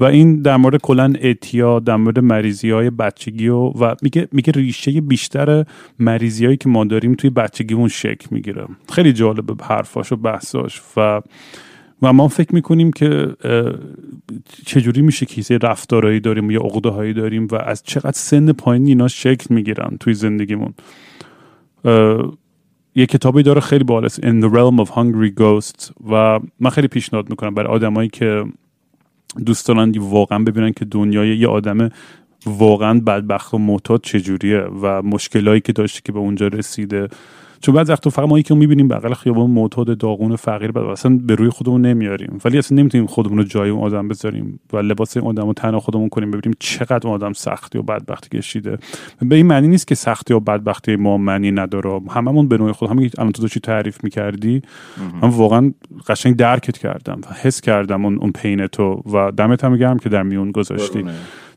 و 0.00 0.04
این 0.04 0.42
در 0.42 0.56
مورد 0.56 0.80
کلا 0.80 1.14
اعتیاد 1.20 1.84
در 1.84 1.96
مورد 1.96 2.18
مریضی 2.18 2.70
های 2.70 2.90
بچگی 2.90 3.48
و, 3.48 3.58
و 3.58 3.94
میگه 4.02 4.28
میگه 4.32 4.52
ریشه 4.52 5.00
بیشتر 5.00 5.64
مریضی 5.98 6.44
هایی 6.44 6.56
که 6.56 6.68
ما 6.68 6.84
داریم 6.84 7.14
توی 7.14 7.30
بچگیمون 7.30 7.88
شکل 7.88 8.26
می‌گیره. 8.30 8.66
خیلی 8.92 9.12
جالب 9.12 9.62
حرفاش 9.62 10.12
و 10.12 10.16
بحثاش. 10.16 10.82
و 10.96 11.20
و 12.02 12.12
ما 12.12 12.28
فکر 12.28 12.54
می‌کنیم 12.54 12.92
که 12.92 13.36
چجوری 14.66 15.02
میشه 15.02 15.26
کیسه 15.26 15.58
رفتارهایی 15.58 16.20
داریم 16.20 16.50
یا 16.50 16.60
عقده 16.60 16.88
هایی 16.88 17.12
داریم 17.12 17.46
و 17.50 17.54
از 17.54 17.82
چقدر 17.82 18.12
سن 18.12 18.52
پایین 18.52 18.86
اینا 18.86 19.08
شکل 19.08 19.54
می‌گیرن 19.54 19.96
توی 20.00 20.14
زندگیمون. 20.14 20.74
یه 22.94 23.06
کتابی 23.06 23.42
داره 23.42 23.60
خیلی 23.60 23.84
بالاست 23.84 24.20
In 24.20 24.44
the 24.44 24.48
Realm 24.54 24.86
of 24.86 24.90
Hungry 24.90 25.40
Ghosts 25.40 25.92
و 26.12 26.40
من 26.60 26.70
خیلی 26.70 26.88
پیشنهاد 26.88 27.30
می‌کنم 27.30 27.54
برای 27.54 27.74
آدمایی 27.74 28.08
که 28.08 28.44
دوست 29.46 29.68
دارن 29.68 29.98
واقعا 29.98 30.38
ببینن 30.38 30.72
که 30.72 30.84
دنیای 30.84 31.36
یه 31.38 31.48
آدم 31.48 31.88
واقعا 32.46 33.00
بدبخت 33.00 33.54
و 33.54 33.58
معتاد 33.58 34.00
چجوریه 34.02 34.60
و 34.60 35.02
مشکلایی 35.02 35.60
که 35.60 35.72
داشته 35.72 36.00
که 36.04 36.12
به 36.12 36.18
اونجا 36.18 36.46
رسیده. 36.46 37.08
چون 37.62 37.74
بعضی 37.74 37.92
وقتا 37.92 38.10
فقط 38.10 38.28
ما 38.28 38.38
یکی 38.38 38.54
می‌بینیم 38.54 38.88
بغل 38.88 39.14
خیابون 39.14 39.50
معتاد 39.50 39.98
داغون 39.98 40.36
فقیر 40.36 40.72
بعد 40.72 40.84
اصلا 40.84 41.20
به 41.24 41.34
روی 41.34 41.50
خودمون 41.50 41.80
نمیاریم. 41.86 42.38
ولی 42.44 42.58
اصلا 42.58 42.78
نمی‌تونیم 42.78 43.06
خودمون 43.06 43.38
رو 43.38 43.44
جای 43.44 43.70
اون 43.70 43.82
آدم 43.82 44.08
بذاریم 44.08 44.60
و 44.72 44.76
لباس 44.76 45.16
این 45.16 45.26
آدم 45.26 45.46
رو 45.46 45.52
تنها 45.52 45.80
خودمون 45.80 46.08
کنیم 46.08 46.30
ببینیم 46.30 46.56
چقدر 46.58 47.00
اون 47.08 47.14
آدم 47.14 47.32
سختی 47.32 47.78
و 47.78 47.82
بدبختی 47.82 48.38
کشیده. 48.38 48.78
به 49.22 49.36
این 49.36 49.46
معنی 49.46 49.68
نیست 49.68 49.86
که 49.86 49.94
سختی 49.94 50.34
و 50.34 50.40
بدبختی 50.40 50.96
ما 50.96 51.16
معنی 51.16 51.50
نداره. 51.50 52.00
هممون 52.10 52.48
به 52.48 52.58
نوع 52.58 52.72
خود 52.72 52.90
همین 52.90 53.10
الان 53.18 53.32
تو 53.32 53.48
چی 53.48 53.60
تعریف 53.60 54.04
می‌کردی 54.04 54.62
من 55.22 55.28
واقعا 55.28 55.72
قشنگ 56.08 56.36
درکت 56.36 56.78
کردم 56.78 57.20
و 57.30 57.34
حس 57.34 57.60
کردم 57.60 58.04
اون 58.04 58.18
اون 58.18 58.32
پین 58.32 58.66
تو 58.66 59.02
و 59.12 59.30
دمت 59.30 59.64
هم 59.64 59.76
گرم 59.76 59.98
که 59.98 60.08
در 60.08 60.22
میون 60.22 60.50
گذاشتی. 60.50 61.04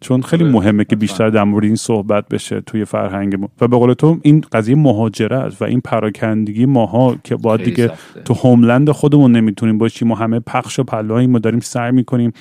چون 0.02 0.22
خیلی 0.22 0.44
مهمه 0.44 0.86
که 0.86 0.96
بیشتر 0.96 1.30
در 1.30 1.44
مورد 1.44 1.66
این 1.66 1.76
صحبت 1.76 2.28
بشه 2.28 2.62
توی 2.62 2.86
فرهنگ 2.86 3.36
ما. 3.36 3.50
و 3.62 3.68
به 3.68 3.78
قول 3.78 3.94
تو 3.94 4.20
این 4.22 4.44
قضیه 4.52 4.76
مهاجرت 4.76 5.62
و 5.62 5.64
این 5.64 5.82
پراکندگی 5.82 6.66
ماها 6.66 7.16
که 7.24 7.36
باید 7.36 7.64
دیگه 7.64 7.92
تو 8.26 8.34
هوملند 8.34 8.92
خودمون 8.92 9.32
نمی‌تونیم 9.32 9.78
باشیم 9.78 10.12
و 10.12 10.16
همه 10.16 10.40
پخش 10.40 10.80
و 10.80 10.84
پلایی 10.84 11.28
ما 11.28 11.40
داریم 11.40 11.60
سعی 11.60 11.92
می‌کنیم. 11.92 12.32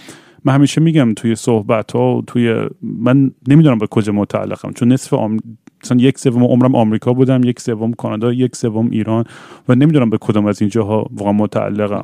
من 0.44 0.52
همیشه 0.54 0.80
میگم 0.80 1.14
توی 1.14 1.34
صحبت 1.34 1.92
ها 1.92 2.16
و 2.16 2.22
توی 2.22 2.68
من 2.82 3.30
نمی‌دونم 3.48 3.78
به 3.78 3.86
کجا 3.86 4.12
متعلقم. 4.12 4.72
چون 4.72 4.92
نصف 4.92 5.14
آم... 5.14 5.38
مثلا 5.84 5.98
یک 5.98 6.18
سوم 6.18 6.44
عمرم 6.44 6.74
آمریکا 6.74 7.12
بودم 7.12 7.44
یک 7.44 7.60
سوم 7.60 7.92
کانادا 7.92 8.32
یک 8.32 8.56
سوم 8.56 8.90
ایران 8.90 9.24
و 9.68 9.74
نمی‌دونم 9.74 10.10
به 10.10 10.18
کدام 10.18 10.46
از 10.46 10.60
این 10.60 10.70
جاها 10.70 11.06
واقعا 11.16 11.32
متعلقم. 11.32 12.02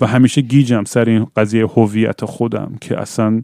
و 0.00 0.06
همیشه 0.06 0.40
گیجم 0.40 0.84
سر 0.84 1.04
این 1.04 1.26
قضیه 1.36 1.66
هویت 1.66 2.24
خودم 2.24 2.72
که 2.80 3.00
اصلا 3.00 3.42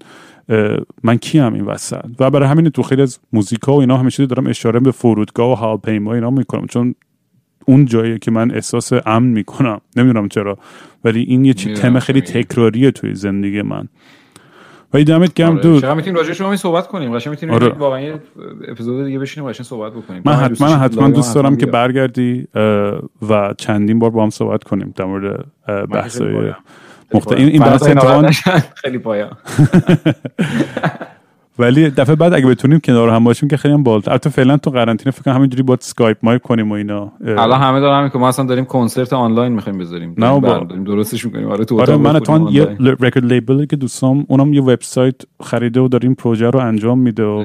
من 1.03 1.17
کیم 1.17 1.55
این 1.55 1.65
وسط؟ 1.65 2.05
و 2.19 2.31
برای 2.31 2.49
همین 2.49 2.69
تو 2.69 2.83
خیلی 2.83 3.03
از 3.03 3.19
موزیکا 3.33 3.73
و 3.77 3.81
اینا 3.81 3.97
همیشه 3.97 4.27
دارم 4.27 4.47
اشاره 4.47 4.81
به 4.81 4.91
فرودگاه 4.91 5.53
و 5.53 5.55
هواپیما 5.55 6.15
اینا 6.15 6.31
می‌کنم 6.31 6.67
چون 6.67 6.95
اون 7.67 7.85
جایی 7.85 8.19
که 8.19 8.31
من 8.31 8.51
احساس 8.51 8.93
امن 9.07 9.29
می‌کنم. 9.29 9.81
نمی‌دونم 9.97 10.29
چرا 10.29 10.59
ولی 11.05 11.23
این 11.23 11.45
یه 11.45 11.55
تم 11.55 11.99
خیلی 11.99 12.21
تکراریه 12.21 12.91
توی 12.91 13.15
زندگی 13.15 13.63
من. 13.63 13.89
و 14.95 15.05
دمت 15.05 15.35
گرم 15.35 15.53
آره. 15.53 15.81
دو 15.81 15.95
می‌تونیم 15.95 16.15
راجع 16.15 16.33
شما 16.33 16.57
صحبت 16.57 16.87
کنیم؟ 16.87 17.17
قشنگ 17.17 17.31
می‌تونیم 17.31 17.55
آره. 17.55 17.69
واقعا 17.69 18.01
یه 18.01 18.15
اپیزود 18.69 19.07
دیگه 19.07 19.19
بشینیم 19.19 19.51
قشنگ 19.51 19.67
صحبت 19.67 19.93
بکنیم. 19.93 20.23
من 20.25 20.33
حتما 20.33 20.69
حتما 20.69 21.09
دوست 21.09 21.35
دارم 21.35 21.57
که 21.57 21.67
برگردی 21.67 22.47
و 23.31 23.55
چندین 23.59 23.99
بار 23.99 24.11
با 24.11 24.23
هم 24.23 24.31
صحبت 24.31 24.65
کنیم 24.65 24.93
در 24.97 25.05
مورد 25.05 25.45
بحث 25.93 26.21
مخت... 27.15 27.33
این 27.33 27.49
این 27.49 27.63
بحث 27.63 27.83
اتفاقا 27.83 28.31
خیلی 28.75 28.99
پایا 28.99 29.31
ولی 31.59 31.91
دفعه 31.91 32.15
بعد 32.15 32.35
اگه 32.35 32.47
بتونیم 32.47 32.81
کنار 32.81 33.09
هم 33.09 33.25
باشیم 33.25 33.49
که 33.49 33.57
خیلی 33.57 33.75
هم 33.75 33.83
بالاتر 33.83 34.11
البته 34.11 34.31
فعلا 34.31 34.57
تو 34.57 34.71
قرنطینه 34.71 35.11
فکر 35.11 35.23
کنم 35.23 35.35
همینجوری 35.35 35.63
با 35.63 35.75
اسکایپ 35.75 36.17
مایپ 36.23 36.43
کنیم 36.43 36.71
و 36.71 36.75
اینا. 36.75 37.13
الان 37.27 37.61
همه 37.61 37.81
دارن 37.81 37.99
همین 37.99 38.11
که 38.11 38.19
ما 38.19 38.29
اصلا 38.29 38.45
داریم 38.45 38.65
کنسرت 38.65 39.13
آنلاین 39.13 39.53
می‌خوایم 39.53 39.79
بذاریم. 39.79 40.15
نه 40.19 40.41
با 40.41 40.59
داریم 40.59 40.85
درستش 40.85 41.25
می‌کنیم. 41.25 41.49
آره 41.49 41.65
تو 41.65 41.81
آره 41.81 41.97
من 41.97 42.17
اتفاقا 42.17 42.51
یه 42.51 42.77
record 42.81 43.25
label 43.25 43.65
که 43.65 43.77
دوستام 43.77 44.27
اونم 44.29 44.53
یه 44.53 44.63
وبسایت 44.63 45.15
خریده 45.43 45.81
و 45.81 45.89
داریم 45.89 46.15
پروژه 46.15 46.51
رو 46.51 46.61
انجام 46.61 46.99
میده 46.99 47.25
و 47.25 47.45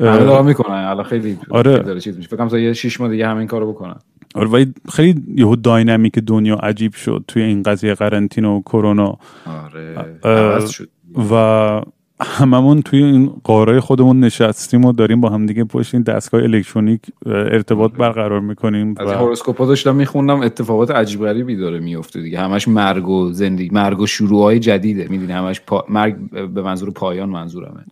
همه 0.00 0.24
دارن 0.24 0.46
می‌کنن. 0.46 0.74
الان 0.74 1.04
خیلی 1.04 1.38
آره. 1.50 1.78
داره 1.78 2.00
چیز 2.00 2.16
میشه. 2.16 2.28
فکر 2.28 2.36
کنم 2.36 2.48
تا 2.48 2.58
یه 2.58 2.72
6 2.72 3.00
ماه 3.00 3.10
دیگه 3.10 3.28
همین 3.28 3.46
کارو 3.46 3.72
بکنن. 3.72 3.96
آره 4.34 4.48
ولی 4.48 4.74
خیلی 4.92 5.22
یهو 5.36 5.56
داینامیک 5.56 6.18
دنیا 6.18 6.54
عجیب 6.54 6.94
شد 6.94 7.24
توی 7.28 7.42
این 7.42 7.62
قضیه 7.62 7.94
قرنطینه 7.94 8.48
و 8.48 8.60
کرونا. 8.60 9.18
آره 9.46 10.66
شد. 10.66 10.88
و 11.32 11.82
هممون 12.20 12.82
توی 12.82 13.02
این 13.02 13.30
قاره 13.44 13.80
خودمون 13.80 14.20
نشستیم 14.20 14.84
و 14.84 14.92
داریم 14.92 15.20
با 15.20 15.28
هم 15.28 15.46
دیگه 15.46 15.64
پشت 15.64 15.94
این 15.94 16.02
دستگاه 16.02 16.42
الکترونیک 16.42 17.00
ارتباط 17.26 17.92
برقرار 17.92 18.40
می‌کنیم 18.40 18.94
از 18.98 19.08
و 19.08 19.10
هوروسکوپا 19.10 19.66
داشتم 19.66 19.96
میخوندم 19.96 20.40
اتفاقات 20.40 20.90
عجیب 20.90 21.20
غریبی 21.20 21.56
داره 21.56 21.80
میفته 21.80 22.22
دیگه. 22.22 22.40
همش 22.40 22.68
مرگ 22.68 23.08
و 23.08 23.32
زندگی 23.32 23.70
مرگ 23.70 24.00
و 24.00 24.06
شروع 24.06 24.42
های 24.42 24.58
جدیده. 24.58 25.06
می‌دونی 25.10 25.32
همش 25.32 25.60
پا... 25.66 25.84
مرگ 25.88 26.30
به 26.54 26.62
منظور 26.62 26.90
پایان 26.90 27.28
منظورمه. 27.28 27.84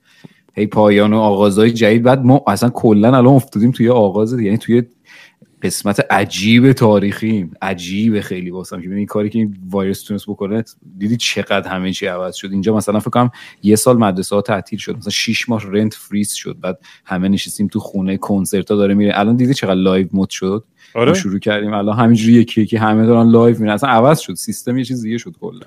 هی 0.55 0.67
پایان 0.67 1.13
و 1.13 1.17
آغازهای 1.17 1.71
جدید. 1.71 2.03
بعد 2.03 2.25
ما 2.25 2.45
اصلا 2.47 2.71
کلا 2.71 3.09
الان 3.09 3.35
افتادیم 3.35 3.71
توی 3.71 3.89
آغاز 3.89 4.35
دیگه. 4.35 4.47
یعنی 4.47 4.59
توی 4.59 4.83
قسمت 5.63 6.07
عجیب 6.11 6.73
تاریخیم. 6.73 7.53
عجیب 7.63 8.21
خیلی 8.21 8.51
واسم 8.51 8.83
که. 8.83 8.95
این 8.95 9.07
کاری 9.07 9.31
که 9.31 9.39
این 9.39 9.57
وایرس 9.71 10.03
تونست 10.03 10.27
بکنه 10.27 10.65
دیدی 10.99 11.17
چقدر 11.17 11.69
همه 11.69 11.93
چی 11.93 12.07
عوض 12.07 12.35
شد. 12.35 12.53
اینجا 12.53 12.77
مثلا 12.77 13.01
فکر 13.01 13.11
کنم 13.11 13.31
یه 13.63 13.77
سال 13.77 13.99
مدرسه 13.99 14.37
ها 14.37 14.43
تعطیل 14.43 14.79
شد. 14.79 14.97
مثلا 14.97 15.11
6 15.11 15.49
ماه 15.49 15.63
rent 15.67 15.95
freeze 15.95 16.33
شد. 16.33 16.57
بعد 16.61 16.79
همه 17.05 17.29
نشستیم 17.29 17.67
تو 17.67 17.81
خونه 17.81 18.17
کنسرت 18.17 18.71
ها 18.71 18.77
داره 18.77 18.95
میره. 18.95 19.19
الان 19.19 19.37
دیدی 19.37 19.55
چقدر 19.55 19.75
live 19.75 20.09
mode 20.13 20.31
شد؟ 20.31 20.65
آره. 20.95 21.15
شروع 21.15 21.39
کردیم. 21.39 21.73
الان 21.73 21.99
همینجوری 21.99 22.33
یکی 22.33 22.63
یکی 22.63 22.77
همه 22.77 23.07
دارن 23.07 23.31
live 23.31 23.59
میرن. 23.59 23.73
اصلا 23.73 23.91
عوض 23.91 24.21
شد. 24.21 24.35
سیستم 24.35 24.79
یه 24.79 24.85
چیز 24.85 25.03
دیگه 25.03 25.19
شد 25.19 25.35
کلا. 25.41 25.67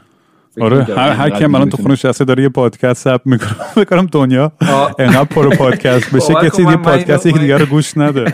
آره 0.62 0.84
هر, 0.84 1.10
هر 1.10 1.30
کیم 1.30 1.56
الان 1.56 1.70
تو 1.70 1.78
دیگه 1.78 1.84
خونه 1.84 1.96
شسته 1.96 2.26
داره 2.26 2.44
یه 2.44 2.50
پادکست 2.50 3.04
ثبت 3.04 3.22
می‌کنه. 3.26 3.50
فکر 3.76 3.84
کنم 3.84 4.06
دنیا. 4.06 4.52
انقدر 5.00 5.24
پر 5.24 5.56
پادکست 5.56 6.16
بشه 6.16 6.34
کسی 6.34 6.64
من 6.64 6.76
پادکست 6.76 7.26
یکی 7.26 7.40
دیگه 7.40 7.58
رو 7.58 7.66
گوش 7.66 7.98
نده. 7.98 8.34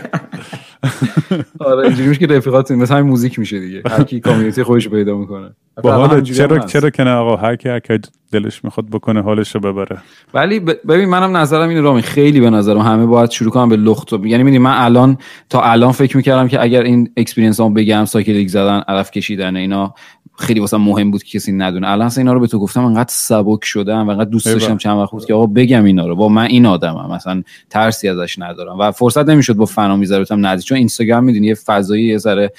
آره 1.60 1.86
اینجوری 1.86 2.08
میشه 2.08 2.26
که 2.26 2.26
رفیقات 2.26 2.70
مثلا 2.70 2.96
همین 2.96 3.10
موزیک 3.10 3.38
میشه 3.38 3.60
دیگه. 3.60 3.82
هر 3.90 4.02
کی 4.02 4.20
community 4.20 4.62
خودش 4.62 4.88
پیدا 4.88 5.16
می‌کنه. 5.16 5.50
باحال 5.82 6.22
چرا 6.22 6.58
چرا 6.58 6.90
که 6.90 7.04
نه 7.04 7.10
آقا 7.10 7.36
هر 7.36 7.56
کی 7.56 7.68
هر 7.68 7.78
کی 7.78 7.98
دلش 8.32 8.64
می‌خواد 8.64 8.86
بکنه 8.90 9.22
حالش 9.22 9.54
رو 9.54 9.60
ببره. 9.60 9.98
ولی 10.34 10.60
ببین 10.60 11.08
منم 11.08 11.36
نظرم 11.36 11.68
اینه 11.68 11.80
رامی 11.80 12.02
خیلی 12.02 12.40
به 12.40 12.50
نظرم 12.50 12.78
همه 12.78 13.06
باید 13.06 13.30
شروع 13.30 13.50
کنم 13.50 13.68
به 13.68 13.76
لخت 13.76 14.12
یعنی 14.12 14.42
می‌دونی 14.42 14.58
من 14.58 14.74
الان 14.76 15.18
تا 15.50 15.62
الان 15.62 15.92
فکر 15.92 16.16
می‌کردم 16.16 16.48
که 16.48 16.62
اگر 16.62 16.82
این 16.82 17.10
experience 17.16 17.60
هم 17.60 17.74
بگم 17.74 18.04
psychedelic 18.04 18.48
زدن 18.48 18.82
علف 18.88 19.10
کشیدن 19.10 19.56
اینا 19.56 19.94
خیلی 20.40 20.60
واسه 20.60 20.76
مهم 20.76 21.10
بود 21.10 21.22
که 21.22 21.38
کسی 21.38 21.52
ندونه. 21.52 21.88
الان 21.88 22.06
اصلا 22.06 22.22
اینا 22.22 22.32
رو 22.32 22.40
به 22.40 22.46
تو 22.46 22.58
گفتم 22.58 22.84
انقدر 22.84 23.10
سبک 23.10 23.64
شدم 23.64 24.08
و 24.08 24.10
انقدر 24.10 24.30
دوست. 24.30 24.48
داشتم 24.48 24.76
چند 24.76 24.98
وقت 24.98 25.10
بود 25.10 25.24
که 25.24 25.34
آقا 25.34 25.46
بگم 25.46 25.84
اینا 25.84 26.06
رو. 26.06 26.16
با 26.16 26.28
من 26.28 26.44
این 26.44 26.66
آدمم 26.66 27.12
مثلا 27.12 27.42
ترسی 27.70 28.08
ازش 28.08 28.38
ندارم. 28.38 28.78
و 28.78 28.90
فرصت 28.90 29.28
نمی‌شد 29.28 29.54
با 29.54 29.64
فنا 29.64 29.96
میذارتم 29.96 30.46
نزدیک. 30.46 30.66
چون 30.66 30.78
اینستاگرام 30.78 31.24
می‌دونی 31.24 31.46
یه 31.46 31.54
فضایی 31.54 32.06
یه 32.06 32.18
ذره 32.18 32.52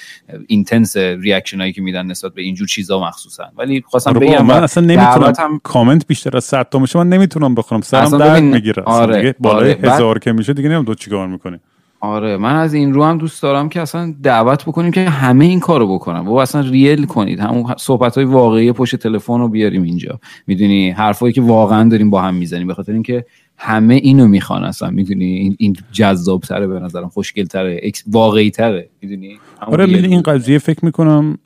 intense 0.48 0.98
reaction 0.98 1.60
هایی 1.60 1.74
که 1.74 1.82
میدن 1.82 2.06
نسبت 2.06 2.34
به 2.34 2.42
اینجور 2.42 2.68
چیزا 2.68 3.00
مخصوصا. 3.00 3.44
ولی 3.58 3.84
خواستم 3.88 4.10
آره 4.10 4.20
بگم 4.20 4.46
من 4.46 4.64
اصلا 4.64 4.84
نمی‌تونم 4.84 5.20
دعوتم- 5.20 5.60
کامنت 5.64 6.08
بیشتر 6.08 6.38
از 6.38 6.44
100 6.44 6.70
تا 6.70 6.80
میشه 6.80 7.00
من 7.00 7.10
نمی‌تونم 7.10 7.56
بخونم. 7.56 7.82
سرم 7.82 8.18
درد 8.18 8.44
می‌گیره. 8.44 8.84
آره، 8.84 9.36
بالای 9.40 9.74
آره. 9.74 9.94
هزار 9.94 10.20
که 10.20 10.32
میشه 10.32 10.54
دیگه 10.54 10.70
نمی‌دونم 10.70 10.86
تو 10.86 10.94
چیکار 10.94 11.28
می‌کنی. 11.28 11.58
آره 12.02 12.38
من 12.38 12.56
از 12.56 12.74
این 12.74 12.94
رو 12.94 13.04
هم 13.04 13.18
دوست 13.18 13.44
دارم 13.44 13.70
که 13.70 13.82
اصلا 13.82 14.14
دعوت 14.24 14.66
بکنیم 14.66 14.92
که 14.92 15.10
همه 15.10 15.46
این 15.46 15.60
کارو 15.60 15.94
بکنن. 15.94 16.22
بابا 16.22 16.42
اصلا 16.42 16.62
real 16.62 17.06
کنید. 17.06 17.40
همون 17.40 17.76
صحبت 17.78 18.16
های 18.16 18.26
واقعی 18.26 18.72
پشت 18.72 18.96
تلفن 18.96 19.40
رو 19.40 19.48
بیاریم 19.48 19.84
اینجا. 19.84 20.20
می‌دونی؟ 20.48 20.90
حرفایی 20.90 21.34
که 21.34 21.42
واقعا 21.42 21.90
داریم 21.90 22.10
با 22.10 22.22
هم 22.22 22.36
می‌زنیم. 22.36 22.68
به 22.68 22.74
خاطر 22.74 22.94
اینکه 22.94 23.26
همه 23.58 23.96
اینو 23.96 24.28
می‌خوان 24.28 24.64
اصلا. 24.64 24.90
می‌دونی؟ 24.90 25.26
این, 25.26 25.56
این 25.60 25.76
جذاب 25.92 26.42
تره 26.42 26.68
به 26.68 26.80
نظرم. 26.80 27.10
خوشگل 27.10 27.46
تره 27.46 27.92
واقعی 28.08 28.52
تره 28.52 28.90
می‌دونی 29.02 29.40
آره 29.68 29.86
می‌دونی 29.86 30.08
این 30.08 30.22
قضیه 30.22 30.58
فکر 30.58 30.86
می‌کنم 30.86 31.38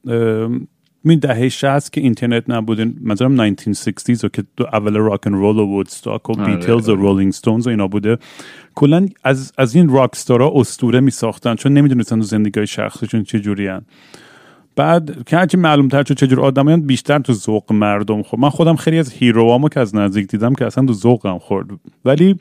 می 1.05 1.17
دهه 1.17 1.49
60 1.49 1.93
که 1.93 2.01
اینترنت 2.01 2.49
نبود 2.49 2.81
مثلا 3.07 3.55
1960s 3.55 4.23
و 4.23 4.27
که 4.27 4.43
اول 4.73 4.97
rock 4.97 5.27
and 5.27 5.35
roll 5.35 5.57
و 5.57 5.65
وودستاک 5.65 6.29
و 6.29 6.33
بیتلز 6.33 6.89
و. 6.89 6.95
رولینگ 6.95 7.33
استونز 7.33 7.67
و 7.67 7.69
اینا 7.69 7.87
بوده. 7.87 8.17
کلا 8.75 9.07
از 9.23 9.53
از 9.57 9.75
این 9.75 9.89
rock 9.89 10.15
star 10.15 10.44
ا 10.44 10.51
اسطوره 10.55 10.99
می 10.99 11.11
ساختن 11.11 11.55
چون 11.55 11.73
نمی‌دونستن 11.73 12.15
تو 12.15 12.21
زندگی 12.21 12.67
شخصشون 12.67 13.23
چه 13.23 13.39
جوریان 13.39 13.85
بعد 14.75 15.23
که 15.25 15.37
هرچی 15.37 15.57
معلوم 15.57 15.87
تر 15.87 16.03
شد 16.03 16.15
چجور 16.15 16.41
آدمیان 16.41 16.81
بیشتر 16.81 17.19
تو 17.19 17.33
ذوق 17.33 17.73
مردم 17.73 18.21
خورد. 18.21 18.41
من 18.41 18.49
خودم 18.49 18.75
خیلی 18.75 18.99
از 18.99 19.13
hero 19.13 19.50
امو 19.50 19.69
که 19.69 19.79
از 19.79 19.95
نزدیک 19.95 20.27
دیدم 20.27 20.53
که 20.53 20.65
اصلا 20.65 20.85
تو 20.85 20.93
ذوقم 20.93 21.37
خورد. 21.37 21.67
ولی 22.05 22.39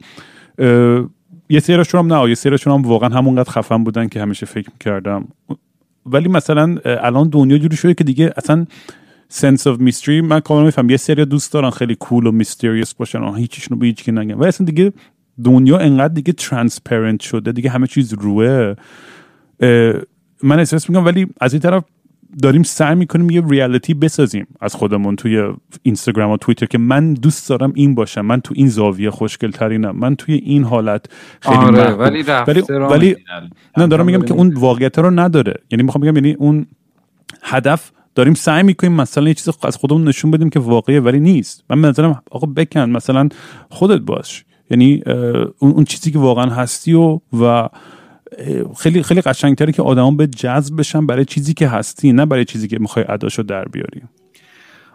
یه 1.48 1.60
سریشون 1.60 2.00
هم 2.00 2.14
نه 2.14 2.28
یه 2.28 2.34
سریشون 2.34 2.72
هم 2.72 2.82
واقعا 2.82 3.08
همونقدر 3.08 3.50
خفن 3.50 3.84
بودن 3.84 4.08
که 4.08 4.22
همیشه 4.22 4.46
فکر 4.46 4.70
می‌کردم. 4.72 5.28
ولی 6.06 6.28
مثلا 6.28 6.76
الان 6.84 7.28
دنیا 7.28 7.58
جوری 7.58 7.76
شده 7.76 7.94
که 7.94 8.04
دیگه 8.04 8.32
اصلا 8.36 8.66
sense 9.28 9.68
of 9.68 9.76
mystery 9.76 10.08
من 10.08 10.40
کاملا 10.40 10.64
می‌فهمم 10.64 10.90
یه 10.90 10.96
سری 10.96 11.24
دوست 11.24 11.52
دارن 11.52 11.70
خیلی 11.70 11.94
cool 11.94 12.26
و 12.26 12.32
mysterious 12.32 12.94
باشن 12.94 13.18
و 13.18 13.34
هیچیشون 13.34 13.80
رو 13.80 13.94
به 14.04 14.12
نگن. 14.12 14.34
ولی 14.34 14.48
اصلا 14.48 14.64
دیگه 14.64 14.92
دنیا 15.44 15.78
انقدر 15.78 16.14
دیگه 16.14 16.32
transparent 16.32 17.20
شده 17.20 17.52
دیگه 17.52 17.70
همه 17.70 17.86
چیز 17.86 18.12
روه. 18.12 18.74
من 20.42 20.58
احساس 20.58 20.90
می‌کنم 20.90 21.04
ولی 21.04 21.26
از 21.40 21.52
این 21.52 21.62
طرف 21.62 21.84
داریم 22.42 22.62
سعی 22.62 22.94
می‌کنیم 22.94 23.30
یه 23.30 23.42
ریالیتی 23.48 23.94
بسازیم 23.94 24.46
از 24.60 24.74
خودمون 24.74 25.16
توی 25.16 25.52
اینستاگرام 25.82 26.30
و 26.30 26.36
توییتر 26.36 26.66
که 26.66 26.78
من 26.78 27.14
دوست 27.14 27.48
دارم 27.48 27.72
این 27.76 27.94
باشم. 27.94 28.20
من 28.20 28.40
تو 28.40 28.54
این 28.56 28.68
زاویه 28.68 29.10
خوشگل 29.10 29.50
ترینم 29.50 29.96
من 29.96 30.16
توی 30.16 30.34
این 30.34 30.64
حالت 30.64 31.06
خیلی 31.40 31.56
آره. 31.56 31.92
ولی 31.94 32.22
ولی, 32.22 32.62
ولی. 32.68 33.16
نه 33.76 33.86
دارم 33.86 34.06
میگم 34.06 34.22
که 34.22 34.34
اون 34.34 34.54
واقعیت 34.54 34.98
رو 34.98 35.10
نداره. 35.10 35.54
یعنی 35.70 35.82
می‌خوام 35.82 36.02
بگم 36.02 36.14
یعنی 36.16 36.32
اون 36.32 36.66
هدف 37.42 37.90
داریم 38.14 38.34
سعی 38.34 38.62
می‌کنیم 38.62 38.92
مثلا 38.92 39.28
یه 39.28 39.34
چیز 39.34 39.48
از 39.62 39.76
خودمون 39.76 40.08
نشون 40.08 40.30
بدیم 40.30 40.50
که 40.50 40.60
واقعیه 40.60 41.00
ولی 41.00 41.20
نیست. 41.20 41.64
من 41.70 41.82
به 41.82 41.88
نظرم 41.88 42.22
آقا 42.30 42.46
بکن 42.46 42.90
مثلا 42.90 43.28
خودت 43.68 44.00
باش. 44.00 44.44
یعنی 44.70 45.02
اون, 45.58 45.84
چیزی 45.84 46.10
که 46.10 46.18
واقعا 46.18 46.50
هستی 46.50 46.94
و 46.94 47.20
و 47.40 47.68
خیلی 48.78 49.02
خیلی 49.02 49.20
قشنگتره 49.20 49.72
که 49.72 49.82
آدما 49.82 50.10
به 50.10 50.26
جذب 50.26 50.78
بشن 50.78 51.06
برای 51.06 51.24
چیزی 51.24 51.54
که 51.54 51.68
هستی 51.68 52.12
نه 52.12 52.26
برای 52.26 52.44
چیزی 52.44 52.68
که 52.68 52.78
می‌خوای 52.78 53.04
اداشو 53.08 53.42
در 53.42 53.64
بیاری. 53.64 54.02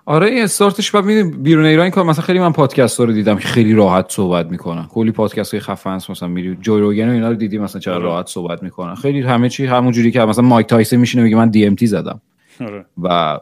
آره 0.06 0.28
این 0.28 0.44
استارتش 0.44 0.92
بعد 0.92 1.06
می‌دونی 1.06 1.38
بیرون 1.38 1.66
ایران 1.66 1.84
این 1.84 1.92
کار 1.92 2.06
مثلا 2.06 2.24
خیلی 2.24 2.40
من 2.40 2.52
پادکست 2.52 2.98
ها 2.98 3.04
رو 3.04 3.14
دیدم 3.14 3.38
که 3.38 3.48
خیلی 3.48 3.74
راحت 3.74 4.06
صحبت 4.10 4.52
می‌کنن. 4.52 4.86
کلی 4.86 5.12
پادکست 5.12 5.54
های 5.54 5.62
خفن 5.62 5.96
مثلا 5.96 6.28
میری 6.30 6.58
جوی 6.62 6.82
روگن 6.82 7.10
و 7.10 7.12
اینا 7.12 7.30
رو 7.30 7.36
دیدی 7.36 7.58
مثلا 7.58 7.82
چرا 7.82 7.98
راحت 7.98 8.28
صحبت 8.28 8.64
می‌کنن. 8.64 8.96
خیلی 8.96 9.22
همه 9.22 9.50
چی 9.50 9.66
همون 9.66 9.92
جوری 9.92 10.12
که 10.12 10.20
مثلا 10.20 10.46
مایک 10.46 10.68
تایسون 10.68 11.00
میشینه 11.00 11.24
میگه 11.24 11.36
من 11.36 11.50
دی 11.50 11.66
ام 11.66 11.76
تی 11.76 11.88
زدم. 11.88 12.22
آره. 12.62 12.86
و 12.98 13.40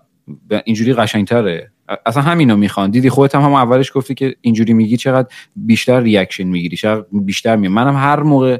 اینجوری 0.65 0.93
قشنگتره. 0.93 1.71
اصلا 2.05 2.23
همینو 2.23 2.57
می‌خوان. 2.57 2.91
دیدی 2.91 3.09
خودت 3.09 3.35
هم, 3.35 3.41
هم 3.41 3.53
اولش 3.53 3.91
گفتی 3.95 4.13
که 4.13 4.35
اینجوری 4.41 4.73
میگی 4.73 4.97
چقدر 4.97 5.27
بیشتر 5.55 5.99
reaction 5.99 6.43
می‌گیری 6.43 6.77
چقدر 6.77 7.05
بیشتر 7.11 7.55
می 7.55 7.67
منم 7.67 7.95
هر 7.95 8.23
موقع 8.23 8.57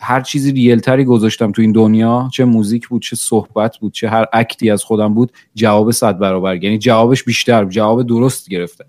هر 0.00 0.20
چیزی 0.20 0.52
real 0.52 0.82
تری 0.82 1.04
گذاشتم 1.04 1.52
تو 1.52 1.62
این 1.62 1.72
دنیا 1.72 2.28
چه 2.32 2.44
موزیک 2.44 2.88
بود 2.88 3.02
چه 3.02 3.16
صحبت 3.16 3.78
بود 3.78 3.92
چه 3.92 4.08
هر 4.08 4.24
act 4.32 4.61
ی 4.61 4.70
از 4.70 4.84
خودم 4.84 5.14
بود 5.14 5.32
جواب 5.54 5.90
صد 5.90 6.18
برابر 6.18 6.64
یعنی 6.64 6.78
جوابش 6.78 7.24
بیشتر 7.24 7.64
جواب 7.64 8.02
درست 8.02 8.48
گرفته. 8.48 8.84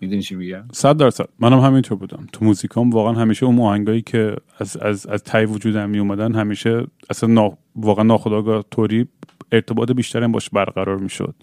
می‌دونی 0.00 0.22
چی 0.22 0.34
میگم؟ 0.34 0.64
صد 0.72 0.96
درصد. 0.96 1.28
منم 1.38 1.60
همینطور 1.60 1.98
بودم. 1.98 2.26
تو 2.32 2.44
موزیکام 2.44 2.90
واقعا 2.90 3.12
همیشه 3.12 3.46
اون 3.46 3.58
آهنگایی 3.60 4.02
که 4.02 4.36
از 4.58 4.76
از 4.76 5.06
از 5.06 5.22
تای 5.22 5.44
وجودم 5.44 5.90
می 5.90 5.98
اومدن 5.98 6.34
همیشه 6.34 6.86
اصلا 7.10 7.32
نا... 7.32 7.58
واقعا 7.76 8.04
ناخودآگاه 8.04 8.64
طوری 8.70 9.08
ارتباط 9.52 9.90
بیشتری 9.90 10.24
هم 10.24 10.32
باش 10.32 10.50
برقرار 10.50 10.98
می‌شد. 10.98 11.34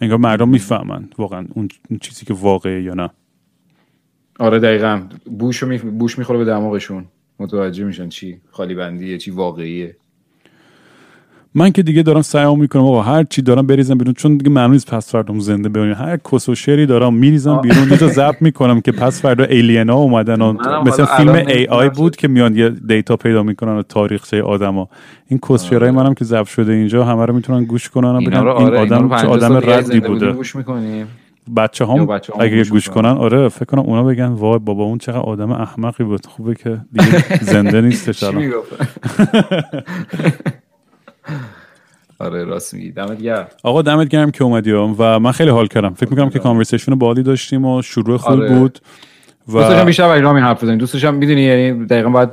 انگار 0.00 0.18
مردم 0.18 0.48
می‌فهمن 0.48 1.08
واقعا 1.18 1.46
اون 1.54 1.68
اون 1.90 1.98
چیزی 1.98 2.26
که 2.26 2.34
واقعه 2.34 2.82
یا 2.82 2.94
نه. 2.94 3.10
آره 4.38 4.58
دقیقا. 4.58 5.02
بوش 5.38 5.62
می... 5.62 5.78
بوش 5.78 6.18
می‌خوره 6.18 6.38
به 6.38 6.44
دماغشون. 6.44 7.04
متوجه 7.40 7.84
میشن 7.84 8.08
چی 8.08 8.40
خالی 8.50 8.74
بندیه 8.74 9.18
چی 9.18 9.30
واقعیه. 9.30 9.96
من 11.54 11.70
که 11.70 11.82
دیگه 11.82 12.02
دارم 12.02 12.22
سعی 12.22 12.56
می‌کنم 12.56 12.82
آقا 12.82 13.02
هر 13.02 13.24
چی 13.24 13.42
دارم 13.42 13.66
بریزم 13.66 13.98
بیرون 13.98 14.14
چون 14.14 14.36
دیگه 14.36 14.50
معلوم 14.50 14.72
نیست 14.72 14.90
پس 14.90 15.12
فردام 15.12 15.40
زنده 15.40 15.68
بمونیم 15.68 15.94
هر 15.94 16.16
کس 16.32 16.48
و 16.48 16.54
شعری 16.54 16.86
دارم 16.86 17.14
میریزم 17.14 17.56
بیرون. 17.56 17.90
یه 17.90 17.96
جا 17.96 18.08
ضبط 18.08 18.42
می‌کنم 18.42 18.80
که 18.80 18.92
پس 18.92 19.22
فردا 19.22 19.44
ایلینا 19.44 19.94
اومدن. 19.94 20.42
و 20.42 20.52
منم 20.52 20.82
مثل 20.82 21.02
حالا 21.04 21.32
فیلم 21.32 21.46
ای 21.48 21.66
آی 21.66 21.88
بود 21.88 22.16
که 22.16 22.28
میان 22.28 22.56
یه 22.56 22.68
دیتا 22.68 23.16
پیدا 23.16 23.42
می‌کنن 23.42 23.72
و 23.72 23.82
تاریخچه 23.82 24.42
آدما. 24.42 24.88
این 25.26 25.40
کس 25.48 25.72
منم 25.72 26.14
که 26.14 26.24
ضبط 26.24 26.46
شده 26.46 26.72
اینجا 26.72 27.04
همه 27.04 27.26
رو 27.26 27.34
می‌تونن 27.34 27.64
گوش 27.64 27.88
کنن 27.88 28.08
و 28.08 28.20
ببینن 28.20 28.36
این 28.36 28.48
آره 28.48 28.78
آدم 28.78 29.08
چه 29.08 29.14
50 29.14 29.30
آدم 29.30 29.70
ردی 29.70 30.00
بوده. 30.00 30.32
گوش 30.32 30.56
می‌کنیم. 30.56 31.06
بچه 31.56 31.86
هم 31.86 32.06
بچه‌هام 32.06 32.42
اگه 32.42 32.64
گوش. 32.64 32.88
کنن 32.88 33.10
آره 33.10 33.48
فکر 33.48 33.64
کنم 33.64 33.80
اونا 33.80 34.02
بگن 34.02 34.26
وای 34.26 34.58
بابا 34.58 34.84
اون 34.84 34.98
چقدر 34.98 35.18
آدم 35.18 35.52
احمقی 35.52 36.04
بود. 36.04 36.26
خوبه 36.26 36.54
که 36.54 36.80
دیگه 36.92 37.34
زنده 37.52 37.80
نیستش 37.80 38.22
الان. 38.22 38.52
آره 42.20 42.44
راست 42.44 42.74
میگی. 42.74 42.90
دمت 42.90 43.22
گرم. 43.22 43.46
آقا 43.62 43.82
دمت 43.82 44.08
گرم 44.08 44.30
که 44.30 44.44
اومدی 44.44 44.72
و 44.72 45.18
من 45.18 45.32
خیلی 45.32 45.50
حال 45.50 45.66
کردم. 45.66 45.94
فکر 45.94 46.10
می‌کنم 46.10 46.30
که 46.30 46.38
conversation 46.38 46.94
باحالی 46.94 47.22
داشتیم 47.22 47.64
و 47.64 47.82
شروع 47.82 48.16
خوب 48.16 48.32
آره. 48.32 48.48
بود 48.58 48.78
و 49.52 49.84
بیشتر 49.84 50.08
برای 50.08 50.20
رامین 50.20 50.42
حرف 50.42 50.62
بزنیم. 50.62 50.78
دوست 50.78 50.92
داشتم 50.92 51.14
می‌دونی 51.14 51.42
یعنی 51.42 51.86
دقیقا 51.86 52.08
باید 52.10 52.30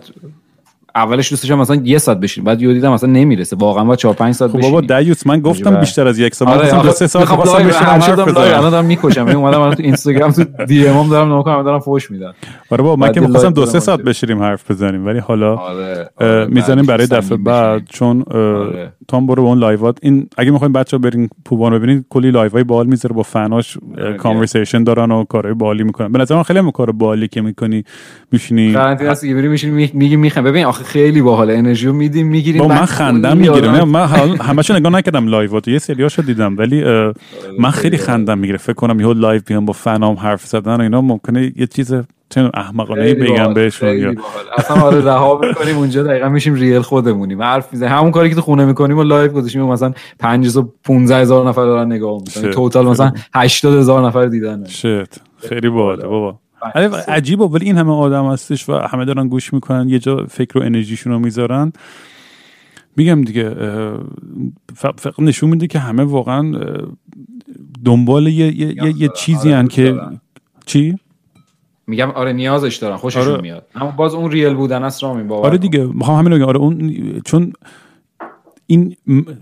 اولش 0.96 1.30
دوست 1.30 1.44
داشتم 1.44 1.60
مثلا 1.60 1.82
یه 1.84 1.98
ساعت 1.98 2.20
بشین 2.20 2.44
بعد 2.44 2.62
یهو 2.62 2.74
دیدم 2.74 2.94
مثلا 2.94 3.10
نمی‌رسه. 3.10 3.56
واقعا 3.56 3.84
باید 3.84 4.00
4 4.00 4.14
5 4.14 4.34
ساعت 4.34 4.52
خب 4.52 4.58
بشین 4.58 4.72
بابا 4.72 5.00
دیوس 5.00 5.28
من 5.28 5.40
گفتم. 5.40 5.80
بیشتر 5.80 6.08
از 6.08 6.20
یک 6.20 6.36
ساعت 6.36 6.58
آره 6.58 6.72
دو 6.72 6.78
آخه 6.78 6.92
سه 6.92 7.08
ساعت 7.08 7.30
می‌خوام 7.30 7.48
خواستم 7.48 7.86
هر 7.86 8.00
حرف 8.00 8.10
live 8.10 8.38
الان 8.38 8.60
بزنم. 8.60 8.70
دارم 8.70 8.86
می‌کشم. 8.86 9.28
اومدم 9.28 9.62
الان 9.62 9.76
تو 9.76 9.84
اینستاگرام 9.84 10.32
تو 10.32 10.44
DM 10.68 11.10
دارم 11.10 11.28
نگاه 11.28 11.44
کنم 11.44 11.64
دارم 11.64 11.80
فوش 11.80 12.12
میدم. 12.12 12.34
آره 12.70 12.84
بابا 12.84 12.96
من 12.96 13.12
که 13.12 13.22
می‌خواستم 13.22 13.50
دو 13.50 13.66
سه 13.66 13.80
ساعت. 13.80 14.00
بشینیم 14.00 14.42
حرف 14.42 14.72
بزنیم 14.72 15.06
ولی 15.06 15.20
حالا 15.20 15.56
آره 15.56 16.10
آره، 16.16 16.46
می‌زنیم 16.46 16.86
برای 16.86 17.08
دفعه 17.08 17.38
بعد. 17.38 17.82
چون 17.90 18.24
آره. 18.32 18.94
تام 19.08 19.28
برو 19.28 19.44
اون 19.44 19.58
live 19.58 19.84
ات. 19.84 19.98
این 20.02 20.30
اگه 20.38 20.52
می‌خوایم 20.52 20.74
بچه 20.74 20.98
ها 20.98 21.02
برین 21.02 21.30
پوبان 21.46 21.80
ببینید 21.80 22.06
کلی 22.10 22.32
live 22.32 22.64
های 22.64 22.73
باحال 22.73 22.88
می‌ذاره 22.88 23.16
با 23.16 23.24
fan 23.24 23.56
اش 23.56 23.78
conversation 24.18 24.84
دارن 24.84 25.12
و 25.12 25.24
کارهای 25.24 25.54
باحالی 25.54 25.84
می‌کنن. 25.84 26.12
به 26.12 26.20
نظر 26.20 26.36
من 26.36 26.44
خیلی 26.44 26.72
کار 26.74 26.92
باحالی 26.92 27.28
که 27.28 27.42
می‌کنی 27.42 27.84
میشینی. 28.32 28.74
قرنطینه 28.74 29.12
هست 29.12 29.26
که 29.26 29.36
بری 29.36 29.48
میشین 29.48 29.90
میگی 29.94 30.16
می‌خوام 30.16 30.46
ببین 30.46 30.66
آخه 30.66 30.85
خیلی 30.86 31.22
باحال 31.22 31.52
انرژیو 31.52 31.94
میدیم 31.94 32.28
می‌گیریم 32.28 32.62
با 32.62 32.68
من 32.68 32.86
خندم 32.86 33.38
می‌گیره. 33.38 33.72
نه 33.72 33.84
من 33.84 34.06
همشو 34.42 34.74
نگاه 34.74 34.92
نکردم 34.92 35.28
live 35.28 35.60
ات 35.60 35.68
یه 35.68 35.80
سریاشو 35.80 36.22
دیدم 36.22 36.58
ولی 36.58 36.84
من 37.60 37.70
خیلی 37.70 37.98
خندم 37.98 38.38
می‌گیره. 38.38 38.58
فکر 38.58 38.74
کنم 38.74 39.00
یهو 39.00 39.14
live 39.14 39.42
بیام 39.48 39.66
با 39.66 39.74
فنام 39.74 40.16
حرف 40.16 40.46
زدن 40.46 40.76
و 40.76 40.82
اینا. 40.82 41.02
ممکنه 41.02 41.54
یه 41.56 41.68
چیز 41.68 41.94
چه 42.30 42.50
احمقانه 42.54 43.02
ای 43.02 43.14
بگم 43.14 43.54
بهشون 43.54 43.98
یا 43.98 44.14
اصلا 44.58 44.82
آره 44.82 45.02
رها 45.02 45.40
می‌کنیم. 45.48 45.78
اونجا 45.78 46.04
دقیقا 46.04 46.30
میشیم 46.30 46.54
real 46.54 46.82
خودمونیم. 46.82 47.42
حرف 47.42 47.74
می‌زنیم. 47.74 47.92
همون 47.92 48.12
کاری 48.12 48.30
که 48.30 48.36
تو 48.36 48.42
خونه 48.42 48.66
می‌کنیم 48.66 48.98
و 48.98 49.04
live 49.04 49.32
گذاشتیم. 49.32 49.62
مثلا 49.62 49.94
515 50.20 51.16
هزار 51.16 51.50
نفر 51.50 51.66
دارن 51.66 51.92
نگاه 51.92 52.20
می‌کنن. 52.20 52.52
total 52.52 52.86
مثلا 52.86 53.12
80 53.34 53.78
هزار 53.78 54.08
نفر 54.08 54.26
دیدن 54.26 54.66
shit. 54.68 55.16
خیلی 55.50 55.70
باحاله 55.70 56.08
بابا. 56.08 56.40
ولی 56.76 56.86
عجیبه 57.08 57.46
ولی 57.46 57.66
این 57.66 57.78
همه 57.78 57.94
آدم 57.94 58.26
هستش 58.26 58.70
و 58.70 58.74
همه 58.74 59.06
دارن 59.06 59.28
گوش 59.28 59.54
می‌کنن 59.54 59.90
یه 59.90 60.00
جا 60.00 60.26
فکر 60.30 60.58
و 60.58 60.62
انرژیشون 60.62 61.14
رو 61.14 61.20
می‌ذارن 61.20 61.74
میگم 62.98 63.22
دیگه 63.22 63.56
فقط 64.76 65.20
نشون 65.20 65.50
میده 65.50 65.68
که 65.68 65.80
همه 65.80 66.04
واقعا 66.04 66.52
دنبال 67.86 68.28
یه, 68.28 68.34
یه, 68.34 68.84
یه, 68.84 69.02
یه 69.02 69.10
چیزی 69.16 69.50
آره، 69.50 69.58
هن 69.58 69.68
که 69.68 69.84
دارن. 69.84 70.22
چی؟ 70.66 70.96
میگم 71.88 72.12
آره 72.12 72.34
نیازش 72.34 72.76
دارن 72.76 72.96
خوششون 72.96 73.34
آره. 73.34 73.42
میاد 73.42 73.66
اما 73.76 73.92
باز 73.92 74.14
اون 74.14 74.32
ریل 74.32 74.54
بودن 74.54 74.84
است 74.84 75.04
رامین 75.04 75.28
باور 75.28 75.48
آره. 75.48 75.58
دیگه 75.58 75.86
می‌خوام 75.86 76.26
همین 76.26 76.44
آره 76.44 76.58
اون 76.58 77.22
چون 77.26 77.54
این 78.68 78.96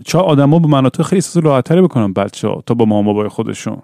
چه 0.04 0.18
آدما 0.18 0.58
به 0.58 0.68
مناطق 0.68 1.02
خیلی 1.02 1.16
احساس 1.16 1.44
راحتتری 1.44 1.82
بکنن 1.82 2.12
بچه 2.12 2.48
ها 2.48 2.62
تا 2.66 2.74
با 2.74 2.84
ماما 2.84 3.12
بابای 3.12 3.28
خودشون 3.28 3.82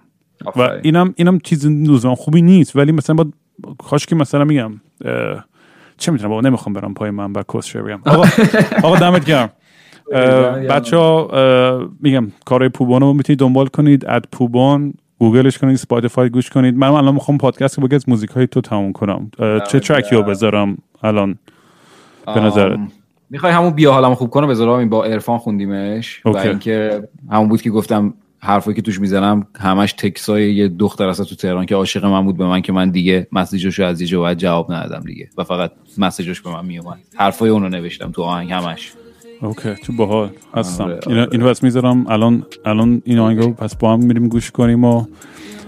و. 0.56 0.60
اینم 0.82 1.14
اینم 1.16 1.38
چیز 1.38 1.66
لزوما 1.66 2.14
خوبی 2.14 2.42
نیست 2.42 2.76
ولی 2.76 2.92
مثلا 2.92 3.16
با 3.16 3.26
کاش 3.78 4.06
که 4.06 4.16
مثلا 4.16 4.44
میگم 4.44 4.72
چه 5.98 6.12
می‌تونم؟ 6.12 6.30
بابا 6.30 6.40
نمی‌خوام 6.40 6.72
برم 6.72 6.94
پای 6.94 7.10
من 7.10 7.32
و 7.32 7.42
کسشه 7.54 7.82
بگم. 7.82 8.00
آقا 8.06 8.24
آقا 8.88 8.96
دمت 8.96 9.24
گرم. 9.24 9.50
بچه 10.70 10.96
ها 10.96 11.30
میگم 12.00 12.26
کارهای 12.44 12.68
پوبان 12.68 13.00
رو 13.00 13.12
می‌تونید 13.12 13.40
دنبال 13.40 13.66
کنید 13.66 14.06
at 14.08 14.28
پوبان 14.32 14.94
گوگلش 15.18 15.58
کنید 15.58 15.76
Spotify 15.76 16.30
گوش 16.30 16.50
کنید. 16.50 16.76
من 16.76 16.88
الان 16.88 17.14
می‌خوام 17.14 17.38
پادکست 17.38 17.78
رو 17.78 17.88
از 17.92 18.08
موزیک 18.08 18.30
های 18.30 18.46
تو 18.46 18.60
تموم 18.60 18.92
کنم. 18.92 19.30
چه 19.68 19.80
track 19.80 20.10
ی 20.10 20.16
رو. 20.16 20.22
بذارم 20.22 20.78
الان؟ 21.02 21.38
به 22.26 22.40
نظرت. 22.40 22.78
می‌خوای 23.30 23.52
همون 23.52 23.70
بیا 23.70 23.92
حالم 23.92 24.14
خوب 24.14 24.30
کنه؟ 24.30 24.46
بذار 24.46 24.66
رامین 24.66 24.88
با 24.88 25.04
عرفان 25.04 25.38
خوندیمش. 25.38 26.26
و. 26.26 26.36
اینکه 26.36 27.08
همون 27.30 27.48
بود 27.48 27.62
که 27.62 27.70
گفتم 27.70 28.14
حرفایی 28.42 28.74
که 28.76 28.82
توش 28.82 29.00
می‌زنم 29.00 29.46
همش 29.58 29.92
تکسای 29.92 30.54
یه 30.54 30.68
دختر 30.68 31.08
اصلا 31.08 31.24
تو 31.24 31.34
تهران 31.34 31.66
که 31.66 31.74
عاشق 31.74 32.04
من 32.04 32.24
بود 32.24 32.36
به 32.36 32.46
من 32.46 32.60
که 32.60 32.72
من 32.72 32.90
دیگه 32.90 33.26
message 33.32 33.68
اشو 33.68 33.84
از 33.84 34.00
یه 34.00 34.18
باید 34.18 34.38
جواب 34.38 34.72
ندادم 34.72 35.04
دیگه 35.04 35.28
و 35.38 35.44
فقط 35.44 35.72
message 35.98 36.31
اش 36.31 36.40
به 36.40 36.50
من 36.50 36.66
میومد 36.66 36.98
حرفای 37.16 37.50
اونو 37.50 37.68
نوشتم 37.68 38.10
تو 38.10 38.22
آهنگ 38.22 38.52
همش. 38.52 38.92
okay 39.42 39.74
تو 39.74 39.92
باحال 39.92 40.30
هستم. 40.54 40.84
آره، 40.84 41.00
اینو 41.06 41.20
آره. 41.20 41.28
اینو 41.32 41.50
پس 41.50 41.62
می‌ذارم. 41.62 42.06
الان 42.06 42.46
الان 42.64 43.02
این 43.04 43.18
آهنگو 43.18 43.52
پس 43.52 43.76
با 43.76 43.92
هم 43.92 44.00
میریم 44.00 44.28
گوش 44.28 44.50
کنیم 44.50 44.84
و 44.84 45.04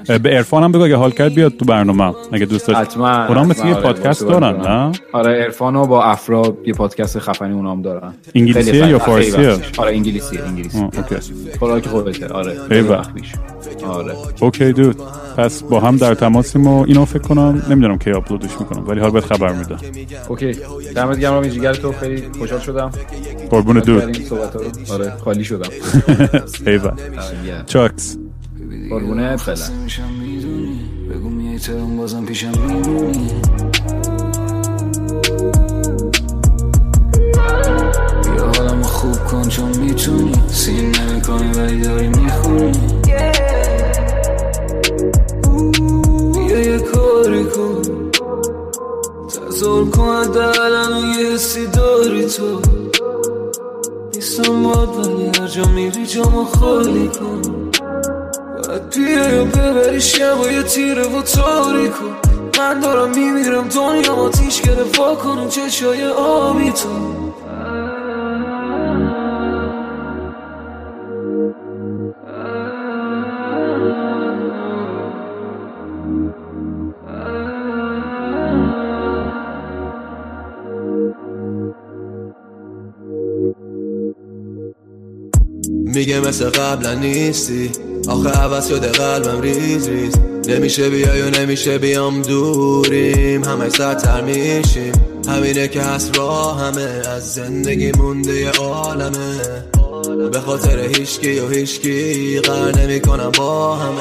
به 0.06 0.30
عرفان 0.30 0.62
هم 0.62 0.72
بگو 0.72 0.82
اگه 0.82 0.96
حال 0.96 1.10
کرد 1.10 1.34
بیاد 1.34 1.52
تو 1.56 1.64
برنامه. 1.64 2.14
اگه 2.32 2.46
دوست 2.46 2.66
داشت. 2.66 2.80
حتما. 2.80 3.26
اونا 3.26 3.44
مثل 3.44 3.66
یه 3.66 3.74
آره، 3.74 3.82
پادکست 3.82 4.26
دارن. 4.26 4.56
نه؟ 4.56 4.92
آره 5.12 5.42
عرفانو 5.42 5.86
با 5.86 6.04
افرا 6.04 6.56
یه 6.66 6.72
پادکست 6.74 7.18
خفنی 7.18 7.52
اونام 7.52 7.82
دارن. 7.82 8.14
انگلیسیه 8.34 8.72
خیلی 8.72 8.88
یا 8.90 8.98
فارسیه؟ 8.98 9.56
آره 9.78 9.92
انگلیسی 9.92 10.38
انگلیسی 10.38 10.86
خوراک 11.58 11.86
خودته. 11.86 12.28
آره 12.28 12.56
آره. 13.88 14.12
okay 14.40 14.72
dude. 14.72 14.96
پس 15.36 15.62
با 15.62 15.80
هم 15.80 15.96
در 15.96 16.14
تماسیم 16.14 16.66
و 16.66 16.82
اینو 16.82 17.04
فکر 17.04 17.22
کنم 17.22 17.62
نمی‌دونم 17.70 17.98
کی 17.98 18.12
آپلودش 18.12 18.50
می‌کنم 18.60 18.88
ولی 18.88 19.00
حال 19.00 19.10
بهت 19.10 19.24
خبر 19.24 19.52
میدم 19.52 19.78
اوکی. 20.28 20.52
دمت 20.96 21.18
گرم 21.18 21.32
رامین 21.32 21.50
جیگر 21.50 21.74
تو. 21.74 21.92
خیلی 21.92 22.22
خوشحال 22.38 22.60
شدم. 22.60 22.90
قربون 23.50 23.78
دود. 23.78 24.02
آره 24.92 25.12
خالی 25.24 25.44
شدم. 25.44 25.70
ایول 26.66 26.92
چاکس. 27.66 28.16
قربونه 28.92 29.36
فعلا. 29.36 29.66
بگو 31.10 31.28
میای 31.28 31.58
تهران 31.58 31.96
بازم 31.96 32.24
پیشم 32.24 32.50
می‌دونی. 32.50 33.30
بیا 38.22 38.46
حالمو 38.56 38.82
خوب 38.82 39.24
کن 39.24 39.48
چون 39.48 39.78
می‌تونی. 39.78 40.32
سین 40.48 40.92
نمی‌کنی 40.96 41.52
ولی 41.52 41.80
داری 41.80 42.08
می‌خونی. 42.08 42.72
بیا 46.34 46.58
یه 46.60 46.78
کاری 46.78 47.44
کن. 47.44 47.82
تظاهر 49.28 49.90
کن 49.90 50.02
الان 50.60 51.18
یه 51.18 51.34
حسی 51.34 51.66
داری 51.66 52.26
تو. 52.26 52.60
نیستم 54.14 54.62
باد 54.62 54.88
ولی 54.88 55.26
هر 55.26 55.46
جا 55.46 55.64
میری 55.64 56.06
جامو 56.06 56.44
خالی 56.44 57.08
کن. 57.08 57.42
بیا 58.78 59.34
یا 59.34 59.44
ببری 59.44 60.00
شب 60.00 60.40
و 60.40 60.52
یه 60.52 60.62
تیره 60.62 61.02
و 61.02 61.22
تاریکو 61.22 62.04
من 62.58 62.80
دارم 62.80 63.10
میمیرم 63.10 63.68
دنیا 63.68 64.12
آتیش 64.12 64.62
گرفت 64.62 64.98
وا 64.98 65.14
کنم 65.14 65.48
چشای 65.48 66.04
آبی 66.08 66.72
تو. 66.72 66.88
میگه 85.94 86.20
مثل 86.20 86.50
قبلا 86.50 86.94
نیستی. 86.94 87.91
آخه 88.08 88.28
عوض 88.28 88.68
شده 88.68 88.88
قلبم 88.88 89.40
ریز 89.40 89.88
ریز. 89.88 90.14
نمیشه 90.48 90.90
بیای 90.90 91.22
و 91.22 91.30
نمیشه 91.30 91.78
بیام 91.78 92.22
دوریم. 92.22 93.44
همه 93.44 93.68
سرتر 93.68 94.20
میشیم. 94.20 94.92
همینه 95.28 95.68
که 95.68 95.82
هست 95.82 96.18
راه 96.18 96.60
همه. 96.60 97.02
از 97.16 97.34
زندگی 97.34 97.92
مونده 97.92 98.40
یه 98.40 98.50
عالمه. 98.50 99.40
به 100.32 100.40
خاطر 100.40 100.78
هیچکی 100.78 101.38
و 101.38 101.48
هیچکی 101.48 102.40
قرار 102.40 102.78
نمی‌کنم 102.78 103.30
با 103.38 103.76
همه. 103.76 104.00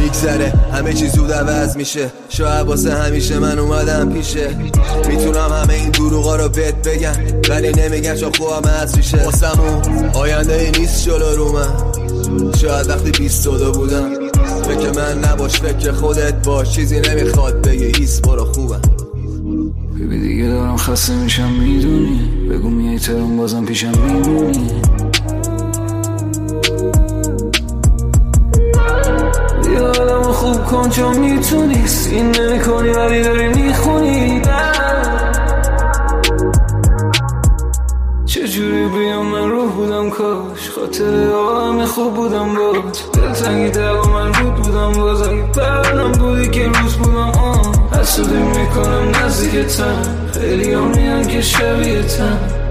میگذره 0.00 0.52
همه 0.72 0.92
چی 0.92 1.08
زود 1.08 1.32
عوض 1.32 1.76
میشه. 1.76 2.10
شاید 2.28 2.66
واسه 2.66 2.94
همیشه 2.94 3.38
من 3.38 3.58
اومدم 3.58 4.12
پیشه. 4.12 4.56
می‌تونم 5.08 5.52
همه 5.62 5.74
این 5.74 5.90
دروغا 5.90 6.36
رو 6.36 6.48
بهت 6.48 6.88
بگم. 6.88 7.14
ولی 7.48 7.72
نمیگم 7.72 8.14
چون 8.14 8.32
خوبم 8.38 8.70
از 8.82 8.96
ریشه 8.96 9.24
واسمون 9.24 9.82
آینده 10.14 10.54
ای 10.54 10.70
نیست 10.80 11.04
جلو 11.04 11.36
رو 11.36 11.52
من. 11.52 12.01
شاید 12.56 12.88
وقتی 12.88 13.10
بیست 13.10 13.48
دو 13.48 13.72
بودم 13.72 14.10
فکر 14.62 14.90
من 14.96 15.24
نباش 15.24 15.60
فکر 15.60 15.92
خودت 15.92 16.46
باش 16.46 16.74
چیزی 16.74 17.00
نمی‌خواد 17.00 17.66
بگی 17.66 17.84
ایست 17.84 18.22
برو 18.22 18.44
خوبم. 18.44 18.80
ببی 20.00 20.20
دیگه 20.20 20.46
دارم 20.48 20.76
خسته 20.76 21.16
میشم 21.16 21.52
می‌دونی؟ 21.52 22.30
بگو 22.50 22.70
میای 22.70 22.98
تهران 22.98 23.36
بازم 23.36 23.64
پیشم 23.64 23.92
می‌دونی 23.98 24.82
بیا 29.64 29.92
حالمو 29.92 30.32
خوب 30.32 30.64
کن 30.64 30.90
چون 30.90 31.18
می‌تونی. 31.18 31.86
سین 31.86 32.26
نمی 32.26 32.60
کنی 32.60 32.88
ولی 32.88 33.22
داری 33.22 33.48
می‌خونی. 33.48 34.42
خاطر 40.74 41.04
همه 41.04 41.86
خوب 41.86 42.14
بودم 42.14 42.54
باد 42.54 42.98
دلتنگی 43.12 43.70
دقا 43.70 44.12
من 44.12 44.34
رود 44.34 44.54
بودم 44.54 44.92
باز. 44.92 45.22
اگه 45.22 45.42
برنم 45.56 46.12
بودی 46.12 46.50
که 46.50 46.68
روز 46.68 46.94
بودم 46.94 47.16
آن 47.16 47.90
حسودی 48.00 48.38
می‌کنم 48.38 49.24
نزدیکتم 49.24 50.02
خیلی 50.34 50.72
هم 50.72 50.86
میان 50.86 51.26
که 51.26 51.40
شبیه 51.40 52.02
تن. 52.02 52.61